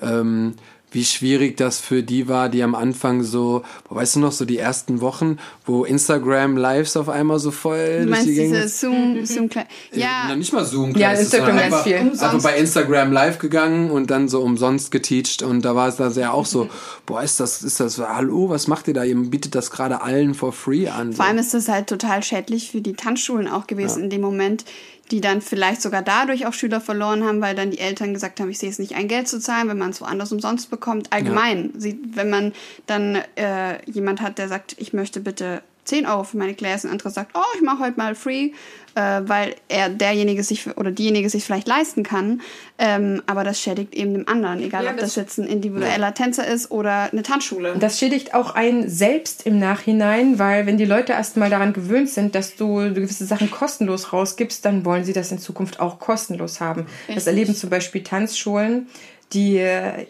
Ähm, 0.02 0.56
wie 0.90 1.04
schwierig 1.04 1.56
das 1.56 1.80
für 1.80 2.02
die 2.02 2.28
war, 2.28 2.48
die 2.48 2.62
am 2.62 2.74
Anfang 2.74 3.22
so, 3.22 3.62
weißt 3.88 4.16
du 4.16 4.20
noch, 4.20 4.32
so 4.32 4.44
die 4.44 4.58
ersten 4.58 5.00
Wochen, 5.00 5.38
wo 5.64 5.84
Instagram 5.84 6.56
Lives 6.56 6.96
auf 6.96 7.08
einmal 7.08 7.38
so 7.38 7.50
voll 7.50 8.04
du 8.04 8.10
meinst 8.10 8.26
die 8.26 8.34
diese 8.34 8.68
Zoom, 8.68 9.24
Zoom 9.24 9.48
Ja. 9.92 10.24
Na, 10.28 10.36
nicht 10.36 10.52
mal 10.52 10.64
Zoom 10.64 10.94
Ja, 10.96 11.12
Instagram 11.12 11.56
ganz 11.56 11.62
einfach, 11.62 11.84
viel. 11.84 11.98
Umsonst. 11.98 12.22
Also 12.22 12.42
bei 12.42 12.56
Instagram 12.56 13.12
live 13.12 13.38
gegangen 13.38 13.90
und 13.90 14.10
dann 14.10 14.28
so 14.28 14.40
umsonst 14.40 14.90
geteacht 14.90 15.42
und 15.42 15.64
da 15.64 15.76
war 15.76 15.88
es 15.88 15.96
dann 15.96 16.12
ja 16.14 16.32
auch 16.32 16.46
so, 16.46 16.68
boah, 17.06 17.22
ist 17.22 17.38
das, 17.38 17.62
ist 17.62 17.78
das, 17.78 17.98
hallo, 17.98 18.48
was 18.48 18.66
macht 18.66 18.88
ihr 18.88 18.94
da? 18.94 19.04
Ihr 19.04 19.16
bietet 19.16 19.54
das 19.54 19.70
gerade 19.70 20.02
allen 20.02 20.34
for 20.34 20.52
free 20.52 20.88
an. 20.88 21.12
Vor 21.12 21.24
allem 21.24 21.38
ist 21.38 21.54
das 21.54 21.68
halt 21.68 21.86
total 21.86 22.22
schädlich 22.22 22.70
für 22.70 22.80
die 22.80 22.94
Tanzschulen 22.94 23.46
auch 23.46 23.66
gewesen 23.66 23.98
ja. 23.98 24.04
in 24.04 24.10
dem 24.10 24.20
Moment 24.22 24.64
die 25.10 25.20
dann 25.20 25.40
vielleicht 25.40 25.82
sogar 25.82 26.02
dadurch 26.02 26.46
auch 26.46 26.52
Schüler 26.52 26.80
verloren 26.80 27.24
haben, 27.24 27.40
weil 27.40 27.54
dann 27.54 27.70
die 27.70 27.78
Eltern 27.78 28.14
gesagt 28.14 28.40
haben, 28.40 28.50
ich 28.50 28.58
sehe 28.58 28.70
es 28.70 28.78
nicht 28.78 28.94
ein, 28.94 29.08
Geld 29.08 29.28
zu 29.28 29.40
zahlen, 29.40 29.68
wenn 29.68 29.78
man 29.78 29.90
es 29.90 30.00
woanders 30.00 30.32
umsonst 30.32 30.70
bekommt. 30.70 31.12
Allgemein, 31.12 31.72
ja. 31.78 31.92
wenn 32.14 32.30
man 32.30 32.52
dann 32.86 33.16
äh, 33.36 33.82
jemand 33.90 34.20
hat, 34.20 34.38
der 34.38 34.48
sagt, 34.48 34.76
ich 34.78 34.92
möchte 34.92 35.20
bitte 35.20 35.62
10 35.84 36.06
Euro 36.06 36.24
für 36.24 36.36
meine 36.36 36.54
Class, 36.54 36.84
ein 36.84 36.90
anderer 36.90 37.10
sagt, 37.10 37.32
oh, 37.34 37.56
ich 37.56 37.62
mache 37.62 37.80
heute 37.80 37.96
mal 37.96 38.14
free, 38.14 38.52
äh, 38.94 39.20
weil 39.24 39.54
er 39.68 39.88
derjenige 39.88 40.42
sich 40.42 40.76
oder 40.76 40.90
diejenige 40.90 41.30
sich 41.30 41.44
vielleicht 41.44 41.66
leisten 41.66 42.02
kann. 42.02 42.42
Ähm, 42.78 43.22
aber 43.26 43.44
das 43.44 43.60
schädigt 43.60 43.94
eben 43.94 44.14
dem 44.14 44.28
anderen, 44.28 44.60
egal 44.60 44.84
ja, 44.84 44.90
ob 44.90 44.96
das, 44.96 45.14
das 45.14 45.16
jetzt 45.16 45.38
ein 45.38 45.46
individueller 45.46 46.08
ja. 46.08 46.10
Tänzer 46.12 46.46
ist 46.46 46.70
oder 46.70 47.12
eine 47.12 47.22
Tanzschule. 47.22 47.76
Das 47.78 47.98
schädigt 47.98 48.34
auch 48.34 48.54
einen 48.54 48.88
selbst 48.88 49.46
im 49.46 49.58
Nachhinein, 49.58 50.38
weil 50.38 50.66
wenn 50.66 50.76
die 50.76 50.84
Leute 50.84 51.12
erstmal 51.12 51.50
daran 51.50 51.72
gewöhnt 51.72 52.08
sind, 52.08 52.34
dass 52.34 52.56
du 52.56 52.76
gewisse 52.94 53.24
Sachen 53.24 53.50
kostenlos 53.50 54.12
rausgibst, 54.12 54.64
dann 54.64 54.84
wollen 54.84 55.04
sie 55.04 55.12
das 55.12 55.32
in 55.32 55.38
Zukunft 55.38 55.80
auch 55.80 55.98
kostenlos 55.98 56.60
haben. 56.60 56.82
Richtig. 56.82 57.14
Das 57.14 57.26
erleben 57.26 57.54
zum 57.54 57.70
Beispiel 57.70 58.02
Tanzschulen 58.02 58.88
die 59.32 59.64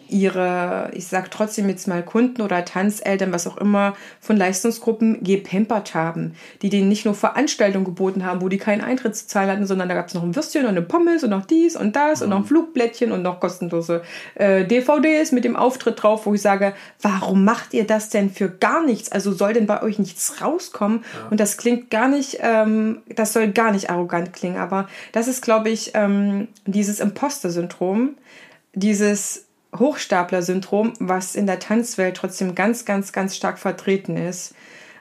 ihre, 0.09 0.89
ich 0.93 1.07
sag 1.07 1.29
trotzdem 1.29 1.69
jetzt 1.69 1.87
mal 1.87 2.03
Kunden 2.03 2.41
oder 2.41 2.65
Tanzeltern, 2.65 3.31
was 3.31 3.45
auch 3.45 3.57
immer, 3.57 3.95
von 4.19 4.35
Leistungsgruppen 4.35 5.23
gepempert 5.23 5.93
haben, 5.93 6.33
die 6.63 6.69
denen 6.69 6.89
nicht 6.89 7.05
nur 7.05 7.13
Veranstaltungen 7.13 7.85
geboten 7.85 8.25
haben, 8.25 8.41
wo 8.41 8.49
die 8.49 8.57
keinen 8.57 8.81
Eintritt 8.81 9.15
zu 9.15 9.27
zahlen 9.27 9.49
hatten, 9.49 9.67
sondern 9.67 9.89
da 9.89 9.95
gab 9.95 10.07
es 10.07 10.15
noch 10.15 10.23
ein 10.23 10.35
Würstchen 10.35 10.63
und 10.63 10.69
eine 10.69 10.81
Pommes 10.81 11.23
und 11.23 11.29
noch 11.29 11.45
dies 11.45 11.75
und 11.75 11.95
das 11.95 12.23
und 12.23 12.29
noch 12.29 12.37
ein 12.37 12.45
Flugblättchen 12.45 13.11
und 13.11 13.21
noch 13.21 13.39
kostenlose 13.39 14.01
äh, 14.35 14.65
DVDs 14.65 15.31
mit 15.31 15.43
dem 15.43 15.55
Auftritt 15.55 16.01
drauf, 16.01 16.25
wo 16.25 16.33
ich 16.33 16.41
sage, 16.41 16.73
warum 17.01 17.45
macht 17.45 17.73
ihr 17.75 17.85
das 17.85 18.09
denn 18.09 18.31
für 18.31 18.49
gar 18.49 18.83
nichts? 18.83 19.11
Also 19.11 19.31
soll 19.31 19.53
denn 19.53 19.67
bei 19.67 19.83
euch 19.83 19.99
nichts 19.99 20.41
rauskommen? 20.41 21.03
Ja. 21.13 21.29
Und 21.29 21.39
das 21.39 21.57
klingt 21.57 21.91
gar 21.91 22.07
nicht, 22.07 22.39
ähm, 22.41 23.01
das 23.15 23.33
soll 23.33 23.51
gar 23.51 23.71
nicht 23.71 23.91
arrogant 23.91 24.33
klingen, 24.33 24.57
aber 24.57 24.87
das 25.11 25.27
ist, 25.27 25.43
glaube 25.43 25.69
ich, 25.69 25.91
ähm, 25.93 26.47
dieses 26.65 26.99
Imposter-Syndrom, 26.99 28.15
dieses 28.73 29.47
Hochstapler-Syndrom, 29.77 30.93
was 30.99 31.35
in 31.35 31.47
der 31.47 31.59
Tanzwelt 31.59 32.17
trotzdem 32.17 32.55
ganz, 32.55 32.85
ganz, 32.85 33.11
ganz 33.13 33.35
stark 33.35 33.57
vertreten 33.57 34.17
ist. 34.17 34.53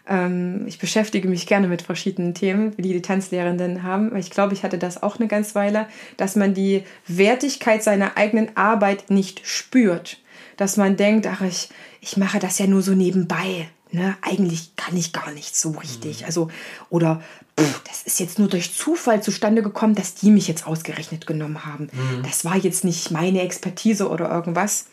Ähm, 0.09 0.65
ich 0.67 0.79
beschäftige 0.79 1.29
mich 1.29 1.47
gerne 1.47 1.69
mit 1.69 1.83
verschiedenen 1.83 2.35
Themen, 2.35 2.77
die 2.77 2.93
die 2.93 3.03
Tanzlehrenden 3.03 3.83
haben, 3.83 4.15
ich 4.17 4.31
glaube, 4.31 4.55
ich 4.55 4.63
hatte 4.63 4.79
das 4.79 5.03
auch 5.03 5.19
eine 5.19 5.29
ganze 5.29 5.55
Weile, 5.55 5.87
dass 6.17 6.37
man 6.37 6.55
die 6.55 6.85
Wertigkeit 7.07 7.83
seiner 7.83 8.17
eigenen 8.17 8.57
Arbeit 8.57 9.11
nicht 9.11 9.47
spürt. 9.47 10.21
Dass 10.57 10.77
man 10.77 10.97
denkt, 10.97 11.27
ach, 11.27 11.41
ich, 11.41 11.71
ich 12.01 12.17
mache 12.17 12.39
das 12.39 12.59
ja 12.59 12.67
nur 12.67 12.83
so 12.83 12.93
nebenbei. 12.93 13.69
Ne, 13.93 14.17
eigentlich 14.23 14.77
kann 14.77 14.97
ich 14.97 15.13
gar 15.13 15.33
nicht 15.33 15.57
so 15.57 15.71
richtig. 15.71 16.21
Mhm. 16.21 16.27
Also, 16.27 16.49
oder 16.91 17.23
pff, 17.59 17.83
das 17.89 18.03
ist 18.03 18.21
jetzt 18.21 18.39
nur 18.39 18.49
durch 18.49 18.77
Zufall 18.77 19.23
zustande 19.23 19.63
gekommen, 19.63 19.97
dass 19.97 20.15
die 20.15 20.31
mich 20.31 20.47
jetzt 20.47 20.67
ausgerechnet 20.67 21.27
genommen 21.27 21.65
haben. 21.65 21.91
Mhm. 21.93 22.23
Das 22.23 22.45
war 22.45 22.57
jetzt 22.57 22.85
nicht 22.85 23.11
meine 23.11 23.41
Expertise 23.43 24.09
oder 24.09 24.31
irgendwas. 24.31 24.87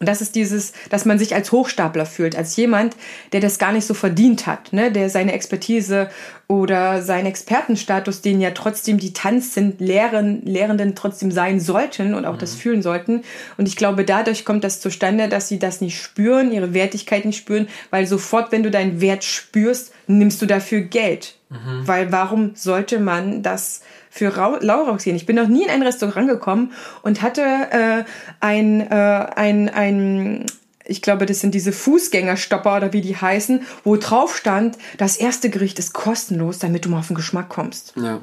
Und 0.00 0.08
das 0.08 0.22
ist 0.22 0.34
dieses, 0.34 0.72
dass 0.88 1.04
man 1.04 1.18
sich 1.18 1.34
als 1.34 1.52
Hochstapler 1.52 2.06
fühlt, 2.06 2.34
als 2.34 2.56
jemand, 2.56 2.96
der 3.32 3.40
das 3.40 3.58
gar 3.58 3.70
nicht 3.70 3.86
so 3.86 3.92
verdient 3.92 4.46
hat, 4.46 4.72
ne? 4.72 4.90
der 4.90 5.10
seine 5.10 5.34
Expertise 5.34 6.08
oder 6.48 7.02
seinen 7.02 7.26
Expertenstatus, 7.26 8.22
den 8.22 8.40
ja 8.40 8.52
trotzdem 8.52 8.96
die 8.96 9.12
Tanz 9.12 9.52
sind, 9.52 9.78
Lehren, 9.78 10.40
Lehrenden 10.46 10.94
trotzdem 10.94 11.30
sein 11.30 11.60
sollten 11.60 12.14
und 12.14 12.24
auch 12.24 12.36
mhm. 12.36 12.38
das 12.38 12.54
fühlen 12.54 12.80
sollten. 12.80 13.24
Und 13.58 13.68
ich 13.68 13.76
glaube, 13.76 14.06
dadurch 14.06 14.46
kommt 14.46 14.64
das 14.64 14.80
zustande, 14.80 15.28
dass 15.28 15.48
sie 15.48 15.58
das 15.58 15.82
nicht 15.82 16.00
spüren, 16.00 16.50
ihre 16.50 16.72
Wertigkeit 16.72 17.26
nicht 17.26 17.36
spüren, 17.36 17.68
weil 17.90 18.06
sofort, 18.06 18.52
wenn 18.52 18.62
du 18.62 18.70
deinen 18.70 19.02
Wert 19.02 19.22
spürst, 19.22 19.92
nimmst 20.06 20.40
du 20.40 20.46
dafür 20.46 20.80
Geld. 20.80 21.34
Mhm. 21.50 21.86
Weil 21.86 22.10
warum 22.10 22.52
sollte 22.54 23.00
man 23.00 23.42
das 23.42 23.82
für 24.10 24.58
Laura 24.60 24.98
sehen? 24.98 25.16
Ich 25.16 25.24
bin 25.24 25.36
noch 25.36 25.48
nie 25.48 25.64
in 25.64 25.70
ein 25.70 25.82
Restaurant 25.82 26.28
gekommen 26.28 26.72
und 27.02 27.22
hatte 27.22 27.42
äh, 27.42 28.04
ein, 28.40 28.80
äh, 28.90 28.94
ein, 28.94 29.68
ein 29.68 30.46
ich 30.84 31.02
glaube, 31.02 31.24
das 31.24 31.40
sind 31.40 31.54
diese 31.54 31.72
Fußgängerstopper 31.72 32.76
oder 32.76 32.92
wie 32.92 33.00
die 33.00 33.16
heißen, 33.16 33.62
wo 33.84 33.96
drauf 33.96 34.36
stand, 34.36 34.76
das 34.98 35.16
erste 35.16 35.48
Gericht 35.48 35.78
ist 35.78 35.92
kostenlos, 35.92 36.58
damit 36.58 36.84
du 36.84 36.88
mal 36.88 36.98
auf 36.98 37.06
den 37.06 37.16
Geschmack 37.16 37.48
kommst. 37.48 37.94
Ja. 37.96 38.20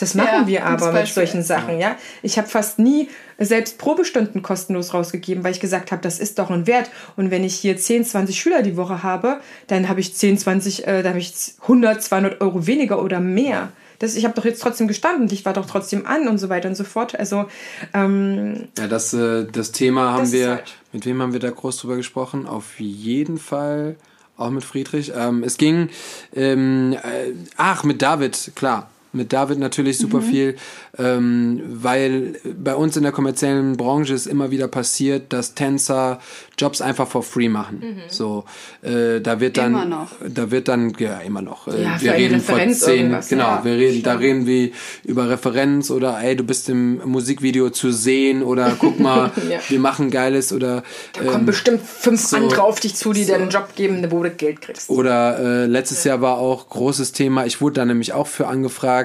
Das 0.00 0.14
machen 0.14 0.40
ja, 0.42 0.46
wir 0.46 0.66
aber 0.66 0.92
mit 0.92 1.06
solchen 1.08 1.42
Sachen, 1.42 1.78
ja. 1.78 1.96
Ich 2.22 2.38
habe 2.38 2.48
fast 2.48 2.78
nie 2.78 3.10
selbst 3.38 3.76
Probestunden 3.78 4.42
kostenlos 4.42 4.94
rausgegeben, 4.94 5.44
weil 5.44 5.52
ich 5.52 5.60
gesagt 5.60 5.92
habe, 5.92 6.00
das 6.02 6.18
ist 6.18 6.38
doch 6.38 6.50
ein 6.50 6.66
Wert. 6.66 6.90
Und 7.16 7.30
wenn 7.30 7.44
ich 7.44 7.54
hier 7.54 7.76
10, 7.76 8.06
20 8.06 8.40
Schüler 8.40 8.62
die 8.62 8.78
Woche 8.78 9.02
habe, 9.02 9.40
dann 9.66 9.88
habe 9.88 10.00
ich 10.00 10.14
10, 10.14 10.38
20, 10.38 10.86
äh, 10.86 11.02
da 11.02 11.10
habe 11.10 11.18
ich 11.18 11.34
100, 11.62 12.02
200 12.02 12.40
Euro 12.40 12.66
weniger 12.66 13.02
oder 13.02 13.20
mehr 13.20 13.72
das, 14.00 14.16
ich 14.16 14.24
habe 14.24 14.34
doch 14.34 14.44
jetzt 14.44 14.60
trotzdem 14.60 14.88
gestanden, 14.88 15.28
Licht 15.28 15.44
war 15.44 15.52
doch 15.52 15.66
trotzdem 15.66 16.04
an 16.06 16.26
und 16.26 16.38
so 16.38 16.48
weiter 16.48 16.68
und 16.68 16.74
so 16.74 16.82
fort. 16.84 17.16
Also 17.18 17.44
ähm, 17.94 18.68
ja, 18.76 18.88
das, 18.88 19.14
äh, 19.14 19.46
das 19.50 19.70
Thema 19.70 20.10
haben 20.12 20.22
Das 20.24 20.32
wir, 20.32 20.48
halt- 20.50 20.74
mit 20.92 21.06
wem 21.06 21.22
haben 21.22 21.32
wir 21.32 21.40
da 21.40 21.50
groß 21.50 21.76
drüber 21.78 21.96
gesprochen? 21.96 22.46
Auf 22.46 22.80
jeden 22.80 23.38
Fall 23.38 23.94
auch 24.36 24.50
mit 24.50 24.64
Friedrich. 24.64 25.12
Ähm, 25.14 25.44
es 25.44 25.56
ging, 25.58 25.90
ähm, 26.34 26.94
äh, 26.94 27.32
ach, 27.56 27.84
mit 27.84 28.02
David, 28.02 28.52
klar. 28.56 28.90
Mit 29.12 29.32
David 29.32 29.58
natürlich 29.58 29.98
super 29.98 30.18
Mhm. 30.18 30.22
viel, 30.22 30.56
ähm, 30.98 31.60
weil 31.66 32.34
bei 32.62 32.74
uns 32.74 32.96
in 32.96 33.02
der 33.02 33.12
kommerziellen 33.12 33.76
Branche 33.76 34.14
ist 34.14 34.26
immer 34.26 34.50
wieder 34.50 34.68
passiert, 34.68 35.32
dass 35.32 35.54
Tänzer 35.54 36.20
Jobs 36.58 36.80
einfach 36.80 37.08
for 37.08 37.22
free 37.22 37.48
machen. 37.48 37.82
So, 38.08 38.44
äh, 38.82 39.20
da 39.20 39.40
wird 39.40 39.56
dann, 39.56 39.72
Immer 39.72 39.84
noch. 39.86 40.08
da 40.28 40.50
wird 40.50 40.68
dann, 40.68 40.92
ja, 40.98 41.18
immer 41.20 41.42
noch. 41.42 41.66
Äh, 41.68 41.82
Ja, 41.82 42.00
wir 42.00 42.12
reden 42.12 42.40
vor 42.40 42.56
Referenz 42.56 42.80
zehn, 42.80 43.16
genau, 43.28 43.44
ja. 43.44 43.60
wir 43.64 43.72
reden, 43.76 44.02
da 44.02 44.14
reden 44.14 44.46
wir 44.46 44.70
über 45.04 45.28
Referenz 45.30 45.90
oder 45.90 46.20
ey, 46.22 46.36
du 46.36 46.44
bist 46.44 46.68
im 46.68 47.00
Musikvideo 47.08 47.70
zu 47.70 47.90
sehen 47.92 48.42
oder 48.42 48.76
guck 48.78 49.00
mal, 49.00 49.32
Ja. 49.50 49.58
wir 49.68 49.80
machen 49.80 50.10
geiles 50.10 50.52
oder 50.52 50.82
da 51.14 51.24
kommen 51.24 51.46
bestimmt 51.46 51.80
fünf 51.82 52.20
so- 52.20 52.36
andere 52.36 52.62
auf 52.62 52.78
dich 52.78 52.94
zu, 52.94 53.12
die 53.12 53.24
dir 53.24 53.36
einen 53.36 53.48
Job 53.50 53.74
geben, 53.74 54.06
wo 54.10 54.22
du 54.22 54.30
Geld 54.30 54.60
kriegst. 54.60 54.90
oder 54.90 55.38
äh, 55.38 55.66
letztes 55.66 56.04
Jahr 56.04 56.20
war 56.20 56.36
auch 56.36 56.68
großes 56.68 57.12
Thema, 57.12 57.46
ich 57.46 57.60
wurde 57.60 57.74
da 57.76 57.84
nämlich 57.86 58.12
auch 58.12 58.26
für 58.26 58.46
angefragt, 58.46 58.99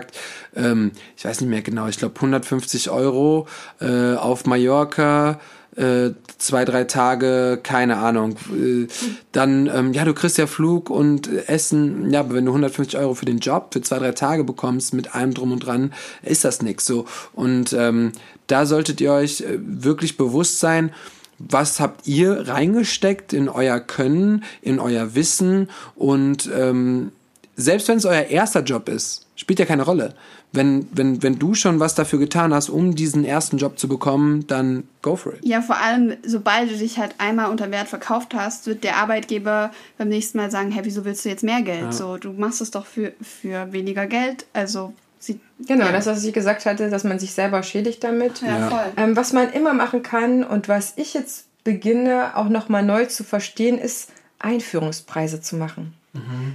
ähm, 0.56 0.92
ich 1.18 1.26
weiß 1.26 1.42
nicht 1.42 1.50
mehr 1.50 1.62
genau, 1.62 1.88
ich 1.88 1.98
glaube 1.98 2.16
150 2.16 2.90
Euro 2.90 3.48
äh, 3.80 4.16
auf 4.16 4.46
Mallorca, 4.46 5.40
äh, 5.76 6.12
zwei, 6.38 6.64
drei 6.64 6.86
Tage, 6.86 7.60
keine 7.62 7.98
Ahnung. 7.98 8.38
Äh, 8.54 8.88
dann, 9.32 9.68
ähm, 9.68 9.94
ja, 9.94 10.06
du 10.06 10.14
kriegst 10.14 10.38
ja 10.38 10.48
Flug 10.48 10.90
und 10.90 11.28
Essen, 11.50 12.12
ja, 12.12 12.22
aber 12.22 12.36
wenn 12.36 12.46
du 12.46 12.52
150 12.52 12.98
Euro 12.98 13.14
für 13.14 13.26
den 13.26 13.40
Job 13.40 13.74
für 13.74 13.82
zwei, 13.82 14.00
drei 14.00 14.12
Tage 14.12 14.44
bekommst, 14.44 14.94
mit 14.94 15.16
allem 15.16 15.34
drum 15.34 15.52
und 15.52 15.60
dran, 15.60 15.94
ist 16.24 16.46
das 16.46 16.62
nix 16.62 16.86
so. 16.86 17.06
Und 17.34 17.74
ähm, 17.74 18.14
da 18.48 18.66
solltet 18.66 19.02
ihr 19.02 19.12
euch 19.12 19.42
äh, 19.42 19.58
wirklich 19.60 20.18
bewusst 20.18 20.60
sein, 20.60 20.92
was 21.38 21.82
habt 21.82 22.08
ihr 22.08 22.48
reingesteckt 22.48 23.34
in 23.34 23.50
euer 23.50 23.80
Können, 23.80 24.44
in 24.62 24.80
euer 24.80 25.16
Wissen 25.16 25.70
und 25.96 26.50
ähm, 26.56 27.12
selbst 27.56 27.88
wenn 27.88 27.98
es 27.98 28.06
euer 28.06 28.24
erster 28.24 28.62
Job 28.62 28.90
ist, 28.90 29.26
spielt 29.36 29.60
ja 29.60 29.66
keine 29.66 29.84
Rolle. 29.84 30.14
Wenn, 30.52 30.88
wenn, 30.92 31.22
wenn 31.22 31.38
du 31.38 31.54
schon 31.54 31.80
was 31.82 31.96
dafür 31.96 32.20
getan 32.20 32.54
hast, 32.54 32.70
um 32.70 32.96
diesen 32.96 33.26
ersten 33.26 33.58
Job 33.58 33.78
zu 33.78 33.90
bekommen, 33.90 34.48
dann 34.48 34.84
go 35.02 35.16
for 35.18 35.34
it. 35.34 35.40
Ja, 35.46 35.62
vor 35.62 35.78
allem, 35.78 36.16
sobald 36.26 36.72
du 36.72 36.78
dich 36.78 36.98
halt 36.98 37.16
einmal 37.18 37.50
unter 37.50 37.72
Wert 37.72 37.90
verkauft 37.90 38.34
hast, 38.34 38.66
wird 38.68 38.84
der 38.86 38.96
Arbeitgeber 38.98 39.72
beim 39.98 40.08
nächsten 40.08 40.38
Mal 40.38 40.52
sagen, 40.52 40.72
hey, 40.72 40.86
wieso 40.86 41.04
willst 41.04 41.26
du 41.26 41.30
jetzt 41.30 41.44
mehr 41.44 41.62
Geld? 41.62 41.94
So, 41.94 42.18
du 42.18 42.32
machst 42.32 42.62
es 42.62 42.72
doch 42.72 42.86
für, 42.86 43.12
für 43.22 43.74
weniger 43.74 44.06
Geld. 44.08 44.46
Also, 44.54 44.94
sie, 45.20 45.40
Genau, 45.68 45.86
ja. 45.88 45.92
das, 45.92 46.06
was 46.06 46.24
ich 46.24 46.34
gesagt 46.34 46.66
hatte, 46.66 46.90
dass 46.90 47.04
man 47.04 47.20
sich 47.20 47.34
selber 47.34 47.62
schädigt 47.64 48.04
damit. 48.04 48.42
Ja, 48.42 48.60
Ja. 48.60 48.70
voll. 48.70 48.86
Ähm, 48.96 49.18
was 49.18 49.34
man 49.34 49.52
immer 49.52 49.74
machen 49.74 50.04
kann 50.04 50.44
und 50.46 50.70
was 50.70 50.94
ich 50.96 51.14
jetzt 51.14 51.46
beginne 51.66 52.38
auch 52.38 52.48
nochmal 52.48 52.84
neu 52.84 53.06
zu 53.08 53.26
verstehen, 53.26 53.78
ist 53.78 54.10
Einführungspreise 54.40 55.42
zu 55.42 55.56
machen. 55.58 55.94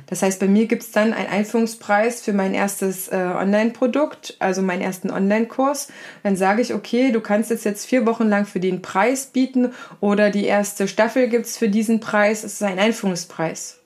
Das 0.06 0.22
heißt, 0.22 0.40
bei 0.40 0.48
mir 0.48 0.66
gibt 0.66 0.82
es 0.82 0.90
dann 0.90 1.12
einen 1.12 1.28
Einführungspreis 1.28 2.22
für 2.22 2.32
mein 2.32 2.54
erstes 2.54 3.08
äh, 3.08 3.16
Online-Produkt, 3.16 4.36
also 4.38 4.62
meinen 4.62 4.82
ersten 4.82 5.11
Online-Kurs. 5.11 5.88
Dann 6.22 6.36
sage 6.36 6.62
ich, 6.62 6.74
okay, 6.74 7.12
du 7.12 7.20
kannst 7.20 7.50
es 7.50 7.64
jetzt 7.64 7.86
vier 7.86 8.06
Wochen 8.06 8.28
lang 8.28 8.46
für 8.46 8.61
den 8.61 8.82
Preis 8.82 9.26
bieten 9.26 9.72
oder 10.00 10.30
die 10.30 10.44
erste 10.44 10.88
Staffel 10.88 11.28
gibt 11.28 11.46
es 11.46 11.58
für 11.58 11.68
diesen 11.68 12.00
Preis. 12.00 12.44
Es 12.44 12.54
ist 12.54 12.62
ein 12.62 12.78
Einführungspreis. 12.78 13.80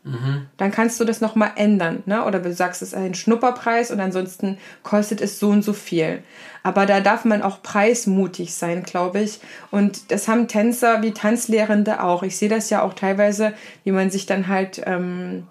Dann 0.58 0.70
kannst 0.70 1.00
du 1.00 1.04
das 1.04 1.22
nochmal 1.22 1.52
ändern. 1.56 2.02
Ne? 2.04 2.24
Oder 2.24 2.40
du 2.40 2.52
sagst, 2.52 2.82
es 2.82 2.88
ist 2.88 2.94
ein 2.94 3.14
Schnupperpreis 3.14 3.90
und 3.90 4.00
ansonsten 4.00 4.58
kostet 4.82 5.22
es 5.22 5.38
so 5.38 5.48
und 5.48 5.62
so 5.62 5.72
viel. 5.72 6.22
Aber 6.62 6.84
da 6.84 7.00
darf 7.00 7.24
man 7.24 7.40
auch 7.40 7.62
preismutig 7.62 8.54
sein, 8.54 8.82
glaube 8.82 9.20
ich. 9.20 9.40
Und 9.70 10.10
das 10.10 10.28
haben 10.28 10.46
Tänzer 10.46 11.00
wie 11.00 11.12
Tanzlehrende 11.12 12.02
auch. 12.02 12.22
Ich 12.22 12.36
sehe 12.36 12.50
das 12.50 12.68
ja 12.68 12.82
auch 12.82 12.92
teilweise, 12.92 13.54
wie 13.84 13.92
man 13.92 14.10
sich 14.10 14.26
dann 14.26 14.48
halt 14.48 14.82
ähm, 14.84 15.46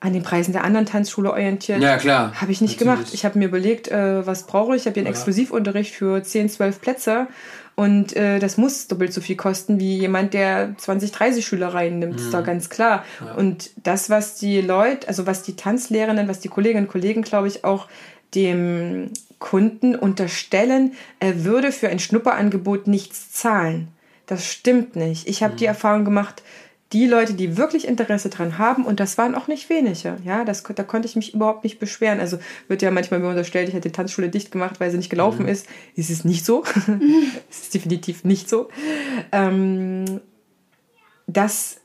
an 0.00 0.14
den 0.14 0.22
Preisen 0.22 0.52
der 0.52 0.64
anderen 0.64 0.86
Tanzschule 0.86 1.30
orientiert. 1.30 1.80
Ja, 1.80 1.98
klar. 1.98 2.32
Habe 2.40 2.50
ich 2.50 2.62
nicht 2.62 2.80
Natürlich. 2.80 2.98
gemacht. 2.98 3.14
Ich 3.14 3.24
habe 3.26 3.38
mir 3.38 3.46
überlegt, 3.46 3.88
äh, 3.88 4.26
was 4.26 4.46
brauche 4.46 4.74
ich. 4.74 4.82
Ich 4.82 4.86
habe 4.86 4.94
hier 4.94 5.02
einen 5.02 5.14
Exklusivunterricht 5.14 5.94
für 5.94 6.22
10, 6.22 6.48
12 6.48 6.80
Plätze. 6.80 7.26
Und 7.76 8.16
äh, 8.16 8.38
das 8.38 8.56
muss 8.56 8.88
doppelt 8.88 9.12
so 9.12 9.20
viel 9.20 9.36
kosten 9.36 9.78
wie 9.78 9.98
jemand, 9.98 10.34
der 10.34 10.74
20, 10.76 11.12
30 11.12 11.46
Schüler 11.46 11.68
reinnimmt. 11.68 12.18
Ist 12.18 12.32
doch 12.32 12.44
ganz 12.44 12.70
klar. 12.70 13.04
Und 13.36 13.70
das, 13.82 14.10
was 14.10 14.36
die 14.36 14.60
Leute, 14.60 15.06
also 15.06 15.26
was 15.26 15.42
die 15.42 15.56
Tanzlehrenden, 15.56 16.28
was 16.28 16.40
die 16.40 16.48
Kolleginnen 16.48 16.86
und 16.86 16.90
Kollegen, 16.90 17.22
glaube 17.22 17.48
ich, 17.48 17.64
auch 17.64 17.86
dem 18.34 19.10
Kunden 19.38 19.94
unterstellen, 19.94 20.92
er 21.20 21.44
würde 21.44 21.72
für 21.72 21.88
ein 21.88 21.98
Schnupperangebot 21.98 22.86
nichts 22.86 23.32
zahlen. 23.32 23.88
Das 24.26 24.46
stimmt 24.46 24.94
nicht. 24.94 25.26
Ich 25.26 25.42
habe 25.42 25.56
die 25.56 25.64
Erfahrung 25.64 26.04
gemacht, 26.04 26.42
die 26.92 27.06
Leute, 27.06 27.34
die 27.34 27.56
wirklich 27.56 27.86
Interesse 27.86 28.30
dran 28.30 28.58
haben, 28.58 28.84
und 28.84 28.98
das 28.98 29.16
waren 29.16 29.34
auch 29.36 29.46
nicht 29.46 29.70
wenige, 29.70 30.16
ja, 30.24 30.44
das, 30.44 30.62
da 30.62 30.82
konnte 30.82 31.06
ich 31.06 31.14
mich 31.14 31.34
überhaupt 31.34 31.62
nicht 31.62 31.78
beschweren. 31.78 32.18
Also 32.18 32.38
wird 32.66 32.82
ja 32.82 32.90
manchmal 32.90 33.20
mir 33.20 33.28
unterstellt, 33.28 33.68
ich 33.68 33.74
hätte 33.74 33.88
die 33.88 33.94
Tanzschule 33.94 34.28
dicht 34.28 34.50
gemacht, 34.50 34.80
weil 34.80 34.90
sie 34.90 34.96
nicht 34.96 35.10
gelaufen 35.10 35.46
ist. 35.46 35.66
Ist 35.94 36.10
es 36.10 36.24
nicht 36.24 36.44
so. 36.44 36.64
es 37.50 37.62
ist 37.62 37.74
definitiv 37.74 38.24
nicht 38.24 38.48
so. 38.48 38.68
Ähm, 39.30 40.20
dass 41.28 41.76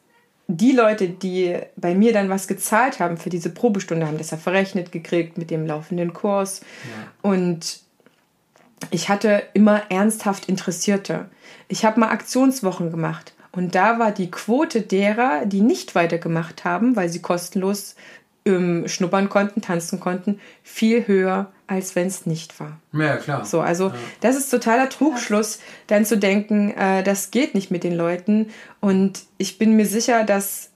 die 0.48 0.72
Leute, 0.72 1.10
die 1.10 1.58
bei 1.76 1.94
mir 1.94 2.12
dann 2.14 2.30
was 2.30 2.48
gezahlt 2.48 3.00
haben 3.00 3.18
für 3.18 3.30
diese 3.30 3.50
Probestunde, 3.50 4.08
haben 4.08 4.18
das 4.18 4.32
ja 4.32 4.38
verrechnet 4.38 4.92
gekriegt 4.92 5.38
mit 5.38 5.52
dem 5.52 5.68
laufenden 5.68 6.14
Kurs. 6.14 6.62
Und 7.22 7.80
ich 8.92 9.10
hatte 9.10 9.44
immer 9.54 9.84
ernsthaft 9.90 10.50
Interessierte. 10.50 11.30
Ich 11.68 11.86
habe 11.86 12.00
mal 12.00 12.10
Aktionswochen 12.10 12.92
gemacht. 12.92 13.35
Und 13.56 13.76
da 13.76 14.00
war 14.00 14.12
die 14.12 14.30
Quote 14.30 14.82
derer, 14.82 15.46
die 15.46 15.62
nicht 15.62 15.96
weitergemacht 15.96 16.66
haben, 16.66 16.96
weil 16.96 17.10
sie 17.10 17.22
kostenlos 17.22 17.96
ähm, 18.46 18.88
schnuppern 18.88 19.30
konnten, 19.30 19.62
tanzen 19.62 20.00
konnten, 20.00 20.40
viel 20.62 21.08
höher, 21.08 21.52
als 21.68 21.96
wenn 21.96 22.08
es 22.08 22.26
nicht 22.26 22.60
war. 22.60 22.80
Ja, 22.94 23.18
klar. 23.18 23.46
So, 23.46 23.62
also 23.62 23.92
das 24.22 24.36
ist 24.36 24.50
totaler 24.50 24.90
Trugschluss, 24.90 25.60
dann 25.88 26.06
zu 26.06 26.18
denken, 26.18 26.72
äh, 26.72 27.02
das 27.02 27.32
geht 27.32 27.56
nicht 27.56 27.72
mit 27.72 27.84
den 27.84 27.96
Leuten. 27.96 28.52
Und 28.82 29.24
ich 29.38 29.58
bin 29.58 29.76
mir 29.76 29.86
sicher, 29.86 30.24
dass 30.24 30.70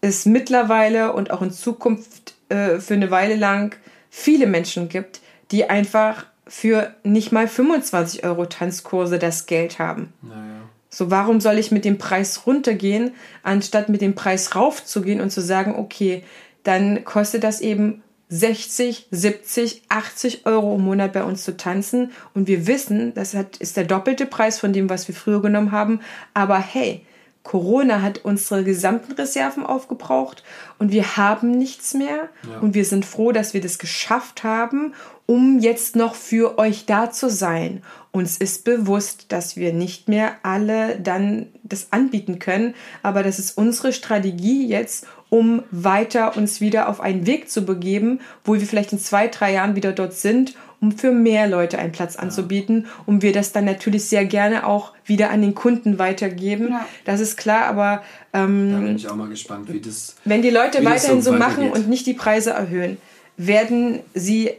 es 0.00 0.26
mittlerweile 0.26 1.12
und 1.12 1.30
auch 1.30 1.42
in 1.42 1.50
Zukunft 1.50 2.34
äh, 2.48 2.78
für 2.78 2.94
eine 2.94 3.10
Weile 3.10 3.36
lang 3.36 3.76
viele 4.10 4.46
Menschen 4.46 4.88
gibt, 4.88 5.20
die 5.50 5.68
einfach 5.70 6.26
für 6.46 6.94
nicht 7.02 7.32
mal 7.32 7.48
25 7.48 8.24
Euro 8.24 8.46
Tanzkurse 8.46 9.18
das 9.18 9.46
Geld 9.46 9.78
haben. 9.78 10.12
Naja. 10.22 10.68
So, 10.94 11.10
warum 11.10 11.40
soll 11.40 11.58
ich 11.58 11.70
mit 11.70 11.86
dem 11.86 11.96
Preis 11.96 12.46
runtergehen, 12.46 13.12
anstatt 13.42 13.88
mit 13.88 14.02
dem 14.02 14.14
Preis 14.14 14.54
raufzugehen 14.54 15.22
und 15.22 15.30
zu 15.30 15.40
sagen, 15.40 15.74
okay, 15.74 16.22
dann 16.64 17.04
kostet 17.04 17.44
das 17.44 17.62
eben 17.62 18.02
60, 18.28 19.08
70, 19.10 19.82
80 19.88 20.46
Euro 20.46 20.76
im 20.76 20.82
Monat 20.82 21.14
bei 21.14 21.24
uns 21.24 21.44
zu 21.44 21.56
tanzen. 21.56 22.12
Und 22.34 22.46
wir 22.46 22.66
wissen, 22.66 23.14
das 23.14 23.34
hat, 23.34 23.56
ist 23.56 23.78
der 23.78 23.84
doppelte 23.84 24.26
Preis 24.26 24.60
von 24.60 24.74
dem, 24.74 24.90
was 24.90 25.08
wir 25.08 25.14
früher 25.14 25.40
genommen 25.40 25.72
haben. 25.72 26.00
Aber 26.34 26.58
hey, 26.58 27.06
Corona 27.42 28.02
hat 28.02 28.24
unsere 28.24 28.62
gesamten 28.62 29.12
Reserven 29.12 29.66
aufgebraucht 29.66 30.44
und 30.78 30.92
wir 30.92 31.16
haben 31.16 31.50
nichts 31.50 31.94
mehr. 31.94 32.28
Und 32.60 32.74
wir 32.74 32.84
sind 32.84 33.04
froh, 33.04 33.32
dass 33.32 33.52
wir 33.54 33.60
das 33.60 33.78
geschafft 33.78 34.44
haben, 34.44 34.94
um 35.26 35.58
jetzt 35.60 35.96
noch 35.96 36.14
für 36.14 36.58
euch 36.58 36.86
da 36.86 37.10
zu 37.10 37.30
sein. 37.30 37.82
Uns 38.10 38.36
ist 38.36 38.64
bewusst, 38.64 39.26
dass 39.32 39.56
wir 39.56 39.72
nicht 39.72 40.08
mehr 40.08 40.36
alle 40.42 40.98
dann 40.98 41.46
das 41.62 41.88
anbieten 41.92 42.38
können, 42.38 42.74
aber 43.02 43.22
das 43.22 43.38
ist 43.38 43.56
unsere 43.56 43.92
Strategie 43.92 44.66
jetzt, 44.66 45.06
um 45.30 45.62
weiter 45.70 46.36
uns 46.36 46.60
wieder 46.60 46.88
auf 46.90 47.00
einen 47.00 47.26
Weg 47.26 47.50
zu 47.50 47.64
begeben, 47.64 48.20
wo 48.44 48.52
wir 48.54 48.60
vielleicht 48.60 48.92
in 48.92 48.98
zwei, 48.98 49.28
drei 49.28 49.54
Jahren 49.54 49.76
wieder 49.76 49.92
dort 49.92 50.12
sind, 50.12 50.54
um 50.82 50.92
für 50.92 51.12
mehr 51.12 51.48
Leute 51.48 51.78
einen 51.78 51.92
Platz 51.92 52.16
anzubieten, 52.16 52.86
um 53.06 53.22
wir 53.22 53.32
das 53.32 53.52
dann 53.52 53.64
natürlich 53.64 54.04
sehr 54.04 54.26
gerne 54.26 54.66
auch 54.66 54.92
wieder 55.06 55.30
an 55.30 55.40
den 55.40 55.54
Kunden 55.54 55.98
weitergeben. 55.98 56.70
Ja. 56.70 56.86
Das 57.04 57.20
ist 57.20 57.36
klar, 57.38 57.64
aber 57.66 58.02
ähm, 58.34 58.72
Da 58.72 58.78
bin 58.80 58.96
ich 58.96 59.08
auch 59.08 59.14
mal 59.14 59.28
gespannt, 59.28 59.72
wie 59.72 59.80
das. 59.80 60.16
wenn 60.24 60.42
die 60.42 60.50
Leute 60.50 60.84
weiterhin 60.84 61.22
so 61.22 61.30
so 61.30 61.38
machen 61.38 61.64
weitergeht. 61.64 61.84
und 61.84 61.88
nicht 61.88 62.04
die 62.06 62.14
Preise 62.14 62.50
erhöhen, 62.50 62.98
werden 63.36 64.00
sie 64.12 64.50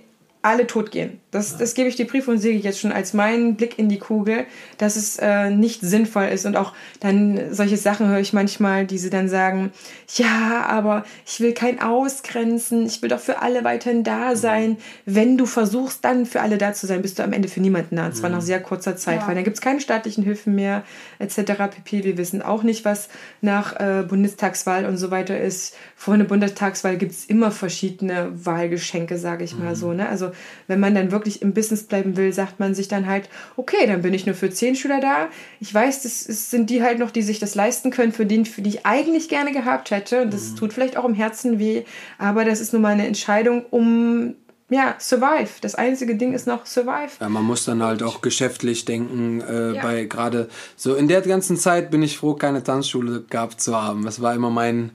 alle 0.44 0.68
tot 0.68 0.92
gehen. 0.92 1.22
Das, 1.32 1.58
das 1.58 1.74
gebe 1.74 1.90
ich 1.90 1.96
die 1.96 2.04
Brief 2.04 2.28
und 2.28 2.38
Siegel 2.38 2.62
jetzt 2.62 2.80
schon 2.80 2.92
als 2.92 3.14
meinen 3.14 3.56
Blick 3.56 3.80
in 3.80 3.90
die 3.90 3.98
Kugel, 3.98 4.46
dass 4.78 4.98
es 4.98 5.18
äh, 5.18 5.50
nicht 5.50 5.82
sinnvoll 5.82 6.26
ist. 6.26 6.46
Und 6.46 6.58
auch 6.58 6.74
dann 7.00 7.52
solche 7.52 7.78
Sachen 7.78 8.08
höre 8.08 8.20
ich 8.20 8.34
manchmal, 8.34 8.86
die 8.86 8.98
sie 8.98 9.10
dann 9.10 9.30
sagen, 9.30 9.72
ja, 10.16 10.66
aber 10.68 11.06
ich 11.26 11.40
will 11.40 11.54
kein 11.54 11.82
Ausgrenzen, 11.82 12.86
ich 12.86 13.02
will 13.02 13.10
doch 13.10 13.22
für 13.22 13.42
alle 13.42 13.64
weiterhin 13.64 14.04
da 14.04 14.36
sein. 14.36 14.78
Wenn 15.06 15.38
du 15.38 15.46
versuchst, 15.46 16.04
dann 16.04 16.26
für 16.26 16.42
alle 16.42 16.58
da 16.58 16.74
zu 16.74 16.88
sein, 16.88 17.02
bist 17.02 17.18
du 17.18 17.24
am 17.24 17.34
Ende 17.34 17.48
für 17.48 17.62
niemanden 17.62 17.96
da. 17.96 18.08
Und 18.08 18.16
zwar 18.16 18.30
nach 18.30 18.42
sehr 18.42 18.62
kurzer 18.62 18.98
Zeit, 18.98 19.22
ja. 19.22 19.28
weil 19.28 19.36
dann 19.36 19.46
gibt 19.46 19.56
es 19.56 19.62
keine 19.62 19.80
staatlichen 19.80 20.26
Hilfen 20.26 20.54
mehr, 20.56 20.84
etc. 21.20 21.54
pp. 21.72 22.04
Wir 22.04 22.18
wissen 22.18 22.42
auch 22.42 22.64
nicht, 22.64 22.84
was 22.84 23.08
nach 23.40 23.80
äh, 23.80 24.04
Bundestagswahl 24.04 24.86
und 24.86 24.98
so 24.98 25.10
weiter 25.10 25.40
ist. 25.40 25.76
Vor 26.04 26.16
einer 26.16 26.26
Bundestagswahl 26.26 26.98
gibt 26.98 27.14
es 27.14 27.24
immer 27.24 27.50
verschiedene 27.50 28.30
Wahlgeschenke, 28.34 29.18
sage 29.18 29.46
ich 29.46 29.58
mal 29.58 29.70
mhm. 29.70 29.76
so. 29.76 29.94
Ne? 29.94 30.10
Also 30.10 30.32
wenn 30.68 30.82
man 30.82 30.94
dann 30.94 31.14
wirklich 31.14 31.42
im 31.42 31.54
Business 31.54 31.84
bleiben 31.84 32.18
will, 32.18 32.34
sagt 32.34 32.60
man 32.60 32.76
sich 32.76 32.90
dann 32.90 33.08
halt, 33.08 33.30
okay, 33.56 33.88
dann 33.88 34.02
bin 34.02 34.14
ich 34.14 34.26
nur 34.26 34.36
für 34.36 34.50
zehn 34.50 34.76
Schüler 34.76 35.00
da. 35.00 35.30
Ich 35.62 35.74
weiß, 35.74 36.04
das 36.04 36.26
sind 36.52 36.70
die 36.70 36.84
halt 36.84 37.00
noch, 37.00 37.10
die 37.10 37.22
sich 37.22 37.40
das 37.40 37.56
leisten 37.56 37.90
können, 37.90 38.12
für 38.12 38.26
den, 38.26 38.46
für 38.46 38.62
die 38.62 38.72
ich 38.72 38.86
eigentlich 38.86 39.30
gerne 39.30 39.54
gehabt 39.54 39.92
hätte. 39.92 40.24
Und 40.24 40.34
das 40.34 40.52
mhm. 40.52 40.56
tut 40.58 40.74
vielleicht 40.74 40.98
auch 40.98 41.06
im 41.06 41.14
Herzen 41.14 41.58
weh, 41.58 41.84
aber 42.18 42.44
das 42.44 42.60
ist 42.60 42.74
nun 42.74 42.82
mal 42.82 42.90
eine 42.90 43.08
Entscheidung, 43.08 43.64
um 43.70 44.36
ja, 44.70 44.96
survive. 45.00 45.52
Das 45.62 45.76
einzige 45.76 46.16
Ding 46.16 46.34
ist 46.34 46.48
noch 46.48 46.66
survive. 46.66 47.12
Ja, 47.22 47.30
man 47.30 47.44
muss 47.44 47.64
dann 47.64 47.82
halt 47.82 48.04
auch 48.04 48.20
geschäftlich 48.20 48.84
denken. 48.84 49.40
Äh, 49.40 49.76
ja. 49.76 49.82
Bei 49.82 50.04
gerade 50.04 50.50
so 50.76 50.96
in 50.96 51.08
der 51.08 51.22
ganzen 51.22 51.56
Zeit 51.56 51.92
bin 51.92 52.02
ich 52.02 52.18
froh, 52.18 52.34
keine 52.34 52.62
Tanzschule 52.62 53.24
gehabt 53.30 53.62
zu 53.62 53.82
haben. 53.82 54.04
Das 54.04 54.22
war 54.22 54.34
immer 54.34 54.50
mein, 54.50 54.92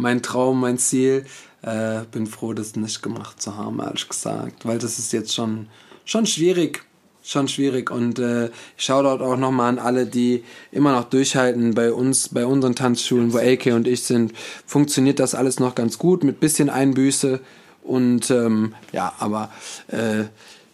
mein 0.00 0.22
Traum, 0.22 0.60
mein 0.60 0.78
Ziel. 0.78 1.24
Äh, 1.62 2.00
bin 2.10 2.26
froh, 2.26 2.54
das 2.54 2.74
nicht 2.76 3.02
gemacht 3.02 3.40
zu 3.40 3.56
haben, 3.56 3.80
ehrlich 3.80 4.08
gesagt. 4.08 4.64
Weil 4.64 4.78
das 4.78 4.98
ist 4.98 5.12
jetzt 5.12 5.34
schon, 5.34 5.68
schon 6.04 6.26
schwierig. 6.26 6.84
Schon 7.22 7.48
schwierig. 7.48 7.90
Und 7.90 8.18
äh, 8.18 8.50
dort 8.88 9.20
auch 9.20 9.36
nochmal 9.36 9.68
an 9.68 9.78
alle, 9.78 10.06
die 10.06 10.42
immer 10.72 10.92
noch 10.92 11.04
durchhalten. 11.04 11.74
Bei 11.74 11.92
uns, 11.92 12.30
bei 12.30 12.46
unseren 12.46 12.74
Tanzschulen, 12.74 13.32
wo 13.32 13.38
AK 13.38 13.66
und 13.74 13.86
ich 13.86 14.04
sind, 14.04 14.32
funktioniert 14.64 15.18
das 15.18 15.34
alles 15.34 15.60
noch 15.60 15.74
ganz 15.74 15.98
gut 15.98 16.24
mit 16.24 16.40
bisschen 16.40 16.70
Einbüße. 16.70 17.40
Und 17.82 18.30
ähm, 18.30 18.74
ja, 18.92 19.12
aber 19.18 19.50
äh, 19.88 20.24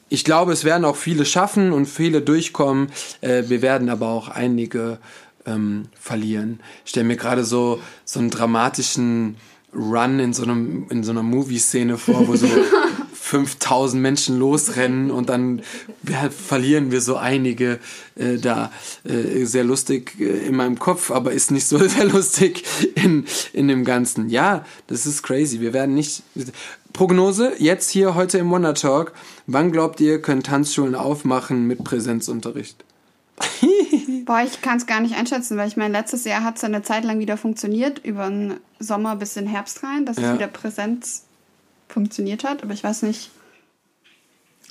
ich 0.09 0.25
glaube, 0.25 0.53
es 0.53 0.65
werden 0.65 0.85
auch 0.85 0.97
viele 0.97 1.25
schaffen 1.25 1.73
und 1.73 1.87
viele 1.87 2.21
durchkommen. 2.23 2.93
Äh, 3.23 3.45
wir 3.49 3.61
werden 3.61 3.89
aber 3.89 4.09
auch 4.09 4.29
einige 4.29 4.99
ähm, 5.47 5.89
verlieren. 5.99 6.61
Ich 6.85 6.91
stelle 6.91 7.07
mir 7.07 7.17
gerade 7.17 7.45
so, 7.45 7.81
so 8.05 8.21
einen 8.21 8.31
dramatischen 8.31 9.37
Run 9.75 10.19
in 10.19 10.33
so, 10.33 10.45
einem, 10.45 10.87
in 10.91 11.05
so 11.05 11.11
einer 11.11 11.23
Movie-Szene 11.23 11.99
vor, 11.99 12.27
wo 12.29 12.37
so 12.37 12.49
5000 13.27 14.01
Menschen 14.01 14.39
losrennen 14.39 15.11
und 15.11 15.29
dann 15.29 15.63
ja, 16.09 16.31
verlieren 16.31 16.93
wir 16.93 17.01
so 17.01 17.17
einige 17.17 17.81
äh, 18.15 18.37
da. 18.37 18.71
Äh, 19.05 19.45
sehr 19.47 19.65
lustig 19.65 20.15
äh, 20.21 20.47
in 20.47 20.55
meinem 20.55 20.79
Kopf, 20.79 21.11
aber 21.11 21.33
ist 21.33 21.51
nicht 21.51 21.67
so 21.67 21.77
sehr 21.89 22.05
lustig 22.05 22.63
in, 22.95 23.25
in 23.53 23.67
dem 23.67 23.85
Ganzen. 23.85 24.29
Ja, 24.31 24.65
das 24.87 25.07
ist 25.07 25.25
crazy. 25.25 25.61
Wir 25.61 25.73
werden 25.73 25.95
nicht. 25.95 26.23
Prognose 26.93 27.53
jetzt 27.59 27.91
hier 27.91 28.15
heute 28.15 28.39
im 28.39 28.49
Wonder 28.51 28.75
Talk. 28.75 29.13
Wann 29.49 29.73
glaubt 29.73 30.01
ihr, 30.01 30.23
können 30.23 30.45
Tanzschulen 30.45 30.95
aufmachen 30.95 31.67
mit 31.67 31.83
Präsenzunterricht? 31.83 32.85
Boah, 34.27 34.43
ich 34.45 34.61
kann 34.61 34.77
es 34.77 34.87
gar 34.87 35.01
nicht 35.01 35.17
einschätzen, 35.17 35.57
weil 35.57 35.69
ich 35.69 35.77
meine, 35.77 35.93
letztes 35.93 36.25
Jahr 36.25 36.43
hat 36.43 36.57
es 36.57 36.65
eine 36.65 36.83
Zeit 36.83 37.05
lang 37.05 37.21
wieder 37.21 37.37
funktioniert, 37.37 38.05
über 38.05 38.27
den 38.27 38.55
Sommer 38.81 39.15
bis 39.15 39.37
in 39.37 39.47
Herbst 39.47 39.85
rein, 39.85 40.05
dass 40.05 40.17
ja. 40.17 40.29
es 40.29 40.35
wieder 40.35 40.49
Präsenz 40.49 41.25
funktioniert 41.89 42.43
hat, 42.43 42.65
aber 42.65 42.75
ich 42.75 42.83
weiß 42.83 43.03
nicht. 43.03 43.31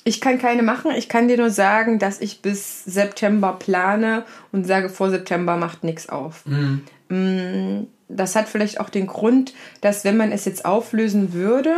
Ich 0.04 0.20
kann 0.20 0.38
keine 0.38 0.62
machen. 0.62 0.92
Ich 0.92 1.08
kann 1.08 1.26
dir 1.26 1.38
nur 1.38 1.50
sagen, 1.50 1.98
dass 1.98 2.20
ich 2.20 2.42
bis 2.42 2.84
September 2.84 3.54
plane 3.54 4.24
und 4.52 4.66
sage, 4.66 4.90
vor 4.90 5.10
September 5.10 5.56
macht 5.56 5.82
nichts 5.82 6.08
auf. 6.08 6.44
Mhm. 6.46 7.88
Das 8.08 8.36
hat 8.36 8.48
vielleicht 8.48 8.78
auch 8.80 8.88
den 8.88 9.08
Grund, 9.08 9.52
dass 9.80 10.04
wenn 10.04 10.16
man 10.16 10.30
es 10.30 10.44
jetzt 10.44 10.64
auflösen 10.64 11.32
würde, 11.32 11.72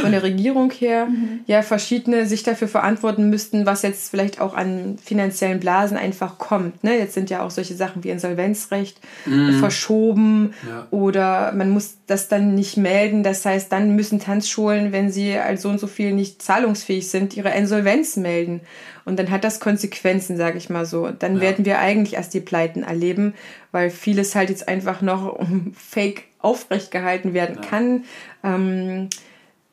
von 0.00 0.12
der 0.12 0.22
Regierung 0.22 0.70
her, 0.70 1.06
mhm. 1.06 1.40
ja, 1.46 1.62
verschiedene 1.62 2.26
sich 2.26 2.44
dafür 2.44 2.68
verantworten 2.68 3.28
müssten, 3.28 3.66
was 3.66 3.82
jetzt 3.82 4.10
vielleicht 4.10 4.40
auch 4.40 4.54
an 4.54 4.98
finanziellen 5.02 5.58
Blasen 5.58 5.96
einfach 5.96 6.38
kommt. 6.38 6.84
Ne? 6.84 6.96
Jetzt 6.96 7.14
sind 7.14 7.28
ja 7.28 7.42
auch 7.42 7.50
solche 7.50 7.74
Sachen 7.74 8.04
wie 8.04 8.10
Insolvenzrecht 8.10 9.00
mhm. 9.26 9.58
verschoben 9.58 10.54
ja. 10.68 10.86
oder 10.92 11.52
man 11.52 11.70
muss 11.70 11.96
das 12.06 12.28
dann 12.28 12.54
nicht 12.54 12.76
melden. 12.76 13.24
Das 13.24 13.44
heißt, 13.44 13.72
dann 13.72 13.96
müssen 13.96 14.20
Tanzschulen, 14.20 14.92
wenn 14.92 15.10
sie 15.10 15.36
als 15.36 15.62
so 15.62 15.70
und 15.70 15.80
so 15.80 15.88
viel 15.88 16.12
nicht 16.12 16.40
zahlungsfähig 16.40 17.10
sind, 17.10 17.36
ihre 17.36 17.50
Insolvenz 17.50 18.16
melden. 18.16 18.60
Und 19.04 19.18
dann 19.18 19.30
hat 19.30 19.44
das 19.44 19.60
Konsequenzen, 19.60 20.36
sage 20.36 20.58
ich 20.58 20.70
mal 20.70 20.86
so. 20.86 21.10
Dann 21.10 21.36
ja. 21.36 21.40
werden 21.40 21.64
wir 21.64 21.78
eigentlich 21.78 22.14
erst 22.14 22.34
die 22.34 22.40
Pleiten 22.40 22.82
erleben, 22.82 23.34
weil 23.72 23.90
vieles 23.90 24.34
halt 24.34 24.50
jetzt 24.50 24.68
einfach 24.68 25.02
noch 25.02 25.38
fake 25.76 26.24
aufrecht 26.38 26.90
gehalten 26.90 27.34
werden 27.34 27.56
ja. 27.56 27.68
kann. 27.68 28.04
Ähm, 28.44 29.08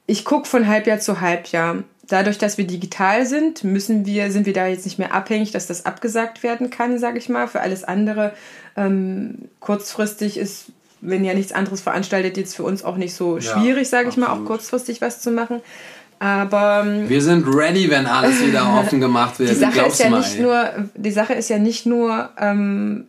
ich 0.05 0.25
gucke 0.25 0.47
von 0.47 0.67
Halbjahr 0.67 0.99
zu 0.99 1.21
Halbjahr. 1.21 1.83
Dadurch, 2.07 2.39
dass 2.39 2.57
wir 2.57 2.65
digital 2.65 3.27
sind, 3.27 3.63
müssen 3.63 4.07
wir, 4.07 4.31
sind 4.31 4.47
wir 4.47 4.53
da 4.53 4.65
jetzt 4.65 4.85
nicht 4.85 4.97
mehr 4.97 5.13
abhängig, 5.13 5.51
dass 5.51 5.67
das 5.67 5.85
abgesagt 5.85 6.41
werden 6.41 6.71
kann, 6.71 6.97
sage 6.97 7.19
ich 7.19 7.29
mal. 7.29 7.47
Für 7.47 7.61
alles 7.61 7.83
andere 7.83 8.33
ähm, 8.75 9.49
kurzfristig 9.59 10.37
ist, 10.37 10.71
wenn 11.01 11.23
ja 11.23 11.35
nichts 11.35 11.51
anderes 11.51 11.81
veranstaltet, 11.81 12.37
jetzt 12.37 12.55
für 12.55 12.63
uns 12.63 12.83
auch 12.83 12.97
nicht 12.97 13.13
so 13.13 13.39
schwierig, 13.39 13.83
ja, 13.83 13.89
sage 13.89 14.09
ich 14.09 14.17
mal, 14.17 14.27
auch 14.27 14.43
kurzfristig 14.43 15.01
was 15.01 15.21
zu 15.21 15.29
machen. 15.31 15.61
Aber 16.19 16.83
ähm, 16.85 17.07
wir 17.07 17.21
sind 17.21 17.47
ready, 17.47 17.89
wenn 17.89 18.05
alles 18.05 18.45
wieder 18.45 18.73
offen 18.79 18.99
gemacht 18.99 19.39
wird. 19.39 19.51
Die 19.51 19.55
Sache 19.55 19.81
ist 19.81 19.99
ja 19.99 20.09
mal, 20.09 20.19
nicht 20.19 20.39
nur, 20.39 20.69
die 20.95 21.11
Sache 21.11 21.33
ist 21.33 21.49
ja 21.49 21.59
nicht 21.59 21.85
nur 21.85 22.29
ähm, 22.37 23.05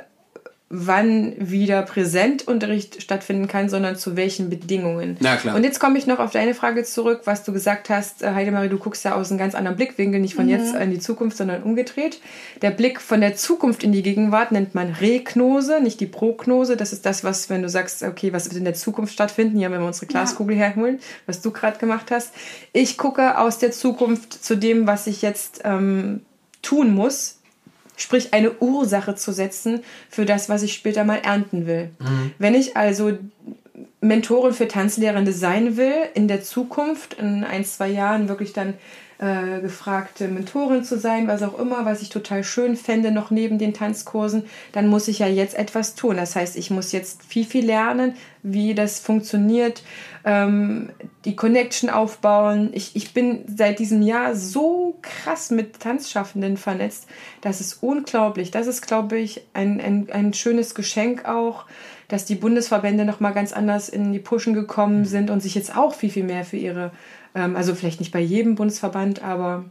wann 0.72 1.34
wieder 1.36 1.82
Präsentunterricht 1.82 3.02
stattfinden 3.02 3.48
kann, 3.48 3.68
sondern 3.68 3.96
zu 3.96 4.14
welchen 4.14 4.50
Bedingungen. 4.50 5.16
Na 5.18 5.34
klar. 5.34 5.56
Und 5.56 5.64
jetzt 5.64 5.80
komme 5.80 5.98
ich 5.98 6.06
noch 6.06 6.20
auf 6.20 6.30
deine 6.30 6.54
Frage 6.54 6.84
zurück, 6.84 7.22
was 7.24 7.42
du 7.42 7.52
gesagt 7.52 7.90
hast, 7.90 8.22
äh, 8.22 8.34
Heidemarie, 8.34 8.68
du 8.68 8.78
guckst 8.78 9.04
ja 9.04 9.16
aus 9.16 9.30
einem 9.30 9.38
ganz 9.38 9.56
anderen 9.56 9.76
Blickwinkel, 9.76 10.20
nicht 10.20 10.36
von 10.36 10.44
mhm. 10.44 10.52
jetzt 10.52 10.76
in 10.76 10.92
die 10.92 11.00
Zukunft, 11.00 11.36
sondern 11.36 11.64
umgedreht. 11.64 12.20
Der 12.62 12.70
Blick 12.70 13.00
von 13.00 13.20
der 13.20 13.34
Zukunft 13.34 13.82
in 13.82 13.90
die 13.90 14.04
Gegenwart 14.04 14.52
nennt 14.52 14.76
man 14.76 14.92
Regnose, 14.92 15.80
nicht 15.82 15.98
die 15.98 16.06
Prognose. 16.06 16.76
Das 16.76 16.92
ist 16.92 17.04
das, 17.04 17.24
was, 17.24 17.50
wenn 17.50 17.62
du 17.62 17.68
sagst, 17.68 18.04
okay, 18.04 18.32
was 18.32 18.44
wird 18.44 18.56
in 18.56 18.64
der 18.64 18.74
Zukunft 18.74 19.12
stattfinden, 19.12 19.58
hier, 19.58 19.72
wenn 19.72 19.80
wir 19.80 19.88
unsere 19.88 20.06
Glaskugel 20.06 20.56
ja. 20.56 20.66
herholen, 20.66 21.00
was 21.26 21.42
du 21.42 21.50
gerade 21.50 21.78
gemacht 21.78 22.12
hast. 22.12 22.32
Ich 22.72 22.96
gucke 22.96 23.38
aus 23.38 23.58
der 23.58 23.72
Zukunft 23.72 24.32
zu 24.32 24.56
dem, 24.56 24.86
was 24.86 25.08
ich 25.08 25.20
jetzt 25.20 25.62
ähm, 25.64 26.20
tun 26.62 26.94
muss, 26.94 27.39
sprich 28.02 28.32
eine 28.32 28.52
Ursache 28.60 29.14
zu 29.14 29.32
setzen 29.32 29.82
für 30.08 30.24
das, 30.24 30.48
was 30.48 30.62
ich 30.62 30.74
später 30.74 31.04
mal 31.04 31.20
ernten 31.22 31.66
will. 31.66 31.90
Mhm. 31.98 32.32
Wenn 32.38 32.54
ich 32.54 32.76
also 32.76 33.12
Mentorin 34.00 34.52
für 34.52 34.68
Tanzlehrende 34.68 35.32
sein 35.32 35.76
will, 35.76 35.94
in 36.14 36.28
der 36.28 36.42
Zukunft, 36.42 37.14
in 37.14 37.44
ein, 37.44 37.64
zwei 37.64 37.88
Jahren 37.88 38.28
wirklich 38.28 38.52
dann 38.52 38.74
äh, 39.18 39.60
gefragte 39.60 40.28
Mentorin 40.28 40.82
zu 40.82 40.98
sein, 40.98 41.28
was 41.28 41.42
auch 41.42 41.58
immer, 41.58 41.84
was 41.84 42.00
ich 42.00 42.08
total 42.08 42.42
schön 42.42 42.76
fände, 42.76 43.10
noch 43.10 43.30
neben 43.30 43.58
den 43.58 43.74
Tanzkursen, 43.74 44.44
dann 44.72 44.88
muss 44.88 45.08
ich 45.08 45.18
ja 45.18 45.26
jetzt 45.26 45.54
etwas 45.54 45.94
tun. 45.94 46.16
Das 46.16 46.36
heißt, 46.36 46.56
ich 46.56 46.70
muss 46.70 46.92
jetzt 46.92 47.22
viel, 47.24 47.44
viel 47.44 47.66
lernen, 47.66 48.14
wie 48.42 48.74
das 48.74 48.98
funktioniert, 48.98 49.82
ähm, 50.24 50.90
die 51.24 51.36
Connection 51.36 51.90
aufbauen. 51.90 52.70
Ich, 52.72 52.96
ich 52.96 53.12
bin 53.14 53.44
seit 53.46 53.78
diesem 53.78 54.02
Jahr 54.02 54.34
so 54.34 54.98
krass 55.02 55.50
mit 55.50 55.80
Tanzschaffenden 55.80 56.56
vernetzt, 56.56 57.06
das 57.40 57.60
ist 57.60 57.82
unglaublich. 57.82 58.50
Das 58.50 58.66
ist, 58.66 58.86
glaube 58.86 59.18
ich, 59.18 59.42
ein, 59.52 59.80
ein, 59.80 60.08
ein 60.10 60.32
schönes 60.32 60.74
Geschenk 60.74 61.26
auch 61.26 61.66
dass 62.08 62.24
die 62.24 62.34
Bundesverbände 62.34 63.04
noch 63.04 63.20
mal 63.20 63.30
ganz 63.30 63.52
anders 63.52 63.88
in 63.88 64.12
die 64.12 64.18
Pushen 64.18 64.52
gekommen 64.52 65.04
sind 65.04 65.30
und 65.30 65.40
sich 65.40 65.54
jetzt 65.54 65.76
auch 65.76 65.94
viel, 65.94 66.10
viel 66.10 66.24
mehr 66.24 66.44
für 66.44 66.56
ihre 66.56 66.90
ähm, 67.34 67.56
also 67.56 67.74
vielleicht 67.74 68.00
nicht 68.00 68.12
bei 68.12 68.20
jedem 68.20 68.54
Bundesverband, 68.54 69.22
aber 69.22 69.64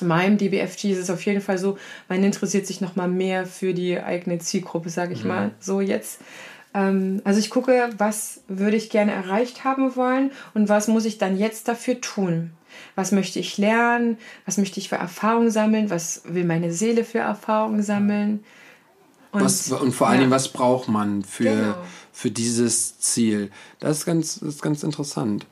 in 0.00 0.08
meinem 0.08 0.38
DBFG 0.38 0.92
ist 0.92 0.98
es 0.98 1.10
auf 1.10 1.24
jeden 1.24 1.40
Fall 1.40 1.58
so, 1.58 1.78
man 2.08 2.22
interessiert 2.24 2.66
sich 2.66 2.80
noch 2.80 2.96
mal 2.96 3.08
mehr 3.08 3.46
für 3.46 3.74
die 3.74 4.00
eigene 4.00 4.38
Zielgruppe, 4.38 4.90
sage 4.90 5.12
ich 5.14 5.22
mhm. 5.22 5.28
mal, 5.28 5.50
so 5.60 5.80
jetzt. 5.80 6.20
Ähm, 6.74 7.22
also 7.24 7.38
ich 7.38 7.50
gucke, 7.50 7.90
was 7.96 8.42
würde 8.48 8.76
ich 8.76 8.90
gerne 8.90 9.12
erreicht 9.12 9.64
haben 9.64 9.96
wollen 9.96 10.32
und 10.52 10.68
was 10.68 10.88
muss 10.88 11.04
ich 11.04 11.18
dann 11.18 11.38
jetzt 11.38 11.68
dafür 11.68 12.00
tun. 12.00 12.50
Was 12.96 13.12
möchte 13.12 13.38
ich 13.38 13.56
lernen? 13.56 14.18
Was 14.46 14.58
möchte 14.58 14.80
ich 14.80 14.88
für 14.88 14.96
Erfahrungen 14.96 15.50
sammeln? 15.50 15.90
Was 15.90 16.22
will 16.24 16.44
meine 16.44 16.72
Seele 16.72 17.04
für 17.04 17.20
Erfahrungen 17.20 17.82
sammeln? 17.82 18.44
Und, 19.30 19.42
was, 19.42 19.70
und 19.72 19.92
vor 19.92 20.08
allen 20.08 20.20
Dingen, 20.20 20.30
was 20.30 20.48
braucht 20.48 20.88
man 20.88 21.24
für, 21.24 21.44
genau. 21.44 21.74
für 22.12 22.30
dieses 22.30 22.98
Ziel? 22.98 23.50
Das 23.80 23.98
ist 23.98 24.04
ganz, 24.06 24.40
das 24.40 24.56
ist 24.56 24.62
ganz 24.62 24.82
interessant. 24.82 25.46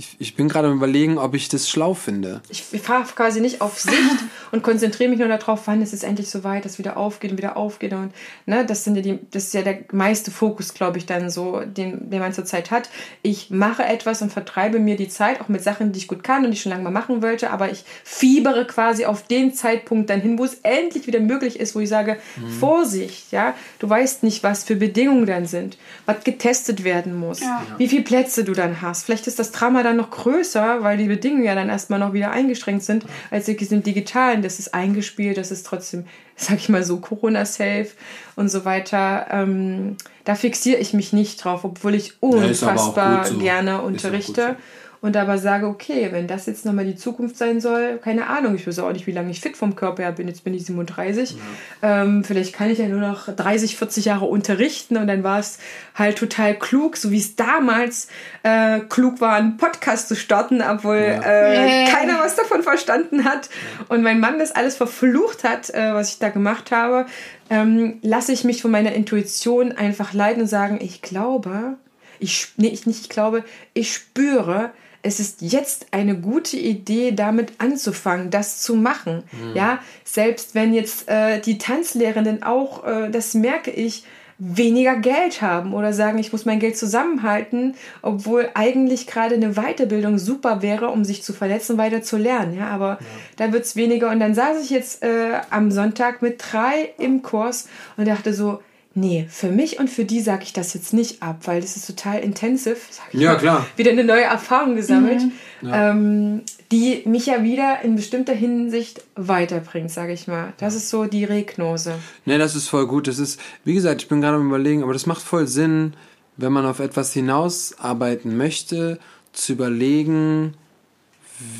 Ich, 0.00 0.14
ich 0.20 0.36
bin 0.36 0.48
gerade 0.48 0.68
am 0.68 0.76
überlegen, 0.76 1.18
ob 1.18 1.34
ich 1.34 1.48
das 1.48 1.68
schlau 1.68 1.92
finde. 1.92 2.40
Ich 2.50 2.62
fahre 2.62 3.02
quasi 3.16 3.40
nicht 3.40 3.60
auf 3.60 3.80
Sicht 3.80 3.96
und 4.52 4.62
konzentriere 4.62 5.10
mich 5.10 5.18
nur 5.18 5.26
darauf, 5.26 5.66
wann 5.66 5.82
ist 5.82 5.92
es 5.92 6.04
endlich 6.04 6.30
so 6.30 6.44
weit, 6.44 6.64
dass 6.64 6.78
wieder 6.78 6.96
aufgeht 6.96 7.32
und 7.32 7.36
wieder 7.36 7.56
aufgeht. 7.56 7.92
Und 7.92 8.12
ne, 8.46 8.64
das 8.64 8.84
sind 8.84 8.94
ja 8.94 9.02
die, 9.02 9.18
das 9.32 9.46
ist 9.46 9.54
ja 9.54 9.62
der 9.62 9.80
meiste 9.90 10.30
Fokus, 10.30 10.72
glaube 10.72 10.98
ich, 10.98 11.06
dann 11.06 11.30
so, 11.30 11.62
den, 11.62 12.10
den 12.10 12.20
man 12.20 12.32
zurzeit 12.32 12.70
hat. 12.70 12.90
Ich 13.22 13.50
mache 13.50 13.82
etwas 13.82 14.22
und 14.22 14.32
vertreibe 14.32 14.78
mir 14.78 14.94
die 14.94 15.08
Zeit, 15.08 15.40
auch 15.40 15.48
mit 15.48 15.64
Sachen, 15.64 15.90
die 15.90 15.98
ich 15.98 16.06
gut 16.06 16.22
kann 16.22 16.44
und 16.44 16.52
die 16.52 16.56
ich 16.56 16.62
schon 16.62 16.70
lange 16.70 16.84
mal 16.84 16.90
machen 16.92 17.20
wollte, 17.20 17.50
aber 17.50 17.72
ich 17.72 17.82
fiebere 18.04 18.68
quasi 18.68 19.04
auf 19.04 19.26
den 19.26 19.52
Zeitpunkt 19.52 20.10
dann 20.10 20.20
hin, 20.20 20.38
wo 20.38 20.44
es 20.44 20.60
endlich 20.62 21.08
wieder 21.08 21.18
möglich 21.18 21.58
ist, 21.58 21.74
wo 21.74 21.80
ich 21.80 21.88
sage, 21.88 22.18
mhm. 22.36 22.50
Vorsicht, 22.50 23.32
ja, 23.32 23.52
du 23.80 23.90
weißt 23.90 24.22
nicht, 24.22 24.44
was 24.44 24.62
für 24.62 24.76
Bedingungen 24.76 25.26
dann 25.26 25.46
sind, 25.46 25.76
was 26.06 26.22
getestet 26.22 26.84
werden 26.84 27.18
muss, 27.18 27.40
ja. 27.40 27.66
wie 27.78 27.88
viele 27.88 28.02
Plätze 28.02 28.44
du 28.44 28.52
dann 28.52 28.80
hast. 28.80 29.04
Vielleicht 29.04 29.26
ist 29.26 29.40
das 29.40 29.50
Drama 29.50 29.87
dann 29.88 29.96
noch 29.96 30.10
größer, 30.10 30.82
weil 30.82 30.96
die 30.96 31.08
Bedingungen 31.08 31.44
ja 31.44 31.54
dann 31.54 31.68
erstmal 31.68 31.98
noch 31.98 32.12
wieder 32.12 32.30
eingeschränkt 32.30 32.84
sind, 32.84 33.04
als 33.30 33.48
wirklich 33.48 33.70
im 33.72 33.82
Digitalen. 33.82 34.42
Das 34.42 34.58
ist 34.58 34.74
eingespielt, 34.74 35.36
das 35.36 35.50
ist 35.50 35.66
trotzdem, 35.66 36.06
sag 36.36 36.56
ich 36.58 36.68
mal 36.68 36.84
so, 36.84 36.98
Corona-safe 36.98 37.88
und 38.36 38.48
so 38.48 38.64
weiter. 38.64 39.26
Ähm, 39.30 39.96
da 40.24 40.34
fixiere 40.34 40.78
ich 40.78 40.92
mich 40.92 41.12
nicht 41.12 41.42
drauf, 41.42 41.64
obwohl 41.64 41.94
ich 41.94 42.22
unfassbar 42.22 43.24
ja, 43.24 43.24
so. 43.24 43.38
gerne 43.38 43.82
unterrichte 43.82 44.56
und 45.00 45.16
aber 45.16 45.38
sage, 45.38 45.66
okay, 45.66 46.08
wenn 46.10 46.26
das 46.26 46.46
jetzt 46.46 46.64
nochmal 46.64 46.84
die 46.84 46.96
Zukunft 46.96 47.36
sein 47.36 47.60
soll, 47.60 47.98
keine 47.98 48.26
Ahnung, 48.26 48.54
ich 48.54 48.66
weiß 48.66 48.78
auch 48.80 48.92
nicht, 48.92 49.06
wie 49.06 49.12
lange 49.12 49.30
ich 49.30 49.40
fit 49.40 49.56
vom 49.56 49.76
Körper 49.76 50.02
her 50.02 50.12
bin, 50.12 50.28
jetzt 50.28 50.44
bin 50.44 50.54
ich 50.54 50.64
37, 50.66 51.36
ja. 51.82 52.02
ähm, 52.02 52.24
vielleicht 52.24 52.54
kann 52.54 52.70
ich 52.70 52.78
ja 52.78 52.88
nur 52.88 53.00
noch 53.00 53.28
30, 53.34 53.76
40 53.76 54.06
Jahre 54.06 54.24
unterrichten 54.24 54.96
und 54.96 55.06
dann 55.06 55.22
war 55.22 55.38
es 55.38 55.58
halt 55.94 56.18
total 56.18 56.54
klug, 56.58 56.96
so 56.96 57.10
wie 57.10 57.18
es 57.18 57.36
damals 57.36 58.08
äh, 58.42 58.80
klug 58.80 59.20
war, 59.20 59.34
einen 59.34 59.56
Podcast 59.56 60.08
zu 60.08 60.16
starten, 60.16 60.62
obwohl 60.62 60.96
ja. 60.96 61.22
äh, 61.22 61.84
yeah. 61.84 61.90
keiner 61.90 62.18
was 62.18 62.34
davon 62.34 62.62
verstanden 62.62 63.24
hat 63.24 63.50
und 63.88 64.02
mein 64.02 64.20
Mann 64.20 64.38
das 64.38 64.52
alles 64.52 64.76
verflucht 64.76 65.44
hat, 65.44 65.70
äh, 65.70 65.94
was 65.94 66.10
ich 66.10 66.18
da 66.18 66.28
gemacht 66.28 66.72
habe, 66.72 67.06
ähm, 67.50 67.98
lasse 68.02 68.32
ich 68.32 68.44
mich 68.44 68.62
von 68.62 68.70
meiner 68.70 68.92
Intuition 68.92 69.72
einfach 69.72 70.12
leiden 70.12 70.42
und 70.42 70.48
sagen, 70.48 70.78
ich 70.80 71.02
glaube, 71.02 71.76
ich, 72.18 72.48
nee, 72.56 72.68
ich 72.68 72.86
nicht, 72.86 73.02
ich 73.02 73.08
glaube, 73.08 73.44
ich 73.74 73.94
spüre, 73.94 74.72
es 75.08 75.20
ist 75.20 75.40
jetzt 75.40 75.86
eine 75.90 76.16
gute 76.16 76.56
Idee, 76.56 77.12
damit 77.12 77.54
anzufangen, 77.58 78.30
das 78.30 78.60
zu 78.60 78.76
machen. 78.76 79.24
Mhm. 79.32 79.56
Ja, 79.56 79.78
selbst 80.04 80.54
wenn 80.54 80.74
jetzt 80.74 81.08
äh, 81.08 81.40
die 81.40 81.58
Tanzlehrenden 81.58 82.42
auch, 82.42 82.84
äh, 82.86 83.10
das 83.10 83.34
merke 83.34 83.70
ich, 83.70 84.04
weniger 84.40 84.94
Geld 84.96 85.42
haben 85.42 85.74
oder 85.74 85.92
sagen, 85.92 86.18
ich 86.18 86.30
muss 86.30 86.44
mein 86.44 86.60
Geld 86.60 86.78
zusammenhalten, 86.78 87.74
obwohl 88.02 88.50
eigentlich 88.54 89.08
gerade 89.08 89.34
eine 89.34 89.54
Weiterbildung 89.54 90.18
super 90.18 90.62
wäre, 90.62 90.90
um 90.90 91.04
sich 91.04 91.24
zu 91.24 91.32
verletzen, 91.32 91.76
weiter 91.76 92.02
zu 92.02 92.18
lernen. 92.18 92.56
Ja, 92.56 92.68
aber 92.68 92.98
ja. 93.00 93.06
da 93.36 93.52
wird 93.52 93.64
es 93.64 93.74
weniger. 93.74 94.10
Und 94.10 94.20
dann 94.20 94.34
saß 94.34 94.62
ich 94.62 94.70
jetzt 94.70 95.02
äh, 95.02 95.40
am 95.50 95.72
Sonntag 95.72 96.22
mit 96.22 96.40
drei 96.52 96.90
im 96.98 97.22
Kurs 97.22 97.66
und 97.96 98.06
dachte 98.06 98.32
so, 98.32 98.60
nee, 98.98 99.26
für 99.30 99.50
mich 99.50 99.78
und 99.78 99.88
für 99.88 100.04
die 100.04 100.20
sage 100.20 100.42
ich 100.42 100.52
das 100.52 100.74
jetzt 100.74 100.92
nicht 100.92 101.22
ab, 101.22 101.40
weil 101.44 101.60
das 101.60 101.76
ist 101.76 101.86
total 101.86 102.20
intensiv. 102.20 102.88
ja, 103.12 103.32
mal, 103.32 103.38
klar. 103.38 103.66
Wieder 103.76 103.92
eine 103.92 104.04
neue 104.04 104.24
Erfahrung 104.24 104.76
gesammelt, 104.76 105.22
mhm. 105.22 105.68
ja. 105.68 105.90
ähm, 105.90 106.42
die 106.70 107.02
mich 107.06 107.26
ja 107.26 107.42
wieder 107.42 107.80
in 107.82 107.96
bestimmter 107.96 108.34
Hinsicht 108.34 109.02
weiterbringt, 109.14 109.90
sage 109.90 110.12
ich 110.12 110.28
mal. 110.28 110.52
Das 110.58 110.74
ist 110.74 110.90
so 110.90 111.04
die 111.04 111.24
Regnose. 111.24 111.94
Nee, 112.24 112.38
das 112.38 112.54
ist 112.54 112.68
voll 112.68 112.86
gut. 112.86 113.08
Das 113.08 113.18
ist, 113.18 113.40
wie 113.64 113.74
gesagt, 113.74 114.02
ich 114.02 114.08
bin 114.08 114.20
gerade 114.20 114.36
am 114.36 114.46
überlegen, 114.48 114.82
aber 114.82 114.92
das 114.92 115.06
macht 115.06 115.22
voll 115.22 115.46
Sinn, 115.46 115.94
wenn 116.36 116.52
man 116.52 116.66
auf 116.66 116.80
etwas 116.80 117.12
hinausarbeiten 117.12 118.36
möchte, 118.36 118.98
zu 119.32 119.52
überlegen, 119.52 120.54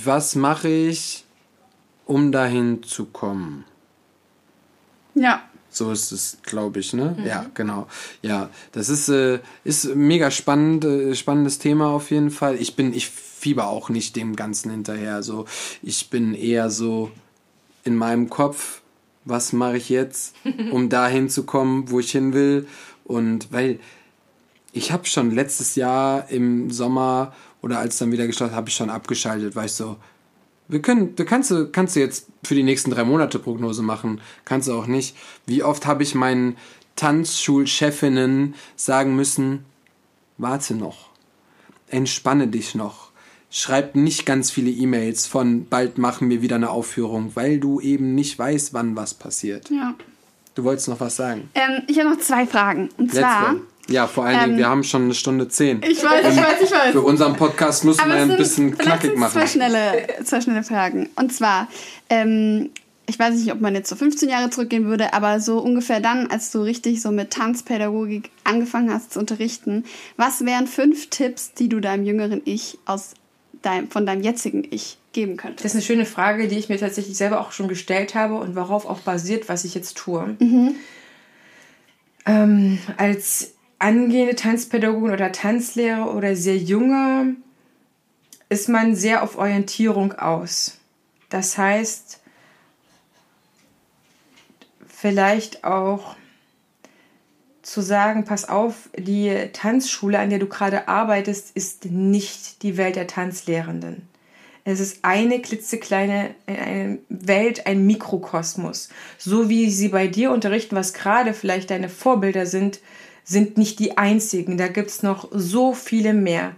was 0.05 0.35
mache 0.35 0.69
ich, 0.69 1.25
um 2.07 2.33
dahin 2.33 2.83
zu 2.83 3.07
kommen. 3.07 3.65
Ja. 5.15 5.43
So 5.71 5.93
ist 5.93 6.13
es, 6.13 6.39
glaube 6.43 6.81
ich, 6.81 6.93
ne? 6.93 7.15
Mhm. 7.19 7.27
Ja, 7.27 7.47
genau. 7.55 7.87
Ja, 8.23 8.51
das 8.73 8.89
ist, 8.89 9.09
äh, 9.09 9.41
ist 9.65 9.95
mega 9.95 10.31
spannend, 10.31 10.85
äh, 10.85 11.15
spannendes 11.15 11.59
Thema 11.59 11.89
auf 11.89 12.11
jeden 12.11 12.31
Fall. 12.31 12.57
Ich 12.57 12.75
bin, 12.75 12.95
ich 12.95 13.09
fieber 13.09 13.69
auch 13.69 13.89
nicht 13.89 14.17
dem 14.17 14.35
Ganzen 14.35 14.71
hinterher. 14.71 15.23
So, 15.23 15.45
ich 15.83 16.11
bin 16.11 16.35
eher 16.35 16.71
so 16.71 17.11
in 17.85 17.97
meinem 17.97 18.29
Kopf, 18.29 18.81
was 19.25 19.53
mache 19.53 19.77
ich 19.77 19.89
jetzt, 19.89 20.35
um 20.73 20.89
dahin 20.89 21.29
zu 21.29 21.45
kommen, 21.45 21.91
wo 21.91 22.01
ich 22.01 22.11
hin 22.11 22.33
will. 22.33 22.67
Und 23.05 23.53
weil 23.53 23.79
ich 24.73 24.93
habe 24.93 25.07
schon 25.07 25.31
letztes 25.31 25.77
Jahr 25.77 26.29
im 26.31 26.71
Sommer 26.71 27.33
oder 27.63 27.79
als 27.79 27.99
dann 27.99 28.13
wieder 28.13 28.27
gestartet, 28.27 28.57
habe 28.57 28.69
ich 28.69 28.75
schon 28.75 28.91
abgeschaltet, 28.91 29.57
weil 29.57 29.67
ich 29.67 29.73
so, 29.73 29.97
wir 30.69 30.83
können, 30.83 31.17
du 31.17 31.25
kannst, 31.25 31.53
kannst 31.73 31.97
du 31.97 32.01
jetzt 32.01 32.27
für 32.45 32.55
die 32.55 32.63
nächsten 32.63 32.91
drei 32.91 33.05
Monate 33.05 33.39
Prognose 33.39 33.83
machen, 33.83 34.21
kannst 34.45 34.69
du 34.69 34.75
auch 34.75 34.87
nicht. 34.87 35.17
Wie 35.47 35.63
oft 35.63 35.87
habe 35.87 36.03
ich 36.03 36.15
meinen 36.15 36.57
Tanzschulchefinnen 36.97 38.55
sagen 38.77 39.17
müssen, 39.17 39.65
warte 40.37 40.75
noch, 40.75 41.11
entspanne 41.89 42.49
dich 42.49 42.75
noch, 42.75 43.11
schreib 43.51 43.95
nicht 43.97 44.27
ganz 44.27 44.51
viele 44.51 44.71
E-Mails 44.71 45.27
von 45.27 45.67
bald 45.67 45.97
machen 45.97 46.29
wir 46.29 46.43
wieder 46.43 46.57
eine 46.57 46.71
Aufführung, 46.71 47.33
weil 47.35 47.59
du 47.61 47.81
eben 47.81 48.15
nicht 48.15 48.39
weißt, 48.39 48.75
wann 48.75 48.95
was 48.95 49.15
passiert. 49.15 49.71
Ja. 49.71 49.95
Du 50.55 50.65
wolltest 50.65 50.89
noch 50.89 51.01
was 51.01 51.17
sagen? 51.17 51.49
Ähm, 51.55 51.83
ich 51.87 51.99
habe 52.01 52.11
noch 52.11 52.19
zwei 52.19 52.45
Fragen. 52.47 52.89
Und 52.99 53.13
Let's 53.13 53.21
zwar. 53.21 53.57
Ja, 53.89 54.07
vor 54.07 54.27
allen 54.27 54.39
Dingen, 54.41 54.53
ähm, 54.53 54.59
wir 54.59 54.69
haben 54.69 54.85
schon 54.85 55.05
eine 55.05 55.15
Stunde 55.15 55.49
zehn. 55.49 55.81
Ich 55.83 56.03
weiß, 56.03 56.33
ich 56.33 56.37
weiß, 56.37 56.63
ich 56.63 56.71
weiß. 56.71 56.93
Für 56.93 57.01
unseren 57.01 57.37
Podcast 57.37 57.85
müssen 57.85 58.07
wir 58.07 58.15
ein 58.15 58.37
bisschen 58.37 58.77
knackig 58.77 59.17
machen. 59.17 59.33
Zwei 59.33 59.47
schnelle, 59.47 60.07
zwei 60.25 60.41
schnelle 60.43 60.63
Fragen. 60.63 61.09
Und 61.17 61.33
zwar, 61.33 61.69
ähm, 62.11 62.71
ich 63.07 63.19
weiß 63.19 63.35
nicht, 63.35 63.51
ob 63.51 63.63
man 63.63 63.75
jetzt 63.75 63.89
so 63.89 63.97
15 63.97 64.29
Jahre 64.29 64.51
zurückgehen 64.51 64.85
würde, 64.85 65.15
aber 65.15 65.41
so 65.41 65.59
ungefähr 65.59 66.01
dann, 66.01 66.27
als 66.27 66.51
du 66.51 66.61
richtig 66.61 67.01
so 67.01 67.11
mit 67.11 67.31
Tanzpädagogik 67.31 68.31
angefangen 68.45 68.93
hast 68.93 69.15
zu 69.15 69.21
unterrichten, 69.21 69.85
was 70.19 70.45
wären 70.45 70.67
fünf 70.67 71.09
Tipps, 71.09 71.55
die 71.55 71.71
du 71.71 71.81
deinem 71.81 72.05
jüngeren 72.05 72.43
Ich 72.45 72.79
aus 72.85 73.15
dein, 73.63 73.89
von 73.89 74.05
deinem 74.05 74.23
jetzigen 74.23 74.67
Ich 74.71 74.99
geben 75.13 75.39
könntest? 75.39 75.65
Das 75.65 75.73
ist 75.73 75.77
eine 75.77 75.85
schöne 75.85 76.05
Frage, 76.05 76.49
die 76.49 76.59
ich 76.59 76.69
mir 76.69 76.79
tatsächlich 76.79 77.17
selber 77.17 77.41
auch 77.41 77.53
schon 77.53 77.69
gestellt 77.69 78.15
habe 78.15 78.35
und 78.35 78.55
worauf 78.55 78.85
auch 78.85 79.01
basiert, 79.01 79.49
was 79.49 79.65
ich 79.65 79.75
jetzt 79.75 79.97
tue. 79.97 80.37
Mhm. 80.39 80.75
Ähm, 82.27 82.79
als 82.99 83.55
angehende 83.79 84.35
Tanzpädagogin 84.35 85.13
oder 85.13 85.33
Tanzlehrer 85.33 86.15
oder 86.15 86.37
sehr 86.37 86.57
junge 86.57 87.37
ist 88.49 88.69
man 88.69 88.95
sehr 88.95 89.23
auf 89.23 89.37
Orientierung 89.37 90.15
aus. 90.15 90.79
Das 91.29 91.59
heißt, 91.59 92.21
vielleicht 94.87 95.65
auch 95.65 96.17
zu 97.63 97.83
sagen, 97.83 98.25
pass 98.25 98.49
auf, 98.49 98.89
die 98.97 99.51
Tanzschule, 99.53 100.19
an 100.19 100.31
der 100.31 100.39
du 100.39 100.47
gerade 100.47 100.89
arbeitest, 100.89 101.55
ist 101.55 101.85
nicht 101.85 102.63
die 102.63 102.79
Welt 102.79 102.97
der 102.97 103.07
Tanzlehrenden. 103.07 104.09
Es 104.65 104.81
ist 104.81 104.99
eine 105.03 105.41
klitzekleine 105.41 106.35
eine 106.47 106.99
Welt, 107.09 107.67
ein 107.67 107.87
Mikrokosmos. 107.87 108.89
So 109.19 109.49
wie 109.49 109.71
sie 109.71 109.89
bei 109.89 110.09
dir 110.09 110.31
unterrichten, 110.31 110.77
was 110.77 110.95
gerade 110.95 111.33
vielleicht 111.33 111.71
deine 111.71 111.89
Vorbilder 111.89 112.47
sind, 112.47 112.81
sind 113.29 113.59
nicht 113.59 113.79
die 113.79 113.99
einzigen. 113.99 114.57
Da 114.57 114.69
gibt 114.69 114.89
es 114.89 115.03
noch 115.03 115.29
so 115.31 115.75
viele 115.75 116.15
mehr. 116.15 116.53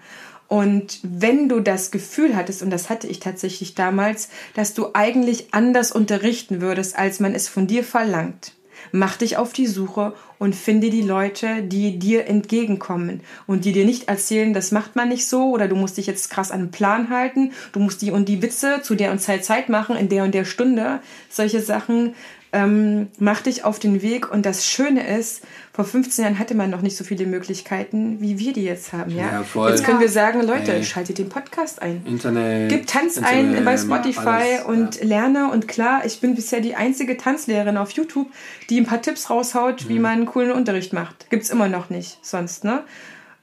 Und 0.46 1.00
wenn 1.02 1.48
du 1.48 1.60
das 1.60 1.90
Gefühl 1.90 2.34
hattest, 2.34 2.62
und 2.62 2.70
das 2.70 2.88
hatte 2.88 3.06
ich 3.06 3.20
tatsächlich 3.20 3.74
damals, 3.74 4.28
dass 4.54 4.72
du 4.74 4.88
eigentlich 4.94 5.52
anders 5.52 5.92
unterrichten 5.92 6.60
würdest, 6.60 6.96
als 6.96 7.20
man 7.20 7.34
es 7.34 7.48
von 7.48 7.66
dir 7.66 7.84
verlangt, 7.84 8.54
mach 8.92 9.16
dich 9.16 9.36
auf 9.36 9.52
die 9.52 9.66
Suche 9.66 10.14
und 10.38 10.56
finde 10.56 10.90
die 10.90 11.02
Leute, 11.02 11.62
die 11.62 11.98
dir 11.98 12.26
entgegenkommen 12.26 13.20
und 13.46 13.64
die 13.64 13.72
dir 13.72 13.84
nicht 13.84 14.08
erzählen, 14.08 14.52
das 14.52 14.72
macht 14.72 14.96
man 14.96 15.08
nicht 15.08 15.28
so 15.28 15.50
oder 15.50 15.68
du 15.68 15.76
musst 15.76 15.98
dich 15.98 16.06
jetzt 16.06 16.30
krass 16.30 16.50
an 16.50 16.60
den 16.60 16.70
Plan 16.70 17.10
halten, 17.10 17.52
du 17.72 17.80
musst 17.80 18.02
die 18.02 18.10
und 18.10 18.28
die 18.28 18.42
Witze 18.42 18.80
zu 18.82 18.94
der 18.94 19.12
und 19.12 19.20
Zeit 19.20 19.44
Zeit 19.44 19.68
machen, 19.68 19.96
in 19.96 20.08
der 20.08 20.24
und 20.24 20.34
der 20.34 20.44
Stunde, 20.44 21.00
solche 21.28 21.60
Sachen, 21.60 22.14
ähm, 22.52 23.08
mach 23.18 23.42
dich 23.42 23.64
auf 23.64 23.78
den 23.78 24.02
Weg. 24.02 24.30
Und 24.30 24.46
das 24.46 24.66
Schöne 24.66 25.06
ist, 25.06 25.42
vor 25.84 25.92
15 25.92 26.24
Jahren 26.24 26.38
hatte 26.38 26.54
man 26.54 26.68
noch 26.68 26.82
nicht 26.82 26.96
so 26.96 27.04
viele 27.04 27.26
Möglichkeiten, 27.26 28.20
wie 28.20 28.38
wir 28.38 28.52
die 28.52 28.64
jetzt 28.64 28.92
haben. 28.92 29.10
Ja, 29.10 29.44
ja. 29.54 29.68
Jetzt 29.68 29.84
können 29.84 30.00
wir 30.00 30.10
sagen, 30.10 30.42
Leute, 30.42 30.72
hey. 30.72 30.84
schaltet 30.84 31.16
den 31.18 31.28
Podcast 31.28 31.80
ein. 31.80 32.02
Internet. 32.04 32.68
Gib 32.68 32.86
Tanz 32.86 33.16
Internet, 33.16 33.58
ein 33.58 33.64
bei 33.64 33.78
Spotify 33.78 34.20
alles, 34.28 34.64
und 34.66 34.96
ja. 34.96 35.06
lerne. 35.06 35.50
Und 35.50 35.68
klar, 35.68 36.04
ich 36.04 36.20
bin 36.20 36.34
bisher 36.34 36.60
die 36.60 36.74
einzige 36.74 37.16
Tanzlehrerin 37.16 37.78
auf 37.78 37.92
YouTube, 37.92 38.28
die 38.68 38.78
ein 38.78 38.86
paar 38.86 39.00
Tipps 39.00 39.30
raushaut, 39.30 39.84
mhm. 39.84 39.88
wie 39.88 39.98
man 39.98 40.12
einen 40.12 40.26
coolen 40.26 40.52
Unterricht 40.52 40.92
macht. 40.92 41.30
Gibt's 41.30 41.50
immer 41.50 41.68
noch 41.68 41.88
nicht 41.88 42.18
sonst, 42.22 42.64
ne? 42.64 42.82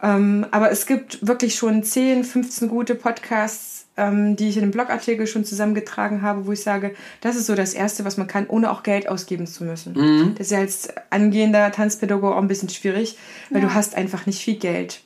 Ähm, 0.03 0.45
aber 0.51 0.69
es 0.69 0.85
gibt 0.85 1.25
wirklich 1.25 1.55
schon 1.55 1.81
10, 1.83 2.23
15 2.23 2.67
gute 2.67 2.93
Podcasts 2.93 3.76
die 3.97 4.49
ich 4.49 4.57
in 4.57 4.63
einem 4.63 4.71
Blogartikel 4.71 5.25
schon 5.25 5.43
zusammengetragen 5.43 6.21
habe, 6.21 6.45
wo 6.45 6.51
ich 6.51 6.61
sage, 6.61 6.93
das 7.21 7.35
ist 7.35 7.47
so 7.47 7.55
das 7.55 7.73
Erste, 7.73 8.05
was 8.05 8.15
man 8.17 8.27
kann, 8.27 8.45
ohne 8.47 8.69
auch 8.69 8.83
Geld 8.83 9.09
ausgeben 9.09 9.47
zu 9.47 9.63
müssen. 9.63 9.93
Mhm. 9.93 10.35
Das 10.35 10.47
ist 10.47 10.51
ja 10.51 10.59
als 10.59 10.89
angehender 11.09 11.71
Tanzpädagoge 11.71 12.35
auch 12.35 12.41
ein 12.41 12.47
bisschen 12.47 12.69
schwierig, 12.69 13.17
weil 13.49 13.63
ja. 13.63 13.67
du 13.67 13.73
hast 13.73 13.95
einfach 13.95 14.27
nicht 14.27 14.39
viel 14.39 14.57
Geld. 14.57 15.01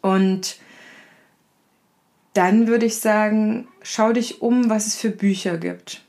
Und 0.00 0.58
dann 2.34 2.68
würde 2.68 2.86
ich 2.86 2.98
sagen, 2.98 3.66
schau 3.82 4.12
dich 4.12 4.42
um, 4.42 4.70
was 4.70 4.86
es 4.86 4.96
für 4.96 5.10
Bücher 5.10 5.56
gibt. 5.56 6.03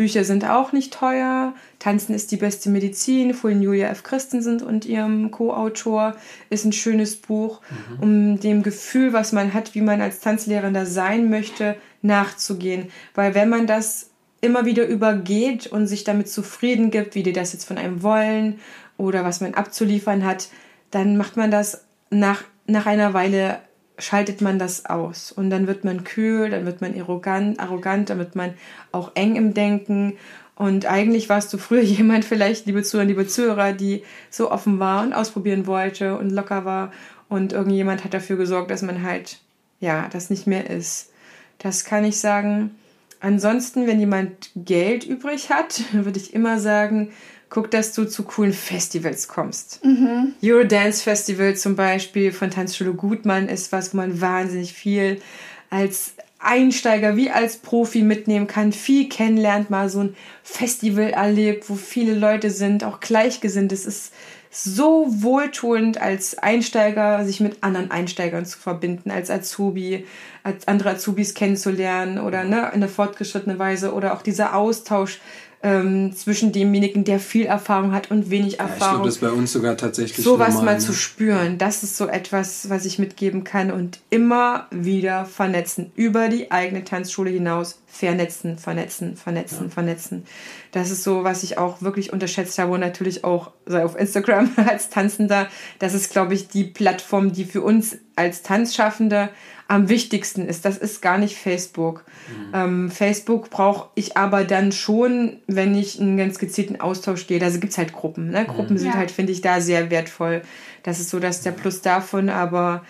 Bücher 0.00 0.24
sind 0.24 0.48
auch 0.48 0.72
nicht 0.72 0.94
teuer. 0.94 1.52
Tanzen 1.78 2.14
ist 2.14 2.30
die 2.30 2.38
beste 2.38 2.70
Medizin 2.70 3.34
von 3.34 3.60
Julia 3.60 3.88
F. 3.88 4.02
Christensen 4.02 4.62
und 4.62 4.86
ihrem 4.86 5.30
Co-Autor 5.30 6.16
ist 6.48 6.64
ein 6.64 6.72
schönes 6.72 7.16
Buch, 7.16 7.60
mhm. 7.98 8.02
um 8.02 8.40
dem 8.40 8.62
Gefühl, 8.62 9.12
was 9.12 9.32
man 9.32 9.52
hat, 9.52 9.74
wie 9.74 9.82
man 9.82 10.00
als 10.00 10.20
Tanzlehrender 10.20 10.86
sein 10.86 11.28
möchte, 11.28 11.76
nachzugehen. 12.00 12.88
Weil 13.14 13.34
wenn 13.34 13.50
man 13.50 13.66
das 13.66 14.08
immer 14.40 14.64
wieder 14.64 14.86
übergeht 14.86 15.66
und 15.66 15.86
sich 15.86 16.02
damit 16.02 16.30
zufrieden 16.30 16.90
gibt, 16.90 17.14
wie 17.14 17.22
die 17.22 17.34
das 17.34 17.52
jetzt 17.52 17.66
von 17.66 17.76
einem 17.76 18.02
wollen 18.02 18.58
oder 18.96 19.22
was 19.22 19.42
man 19.42 19.52
abzuliefern 19.52 20.24
hat, 20.24 20.48
dann 20.90 21.18
macht 21.18 21.36
man 21.36 21.50
das 21.50 21.84
nach, 22.08 22.42
nach 22.66 22.86
einer 22.86 23.12
Weile 23.12 23.58
schaltet 24.00 24.40
man 24.40 24.58
das 24.58 24.86
aus 24.86 25.30
und 25.32 25.50
dann 25.50 25.66
wird 25.66 25.84
man 25.84 26.04
kühl, 26.04 26.50
dann 26.50 26.66
wird 26.66 26.80
man 26.80 26.98
arrogant, 26.98 27.60
arrogant, 27.60 28.10
dann 28.10 28.18
wird 28.18 28.34
man 28.34 28.54
auch 28.92 29.12
eng 29.14 29.36
im 29.36 29.54
Denken 29.54 30.14
und 30.60 30.84
eigentlich 30.84 31.30
warst 31.30 31.50
du 31.54 31.58
früher 31.58 31.80
jemand 31.82 32.24
vielleicht, 32.24 32.66
liebe 32.66 32.82
Zuhörer, 32.82 33.06
liebe 33.06 33.26
Zuhörer, 33.26 33.72
die 33.72 34.02
so 34.28 34.50
offen 34.50 34.78
war 34.78 35.02
und 35.02 35.14
ausprobieren 35.14 35.66
wollte 35.66 36.18
und 36.18 36.28
locker 36.28 36.66
war 36.66 36.92
und 37.30 37.54
irgendjemand 37.54 38.04
hat 38.04 38.12
dafür 38.12 38.36
gesorgt, 38.36 38.70
dass 38.70 38.82
man 38.82 39.02
halt, 39.02 39.38
ja, 39.80 40.08
das 40.12 40.28
nicht 40.28 40.46
mehr 40.46 40.68
ist. 40.68 41.12
Das 41.58 41.84
kann 41.84 42.04
ich 42.04 42.18
sagen. 42.18 42.72
Ansonsten, 43.20 43.86
wenn 43.86 44.00
jemand 44.00 44.50
Geld 44.54 45.06
übrig 45.06 45.48
hat, 45.48 45.82
würde 45.92 46.18
ich 46.18 46.34
immer 46.34 46.58
sagen, 46.58 47.12
guck, 47.50 47.70
dass 47.70 47.92
du 47.92 48.04
zu 48.04 48.22
coolen 48.22 48.52
Festivals 48.52 49.28
kommst. 49.28 49.84
Mhm. 49.84 50.34
Eurodance 50.42 51.02
Festival 51.02 51.56
zum 51.56 51.76
Beispiel 51.76 52.32
von 52.32 52.50
Tanzschule 52.50 52.94
Gutmann 52.94 53.48
ist 53.48 53.72
was, 53.72 53.92
wo 53.92 53.98
man 53.98 54.20
wahnsinnig 54.20 54.72
viel 54.72 55.20
als 55.68 56.14
Einsteiger 56.38 57.16
wie 57.16 57.30
als 57.30 57.58
Profi 57.58 58.02
mitnehmen 58.02 58.46
kann, 58.46 58.72
viel 58.72 59.08
kennenlernt, 59.08 59.68
mal 59.68 59.90
so 59.90 60.04
ein 60.04 60.16
Festival 60.42 61.10
erlebt, 61.10 61.68
wo 61.68 61.74
viele 61.74 62.14
Leute 62.14 62.50
sind, 62.50 62.82
auch 62.82 63.00
gleichgesinnt. 63.00 63.72
Es 63.72 63.84
ist 63.84 64.14
so 64.50 65.06
wohltuend 65.08 66.00
als 66.00 66.38
Einsteiger, 66.38 67.24
sich 67.24 67.40
mit 67.40 67.62
anderen 67.62 67.90
Einsteigern 67.90 68.46
zu 68.46 68.58
verbinden, 68.58 69.10
als 69.10 69.30
Azubi, 69.30 70.06
als 70.42 70.66
andere 70.66 70.90
Azubis 70.90 71.34
kennenzulernen 71.34 72.18
oder 72.18 72.44
ne, 72.44 72.60
in 72.68 72.82
einer 72.82 72.88
fortgeschrittenen 72.88 73.58
Weise 73.58 73.92
oder 73.92 74.14
auch 74.14 74.22
dieser 74.22 74.56
Austausch 74.56 75.20
ähm, 75.62 76.16
zwischen 76.16 76.52
demjenigen, 76.52 77.04
der 77.04 77.20
viel 77.20 77.44
Erfahrung 77.44 77.92
hat 77.92 78.10
und 78.10 78.30
wenig 78.30 78.60
Erfahrung. 78.60 78.78
Ja, 78.78 78.84
ich 78.84 78.90
glaube, 78.90 79.04
das 79.04 79.14
ist 79.16 79.20
bei 79.20 79.30
uns 79.30 79.52
sogar 79.52 79.76
tatsächlich 79.76 80.24
Sowas 80.24 80.54
normal, 80.54 80.64
mal 80.64 80.74
ne? 80.74 80.78
zu 80.78 80.94
spüren, 80.94 81.58
das 81.58 81.82
ist 81.82 81.98
so 81.98 82.06
etwas, 82.06 82.70
was 82.70 82.86
ich 82.86 82.98
mitgeben 82.98 83.44
kann 83.44 83.70
und 83.70 84.00
immer 84.08 84.68
wieder 84.70 85.26
vernetzen, 85.26 85.92
über 85.96 86.28
die 86.28 86.50
eigene 86.50 86.84
Tanzschule 86.84 87.30
hinaus, 87.30 87.82
vernetzen, 87.86 88.56
vernetzen, 88.56 89.16
vernetzen, 89.16 89.64
ja. 89.64 89.70
vernetzen. 89.70 90.24
Das 90.72 90.90
ist 90.90 91.02
so, 91.02 91.24
was 91.24 91.42
ich 91.42 91.58
auch 91.58 91.82
wirklich 91.82 92.12
unterschätzt 92.12 92.58
habe 92.58 92.72
und 92.72 92.80
natürlich 92.80 93.24
auch 93.24 93.50
sei 93.66 93.84
auf 93.84 93.98
Instagram 93.98 94.50
als 94.56 94.88
Tanzender. 94.88 95.48
Das 95.78 95.92
ist, 95.92 96.10
glaube 96.10 96.32
ich, 96.32 96.48
die 96.48 96.64
Plattform, 96.64 97.32
die 97.32 97.44
für 97.44 97.60
uns 97.60 97.98
als 98.16 98.42
Tanzschaffende 98.42 99.28
am 99.70 99.88
wichtigsten 99.88 100.46
ist. 100.46 100.64
Das 100.64 100.76
ist 100.76 101.00
gar 101.00 101.16
nicht 101.16 101.36
Facebook. 101.36 102.04
Mhm. 102.28 102.54
Ähm, 102.54 102.90
Facebook 102.90 103.50
brauche 103.50 103.88
ich 103.94 104.16
aber 104.16 104.42
dann 104.42 104.72
schon, 104.72 105.38
wenn 105.46 105.76
ich 105.76 106.00
einen 106.00 106.16
ganz 106.16 106.40
gezielten 106.40 106.80
Austausch 106.80 107.28
gehe. 107.28 107.40
Also 107.40 107.60
gibt 107.60 107.72
es 107.72 107.78
halt 107.78 107.92
Gruppen. 107.92 108.30
Ne? 108.30 108.46
Gruppen 108.46 108.74
mhm. 108.74 108.78
sind 108.78 108.88
ja. 108.88 108.94
halt, 108.94 109.12
finde 109.12 109.30
ich, 109.30 109.42
da 109.42 109.60
sehr 109.60 109.90
wertvoll. 109.90 110.42
Das 110.82 110.98
ist 110.98 111.10
so 111.10 111.20
dass 111.20 111.42
der 111.42 111.52
Plus 111.52 111.82
davon, 111.82 112.30
aber 112.30 112.82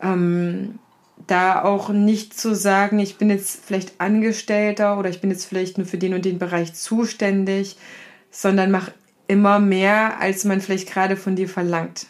ähm, 0.00 0.78
da 1.26 1.62
auch 1.62 1.90
nicht 1.90 2.38
zu 2.38 2.54
sagen, 2.54 3.00
ich 3.00 3.18
bin 3.18 3.28
jetzt 3.28 3.60
vielleicht 3.62 4.00
Angestellter 4.00 4.98
oder 4.98 5.10
ich 5.10 5.20
bin 5.20 5.30
jetzt 5.30 5.44
vielleicht 5.44 5.76
nur 5.76 5.86
für 5.86 5.98
den 5.98 6.14
und 6.14 6.24
den 6.24 6.38
Bereich 6.38 6.72
zuständig, 6.72 7.76
sondern 8.30 8.70
mach 8.70 8.90
immer 9.26 9.58
mehr, 9.58 10.20
als 10.20 10.44
man 10.44 10.62
vielleicht 10.62 10.90
gerade 10.90 11.16
von 11.16 11.36
dir 11.36 11.50
verlangt. 11.50 12.06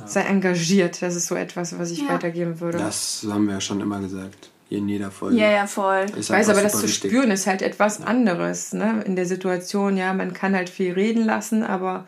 Ja. 0.00 0.06
Sei 0.06 0.22
engagiert. 0.22 1.02
Das 1.02 1.14
ist 1.14 1.26
so 1.26 1.34
etwas, 1.34 1.78
was 1.78 1.90
ich 1.90 2.00
ja. 2.02 2.08
weitergeben 2.08 2.60
würde. 2.60 2.78
Das 2.78 3.26
haben 3.30 3.46
wir 3.46 3.54
ja 3.54 3.60
schon 3.60 3.80
immer 3.80 4.00
gesagt. 4.00 4.50
In 4.70 4.88
jeder 4.88 5.10
Folge. 5.10 5.36
Ja, 5.36 5.50
ja, 5.50 5.66
voll. 5.66 6.06
Ich 6.16 6.30
weiß, 6.30 6.48
aber 6.48 6.62
das 6.62 6.74
zu 6.74 6.84
wichtig. 6.84 7.10
spüren 7.10 7.32
ist 7.32 7.48
halt 7.48 7.60
etwas 7.60 8.00
anderes. 8.00 8.72
Ne? 8.72 9.02
In 9.04 9.16
der 9.16 9.26
Situation, 9.26 9.96
ja, 9.96 10.14
man 10.14 10.32
kann 10.32 10.54
halt 10.54 10.68
viel 10.68 10.92
reden 10.92 11.24
lassen, 11.24 11.64
aber 11.64 12.06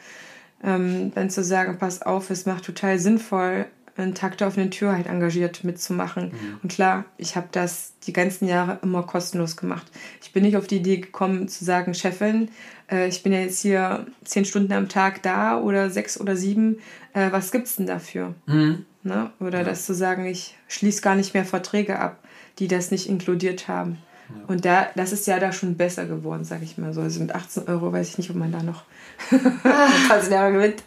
ähm, 0.62 1.12
dann 1.12 1.28
zu 1.28 1.42
sagen, 1.42 1.78
pass 1.78 2.02
auf, 2.02 2.30
es 2.30 2.46
macht 2.46 2.64
total 2.64 3.00
sinnvoll, 3.00 3.66
einen 3.96 4.14
Tag 4.14 4.38
der 4.38 4.46
offenen 4.46 4.70
Tür 4.70 4.92
halt 4.92 5.06
engagiert 5.06 5.64
mitzumachen. 5.64 6.26
Mhm. 6.26 6.58
Und 6.62 6.72
klar, 6.72 7.04
ich 7.18 7.36
habe 7.36 7.48
das 7.52 7.94
die 8.06 8.12
ganzen 8.12 8.46
Jahre 8.46 8.78
immer 8.82 9.02
kostenlos 9.02 9.56
gemacht. 9.56 9.86
Ich 10.22 10.32
bin 10.32 10.44
nicht 10.44 10.56
auf 10.56 10.66
die 10.66 10.76
Idee 10.76 10.98
gekommen 10.98 11.48
zu 11.48 11.64
sagen, 11.64 11.94
Chefin, 11.94 12.48
äh, 12.92 13.08
ich 13.08 13.22
bin 13.22 13.32
ja 13.32 13.40
jetzt 13.40 13.60
hier 13.60 14.06
zehn 14.24 14.44
Stunden 14.44 14.72
am 14.72 14.88
Tag 14.88 15.22
da 15.22 15.58
oder 15.58 15.90
sechs 15.90 16.20
oder 16.20 16.36
sieben, 16.36 16.78
äh, 17.14 17.32
was 17.32 17.50
gibt's 17.50 17.76
denn 17.76 17.86
dafür? 17.86 18.34
Mhm. 18.46 18.84
Ne? 19.02 19.30
Oder 19.40 19.58
ja. 19.58 19.64
das 19.64 19.86
zu 19.86 19.94
sagen, 19.94 20.26
ich 20.26 20.56
schließe 20.68 21.00
gar 21.00 21.16
nicht 21.16 21.34
mehr 21.34 21.44
Verträge 21.44 21.98
ab, 21.98 22.18
die 22.58 22.68
das 22.68 22.90
nicht 22.90 23.08
inkludiert 23.08 23.66
haben. 23.66 23.98
Ja. 24.28 24.44
Und 24.46 24.64
da, 24.64 24.88
das 24.94 25.12
ist 25.12 25.26
ja 25.26 25.38
da 25.40 25.52
schon 25.52 25.76
besser 25.76 26.06
geworden, 26.06 26.44
sage 26.44 26.64
ich 26.64 26.78
mal 26.78 26.92
so. 26.92 27.00
Also 27.00 27.20
mit 27.20 27.34
18 27.34 27.66
Euro 27.68 27.92
weiß 27.92 28.08
ich 28.10 28.18
nicht, 28.18 28.30
ob 28.30 28.36
man 28.36 28.52
da 28.52 28.62
noch 28.62 28.84
ein 29.30 30.30
Jahre 30.30 30.52
gewinnt. 30.52 30.82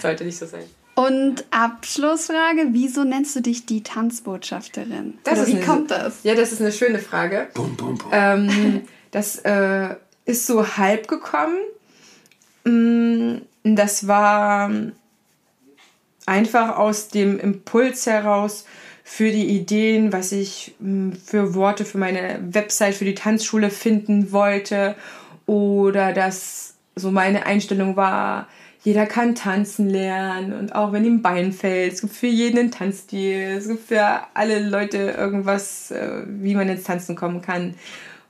Sollte 0.00 0.24
nicht 0.24 0.38
so 0.38 0.46
sein. 0.46 0.64
Und 0.94 1.44
Abschlussfrage, 1.50 2.68
wieso 2.72 3.04
nennst 3.04 3.34
du 3.34 3.40
dich 3.40 3.64
die 3.64 3.82
Tanzbotschafterin? 3.82 5.14
Das 5.24 5.38
Oder 5.38 5.46
wie 5.46 5.56
eine, 5.56 5.64
kommt 5.64 5.90
das? 5.90 6.22
Ja, 6.22 6.34
das 6.34 6.52
ist 6.52 6.60
eine 6.60 6.72
schöne 6.72 6.98
Frage. 6.98 7.48
Bum, 7.54 7.76
bum, 7.76 7.96
bum. 7.96 8.10
Ähm, 8.12 8.82
das 9.10 9.38
äh, 9.38 9.94
ist 10.32 10.46
so 10.46 10.76
halb 10.76 11.08
gekommen. 11.08 11.58
Mm, 12.64 13.42
das 13.62 14.08
war 14.08 14.70
einfach 16.26 16.78
aus 16.78 17.08
dem 17.08 17.38
Impuls 17.38 18.06
heraus 18.06 18.64
für 19.04 19.30
die 19.30 19.48
Ideen, 19.48 20.12
was 20.12 20.32
ich 20.32 20.74
mm, 20.78 21.12
für 21.12 21.54
Worte 21.54 21.84
für 21.84 21.98
meine 21.98 22.40
Website, 22.50 22.94
für 22.94 23.04
die 23.04 23.14
Tanzschule 23.14 23.70
finden 23.70 24.32
wollte. 24.32 24.96
Oder 25.46 26.12
dass 26.12 26.74
so 26.96 27.10
meine 27.10 27.44
Einstellung 27.44 27.96
war, 27.96 28.48
jeder 28.84 29.06
kann 29.06 29.34
tanzen 29.34 29.88
lernen 29.88 30.52
und 30.52 30.74
auch 30.74 30.92
wenn 30.92 31.04
ihm 31.04 31.22
Bein 31.22 31.52
fällt, 31.52 31.92
es 31.92 32.00
gibt 32.00 32.14
für 32.14 32.26
jeden 32.26 32.58
einen 32.58 32.70
Tanzstil, 32.72 33.54
es 33.56 33.68
gibt 33.68 33.86
für 33.86 34.22
alle 34.34 34.58
Leute 34.58 35.14
irgendwas, 35.16 35.92
äh, 35.92 36.22
wie 36.26 36.56
man 36.56 36.68
ins 36.68 36.82
Tanzen 36.82 37.14
kommen 37.14 37.42
kann. 37.42 37.74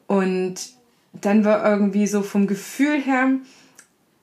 Und 0.06 0.56
dann 1.12 1.44
war 1.44 1.64
irgendwie 1.64 2.06
so 2.06 2.22
vom 2.22 2.46
Gefühl 2.46 3.00
her, 3.00 3.28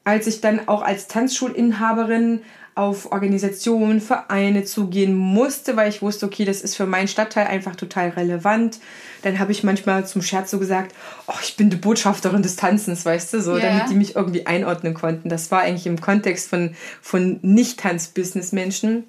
als 0.03 0.27
ich 0.27 0.41
dann 0.41 0.67
auch 0.67 0.81
als 0.81 1.07
Tanzschulinhaberin 1.07 2.41
auf 2.79 3.11
Organisationen, 3.11 3.99
Vereine 3.99 4.63
zugehen 4.63 5.13
musste, 5.13 5.75
weil 5.75 5.89
ich 5.89 6.01
wusste, 6.01 6.25
okay, 6.25 6.45
das 6.45 6.61
ist 6.61 6.77
für 6.77 6.85
meinen 6.85 7.09
Stadtteil 7.09 7.47
einfach 7.47 7.75
total 7.75 8.09
relevant. 8.09 8.79
Dann 9.21 9.37
habe 9.37 9.51
ich 9.51 9.63
manchmal 9.63 10.07
zum 10.07 10.21
Scherz 10.21 10.49
so 10.49 10.59
gesagt, 10.59 10.95
oh, 11.27 11.33
ich 11.43 11.57
bin 11.57 11.69
die 11.69 11.75
Botschafterin 11.75 12.41
des 12.41 12.55
Tanzens, 12.55 13.05
weißt 13.05 13.33
du, 13.33 13.41
so, 13.41 13.57
yeah. 13.57 13.67
damit 13.67 13.89
die 13.89 13.95
mich 13.95 14.15
irgendwie 14.15 14.47
einordnen 14.47 14.93
konnten. 14.93 15.27
Das 15.27 15.51
war 15.51 15.59
eigentlich 15.59 15.87
im 15.87 15.99
Kontext 15.99 16.49
von, 16.49 16.73
von 17.01 17.39
Nicht-Tanz-Business-Menschen. 17.41 19.03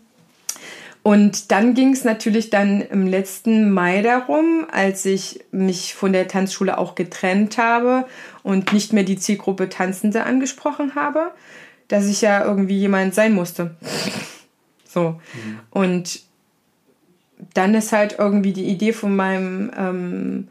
Und 1.03 1.51
dann 1.51 1.75
ging 1.75 1.93
es 1.93 2.05
natürlich 2.05 2.51
dann 2.51 2.83
im 2.83 3.07
letzten 3.07 3.71
Mai 3.71 4.03
darum, 4.03 4.67
als 4.71 5.07
ich 5.07 5.45
mich 5.51 5.95
von 5.95 6.13
der 6.13 6.29
Tanzschule 6.29 6.77
auch 6.77 6.95
getrennt 6.95 7.57
habe 7.57 8.07
und 8.43 8.73
nicht 8.73 8.93
mehr 8.93 9.05
die 9.05 9.19
Zielgruppe 9.19 9.71
Tanzende 9.71 10.25
angesprochen 10.25 10.95
habe, 10.95 11.31
dass 11.89 12.07
ich 12.07 12.21
ja 12.21 12.45
irgendwie 12.45 12.79
jemand 12.79 13.15
sein 13.15 13.33
musste. 13.33 13.77
so. 14.87 15.21
Mhm. 15.33 15.61
Und 15.71 16.21
dann 17.55 17.75
ist 17.75 17.93
halt 17.93 18.17
irgendwie 18.19 18.53
die 18.53 18.67
Idee 18.67 18.93
von 18.93 19.17
meinem, 19.17 19.71
ähm, 19.77 20.49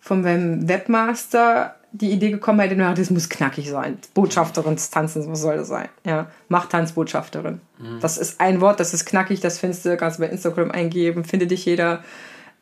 von 0.00 0.22
meinem 0.22 0.68
Webmaster 0.68 1.76
die 1.92 2.10
Idee 2.10 2.30
gekommen, 2.30 2.60
halt, 2.60 2.72
na, 2.76 2.94
das 2.94 3.10
muss 3.10 3.28
knackig 3.28 3.68
sein. 3.68 3.98
Botschafterin 4.14 4.74
des 4.74 4.90
Tanzens, 4.90 5.28
was 5.28 5.42
soll 5.42 5.56
das 5.56 5.68
sein? 5.68 5.88
Ja, 6.04 6.28
Machtanzbotschafterin. 6.48 7.60
Mhm. 7.78 8.00
Das 8.00 8.18
ist 8.18 8.40
ein 8.40 8.60
Wort, 8.60 8.80
das 8.80 8.94
ist 8.94 9.04
knackig, 9.04 9.40
das 9.40 9.58
findest 9.58 9.84
du, 9.84 9.96
kannst 9.96 10.18
du 10.18 10.22
bei 10.22 10.28
Instagram 10.28 10.70
eingeben, 10.70 11.24
findet 11.24 11.50
dich 11.50 11.66
jeder. 11.66 12.02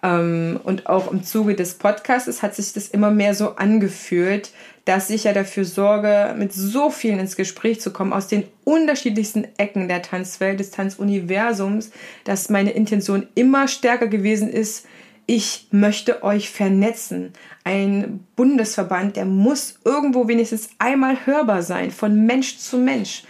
Ähm, 0.02 0.58
und 0.64 0.88
auch 0.88 1.12
im 1.12 1.22
Zuge 1.22 1.54
des 1.54 1.74
Podcasts 1.74 2.42
hat 2.42 2.54
sich 2.54 2.72
das 2.72 2.88
immer 2.88 3.10
mehr 3.10 3.34
so 3.34 3.56
angefühlt, 3.56 4.50
dass 4.84 5.10
ich 5.10 5.24
ja 5.24 5.32
dafür 5.32 5.64
sorge, 5.64 6.34
mit 6.36 6.52
so 6.52 6.90
vielen 6.90 7.20
ins 7.20 7.36
Gespräch 7.36 7.80
zu 7.80 7.92
kommen, 7.92 8.12
aus 8.12 8.26
den 8.26 8.44
unterschiedlichsten 8.64 9.46
Ecken 9.58 9.88
der 9.88 10.02
Tanzwelt, 10.02 10.58
des 10.58 10.70
Tanzuniversums, 10.70 11.90
dass 12.24 12.48
meine 12.48 12.70
Intention 12.70 13.28
immer 13.34 13.68
stärker 13.68 14.08
gewesen 14.08 14.50
ist, 14.50 14.86
ich 15.26 15.68
möchte 15.70 16.24
euch 16.24 16.50
vernetzen. 16.50 17.32
Ein 17.64 18.24
Bundesverband, 18.36 19.16
der 19.16 19.26
muss 19.26 19.78
irgendwo 19.84 20.28
wenigstens 20.28 20.70
einmal 20.78 21.26
hörbar 21.26 21.62
sein, 21.62 21.90
von 21.90 22.24
Mensch 22.24 22.58
zu 22.58 22.78
Mensch 22.78 23.24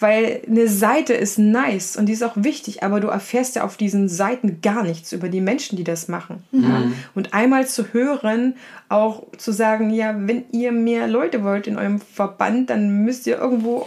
weil 0.00 0.42
eine 0.46 0.68
Seite 0.68 1.14
ist 1.14 1.38
nice 1.38 1.96
und 1.96 2.06
die 2.06 2.12
ist 2.12 2.22
auch 2.22 2.36
wichtig, 2.36 2.82
aber 2.82 3.00
du 3.00 3.08
erfährst 3.08 3.56
ja 3.56 3.64
auf 3.64 3.76
diesen 3.76 4.08
Seiten 4.08 4.60
gar 4.60 4.82
nichts 4.82 5.12
über 5.12 5.28
die 5.28 5.40
Menschen, 5.40 5.76
die 5.76 5.84
das 5.84 6.08
machen. 6.08 6.42
Ja? 6.52 6.82
Und 7.14 7.32
einmal 7.32 7.66
zu 7.66 7.92
hören, 7.92 8.56
auch 8.88 9.22
zu 9.38 9.52
sagen, 9.52 9.90
ja, 9.90 10.14
wenn 10.18 10.44
ihr 10.52 10.72
mehr 10.72 11.06
Leute 11.06 11.44
wollt 11.44 11.66
in 11.66 11.78
eurem 11.78 12.00
Verband, 12.00 12.70
dann 12.70 13.04
müsst 13.04 13.26
ihr 13.26 13.38
irgendwo 13.38 13.86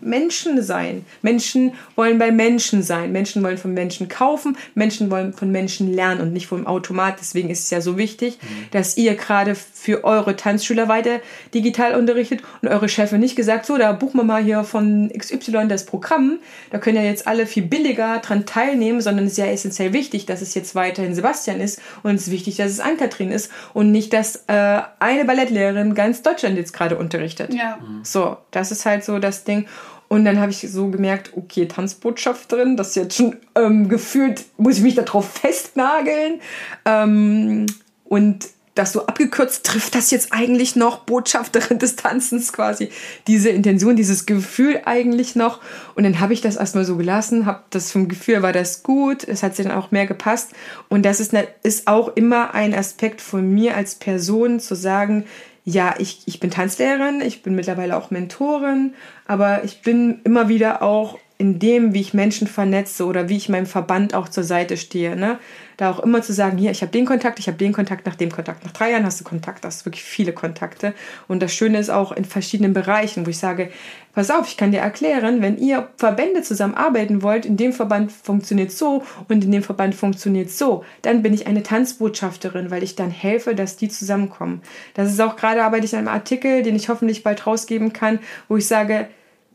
Menschen 0.00 0.62
sein. 0.62 1.04
Menschen 1.22 1.72
wollen 1.96 2.18
bei 2.18 2.30
Menschen 2.30 2.82
sein. 2.82 3.12
Menschen 3.12 3.42
wollen 3.42 3.58
von 3.58 3.74
Menschen 3.74 4.08
kaufen. 4.08 4.56
Menschen 4.74 5.10
wollen 5.10 5.32
von 5.32 5.50
Menschen 5.50 5.92
lernen 5.92 6.20
und 6.20 6.32
nicht 6.32 6.46
vom 6.46 6.66
Automat. 6.66 7.16
Deswegen 7.20 7.50
ist 7.50 7.64
es 7.64 7.70
ja 7.70 7.80
so 7.80 7.98
wichtig, 7.98 8.38
dass 8.70 8.96
ihr 8.96 9.14
gerade 9.14 9.54
für 9.54 10.04
eure 10.04 10.36
Tanzschüler 10.36 10.88
weiter 10.88 11.20
digital 11.52 11.94
unterrichtet 11.94 12.42
und 12.62 12.68
eure 12.68 12.88
Chefin 12.88 13.20
nicht 13.20 13.36
gesagt, 13.36 13.66
so, 13.66 13.76
da 13.76 13.92
buchen 13.92 14.18
wir 14.18 14.24
mal 14.24 14.42
hier 14.42 14.64
von 14.64 15.10
XY 15.16 15.68
das 15.68 15.86
Programm. 15.86 16.38
Da 16.70 16.78
können 16.78 16.96
ja 16.96 17.02
jetzt 17.02 17.26
alle 17.26 17.46
viel 17.46 17.62
billiger 17.64 18.18
dran 18.18 18.46
teilnehmen, 18.46 19.00
sondern 19.00 19.26
es 19.26 19.32
ist 19.32 19.38
ja 19.38 19.46
essentiell 19.46 19.92
wichtig, 19.92 20.26
dass 20.26 20.42
es 20.42 20.54
jetzt 20.54 20.74
weiterhin 20.74 21.14
Sebastian 21.14 21.60
ist 21.60 21.80
und 22.02 22.14
es 22.14 22.28
ist 22.28 22.30
wichtig, 22.30 22.56
dass 22.56 22.70
es 22.70 22.80
Ann-Kathrin 22.80 23.30
ist 23.30 23.50
und 23.72 23.92
nicht, 23.92 24.12
dass 24.12 24.44
äh, 24.46 24.82
eine 24.98 25.24
Ballettlehrerin 25.24 25.94
ganz 25.94 26.22
Deutschland 26.22 26.56
jetzt 26.56 26.72
gerade 26.72 26.96
unterrichtet. 26.96 27.54
Ja. 27.54 27.78
So, 28.02 28.36
das 28.50 28.72
ist 28.72 28.86
halt 28.86 29.04
so 29.04 29.18
das 29.18 29.44
Ding. 29.44 29.66
Und 30.14 30.24
dann 30.24 30.38
habe 30.38 30.52
ich 30.52 30.58
so 30.58 30.90
gemerkt, 30.90 31.32
okay, 31.34 31.66
Tanzbotschafterin, 31.66 32.76
das 32.76 32.90
ist 32.90 32.94
jetzt 32.94 33.16
schon 33.16 33.34
ähm, 33.56 33.88
gefühlt, 33.88 34.44
muss 34.58 34.76
ich 34.76 34.84
mich 34.84 34.94
darauf 34.94 35.28
festnageln. 35.28 36.40
Ähm, 36.84 37.66
und 38.04 38.46
das 38.76 38.92
so 38.92 39.06
abgekürzt 39.06 39.66
trifft 39.66 39.96
das 39.96 40.12
jetzt 40.12 40.32
eigentlich 40.32 40.76
noch 40.76 40.98
Botschafterin 40.98 41.80
des 41.80 41.96
Tanzens 41.96 42.52
quasi 42.52 42.90
diese 43.26 43.48
Intention, 43.48 43.96
dieses 43.96 44.24
Gefühl 44.24 44.82
eigentlich 44.84 45.34
noch. 45.34 45.60
Und 45.96 46.04
dann 46.04 46.20
habe 46.20 46.32
ich 46.32 46.40
das 46.40 46.54
erstmal 46.54 46.84
so 46.84 46.96
gelassen, 46.96 47.44
habe 47.44 47.64
das 47.70 47.90
vom 47.90 48.06
Gefühl 48.06 48.40
war 48.40 48.52
das 48.52 48.84
gut, 48.84 49.26
es 49.26 49.42
hat 49.42 49.56
sich 49.56 49.66
dann 49.66 49.76
auch 49.76 49.90
mehr 49.90 50.06
gepasst. 50.06 50.52
Und 50.88 51.04
das 51.04 51.18
ist, 51.18 51.32
ne, 51.32 51.48
ist 51.64 51.88
auch 51.88 52.14
immer 52.14 52.54
ein 52.54 52.72
Aspekt 52.72 53.20
von 53.20 53.52
mir 53.52 53.76
als 53.76 53.96
Person 53.96 54.60
zu 54.60 54.76
sagen, 54.76 55.24
ja, 55.64 55.94
ich, 55.98 56.20
ich 56.26 56.40
bin 56.40 56.50
Tanzlehrerin, 56.50 57.22
ich 57.22 57.42
bin 57.42 57.54
mittlerweile 57.54 57.96
auch 57.96 58.10
Mentorin, 58.10 58.94
aber 59.26 59.64
ich 59.64 59.80
bin 59.80 60.20
immer 60.24 60.48
wieder 60.48 60.82
auch 60.82 61.18
in 61.38 61.58
dem, 61.58 61.94
wie 61.94 62.00
ich 62.00 62.14
Menschen 62.14 62.46
vernetze 62.46 63.06
oder 63.06 63.28
wie 63.28 63.36
ich 63.36 63.48
meinem 63.48 63.66
Verband 63.66 64.14
auch 64.14 64.28
zur 64.28 64.44
Seite 64.44 64.76
stehe. 64.76 65.16
Ne? 65.16 65.38
Da 65.76 65.90
auch 65.90 66.00
immer 66.00 66.22
zu 66.22 66.32
sagen, 66.32 66.58
hier, 66.58 66.70
ich 66.70 66.82
habe 66.82 66.92
den 66.92 67.04
Kontakt, 67.04 67.38
ich 67.38 67.48
habe 67.48 67.58
den 67.58 67.72
Kontakt, 67.72 68.06
nach 68.06 68.14
dem 68.14 68.30
Kontakt. 68.30 68.64
Nach 68.64 68.72
drei 68.72 68.92
Jahren 68.92 69.04
hast 69.04 69.20
du 69.20 69.24
Kontakt, 69.24 69.64
hast 69.64 69.84
wirklich 69.84 70.04
viele 70.04 70.32
Kontakte. 70.32 70.94
Und 71.28 71.42
das 71.42 71.52
Schöne 71.52 71.78
ist 71.78 71.90
auch 71.90 72.12
in 72.12 72.24
verschiedenen 72.24 72.72
Bereichen, 72.72 73.26
wo 73.26 73.30
ich 73.30 73.38
sage, 73.38 73.70
pass 74.14 74.30
auf, 74.30 74.48
ich 74.48 74.56
kann 74.56 74.70
dir 74.70 74.80
erklären, 74.80 75.42
wenn 75.42 75.58
ihr 75.58 75.88
Verbände 75.96 76.42
zusammenarbeiten 76.42 77.22
wollt, 77.22 77.46
in 77.46 77.56
dem 77.56 77.72
Verband 77.72 78.12
funktioniert 78.12 78.70
so 78.70 79.02
und 79.28 79.44
in 79.44 79.50
dem 79.50 79.62
Verband 79.62 79.94
funktioniert 79.94 80.50
so, 80.50 80.84
dann 81.02 81.22
bin 81.22 81.34
ich 81.34 81.46
eine 81.46 81.62
Tanzbotschafterin, 81.62 82.70
weil 82.70 82.82
ich 82.82 82.96
dann 82.96 83.10
helfe, 83.10 83.54
dass 83.54 83.76
die 83.76 83.88
zusammenkommen. 83.88 84.62
Das 84.94 85.10
ist 85.10 85.20
auch 85.20 85.36
gerade 85.36 85.64
arbeite 85.64 85.84
ich 85.84 85.94
an 85.94 86.00
einem 86.00 86.08
Artikel, 86.08 86.62
den 86.62 86.76
ich 86.76 86.88
hoffentlich 86.88 87.22
bald 87.22 87.46
rausgeben 87.46 87.92
kann, 87.92 88.20
wo 88.48 88.56
ich 88.56 88.66
sage, 88.66 89.08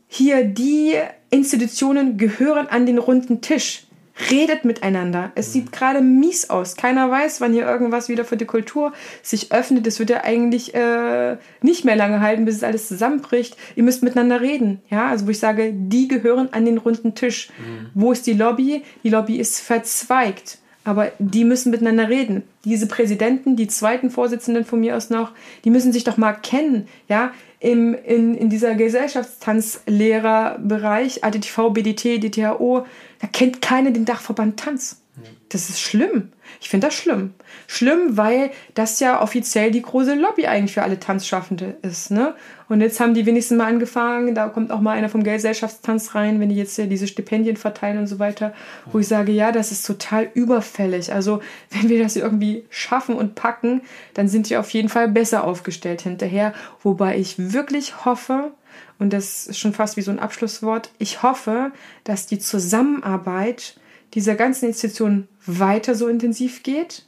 hier 0.08 0.44
die 0.44 0.94
Institutionen 1.30 2.18
gehören 2.18 2.66
an 2.66 2.84
den 2.84 2.98
runden 2.98 3.40
Tisch. 3.40 3.86
Redet 4.30 4.64
miteinander. 4.64 5.32
Es 5.34 5.52
sieht 5.52 5.72
gerade 5.72 6.00
mies 6.00 6.50
aus. 6.50 6.76
Keiner 6.76 7.10
weiß, 7.10 7.40
wann 7.40 7.52
hier 7.52 7.66
irgendwas 7.66 8.08
wieder 8.08 8.24
für 8.24 8.36
die 8.36 8.44
Kultur 8.44 8.92
sich 9.22 9.52
öffnet. 9.52 9.86
Es 9.86 9.98
wird 9.98 10.10
ja 10.10 10.24
eigentlich 10.24 10.74
äh, 10.74 11.36
nicht 11.62 11.84
mehr 11.84 11.96
lange 11.96 12.20
halten, 12.20 12.44
bis 12.44 12.56
es 12.56 12.64
alles 12.64 12.88
zusammenbricht. 12.88 13.56
Ihr 13.76 13.82
müsst 13.82 14.02
miteinander 14.02 14.40
reden. 14.40 14.80
Ja, 14.90 15.08
also 15.08 15.26
wo 15.26 15.30
ich 15.30 15.38
sage, 15.38 15.72
die 15.74 16.08
gehören 16.08 16.52
an 16.52 16.64
den 16.64 16.78
runden 16.78 17.14
Tisch. 17.14 17.50
Wo 17.94 18.12
ist 18.12 18.26
die 18.26 18.34
Lobby? 18.34 18.82
Die 19.02 19.10
Lobby 19.10 19.36
ist 19.36 19.60
verzweigt. 19.60 20.58
Aber 20.84 21.12
die 21.18 21.44
müssen 21.44 21.70
miteinander 21.70 22.08
reden. 22.08 22.42
Diese 22.64 22.86
Präsidenten, 22.86 23.54
die 23.54 23.68
zweiten 23.68 24.08
Vorsitzenden 24.10 24.64
von 24.64 24.80
mir 24.80 24.96
aus 24.96 25.10
noch, 25.10 25.32
die 25.64 25.70
müssen 25.70 25.92
sich 25.92 26.04
doch 26.04 26.16
mal 26.16 26.32
kennen. 26.32 26.88
Ja, 27.08 27.32
im, 27.58 27.94
in, 27.94 28.34
in 28.34 28.48
dieser 28.48 28.74
Gesellschaftstanzlehrerbereich, 28.74 31.22
ADTV, 31.22 31.68
BDT, 31.70 32.24
DTHO, 32.24 32.86
da 33.20 33.26
kennt 33.26 33.60
keiner 33.60 33.90
den 33.90 34.06
Dachverband 34.06 34.58
Tanz. 34.58 35.02
Das 35.50 35.68
ist 35.68 35.80
schlimm. 35.80 36.32
Ich 36.60 36.68
finde 36.68 36.88
das 36.88 36.94
schlimm. 36.94 37.32
Schlimm, 37.66 38.18
weil 38.18 38.50
das 38.74 39.00
ja 39.00 39.22
offiziell 39.22 39.70
die 39.70 39.80
große 39.80 40.14
Lobby 40.14 40.46
eigentlich 40.46 40.74
für 40.74 40.82
alle 40.82 41.00
Tanzschaffende 41.00 41.76
ist. 41.80 42.10
Ne? 42.10 42.34
Und 42.68 42.82
jetzt 42.82 43.00
haben 43.00 43.14
die 43.14 43.24
wenigstens 43.24 43.56
mal 43.56 43.66
angefangen, 43.66 44.34
da 44.34 44.48
kommt 44.48 44.70
auch 44.70 44.80
mal 44.80 44.92
einer 44.92 45.08
vom 45.08 45.24
Gesellschaftstanz 45.24 46.14
rein, 46.14 46.38
wenn 46.38 46.50
die 46.50 46.56
jetzt 46.56 46.76
ja 46.76 46.84
diese 46.84 47.06
Stipendien 47.06 47.56
verteilen 47.56 47.96
und 47.96 48.06
so 48.06 48.18
weiter, 48.18 48.52
wo 48.92 48.98
ich 48.98 49.08
sage, 49.08 49.32
ja, 49.32 49.52
das 49.52 49.72
ist 49.72 49.86
total 49.86 50.28
überfällig. 50.34 51.14
Also 51.14 51.40
wenn 51.70 51.88
wir 51.88 52.02
das 52.02 52.16
irgendwie 52.16 52.64
schaffen 52.68 53.14
und 53.14 53.34
packen, 53.34 53.80
dann 54.12 54.28
sind 54.28 54.50
wir 54.50 54.60
auf 54.60 54.70
jeden 54.70 54.90
Fall 54.90 55.08
besser 55.08 55.44
aufgestellt 55.44 56.02
hinterher. 56.02 56.52
Wobei 56.82 57.16
ich 57.16 57.52
wirklich 57.52 58.04
hoffe, 58.04 58.52
und 58.98 59.14
das 59.14 59.46
ist 59.46 59.58
schon 59.58 59.72
fast 59.72 59.96
wie 59.96 60.02
so 60.02 60.10
ein 60.10 60.18
Abschlusswort, 60.18 60.90
ich 60.98 61.22
hoffe, 61.22 61.72
dass 62.04 62.26
die 62.26 62.38
Zusammenarbeit 62.38 63.76
dieser 64.14 64.34
ganzen 64.34 64.66
Institutionen 64.66 65.28
weiter 65.46 65.94
so 65.94 66.08
intensiv 66.08 66.62
geht, 66.62 67.04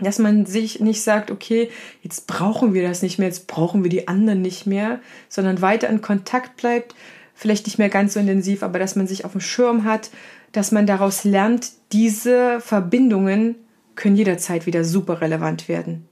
dass 0.00 0.18
man 0.18 0.46
sich 0.46 0.80
nicht 0.80 1.02
sagt, 1.02 1.30
okay, 1.30 1.70
jetzt 2.02 2.26
brauchen 2.26 2.72
wir 2.72 2.82
das 2.88 3.02
nicht 3.02 3.18
mehr, 3.18 3.28
jetzt 3.28 3.46
brauchen 3.46 3.82
wir 3.82 3.90
die 3.90 4.08
anderen 4.08 4.40
nicht 4.40 4.66
mehr, 4.66 5.00
sondern 5.28 5.60
weiter 5.60 5.88
in 5.88 6.00
Kontakt 6.00 6.56
bleibt, 6.56 6.94
vielleicht 7.34 7.66
nicht 7.66 7.78
mehr 7.78 7.88
ganz 7.90 8.14
so 8.14 8.20
intensiv, 8.20 8.62
aber 8.62 8.78
dass 8.78 8.96
man 8.96 9.06
sich 9.06 9.24
auf 9.24 9.32
dem 9.32 9.40
Schirm 9.40 9.84
hat, 9.84 10.10
dass 10.52 10.72
man 10.72 10.86
daraus 10.86 11.24
lernt, 11.24 11.70
diese 11.92 12.60
Verbindungen 12.60 13.56
können 13.94 14.16
jederzeit 14.16 14.66
wieder 14.66 14.84
super 14.84 15.20
relevant 15.20 15.68
werden. 15.68 16.06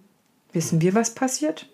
Wissen 0.52 0.80
wir, 0.82 0.94
was 0.94 1.14
passiert? 1.14 1.66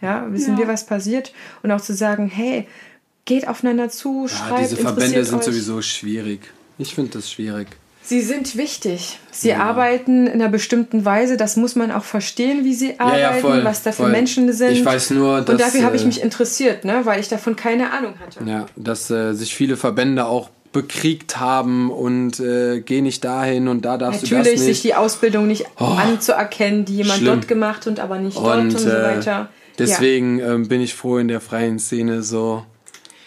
Ja, 0.00 0.26
wissen 0.32 0.54
Ja. 0.54 0.60
wir, 0.60 0.68
was 0.68 0.86
passiert? 0.86 1.32
Und 1.62 1.70
auch 1.70 1.80
zu 1.80 1.92
sagen, 1.94 2.28
hey, 2.28 2.66
geht 3.26 3.46
aufeinander 3.46 3.90
zu, 3.90 4.22
Ja, 4.22 4.28
schreibt, 4.28 4.60
diese 4.60 4.76
Verbände 4.76 5.04
interessiert 5.18 5.26
sind 5.26 5.38
euch. 5.40 5.44
sowieso 5.44 5.82
schwierig. 5.82 6.40
Ich 6.80 6.94
finde 6.94 7.12
das 7.12 7.30
schwierig. 7.30 7.68
Sie 8.02 8.22
sind 8.22 8.56
wichtig. 8.56 9.18
Sie 9.30 9.52
arbeiten 9.54 10.26
in 10.26 10.32
einer 10.40 10.48
bestimmten 10.48 11.04
Weise. 11.04 11.36
Das 11.36 11.56
muss 11.56 11.76
man 11.76 11.92
auch 11.92 12.02
verstehen, 12.02 12.64
wie 12.64 12.74
sie 12.74 12.98
arbeiten, 12.98 13.20
ja, 13.20 13.32
voll, 13.34 13.62
was 13.64 13.82
da 13.82 13.92
für 13.92 14.04
voll. 14.04 14.10
Menschen 14.10 14.52
sind. 14.52 14.72
Ich 14.72 14.84
weiß 14.84 15.10
nur, 15.10 15.42
dass, 15.42 15.50
Und 15.50 15.60
dafür 15.60 15.82
habe 15.84 15.94
ich 15.96 16.02
äh, 16.02 16.06
mich 16.06 16.22
interessiert, 16.22 16.84
ne? 16.84 17.02
weil 17.04 17.20
ich 17.20 17.28
davon 17.28 17.54
keine 17.54 17.92
Ahnung 17.92 18.14
hatte. 18.18 18.40
Ja, 18.48 18.66
dass 18.74 19.10
äh, 19.10 19.34
sich 19.34 19.54
viele 19.54 19.76
Verbände 19.76 20.24
auch 20.24 20.48
bekriegt 20.72 21.38
haben 21.38 21.90
und 21.90 22.40
äh, 22.40 22.80
geh 22.80 23.00
nicht 23.02 23.24
dahin 23.24 23.68
und 23.68 23.84
da 23.84 23.98
darfst 23.98 24.22
du 24.22 24.34
Natürlich 24.34 24.52
das 24.58 24.60
sich 24.60 24.68
nicht. 24.68 24.84
die 24.84 24.94
Ausbildung 24.94 25.46
nicht 25.46 25.66
Oh. 25.78 25.84
anzuerkennen, 25.84 26.84
die 26.84 26.96
jemand 26.96 27.18
Schlimm. 27.18 27.34
dort 27.34 27.48
gemacht 27.48 27.86
und 27.86 28.00
aber 28.00 28.18
nicht 28.18 28.36
dort 28.38 28.58
und 28.58 28.64
und 28.74 28.78
so 28.78 28.88
äh, 28.88 29.02
weiter. 29.02 29.48
deswegen 29.78 30.38
ähm, 30.40 30.68
bin 30.68 30.80
ich 30.80 30.94
froh, 30.94 31.18
in 31.18 31.28
der 31.28 31.40
freien 31.40 31.78
Szene 31.80 32.22
so 32.22 32.64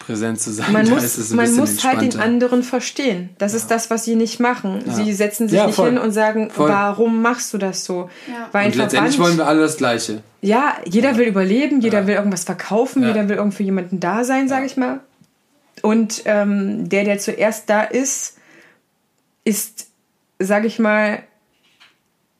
präsent 0.06 0.40
zu 0.40 0.52
sein. 0.52 0.66
Ja. 0.66 0.72
Man 0.72 0.86
da 0.86 0.92
muss, 0.94 1.04
ist 1.04 1.18
es 1.18 1.30
ein 1.30 1.36
man 1.36 1.54
muss 1.54 1.82
halt 1.84 2.00
den 2.02 2.20
anderen 2.20 2.62
verstehen. 2.62 3.30
Das 3.38 3.54
ist 3.54 3.70
das, 3.70 3.90
was 3.90 4.04
sie 4.04 4.14
nicht 4.16 4.40
machen. 4.40 4.82
Sie 4.86 5.12
setzen 5.12 5.48
sich 5.48 5.58
Ja, 5.58 5.66
nicht 5.66 5.80
hin 5.80 5.98
und 5.98 6.12
sagen, 6.12 6.50
Voll. 6.50 6.68
warum 6.68 7.22
machst 7.22 7.52
du 7.54 7.58
das 7.58 7.84
so? 7.84 8.10
Ja. 8.28 8.48
Weil 8.52 8.66
Und 8.66 8.76
letztendlich 8.76 9.16
Verband- 9.16 9.18
wollen 9.30 9.36
wir 9.38 9.46
alle 9.46 9.60
das 9.62 9.76
Gleiche. 9.76 10.22
Ja, 10.42 10.76
jeder 10.84 11.16
will 11.16 11.26
überleben, 11.26 11.80
jeder 11.80 12.06
will 12.06 12.14
irgendwas 12.14 12.44
verkaufen, 12.44 13.02
Ja. 13.02 13.08
jeder 13.08 13.28
will 13.28 13.36
irgendwie 13.36 13.56
für 13.58 13.62
jemanden 13.62 14.00
da 14.00 14.24
sein, 14.24 14.48
sage 14.48 14.66
ich 14.66 14.76
mal. 14.76 15.00
Und 15.82 16.22
ähm, 16.26 16.88
der, 16.88 17.04
der 17.04 17.18
zuerst 17.18 17.68
da 17.68 17.82
ist, 17.82 18.36
ist, 19.44 19.86
sage 20.38 20.66
ich 20.66 20.78
mal, 20.78 21.22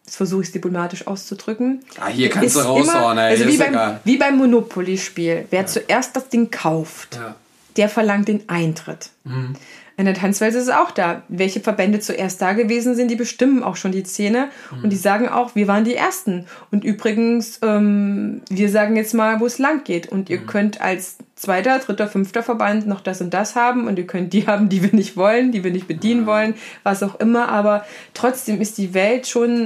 das 0.07 0.17
versuche 0.17 0.43
ich 0.43 0.49
es 0.49 0.53
diplomatisch 0.53 1.07
auszudrücken. 1.07 1.81
Ah, 1.99 2.09
hier 2.09 2.29
kannst 2.29 2.57
du 2.57 2.61
raushauen, 2.61 3.17
ey, 3.19 3.25
also 3.31 3.45
ist 3.45 3.53
wie 3.53 3.57
beim, 3.59 3.71
egal. 3.71 4.01
wie 4.05 4.17
beim 4.19 4.37
Monopoly-Spiel. 4.37 5.47
Wer 5.51 5.67
zuerst 5.67 6.15
das 6.15 6.29
Ding 6.29 6.51
kauft, 6.51 7.17
Ja. 7.17 7.35
Der 7.77 7.89
verlangt 7.89 8.29
den 8.29 8.49
Eintritt. 8.49 9.11
Mhm. 9.25 9.55
In 9.97 10.07
der 10.07 10.15
Tanzwelt 10.15 10.55
ist 10.55 10.63
es 10.65 10.71
auch 10.71 10.91
da. 10.91 11.23
Welche 11.29 11.61
Verbände 11.61 12.01
zuerst 12.01 12.43
da 12.43 12.53
gewesen 12.53 12.97
sind, 12.97 13.13
die 13.13 13.15
bestimmen 13.17 13.63
auch 13.63 13.77
schon 13.77 13.93
die 13.93 14.03
Szene 14.03 14.49
Mhm. 14.73 14.83
und 14.85 14.91
die 14.91 14.97
sagen 14.97 15.29
auch, 15.29 15.55
wir 15.55 15.69
waren 15.69 15.85
die 15.85 15.95
Ersten. 15.95 16.47
Und 16.73 16.83
übrigens, 16.83 17.61
ähm, 17.63 18.43
wir 18.51 18.69
sagen 18.71 18.97
jetzt 18.97 19.15
mal, 19.15 19.39
wo 19.39 19.47
es 19.47 19.59
lang 19.59 19.85
geht. 19.85 20.09
Und 20.11 20.29
Mhm. 20.29 20.35
ihr 20.35 20.39
könnt 20.47 20.81
als 20.81 21.19
zweiter, 21.37 21.79
dritter, 21.79 22.09
fünfter 22.09 22.43
Verband 22.43 22.89
noch 22.89 23.01
das 23.03 23.21
und 23.21 23.33
das 23.33 23.55
haben 23.55 23.87
und 23.87 23.97
ihr 23.99 24.07
könnt 24.07 24.33
die 24.33 24.47
haben, 24.49 24.69
die 24.69 24.83
wir 24.83 24.93
nicht 24.93 25.17
wollen, 25.17 25.53
die 25.53 25.63
wir 25.63 25.71
nicht 25.71 25.87
bedienen 25.87 26.27
wollen, 26.27 26.55
was 26.83 27.05
auch 27.05 27.15
immer. 27.21 27.49
Aber 27.49 27.85
trotzdem 28.15 28.61
ist 28.61 28.79
die 28.79 28.95
Welt 28.95 29.29
schon 29.29 29.63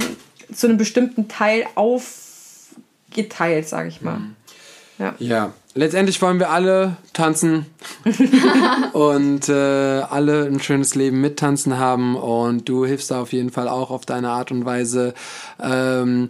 zu 0.53 0.67
einem 0.67 0.77
bestimmten 0.77 1.27
Teil 1.27 1.65
aufgeteilt, 1.73 3.67
sage 3.67 3.89
ich 3.89 4.01
mal. 4.01 4.17
Mhm. 4.19 4.35
Ja. 4.99 5.15
Ja, 5.17 5.53
letztendlich 5.73 6.21
wollen 6.21 6.39
wir 6.39 6.49
alle 6.49 6.97
tanzen 7.13 7.65
und 8.93 9.49
äh, 9.49 10.01
alle 10.01 10.45
ein 10.45 10.59
schönes 10.59 10.95
Leben 10.95 11.21
mit 11.21 11.39
Tanzen 11.39 11.77
haben 11.77 12.15
und 12.15 12.67
du 12.67 12.85
hilfst 12.85 13.11
da 13.11 13.21
auf 13.21 13.33
jeden 13.33 13.51
Fall 13.51 13.67
auch 13.67 13.91
auf 13.91 14.05
deine 14.05 14.29
Art 14.29 14.51
und 14.51 14.65
Weise. 14.65 15.13
Ähm, 15.61 16.29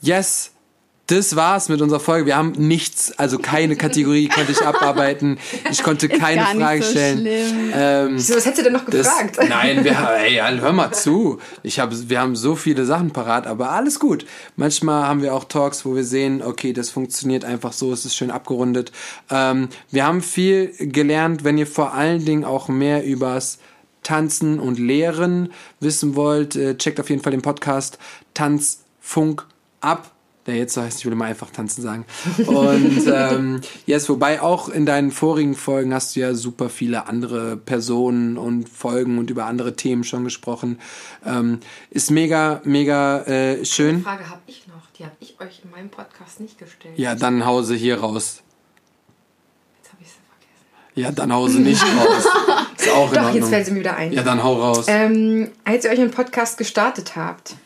yes, 0.00 0.52
das 1.06 1.36
war's 1.36 1.68
mit 1.68 1.80
unserer 1.80 2.00
Folge. 2.00 2.26
Wir 2.26 2.36
haben 2.36 2.52
nichts, 2.52 3.16
also 3.16 3.38
keine 3.38 3.76
Kategorie 3.76 4.28
konnte 4.28 4.52
ich 4.52 4.62
abarbeiten. 4.62 5.38
Ich 5.70 5.82
konnte 5.82 6.08
keine 6.08 6.42
gar 6.42 6.54
nicht 6.54 6.62
Frage 6.62 6.82
so 6.82 6.90
stellen. 6.90 7.20
schlimm. 7.20 7.72
Ähm, 7.74 8.08
Wieso, 8.14 8.34
was 8.34 8.44
hättest 8.44 8.58
du 8.58 8.64
denn 8.64 8.72
noch 8.72 8.84
das, 8.86 9.06
gefragt? 9.06 9.38
nein, 9.48 9.84
wir, 9.84 9.92
ey, 9.92 10.40
hör 10.58 10.72
mal 10.72 10.92
zu. 10.92 11.38
Ich 11.62 11.78
hab, 11.78 11.90
wir 11.92 12.20
haben 12.20 12.34
so 12.34 12.56
viele 12.56 12.84
Sachen 12.84 13.12
parat, 13.12 13.46
aber 13.46 13.70
alles 13.70 14.00
gut. 14.00 14.26
Manchmal 14.56 15.06
haben 15.06 15.22
wir 15.22 15.32
auch 15.32 15.44
Talks, 15.44 15.84
wo 15.84 15.94
wir 15.94 16.04
sehen, 16.04 16.42
okay, 16.42 16.72
das 16.72 16.90
funktioniert 16.90 17.44
einfach 17.44 17.72
so, 17.72 17.92
es 17.92 18.04
ist 18.04 18.16
schön 18.16 18.32
abgerundet. 18.32 18.90
Ähm, 19.30 19.68
wir 19.92 20.04
haben 20.04 20.22
viel 20.22 20.72
gelernt, 20.78 21.44
wenn 21.44 21.56
ihr 21.56 21.68
vor 21.68 21.94
allen 21.94 22.24
Dingen 22.24 22.44
auch 22.44 22.68
mehr 22.68 23.04
übers 23.04 23.58
Tanzen 24.02 24.58
und 24.58 24.78
Lehren 24.78 25.52
wissen 25.78 26.16
wollt, 26.16 26.56
äh, 26.56 26.76
checkt 26.76 26.98
auf 26.98 27.10
jeden 27.10 27.22
Fall 27.22 27.32
den 27.32 27.42
Podcast 27.42 27.98
Tanzfunk 28.34 29.46
ab 29.80 30.10
der 30.46 30.56
jetzt 30.56 30.74
so 30.74 30.82
heißt, 30.82 30.98
ich 31.00 31.04
will 31.06 31.12
immer 31.12 31.24
einfach 31.24 31.50
tanzen 31.50 31.82
sagen. 31.82 32.04
Und 32.46 33.02
ähm, 33.12 33.60
yes, 33.86 34.08
wobei 34.08 34.40
auch 34.40 34.68
in 34.68 34.86
deinen 34.86 35.10
vorigen 35.10 35.54
Folgen 35.54 35.92
hast 35.92 36.14
du 36.16 36.20
ja 36.20 36.34
super 36.34 36.68
viele 36.68 37.06
andere 37.08 37.56
Personen 37.56 38.38
und 38.38 38.68
Folgen 38.68 39.18
und 39.18 39.30
über 39.30 39.46
andere 39.46 39.74
Themen 39.76 40.04
schon 40.04 40.24
gesprochen. 40.24 40.78
Ähm, 41.24 41.60
ist 41.90 42.10
mega, 42.10 42.60
mega 42.64 43.22
äh, 43.22 43.58
Die 43.58 43.66
schön. 43.66 44.02
Frage 44.02 44.28
habe 44.30 44.40
ich 44.46 44.66
noch. 44.68 44.74
Die 44.98 45.04
habe 45.04 45.16
ich 45.20 45.36
euch 45.40 45.60
in 45.62 45.70
meinem 45.70 45.90
Podcast 45.90 46.40
nicht 46.40 46.58
gestellt. 46.58 46.94
Ja, 46.96 47.14
dann 47.14 47.44
hause 47.44 47.74
hier 47.74 48.00
raus. 48.00 48.42
Jetzt 49.82 49.92
habe 49.92 50.02
ich 50.02 50.08
sie 50.08 50.14
vergessen. 50.26 50.64
Ja, 50.94 51.10
dann 51.12 51.32
hause 51.32 51.60
nicht 51.60 51.82
raus. 51.98 52.24
Ist 52.78 52.88
auch 52.90 53.08
in 53.08 53.14
Doch, 53.14 53.22
Ordnung. 53.24 53.34
jetzt 53.34 53.48
fällt 53.50 53.66
sie 53.66 53.72
mir 53.72 53.80
wieder 53.80 53.96
ein. 53.96 54.12
ja, 54.12 54.22
dann 54.22 54.42
hau 54.42 54.54
raus. 54.54 54.86
Ähm, 54.88 55.50
als 55.64 55.84
ihr 55.84 55.90
euch 55.90 56.00
einen 56.00 56.12
Podcast 56.12 56.56
gestartet 56.56 57.14
habt, 57.16 57.56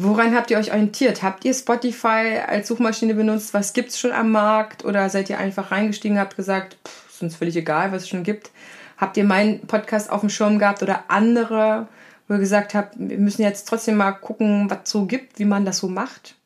woran 0.00 0.34
habt 0.34 0.50
ihr 0.50 0.58
euch 0.58 0.70
orientiert? 0.70 1.22
Habt 1.22 1.44
ihr 1.44 1.52
Spotify 1.52 2.40
als 2.46 2.68
Suchmaschine 2.68 3.14
benutzt? 3.14 3.52
Was 3.52 3.72
gibt 3.72 3.90
es 3.90 3.98
schon 3.98 4.12
am 4.12 4.30
Markt? 4.30 4.84
Oder 4.84 5.10
seid 5.10 5.28
ihr 5.28 5.38
einfach 5.38 5.72
reingestiegen 5.72 6.18
habt 6.18 6.36
gesagt, 6.36 6.76
pff, 6.86 7.10
ist 7.10 7.22
uns 7.22 7.36
völlig 7.36 7.56
egal, 7.56 7.90
was 7.90 8.02
es 8.02 8.08
schon 8.08 8.22
gibt? 8.22 8.50
Habt 8.96 9.16
ihr 9.16 9.24
meinen 9.24 9.60
Podcast 9.66 10.10
auf 10.10 10.20
dem 10.20 10.30
Schirm 10.30 10.58
gehabt 10.58 10.82
oder 10.82 11.04
andere, 11.08 11.88
wo 12.28 12.34
ihr 12.34 12.40
gesagt 12.40 12.74
habt, 12.74 12.94
wir 12.96 13.18
müssen 13.18 13.42
jetzt 13.42 13.68
trotzdem 13.68 13.96
mal 13.96 14.12
gucken, 14.12 14.70
was 14.70 14.90
so 14.90 15.04
gibt, 15.04 15.38
wie 15.40 15.44
man 15.44 15.64
das 15.64 15.78
so 15.78 15.88
macht? 15.88 16.36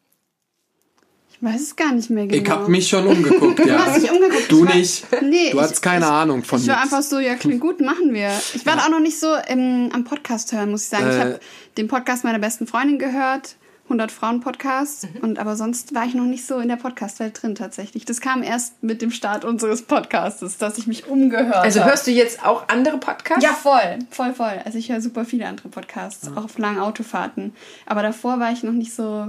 Ich 1.44 1.48
weiß 1.48 1.60
es 1.60 1.74
gar 1.76 1.92
nicht 1.92 2.08
mehr 2.08 2.28
genau. 2.28 2.40
ich 2.42 2.48
hab 2.50 2.68
mich 2.68 2.88
schon 2.88 3.04
umgeguckt, 3.04 3.58
ja. 3.58 3.64
Du 3.66 3.78
hast 3.84 4.00
dich 4.00 4.10
umgeguckt. 4.12 4.50
Du 4.52 4.62
Ich 4.64 4.68
war- 4.70 4.76
nicht. 4.76 5.06
Nee, 5.22 5.50
Du 5.50 5.56
ich- 5.56 5.62
hast 5.62 5.82
keine 5.82 6.04
ich, 6.04 6.10
Ahnung 6.10 6.44
von 6.44 6.60
Ich 6.60 6.68
war 6.68 6.80
nix. 6.80 6.92
einfach 6.92 7.02
so, 7.02 7.18
ja, 7.18 7.34
klingt 7.34 7.60
gut, 7.60 7.80
machen 7.80 8.14
wir. 8.14 8.30
Ich 8.54 8.64
war 8.64 8.76
da 8.76 8.84
auch 8.84 8.90
noch 8.90 9.00
nicht 9.00 9.18
so 9.18 9.26
im, 9.48 9.90
am 9.92 10.04
Podcast 10.04 10.52
hören, 10.52 10.70
muss 10.70 10.84
ich 10.84 10.88
sagen. 10.90 11.08
ich 11.10 11.16
Äh. 11.16 11.20
habe 11.20 11.40
den 11.76 11.88
Podcast 11.88 12.22
meiner 12.22 12.38
besten 12.38 12.68
Freundin 12.68 13.00
gehört, 13.00 13.56
100 13.88 14.12
Frauen 14.12 14.38
Podcast. 14.40 15.08
Mhm. 15.14 15.20
Und 15.22 15.38
aber 15.40 15.56
sonst 15.56 15.92
war 15.96 16.06
ich 16.06 16.14
noch 16.14 16.26
nicht 16.26 16.46
so 16.46 16.58
in 16.60 16.68
der 16.68 16.76
Podcast-Welt 16.76 17.42
drin 17.42 17.56
tatsächlich. 17.56 18.04
Das 18.04 18.20
kam 18.20 18.44
erst 18.44 18.80
mit 18.84 19.02
dem 19.02 19.10
Start 19.10 19.44
unseres 19.44 19.82
Podcastes, 19.82 20.58
dass 20.58 20.78
ich 20.78 20.86
mich 20.86 21.08
umgehört 21.08 21.56
Also 21.56 21.80
habe. 21.80 21.90
hörst 21.90 22.06
du 22.06 22.12
jetzt 22.12 22.46
auch 22.46 22.68
andere 22.68 22.98
Podcasts? 22.98 23.42
Ja, 23.42 23.50
voll, 23.50 23.98
voll, 24.10 24.32
voll. 24.32 24.60
Also 24.64 24.78
ich 24.78 24.92
höre 24.92 25.00
super 25.00 25.24
viele 25.24 25.48
andere 25.48 25.68
Podcasts, 25.70 26.28
auch 26.36 26.44
auf 26.44 26.56
langen 26.58 26.78
Autofahrten. 26.78 27.52
Aber 27.84 28.02
davor 28.02 28.38
war 28.38 28.52
ich 28.52 28.62
noch 28.62 28.72
nicht 28.72 28.94
so, 28.94 29.26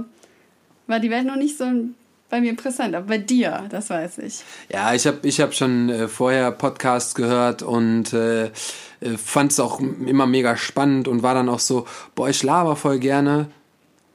war 0.86 1.00
die 1.00 1.10
Welt 1.10 1.26
noch 1.26 1.36
nicht 1.36 1.58
so 1.58 1.64
bei 2.34 2.40
mir 2.40 2.56
präsent. 2.56 2.96
Aber 2.96 3.06
bei 3.06 3.18
dir, 3.18 3.66
das 3.70 3.90
weiß 3.90 4.18
ich. 4.18 4.42
Ja, 4.68 4.92
ich 4.92 5.06
habe 5.06 5.18
ich 5.22 5.40
hab 5.40 5.54
schon 5.54 5.88
äh, 5.88 6.08
vorher 6.08 6.50
Podcasts 6.50 7.14
gehört 7.14 7.62
und 7.62 8.12
äh, 8.12 8.50
fand 9.16 9.52
es 9.52 9.60
auch 9.60 9.78
immer 9.78 10.26
mega 10.26 10.56
spannend 10.56 11.06
und 11.06 11.22
war 11.22 11.34
dann 11.34 11.48
auch 11.48 11.60
so, 11.60 11.86
boah, 12.16 12.28
ich 12.28 12.42
laber 12.42 12.74
voll 12.74 12.98
gerne, 12.98 13.50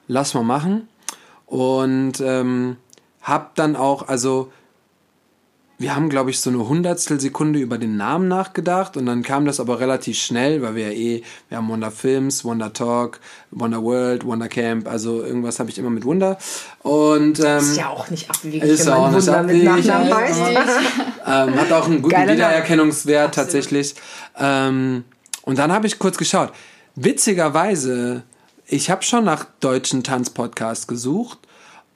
lass 0.09 0.33
mal 0.33 0.43
machen. 0.43 0.89
Und 1.45 2.19
ähm, 2.19 2.75
hab 3.21 3.55
dann 3.55 3.77
auch, 3.77 4.09
also 4.09 4.51
wir 5.79 5.95
haben, 5.95 6.09
glaube 6.09 6.29
ich, 6.29 6.41
so 6.41 6.49
eine 6.49 6.67
Hundertstel 6.67 7.21
Sekunde 7.21 7.57
über 7.59 7.77
den 7.77 7.95
Namen 7.95 8.27
nachgedacht 8.27 8.97
und 8.97 9.05
dann 9.05 9.23
kam 9.23 9.45
das 9.45 9.61
aber 9.61 9.79
relativ 9.79 10.19
schnell, 10.19 10.61
weil 10.61 10.75
wir 10.75 10.87
ja 10.87 10.91
eh, 10.91 11.23
wir 11.47 11.57
haben 11.57 11.69
Wonder 11.69 11.89
Films, 11.89 12.43
Wonder 12.43 12.73
Talk, 12.73 13.21
Wonder 13.51 13.81
World, 13.81 14.25
Wonder 14.25 14.49
Camp, 14.49 14.89
also 14.89 15.23
irgendwas 15.23 15.57
habe 15.57 15.69
ich 15.69 15.79
immer 15.79 15.89
mit 15.89 16.03
Wonder. 16.03 16.37
Und 16.83 17.39
ähm, 17.39 17.57
Ist 17.59 17.77
ja 17.77 17.87
auch 17.87 18.09
nicht 18.09 18.29
abwegig, 18.29 18.61
Ist 18.61 18.87
wenn 18.87 18.93
auch 18.93 19.03
man 19.03 19.15
nicht 19.15 19.27
Wunder 19.27 19.43
mit 19.43 19.63
Nachnamen 19.63 20.13
heißt. 20.13 20.41
ähm, 21.25 21.55
hat 21.55 21.71
auch 21.71 21.85
einen 21.85 22.01
guten 22.01 22.13
Geiler. 22.13 22.33
Wiedererkennungswert 22.33 23.35
tatsächlich. 23.35 23.95
Ähm, 24.37 25.05
und 25.43 25.57
dann 25.57 25.71
habe 25.71 25.87
ich 25.87 25.97
kurz 25.97 26.17
geschaut. 26.17 26.51
Witzigerweise, 26.95 28.23
ich 28.67 28.89
habe 28.89 29.03
schon 29.03 29.23
nach 29.23 29.45
deutschen 29.61 30.03
Tanzpodcasts 30.03 30.87
gesucht, 30.87 31.39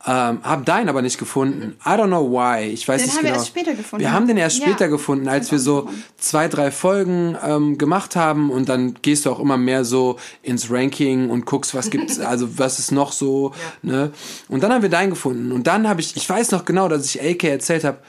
ähm, 0.06 0.40
habe 0.44 0.66
deinen 0.66 0.90
aber 0.90 1.02
nicht 1.02 1.18
gefunden. 1.18 1.78
I 1.86 1.90
don't 1.92 2.08
know 2.08 2.30
why. 2.30 2.66
Ich 2.66 2.86
weiß 2.88 3.02
Den 3.02 3.06
nicht 3.06 3.16
haben 3.16 3.24
wir 3.24 3.30
genau. 3.30 3.40
erst 3.42 3.48
später 3.48 3.74
gefunden. 3.74 4.04
Wir 4.04 4.12
haben 4.12 4.28
den 4.28 4.36
erst 4.38 4.60
Ja. 4.60 4.66
später 4.68 4.90
gefunden, 4.90 5.30
als 5.30 5.50
wir 5.52 5.60
so 5.60 5.90
zwei, 6.18 6.50
drei 6.50 6.72
Folgen 6.72 7.38
ähm, 7.42 7.78
gemacht 7.78 8.18
haben 8.18 8.52
und 8.52 8.68
dann 8.68 8.96
gehst 9.02 9.26
du 9.26 9.32
auch 9.32 9.40
immer 9.40 9.58
mehr 9.58 9.86
so 9.86 10.18
ins 10.42 10.70
Ranking 10.70 11.30
und 11.30 11.46
guckst, 11.46 11.74
was 11.74 11.90
gibt's, 11.90 12.20
also 12.20 12.58
was 12.60 12.80
ist 12.80 12.92
noch 12.92 13.14
so, 13.14 13.54
ne? 13.82 14.12
Und 14.50 14.62
dann 14.62 14.74
haben 14.74 14.82
wir 14.82 14.90
deinen 14.90 15.12
gefunden 15.12 15.52
und 15.54 15.68
dann 15.68 15.88
habe 15.88 16.02
ich, 16.02 16.18
ich 16.18 16.30
weiß 16.30 16.52
noch 16.52 16.66
genau, 16.66 16.90
dass 16.90 17.06
ich 17.06 17.22
AK 17.22 17.46
erzählt 17.46 17.86
habe, 17.86 18.00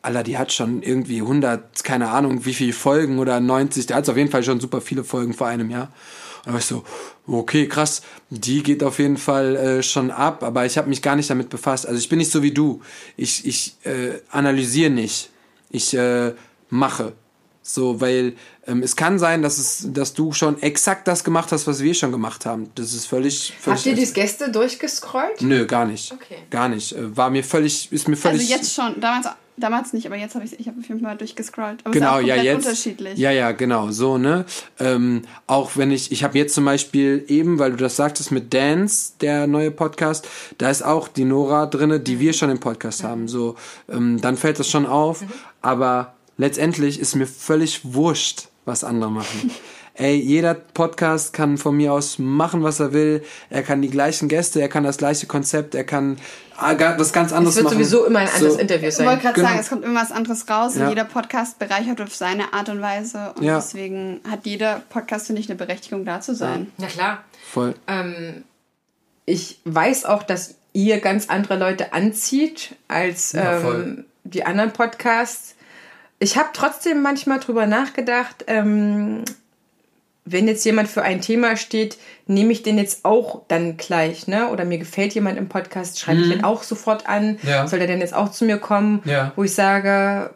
Alter, 0.00 0.22
die 0.22 0.36
hat 0.36 0.52
schon 0.52 0.82
irgendwie 0.82 1.20
100, 1.22 1.82
keine 1.82 2.10
Ahnung, 2.10 2.44
wie 2.44 2.52
viele 2.52 2.74
Folgen 2.74 3.18
oder 3.18 3.40
90, 3.40 3.86
der 3.86 3.96
hat 3.96 4.08
auf 4.08 4.16
jeden 4.16 4.30
Fall 4.30 4.42
schon 4.42 4.60
super 4.60 4.80
viele 4.82 5.02
Folgen 5.02 5.32
vor 5.32 5.46
einem 5.46 5.70
Jahr. 5.70 5.88
Da 6.44 6.56
ich 6.58 6.64
so, 6.64 6.84
okay, 7.26 7.66
krass, 7.68 8.02
die 8.28 8.62
geht 8.62 8.82
auf 8.82 8.98
jeden 8.98 9.16
Fall 9.16 9.56
äh, 9.56 9.82
schon 9.82 10.10
ab, 10.10 10.42
aber 10.42 10.66
ich 10.66 10.76
habe 10.76 10.88
mich 10.88 11.00
gar 11.00 11.16
nicht 11.16 11.30
damit 11.30 11.48
befasst. 11.48 11.86
Also 11.86 11.98
ich 11.98 12.08
bin 12.08 12.18
nicht 12.18 12.30
so 12.30 12.42
wie 12.42 12.52
du. 12.52 12.82
Ich, 13.16 13.46
ich 13.46 13.76
äh, 13.84 14.20
analysiere 14.30 14.90
nicht. 14.90 15.30
Ich 15.70 15.94
äh, 15.94 16.34
mache. 16.68 17.14
So, 17.66 17.98
weil 18.02 18.34
ähm, 18.66 18.82
es 18.82 18.94
kann 18.94 19.18
sein, 19.18 19.40
dass 19.40 19.56
es, 19.56 19.88
dass 19.90 20.12
du 20.12 20.32
schon 20.32 20.60
exakt 20.60 21.08
das 21.08 21.24
gemacht 21.24 21.50
hast, 21.50 21.66
was 21.66 21.82
wir 21.82 21.94
schon 21.94 22.12
gemacht 22.12 22.44
haben. 22.44 22.68
Das 22.74 22.92
ist 22.92 23.06
völlig, 23.06 23.54
völlig 23.58 23.78
Habt 23.78 23.86
ihr 23.86 23.94
die 23.94 24.12
Gäste 24.12 24.52
durchgescrollt? 24.52 25.40
Nö, 25.40 25.64
gar 25.64 25.86
nicht. 25.86 26.12
Okay. 26.12 26.36
Gar 26.50 26.68
nicht. 26.68 26.92
Äh, 26.92 27.16
War 27.16 27.30
mir 27.30 27.42
völlig, 27.42 27.90
ist 27.90 28.06
mir 28.06 28.16
völlig. 28.16 28.42
Also 28.42 28.52
jetzt 28.52 28.74
schon, 28.74 29.00
damals, 29.00 29.28
damals 29.56 29.94
nicht, 29.94 30.06
aber 30.06 30.16
jetzt 30.16 30.34
habe 30.34 30.44
ich 30.44 30.60
ich 30.60 30.68
habe 30.68 30.78
auf 30.78 30.86
jeden 30.86 31.00
Fall 31.00 31.16
durchgescrollt. 31.16 31.80
Aber 31.84 31.92
Genau, 31.92 32.18
es 32.18 32.24
ist 32.24 32.30
auch 32.32 32.36
ja, 32.36 32.42
jetzt. 32.42 32.66
unterschiedlich. 32.66 33.18
Ja, 33.18 33.30
ja, 33.30 33.52
genau, 33.52 33.90
so, 33.90 34.18
ne? 34.18 34.44
Ähm, 34.78 35.22
auch 35.46 35.78
wenn 35.78 35.90
ich, 35.90 36.12
ich 36.12 36.22
habe 36.22 36.36
jetzt 36.36 36.54
zum 36.54 36.66
Beispiel 36.66 37.24
eben, 37.28 37.58
weil 37.58 37.70
du 37.70 37.78
das 37.78 37.96
sagtest 37.96 38.30
mit 38.30 38.52
Dance, 38.52 39.12
der 39.22 39.46
neue 39.46 39.70
Podcast, 39.70 40.28
da 40.58 40.68
ist 40.68 40.82
auch 40.82 41.08
die 41.08 41.24
Nora 41.24 41.64
drinne, 41.64 41.98
die 41.98 42.20
wir 42.20 42.34
schon 42.34 42.50
im 42.50 42.60
Podcast 42.60 43.04
haben. 43.04 43.26
So, 43.26 43.56
ähm, 43.90 44.20
dann 44.20 44.36
fällt 44.36 44.58
das 44.58 44.68
schon 44.68 44.84
auf, 44.84 45.24
aber 45.62 46.13
letztendlich 46.36 46.98
ist 47.00 47.14
mir 47.14 47.26
völlig 47.26 47.80
wurscht, 47.84 48.48
was 48.64 48.84
andere 48.84 49.10
machen. 49.10 49.50
Ey, 49.96 50.16
jeder 50.16 50.54
Podcast 50.54 51.32
kann 51.32 51.56
von 51.56 51.76
mir 51.76 51.92
aus 51.92 52.18
machen, 52.18 52.64
was 52.64 52.80
er 52.80 52.92
will. 52.92 53.22
Er 53.48 53.62
kann 53.62 53.80
die 53.80 53.90
gleichen 53.90 54.28
Gäste, 54.28 54.60
er 54.60 54.68
kann 54.68 54.82
das 54.82 54.96
gleiche 54.96 55.28
Konzept, 55.28 55.76
er 55.76 55.84
kann 55.84 56.18
ah, 56.56 56.74
das 56.74 57.12
ganz 57.12 57.32
anderes 57.32 57.54
Es 57.54 57.62
wird 57.62 57.66
machen. 57.66 57.74
sowieso 57.84 58.04
immer 58.04 58.18
ein 58.18 58.28
anderes 58.28 58.54
So. 58.54 58.58
Interview 58.58 58.88
Ich 58.88 58.98
wollte 58.98 59.04
sein. 59.10 59.20
gerade 59.20 59.34
Genau. 59.36 59.48
sagen, 59.48 59.60
es 59.60 59.68
kommt 59.68 59.84
immer 59.84 60.00
was 60.00 60.10
anderes 60.10 60.50
raus 60.50 60.74
Ja. 60.74 60.82
und 60.84 60.88
jeder 60.88 61.04
Podcast 61.04 61.60
bereichert 61.60 62.00
auf 62.00 62.12
seine 62.12 62.52
Art 62.52 62.68
und 62.70 62.80
Weise. 62.80 63.34
Und 63.36 63.44
Ja. 63.44 63.54
deswegen 63.56 64.20
hat 64.28 64.46
jeder 64.46 64.82
Podcast, 64.90 65.28
finde 65.28 65.40
ich, 65.40 65.48
eine 65.48 65.56
Berechtigung, 65.56 66.04
da 66.04 66.20
zu 66.20 66.34
sein. 66.34 66.72
Na 66.78 66.88
klar. 66.88 67.22
Voll. 67.52 67.76
Ähm, 67.86 68.42
ich 69.26 69.60
weiß 69.64 70.06
auch, 70.06 70.24
dass 70.24 70.56
ihr 70.72 70.98
ganz 70.98 71.28
andere 71.28 71.56
Leute 71.56 71.92
anzieht 71.92 72.74
als 72.88 73.30
Ja, 73.30 73.60
ähm, 73.60 74.06
die 74.24 74.44
anderen 74.44 74.72
Podcasts. 74.72 75.53
Ich 76.24 76.38
habe 76.38 76.48
trotzdem 76.54 77.02
manchmal 77.02 77.38
drüber 77.38 77.66
nachgedacht, 77.66 78.46
ähm, 78.46 79.24
wenn 80.24 80.48
jetzt 80.48 80.64
jemand 80.64 80.88
für 80.88 81.02
ein 81.02 81.20
Thema 81.20 81.54
steht, 81.58 81.98
nehme 82.26 82.50
ich 82.50 82.62
den 82.62 82.78
jetzt 82.78 83.04
auch 83.04 83.42
dann 83.46 83.76
gleich, 83.76 84.26
ne? 84.26 84.48
Oder 84.48 84.64
mir 84.64 84.78
gefällt 84.78 85.12
jemand 85.12 85.36
im 85.36 85.50
Podcast, 85.50 86.00
schreibe 86.00 86.22
ich 86.22 86.30
den 86.30 86.42
auch 86.42 86.62
sofort 86.62 87.06
an. 87.06 87.32
Mhm. 87.32 87.38
Ja. 87.46 87.66
Soll 87.66 87.78
der 87.78 87.88
denn 87.88 88.00
jetzt 88.00 88.14
auch 88.14 88.30
zu 88.30 88.46
mir 88.46 88.56
kommen? 88.56 89.02
Ja. 89.04 89.32
Wo 89.36 89.44
ich 89.44 89.54
sage, 89.54 90.30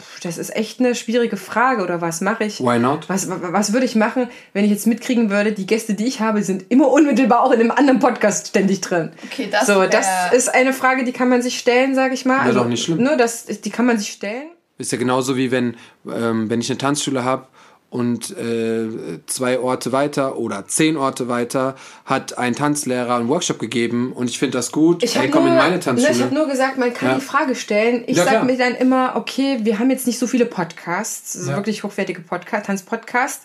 pff, 0.00 0.20
das 0.20 0.38
ist 0.38 0.56
echt 0.56 0.80
eine 0.80 0.94
schwierige 0.94 1.36
Frage 1.36 1.82
oder 1.82 2.00
was 2.00 2.22
mache 2.22 2.44
ich? 2.44 2.60
Why 2.60 2.78
not? 2.78 3.10
Was, 3.10 3.28
was, 3.28 3.74
würde 3.74 3.84
ich 3.84 3.96
machen, 3.96 4.28
wenn 4.54 4.64
ich 4.64 4.70
jetzt 4.70 4.86
mitkriegen 4.86 5.28
würde, 5.28 5.52
die 5.52 5.66
Gäste, 5.66 5.92
die 5.92 6.06
ich 6.06 6.20
habe, 6.20 6.42
sind 6.42 6.70
immer 6.70 6.88
unmittelbar 6.88 7.42
auch 7.42 7.52
in 7.52 7.60
einem 7.60 7.70
anderen 7.70 7.98
Podcast 7.98 8.48
ständig 8.48 8.80
drin. 8.80 9.12
Okay, 9.26 9.48
das 9.52 9.66
So, 9.66 9.84
das 9.84 10.06
ist 10.32 10.54
eine 10.54 10.72
Frage, 10.72 11.04
die 11.04 11.12
kann 11.12 11.28
man 11.28 11.42
sich 11.42 11.58
stellen, 11.58 11.94
sage 11.94 12.14
ich 12.14 12.24
mal. 12.24 12.38
Also, 12.38 12.56
Ja, 12.56 12.62
doch 12.62 12.70
nicht 12.70 12.82
schlimm. 12.82 13.02
Nur 13.02 13.18
das, 13.18 13.44
die 13.44 13.70
kann 13.70 13.84
man 13.84 13.98
sich 13.98 14.08
stellen. 14.08 14.48
Ist 14.78 14.92
ja 14.92 14.98
genauso 14.98 15.36
wie 15.36 15.50
wenn, 15.50 15.76
ähm, 16.10 16.50
wenn 16.50 16.60
ich 16.60 16.68
eine 16.70 16.78
Tanzschule 16.78 17.22
habe 17.24 17.46
und 17.90 18.36
äh, 18.36 19.20
zwei 19.26 19.60
Orte 19.60 19.92
weiter 19.92 20.36
oder 20.36 20.66
zehn 20.66 20.96
Orte 20.96 21.28
weiter 21.28 21.76
hat 22.04 22.36
ein 22.38 22.56
Tanzlehrer 22.56 23.14
einen 23.14 23.28
Workshop 23.28 23.60
gegeben 23.60 24.12
und 24.12 24.28
ich 24.28 24.40
finde 24.40 24.58
das 24.58 24.72
gut. 24.72 25.04
Ich 25.04 25.14
hey, 25.14 25.22
habe 25.22 25.30
komm 25.30 25.44
nur, 25.44 25.52
in 25.52 25.58
meine 25.58 25.74
ne, 25.76 25.80
Tanzschule. 25.80 26.12
ich 26.12 26.20
hab 26.20 26.32
nur 26.32 26.48
gesagt, 26.48 26.76
man 26.76 26.92
kann 26.92 27.10
Ja. 27.10 27.14
die 27.14 27.20
Frage 27.20 27.54
stellen. 27.54 28.02
Ich 28.08 28.16
Ja, 28.16 28.24
sag 28.24 28.32
klar. 28.32 28.44
mir 28.46 28.56
dann 28.58 28.74
immer, 28.74 29.12
okay, 29.14 29.60
wir 29.62 29.78
haben 29.78 29.90
jetzt 29.90 30.08
nicht 30.08 30.18
so 30.18 30.26
viele 30.26 30.44
Podcasts, 30.46 31.46
Ja. 31.46 31.54
wirklich 31.54 31.84
hochwertige 31.84 32.20
Podcast, 32.20 32.66
Tanzpodcasts. 32.66 33.44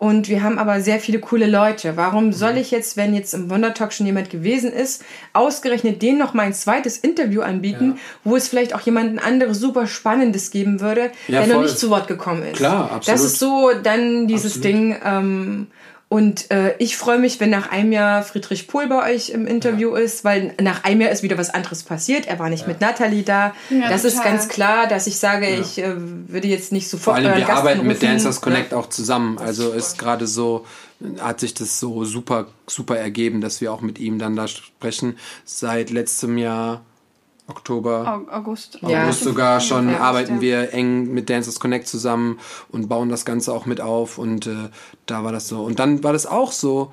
Und 0.00 0.30
wir 0.30 0.42
haben 0.42 0.58
aber 0.58 0.80
sehr 0.80 0.98
viele 0.98 1.18
coole 1.20 1.46
Leute. 1.46 1.98
Warum 1.98 2.28
Mhm. 2.28 2.32
soll 2.32 2.56
ich 2.56 2.70
jetzt, 2.70 2.96
wenn 2.96 3.12
jetzt 3.14 3.34
im 3.34 3.50
Wondertalk 3.50 3.92
schon 3.92 4.06
jemand 4.06 4.30
gewesen 4.30 4.72
ist, 4.72 5.04
ausgerechnet 5.34 6.00
denen 6.00 6.18
noch 6.18 6.32
mal 6.32 6.44
ein 6.44 6.54
zweites 6.54 6.96
Interview 6.96 7.42
anbieten, 7.42 7.98
wo 8.24 8.34
es 8.34 8.48
vielleicht 8.48 8.74
auch 8.74 8.80
jemanden 8.80 9.18
anderes 9.18 9.58
super 9.60 9.86
Spannendes 9.86 10.50
geben 10.50 10.80
würde, 10.80 11.10
Ja, 11.28 11.40
der 11.44 11.54
noch 11.54 11.60
nicht 11.62 11.78
zu 11.78 11.90
Wort 11.90 12.08
gekommen 12.08 12.42
ist. 12.44 12.56
Klar, 12.56 12.86
Das 13.04 13.08
absolut. 13.10 13.20
ist 13.26 13.38
so 13.38 13.70
dann 13.82 14.26
dieses 14.26 14.56
Absolut. 14.56 14.64
Ding. 14.64 14.96
Ähm, 15.04 15.66
und 16.12 16.50
äh, 16.50 16.74
ich 16.78 16.96
freue 16.96 17.20
mich, 17.20 17.38
wenn 17.38 17.50
nach 17.50 17.70
einem 17.70 17.92
Jahr 17.92 18.24
Friedrich 18.24 18.66
Pohl 18.66 18.88
bei 18.88 19.12
euch 19.14 19.30
im 19.30 19.46
Interview 19.46 19.94
ist, 19.94 20.24
weil 20.24 20.54
nach 20.60 20.82
einem 20.82 21.02
Jahr 21.02 21.12
ist 21.12 21.22
wieder 21.22 21.38
was 21.38 21.50
anderes 21.50 21.84
passiert. 21.84 22.26
Er 22.26 22.40
war 22.40 22.48
nicht 22.48 22.66
mit 22.66 22.80
Nathalie 22.80 23.22
da. 23.22 23.54
Ja, 23.70 23.88
das 23.88 24.04
ist 24.04 24.16
total. 24.16 24.32
ganz 24.32 24.48
klar, 24.48 24.88
dass 24.88 25.06
ich 25.06 25.18
sage, 25.18 25.46
ich 25.48 25.78
äh, 25.78 25.94
würde 25.96 26.48
jetzt 26.48 26.72
nicht 26.72 26.90
Vor 26.90 26.98
sofort 26.98 27.16
allem, 27.18 27.26
euren 27.26 27.38
wir 27.38 27.46
Gast 27.46 27.58
arbeiten 27.58 27.86
mit 27.86 27.98
anrufen. 27.98 28.06
Dancers 28.06 28.40
Connect 28.40 28.72
Ja. 28.72 28.78
auch 28.78 28.88
zusammen. 28.88 29.38
Also 29.38 29.70
ist 29.70 29.98
gerade 29.98 30.26
so, 30.26 30.66
hat 31.20 31.38
sich 31.38 31.54
das 31.54 31.78
so 31.78 32.04
super, 32.04 32.48
super 32.66 32.96
ergeben, 32.96 33.40
dass 33.40 33.60
wir 33.60 33.72
auch 33.72 33.80
mit 33.80 34.00
ihm 34.00 34.18
dann 34.18 34.34
da 34.34 34.48
sprechen. 34.48 35.16
Seit 35.44 35.90
letztem 35.90 36.38
Jahr, 36.38 36.80
Oktober, 37.50 38.24
Au- 38.28 38.32
August. 38.38 38.78
Ja. 38.82 39.04
August 39.04 39.20
sogar 39.24 39.60
schon 39.60 39.90
Ja, 39.90 39.98
arbeiten 40.00 40.36
ja. 40.36 40.40
wir 40.40 40.72
eng 40.72 41.12
mit 41.12 41.28
Dancers 41.28 41.60
Connect 41.60 41.86
zusammen 41.88 42.38
und 42.70 42.88
bauen 42.88 43.08
das 43.08 43.24
Ganze 43.24 43.52
auch 43.52 43.66
mit 43.66 43.80
auf 43.80 44.18
und 44.18 44.46
äh, 44.46 44.70
da 45.06 45.24
war 45.24 45.32
das 45.32 45.48
so. 45.48 45.62
Und 45.62 45.78
dann 45.78 46.02
war 46.04 46.12
das 46.12 46.26
auch 46.26 46.52
so, 46.52 46.92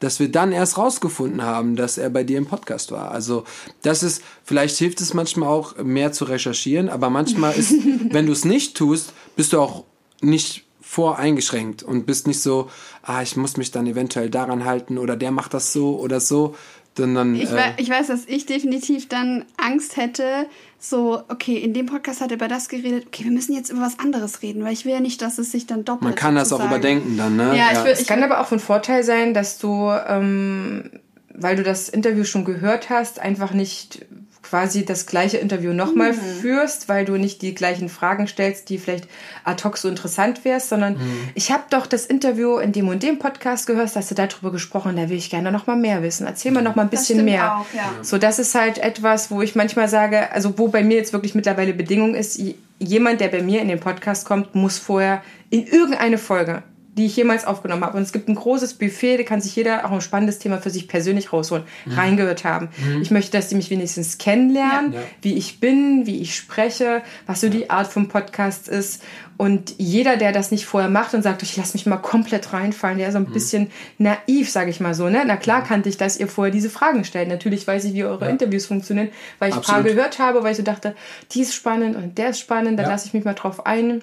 dass 0.00 0.18
wir 0.18 0.30
dann 0.32 0.50
erst 0.50 0.78
rausgefunden 0.78 1.42
haben, 1.42 1.76
dass 1.76 1.96
er 1.96 2.10
bei 2.10 2.24
dir 2.24 2.36
im 2.36 2.46
Podcast 2.46 2.90
war. 2.90 3.12
Also 3.12 3.44
das 3.82 4.02
ist, 4.02 4.22
vielleicht 4.42 4.76
hilft 4.76 5.00
es 5.00 5.14
manchmal 5.14 5.48
auch 5.48 5.76
mehr 5.76 6.10
zu 6.10 6.24
recherchieren, 6.24 6.88
aber 6.88 7.08
manchmal 7.08 7.54
ist, 7.54 7.72
wenn 8.10 8.26
du 8.26 8.32
es 8.32 8.44
nicht 8.44 8.76
tust, 8.76 9.12
bist 9.36 9.52
du 9.52 9.60
auch 9.60 9.84
nicht 10.20 10.64
voreingeschränkt 10.80 11.82
und 11.82 12.04
bist 12.06 12.26
nicht 12.26 12.42
so, 12.42 12.68
ah, 13.02 13.22
ich 13.22 13.36
muss 13.36 13.56
mich 13.56 13.70
dann 13.70 13.86
eventuell 13.86 14.28
daran 14.28 14.64
halten 14.64 14.98
oder 14.98 15.16
der 15.16 15.30
macht 15.30 15.54
das 15.54 15.72
so 15.72 15.98
oder 15.98 16.20
so, 16.20 16.54
sondern 16.96 17.34
Ich, 17.34 17.50
äh, 17.50 17.72
ich 17.78 17.88
weiß, 17.90 18.08
dass 18.08 18.24
ich 18.26 18.46
definitiv 18.46 19.08
dann 19.08 19.44
Angst 19.56 19.96
hätte, 19.96 20.46
so, 20.78 21.22
okay, 21.28 21.56
in 21.56 21.72
dem 21.74 21.86
Podcast 21.86 22.20
hat 22.20 22.30
er 22.30 22.36
über 22.36 22.48
das 22.48 22.68
geredet, 22.68 23.06
okay, 23.06 23.24
wir 23.24 23.30
müssen 23.30 23.54
jetzt 23.54 23.70
über 23.70 23.80
was 23.80 23.98
anderes 23.98 24.42
reden, 24.42 24.64
weil 24.64 24.72
ich 24.72 24.84
will 24.84 24.92
ja 24.92 25.00
nicht, 25.00 25.22
dass 25.22 25.38
es 25.38 25.52
sich 25.52 25.66
dann 25.66 25.84
doppelt. 25.84 26.02
man 26.02 26.14
kann 26.14 26.34
das 26.34 26.48
auch 26.52 26.58
sozusagen. 26.58 26.74
überdenken 26.74 27.16
dann, 27.16 27.36
ne? 27.36 27.56
Ja, 27.56 27.68
ich 27.72 27.84
will- 27.84 27.92
Es 27.92 28.06
kann 28.06 28.22
aber 28.22 28.40
auch 28.40 28.46
von 28.46 28.58
Vorteil 28.58 29.04
sein, 29.04 29.32
dass 29.32 29.58
du, 29.58 29.90
ähm, 30.08 30.90
weil 31.34 31.56
du 31.56 31.62
das 31.62 31.88
Interview 31.88 32.24
schon 32.24 32.44
gehört 32.44 32.90
hast, 32.90 33.20
einfach 33.20 33.52
nicht 33.52 34.04
quasi 34.52 34.84
das 34.84 35.06
gleiche 35.06 35.38
Interview 35.38 35.72
nochmal 35.72 36.12
führst, 36.12 36.90
weil 36.90 37.06
du 37.06 37.16
nicht 37.16 37.40
die 37.40 37.54
gleichen 37.54 37.88
Fragen 37.88 38.28
stellst, 38.28 38.68
die 38.68 38.76
vielleicht 38.76 39.08
ad 39.44 39.64
hoc 39.64 39.78
so 39.78 39.88
interessant 39.88 40.44
wärst, 40.44 40.68
sondern 40.68 41.00
ich 41.34 41.50
habe 41.50 41.62
doch 41.70 41.86
das 41.86 42.04
Interview 42.04 42.58
in 42.58 42.70
dem 42.70 42.88
und 42.88 43.02
dem 43.02 43.18
Podcast 43.18 43.66
gehört, 43.66 43.96
hast 43.96 44.10
du 44.10 44.14
darüber 44.14 44.52
gesprochen, 44.52 44.94
da 44.96 45.08
will 45.08 45.16
ich 45.16 45.30
gerne 45.30 45.50
nochmal 45.52 45.76
mehr 45.76 46.02
wissen. 46.02 46.26
Erzähl 46.26 46.52
mal 46.52 46.60
noch 46.60 46.74
mal 46.74 46.82
ein 46.82 46.90
bisschen 46.90 47.24
mehr. 47.24 47.60
auch, 47.60 47.66
ja. 47.74 47.94
So, 48.02 48.18
das 48.18 48.38
ist 48.38 48.54
halt 48.54 48.76
etwas, 48.76 49.30
wo 49.30 49.40
ich 49.40 49.54
manchmal 49.54 49.88
sage, 49.88 50.30
also 50.32 50.58
wo 50.58 50.68
bei 50.68 50.84
mir 50.84 50.98
jetzt 50.98 51.14
wirklich 51.14 51.34
mittlerweile 51.34 51.72
Bedingung 51.72 52.14
ist, 52.14 52.38
jemand, 52.78 53.22
der 53.22 53.28
bei 53.28 53.40
mir 53.40 53.62
in 53.62 53.68
den 53.68 53.80
Podcast 53.80 54.26
kommt, 54.26 54.54
muss 54.54 54.78
vorher 54.78 55.22
in 55.48 55.66
irgendeine 55.66 56.18
Folge, 56.18 56.62
die 56.96 57.06
ich 57.06 57.16
jemals 57.16 57.46
aufgenommen 57.46 57.84
habe. 57.84 57.96
Und 57.96 58.02
es 58.02 58.12
gibt 58.12 58.28
ein 58.28 58.34
großes 58.34 58.74
Buffet, 58.74 59.16
da 59.16 59.22
kann 59.22 59.40
sich 59.40 59.56
jeder 59.56 59.86
auch 59.86 59.92
ein 59.92 60.00
spannendes 60.02 60.38
Thema 60.38 60.58
für 60.58 60.68
sich 60.68 60.88
persönlich 60.88 61.32
rausholen, 61.32 61.64
reingehört 61.88 62.44
haben. 62.44 62.68
Ich 63.00 63.10
möchte, 63.10 63.32
dass 63.32 63.48
die 63.48 63.54
mich 63.54 63.70
wenigstens 63.70 64.18
kennenlernen, 64.18 64.92
Ja. 64.92 65.00
wie 65.22 65.34
ich 65.34 65.58
bin, 65.58 66.06
wie 66.06 66.20
ich 66.20 66.36
spreche, 66.36 67.00
was 67.26 67.40
so 67.40 67.48
die 67.48 67.70
Art 67.70 67.86
vom 67.86 68.08
Podcast 68.08 68.68
ist. 68.68 69.02
Und 69.38 69.74
jeder, 69.78 70.16
der 70.18 70.32
das 70.32 70.50
nicht 70.50 70.66
vorher 70.66 70.90
macht 70.90 71.14
und 71.14 71.22
sagt, 71.22 71.42
ich 71.42 71.56
lasse 71.56 71.72
mich 71.76 71.86
mal 71.86 71.96
komplett 71.96 72.52
reinfallen, 72.52 72.98
der 72.98 73.08
ist 73.08 73.14
so 73.14 73.18
ein 73.18 73.26
bisschen 73.32 73.70
naiv, 73.98 74.50
sage 74.50 74.68
ich 74.70 74.78
mal 74.78 74.94
so. 74.94 75.08
Ne? 75.08 75.22
Na 75.26 75.36
klar 75.36 75.64
kannte 75.64 75.88
ich, 75.88 75.96
dass 75.96 76.18
ihr 76.20 76.28
vorher 76.28 76.52
diese 76.52 76.68
Fragen 76.70 77.04
stellt. 77.04 77.28
Natürlich 77.28 77.66
weiß 77.66 77.84
ich, 77.86 77.94
wie 77.94 78.04
eure 78.04 78.28
Interviews 78.28 78.66
funktionieren, 78.66 79.08
weil 79.38 79.48
ich 79.48 79.56
ein 79.56 79.62
paar 79.62 79.82
gehört 79.82 80.18
habe, 80.18 80.42
weil 80.44 80.52
ich 80.52 80.58
so 80.58 80.62
dachte, 80.62 80.94
die 81.32 81.40
ist 81.40 81.54
spannend 81.54 81.96
und 81.96 82.18
der 82.18 82.28
ist 82.30 82.38
spannend, 82.40 82.78
da 82.78 82.82
Ja. 82.84 82.90
lasse 82.90 83.06
ich 83.08 83.14
mich 83.14 83.24
mal 83.24 83.32
drauf 83.34 83.64
ein. 83.66 84.02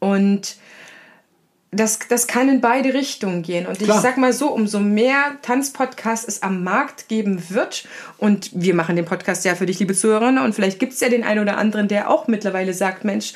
Und 0.00 0.56
das, 1.70 1.98
das 2.08 2.26
kann 2.26 2.48
in 2.48 2.60
beide 2.60 2.94
Richtungen 2.94 3.42
gehen. 3.42 3.66
Und 3.66 3.78
Klar. 3.78 3.96
ich 3.96 4.02
sag 4.02 4.16
mal 4.16 4.32
so, 4.32 4.50
umso 4.50 4.80
mehr 4.80 5.36
Tanzpodcasts 5.42 6.26
es 6.26 6.42
am 6.42 6.64
Markt 6.64 7.08
geben 7.08 7.42
wird, 7.50 7.86
und 8.16 8.50
wir 8.54 8.74
machen 8.74 8.96
den 8.96 9.04
Podcast 9.04 9.44
ja 9.44 9.54
für 9.54 9.66
dich, 9.66 9.78
liebe 9.78 9.94
Zuhörerinnen, 9.94 10.42
und 10.42 10.54
vielleicht 10.54 10.78
gibt 10.78 10.94
es 10.94 11.00
ja 11.00 11.08
den 11.08 11.24
einen 11.24 11.40
oder 11.40 11.58
anderen, 11.58 11.88
der 11.88 12.10
auch 12.10 12.26
mittlerweile 12.26 12.72
sagt, 12.72 13.04
Mensch, 13.04 13.34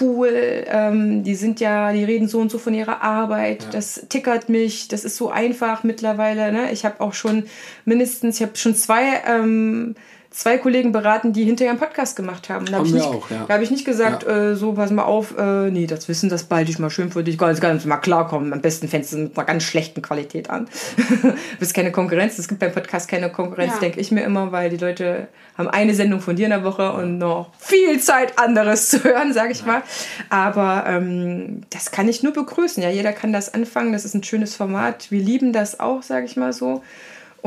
cool, 0.00 0.64
ähm, 0.66 1.22
die 1.22 1.34
sind 1.34 1.60
ja, 1.60 1.92
die 1.92 2.04
reden 2.04 2.28
so 2.28 2.40
und 2.40 2.50
so 2.50 2.58
von 2.58 2.74
ihrer 2.74 3.00
Arbeit, 3.00 3.68
das 3.72 4.06
tickert 4.08 4.48
mich, 4.48 4.88
das 4.88 5.04
ist 5.04 5.16
so 5.16 5.30
einfach 5.30 5.82
mittlerweile. 5.82 6.52
Ne? 6.52 6.72
Ich 6.72 6.84
habe 6.84 7.00
auch 7.00 7.14
schon 7.14 7.44
mindestens, 7.84 8.36
ich 8.36 8.42
habe 8.42 8.56
schon 8.56 8.74
zwei 8.74 9.22
ähm, 9.26 9.94
zwei 10.38 10.56
Kollegen 10.56 10.92
beraten, 10.92 11.32
die 11.32 11.42
hinterher 11.44 11.72
einen 11.72 11.80
Podcast 11.80 12.14
gemacht 12.14 12.48
haben. 12.48 12.66
Da 12.66 12.76
habe 12.76 12.86
ich, 12.86 12.92
nicht- 12.94 13.04
auch, 13.04 13.28
ja. 13.28 13.44
da 13.48 13.54
hab 13.54 13.60
ich 13.60 13.72
nicht 13.72 13.84
gesagt, 13.84 14.24
äh, 14.24 14.54
so, 14.54 14.74
pass 14.74 14.92
mal 14.92 15.02
auf, 15.02 15.36
äh, 15.36 15.68
nee, 15.68 15.88
das 15.88 16.08
Wissen, 16.08 16.28
das 16.30 16.44
behalte 16.44 16.70
ich 16.70 16.78
mal 16.78 16.90
schön 16.90 17.10
für 17.10 17.24
dich, 17.24 17.36
ganz, 17.36 17.60
ganz 17.60 17.84
mal 17.84 17.96
klarkommen. 17.96 18.52
Am 18.52 18.60
besten 18.60 18.86
fängst 18.86 19.12
du 19.12 19.16
mit 19.18 19.36
einer 19.36 19.44
ganz 19.46 19.64
schlechten 19.64 20.00
Qualität 20.00 20.48
an. 20.48 20.68
du 20.96 21.32
bist 21.58 21.74
keine 21.74 21.90
Konkurrenz, 21.90 22.38
es 22.38 22.46
gibt 22.46 22.60
beim 22.60 22.70
Podcast 22.70 23.08
keine 23.08 23.30
Konkurrenz, 23.32 23.72
Ja. 23.74 23.80
denke 23.80 23.98
ich 23.98 24.12
mir 24.12 24.22
immer, 24.22 24.52
weil 24.52 24.70
die 24.70 24.76
Leute 24.76 25.26
haben 25.56 25.68
eine 25.70 25.92
Sendung 25.92 26.20
von 26.20 26.36
dir 26.36 26.44
in 26.44 26.50
der 26.50 26.62
Woche 26.62 26.92
und 26.92 27.18
noch 27.18 27.50
viel 27.58 27.98
Zeit 27.98 28.38
anderes 28.38 28.90
zu 28.90 29.02
hören, 29.02 29.32
sage 29.32 29.50
ich 29.50 29.66
mal. 29.66 29.82
Aber 30.30 30.84
ähm, 30.86 31.62
das 31.70 31.90
kann 31.90 32.08
ich 32.08 32.22
nur 32.22 32.32
begrüßen. 32.32 32.80
Ja, 32.80 32.90
jeder 32.90 33.12
kann 33.12 33.32
das 33.32 33.52
anfangen, 33.52 33.92
das 33.92 34.04
ist 34.04 34.14
ein 34.14 34.22
schönes 34.22 34.54
Format. 34.54 35.10
Wir 35.10 35.20
lieben 35.20 35.52
das 35.52 35.80
auch, 35.80 36.04
sage 36.04 36.26
ich 36.26 36.36
mal 36.36 36.52
so. 36.52 36.82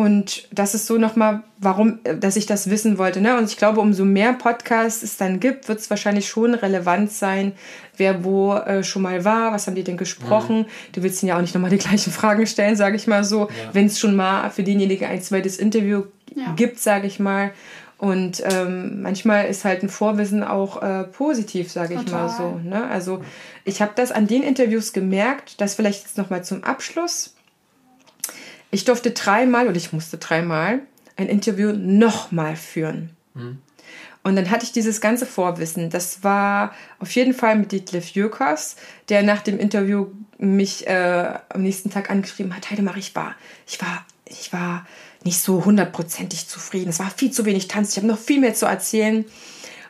Und 0.01 0.47
das 0.51 0.73
ist 0.73 0.87
so 0.87 0.97
nochmal, 0.97 1.43
warum, 1.59 1.99
äh, 2.05 2.17
dass 2.17 2.35
ich 2.35 2.47
das 2.47 2.71
wissen 2.71 2.97
wollte. 2.97 3.21
Ne? 3.21 3.37
Und 3.37 3.43
ich 3.45 3.55
glaube, 3.57 3.81
umso 3.81 4.03
mehr 4.03 4.33
Podcasts 4.33 5.03
es 5.03 5.17
dann 5.17 5.39
gibt, 5.39 5.67
wird 5.67 5.77
es 5.79 5.91
wahrscheinlich 5.91 6.27
schon 6.27 6.55
relevant 6.55 7.11
sein, 7.11 7.51
wer 7.97 8.23
wo 8.23 8.55
äh, 8.55 8.83
schon 8.83 9.03
mal 9.03 9.23
war, 9.25 9.53
was 9.53 9.67
haben 9.67 9.75
die 9.75 9.83
denn 9.83 9.97
gesprochen. 9.97 10.65
Du 10.93 11.03
willst 11.03 11.21
ihnen 11.21 11.29
ja 11.29 11.37
auch 11.37 11.41
nicht 11.41 11.53
nochmal 11.53 11.69
die 11.69 11.77
gleichen 11.77 12.11
Fragen 12.11 12.47
stellen, 12.47 12.75
sage 12.75 12.95
ich 12.95 13.05
mal 13.05 13.23
so, 13.23 13.47
wenn 13.73 13.85
es 13.85 13.99
schon 13.99 14.15
mal 14.15 14.49
für 14.49 14.63
denjenigen 14.63 15.07
ein 15.07 15.21
zweites 15.21 15.57
Interview 15.57 16.05
Ja. 16.33 16.53
gibt, 16.55 16.79
sage 16.79 17.05
ich 17.05 17.19
mal. 17.19 17.51
Und 17.99 18.41
ähm, 18.43 19.03
manchmal 19.03 19.45
ist 19.45 19.65
halt 19.65 19.83
ein 19.83 19.89
Vorwissen 19.89 20.43
auch 20.43 20.81
äh, 20.81 21.03
positiv, 21.03 21.71
sage 21.71 21.93
ich 21.93 22.11
mal 22.11 22.27
so. 22.29 22.59
Ne? 22.63 22.87
Also 22.89 23.21
ich 23.65 23.83
habe 23.83 23.91
das 23.95 24.11
an 24.11 24.25
den 24.25 24.41
Interviews 24.41 24.93
gemerkt, 24.93 25.61
dass 25.61 25.75
vielleicht 25.75 26.05
jetzt 26.05 26.17
nochmal 26.17 26.43
zum 26.43 26.63
Abschluss, 26.63 27.35
ich 28.71 28.85
durfte 28.85 29.11
dreimal 29.11 29.67
oder 29.67 29.77
ich 29.77 29.93
musste 29.93 30.17
dreimal 30.17 30.79
ein 31.17 31.27
Interview 31.27 31.73
nochmal 31.73 32.55
führen. 32.55 33.11
Und 34.23 34.35
dann 34.35 34.49
hatte 34.51 34.65
ich 34.65 34.71
dieses 34.71 35.01
ganze 35.01 35.25
Vorwissen. 35.25 35.89
Das 35.89 36.23
war 36.23 36.73
auf 36.99 37.11
jeden 37.11 37.33
Fall 37.33 37.55
mit 37.55 37.71
Detlef 37.71 38.09
Jökers, 38.09 38.75
der 39.09 39.23
nach 39.23 39.41
dem 39.41 39.57
Interview 39.59 40.07
mich 40.37 40.87
äh, 40.87 41.33
am 41.49 41.61
nächsten 41.63 41.89
Tag 41.89 42.09
angeschrieben 42.09 42.55
hat, 42.55 42.69
Heidemar, 42.69 42.97
ich 42.97 43.15
war, 43.15 43.35
ich 43.67 43.81
war, 43.81 44.05
ich 44.25 44.51
war 44.53 44.85
nicht 45.23 45.39
so 45.39 45.65
hundertprozentig 45.65 46.47
zufrieden. 46.47 46.89
Es 46.89 46.99
war 46.99 47.11
viel 47.11 47.31
zu 47.31 47.45
wenig 47.45 47.67
Tanz. 47.67 47.91
Ich 47.91 47.97
habe 47.97 48.07
noch 48.07 48.17
viel 48.17 48.39
mehr 48.39 48.53
zu 48.53 48.65
erzählen. 48.65 49.25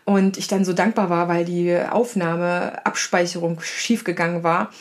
Und 0.03 0.37
ich 0.37 0.47
dann 0.47 0.65
so 0.65 0.73
dankbar 0.73 1.09
war, 1.09 1.27
weil 1.27 1.45
die 1.45 1.77
Aufnahme, 1.77 2.85
Abspeicherung 2.85 3.61
schiefgegangen 3.61 4.43
war. 4.43 4.71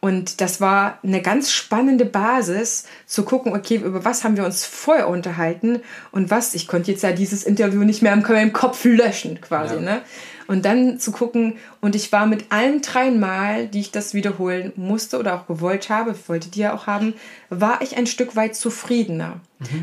Und 0.00 0.40
das 0.40 0.62
war 0.62 0.98
eine 1.02 1.20
ganz 1.20 1.52
spannende 1.52 2.06
Basis 2.06 2.84
zu 3.04 3.22
gucken, 3.22 3.54
okay, 3.54 3.76
über 3.76 4.02
was 4.02 4.24
haben 4.24 4.36
wir 4.38 4.46
uns 4.46 4.64
vorher 4.64 5.08
unterhalten 5.08 5.80
und 6.10 6.30
was, 6.30 6.54
ich 6.54 6.66
konnte 6.66 6.90
jetzt 6.90 7.02
ja 7.02 7.12
dieses 7.12 7.44
Interview 7.44 7.82
nicht 7.82 8.00
mehr 8.00 8.14
im, 8.14 8.52
Kopf 8.54 8.84
löschen 8.84 9.42
quasi, 9.42 9.74
Ja. 9.74 9.80
ne? 9.80 10.02
Und 10.50 10.64
dann 10.64 10.98
zu 10.98 11.12
gucken, 11.12 11.58
und 11.80 11.94
ich 11.94 12.10
war 12.10 12.26
mit 12.26 12.46
allen 12.50 12.82
drei 12.82 13.12
Mal, 13.12 13.68
die 13.68 13.78
ich 13.78 13.92
das 13.92 14.14
wiederholen 14.14 14.72
musste 14.74 15.20
oder 15.20 15.36
auch 15.36 15.46
gewollt 15.46 15.90
habe, 15.90 16.12
wollte 16.26 16.50
die 16.50 16.58
ja 16.58 16.74
auch 16.74 16.88
haben, 16.88 17.14
war 17.50 17.82
ich 17.82 17.96
ein 17.96 18.08
Stück 18.08 18.34
weit 18.34 18.56
zufriedener. 18.56 19.38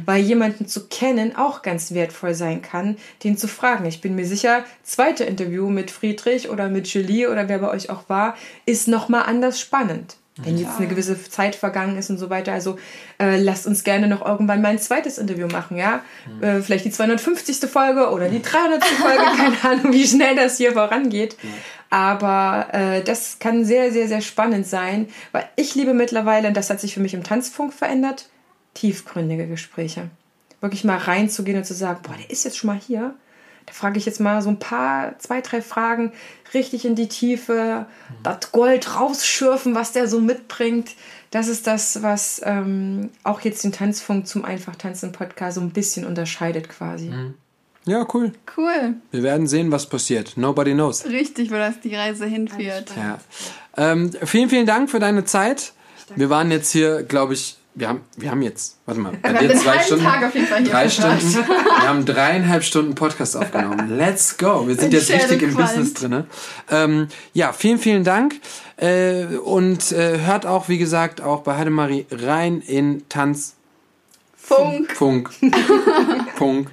Weil 0.05 0.21
jemanden 0.23 0.67
zu 0.67 0.89
kennen 0.89 1.37
auch 1.37 1.61
ganz 1.61 1.93
wertvoll 1.93 2.33
sein 2.33 2.61
kann, 2.61 2.97
den 3.23 3.37
zu 3.37 3.47
fragen. 3.47 3.85
Ich 3.85 4.01
bin 4.01 4.15
mir 4.15 4.25
sicher, 4.25 4.65
zweite 4.83 5.23
Interview 5.23 5.69
mit 5.69 5.89
Friedrich 5.89 6.49
oder 6.49 6.67
mit 6.67 6.85
Julie 6.89 7.31
oder 7.31 7.47
wer 7.47 7.59
bei 7.59 7.69
euch 7.69 7.89
auch 7.89 8.09
war, 8.09 8.35
ist 8.65 8.89
nochmal 8.89 9.23
anders 9.25 9.61
spannend. 9.61 10.17
Wenn 10.43 10.57
jetzt 10.57 10.77
eine 10.77 10.87
gewisse 10.87 11.21
Zeit 11.29 11.55
vergangen 11.55 11.97
ist 11.97 12.09
und 12.09 12.17
so 12.17 12.29
weiter. 12.29 12.53
Also 12.53 12.77
äh, 13.19 13.37
lasst 13.37 13.67
uns 13.67 13.83
gerne 13.83 14.07
noch 14.07 14.25
irgendwann 14.25 14.61
mal 14.61 14.69
ein 14.69 14.79
zweites 14.79 15.17
Interview 15.17 15.47
machen, 15.47 15.77
ja? 15.77 16.01
Äh, 16.41 16.61
vielleicht 16.61 16.85
die 16.85 16.91
250. 16.91 17.57
Folge 17.69 18.09
oder 18.11 18.29
die 18.29 18.41
300. 18.41 18.83
Folge, 18.83 19.23
keine 19.37 19.63
Ahnung, 19.63 19.93
wie 19.93 20.07
schnell 20.07 20.35
das 20.35 20.57
hier 20.57 20.73
vorangeht. 20.73 21.37
Aber 21.89 22.67
äh, 22.73 23.03
das 23.03 23.39
kann 23.39 23.63
sehr, 23.65 23.91
sehr, 23.91 24.07
sehr 24.07 24.21
spannend 24.21 24.67
sein, 24.67 25.07
weil 25.31 25.47
ich 25.55 25.75
liebe 25.75 25.93
mittlerweile, 25.93 26.47
und 26.47 26.57
das 26.57 26.69
hat 26.69 26.79
sich 26.79 26.93
für 26.93 26.99
mich 26.99 27.13
im 27.13 27.23
Tanzfunk 27.23 27.73
verändert, 27.73 28.29
tiefgründige 28.73 29.47
Gespräche. 29.47 30.09
Wirklich 30.59 30.83
mal 30.83 30.97
reinzugehen 30.97 31.57
und 31.57 31.65
zu 31.65 31.73
sagen, 31.73 31.99
boah, 32.03 32.15
der 32.17 32.29
ist 32.29 32.43
jetzt 32.43 32.57
schon 32.57 32.67
mal 32.67 32.79
hier. 32.79 33.15
Da 33.67 33.73
frage 33.73 33.99
ich 33.99 34.05
jetzt 34.05 34.19
mal 34.19 34.41
so 34.41 34.49
ein 34.49 34.59
paar, 34.59 35.19
zwei, 35.19 35.41
drei 35.41 35.61
Fragen 35.61 36.13
richtig 36.53 36.85
in 36.85 36.95
die 36.95 37.09
Tiefe, 37.09 37.85
das 38.23 38.51
Gold 38.51 38.95
rausschürfen, 38.95 39.75
was 39.75 39.91
der 39.91 40.07
so 40.07 40.19
mitbringt. 40.19 40.91
Das 41.31 41.49
ist 41.49 41.67
das, 41.67 42.01
was 42.01 42.41
ähm, 42.45 43.09
auch 43.23 43.41
jetzt 43.41 43.63
den 43.63 43.73
Tanzfunk 43.73 44.25
zum 44.25 44.45
Einfach-Tanzen-Podcast 44.45 45.55
so 45.55 45.61
ein 45.61 45.71
bisschen 45.71 46.05
unterscheidet 46.05 46.69
quasi. 46.69 47.11
Ja, 47.85 48.05
cool. 48.13 48.31
Cool. 48.55 48.95
Wir 49.11 49.23
werden 49.23 49.47
sehen, 49.47 49.71
was 49.71 49.87
passiert. 49.87 50.33
Nobody 50.37 50.73
knows. 50.73 51.05
Richtig, 51.05 51.51
wo 51.51 51.55
das 51.55 51.79
die 51.81 51.95
Reise 51.95 52.25
hinführt. 52.25 52.91
Ja. 52.95 53.19
Ähm, 53.77 54.11
vielen, 54.23 54.49
vielen 54.49 54.65
Dank 54.65 54.89
für 54.89 54.99
deine 54.99 55.25
Zeit. 55.25 55.73
Wir 56.15 56.29
waren 56.29 56.51
jetzt 56.51 56.71
hier, 56.71 57.03
glaube 57.03 57.33
ich, 57.33 57.57
wir 57.77 57.89
haben, 57.89 58.01
wir 58.15 58.31
haben 58.31 58.41
jetzt, 58.41 58.77
warte 58.87 58.99
mal, 58.99 59.13
bei 59.21 59.33
dir 59.33 59.55
zwei 59.55 59.79
Stunden, 59.79 60.03
drei. 60.65 60.89
Stunden, 60.89 61.33
wir 61.33 61.87
haben 61.87 62.05
dreieinhalb 62.05 62.63
Stunden 62.63 62.95
Podcast 62.95 63.37
aufgenommen. 63.37 63.89
Let's 63.97 64.35
go. 64.37 64.67
Wir 64.67 64.75
sind 64.75 64.93
jetzt 64.93 65.11
richtig 65.11 65.43
im. 65.43 65.55
Business 65.55 65.93
drin. 65.93 66.23
Ähm, 66.71 67.07
ja, 67.33 67.53
vielen, 67.53 67.77
vielen 67.77 68.03
Dank. 68.03 68.35
Äh, 68.77 69.25
und 69.43 69.91
äh, 69.91 70.19
hört 70.19 70.47
auch, 70.47 70.69
wie 70.69 70.79
gesagt, 70.79 71.21
auch 71.21 71.41
bei 71.41 71.55
Heidemarie 71.55 72.07
rein 72.11 72.61
in 72.61 73.07
Tanz. 73.09 73.55
Funk. 74.35 74.91
Funk. 74.93 75.29
Funk. 76.37 76.69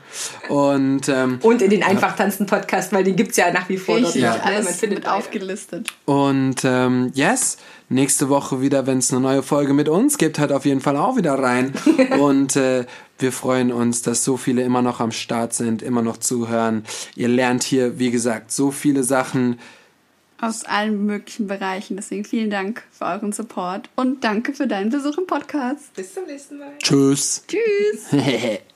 Und 0.48 1.08
ähm, 1.08 1.38
Und 1.42 1.62
in 1.62 1.70
den 1.70 1.82
Einfach-Tanzen-Podcast, 1.82 2.92
weil 2.92 3.04
den 3.04 3.16
gibt 3.16 3.32
es 3.32 3.36
ja 3.36 3.52
nach 3.52 3.68
wie 3.68 3.78
vor 3.78 3.96
Richtig, 3.96 4.22
dort. 4.22 4.22
Ja. 4.22 4.32
Also 4.32 4.44
man 4.44 4.54
alles 4.54 4.76
findet 4.76 4.98
mit 5.00 5.08
aufgelistet. 5.08 5.88
Und 6.04 6.64
ähm, 6.64 7.10
yes, 7.14 7.56
nächste 7.88 8.28
Woche 8.28 8.60
wieder, 8.60 8.86
wenn 8.86 8.98
es 8.98 9.12
eine 9.12 9.20
neue 9.20 9.42
Folge 9.42 9.72
mit 9.72 9.88
uns 9.88 10.18
gibt, 10.18 10.38
hört 10.38 10.52
auf 10.52 10.64
jeden 10.64 10.80
Fall 10.80 10.96
auch 10.96 11.16
wieder 11.16 11.34
rein. 11.34 11.72
Und 12.18 12.56
äh, 12.56 12.84
wir 13.18 13.32
freuen 13.32 13.72
uns, 13.72 14.02
dass 14.02 14.24
so 14.24 14.36
viele 14.36 14.62
immer 14.62 14.82
noch 14.82 15.00
am 15.00 15.12
Start 15.12 15.54
sind, 15.54 15.82
immer 15.82 16.02
noch 16.02 16.18
zuhören. 16.18 16.84
Ihr 17.16 17.28
lernt 17.28 17.62
hier, 17.62 17.98
wie 17.98 18.10
gesagt, 18.10 18.52
so 18.52 18.70
viele 18.70 19.04
Sachen. 19.04 19.58
Aus 20.40 20.64
allen 20.64 21.06
möglichen 21.06 21.46
Bereichen. 21.46 21.96
Deswegen 21.96 22.24
vielen 22.24 22.50
Dank 22.50 22.82
für 22.90 23.04
euren 23.06 23.32
Support 23.32 23.88
und 23.96 24.24
danke 24.24 24.52
für 24.52 24.66
deinen 24.66 24.90
Besuch 24.90 25.16
im 25.16 25.26
Podcast. 25.26 25.94
Bis 25.94 26.12
zum 26.12 26.26
nächsten 26.26 26.58
Mal. 26.58 26.72
Tschüss. 26.78 27.44
Tschüss. 27.46 28.60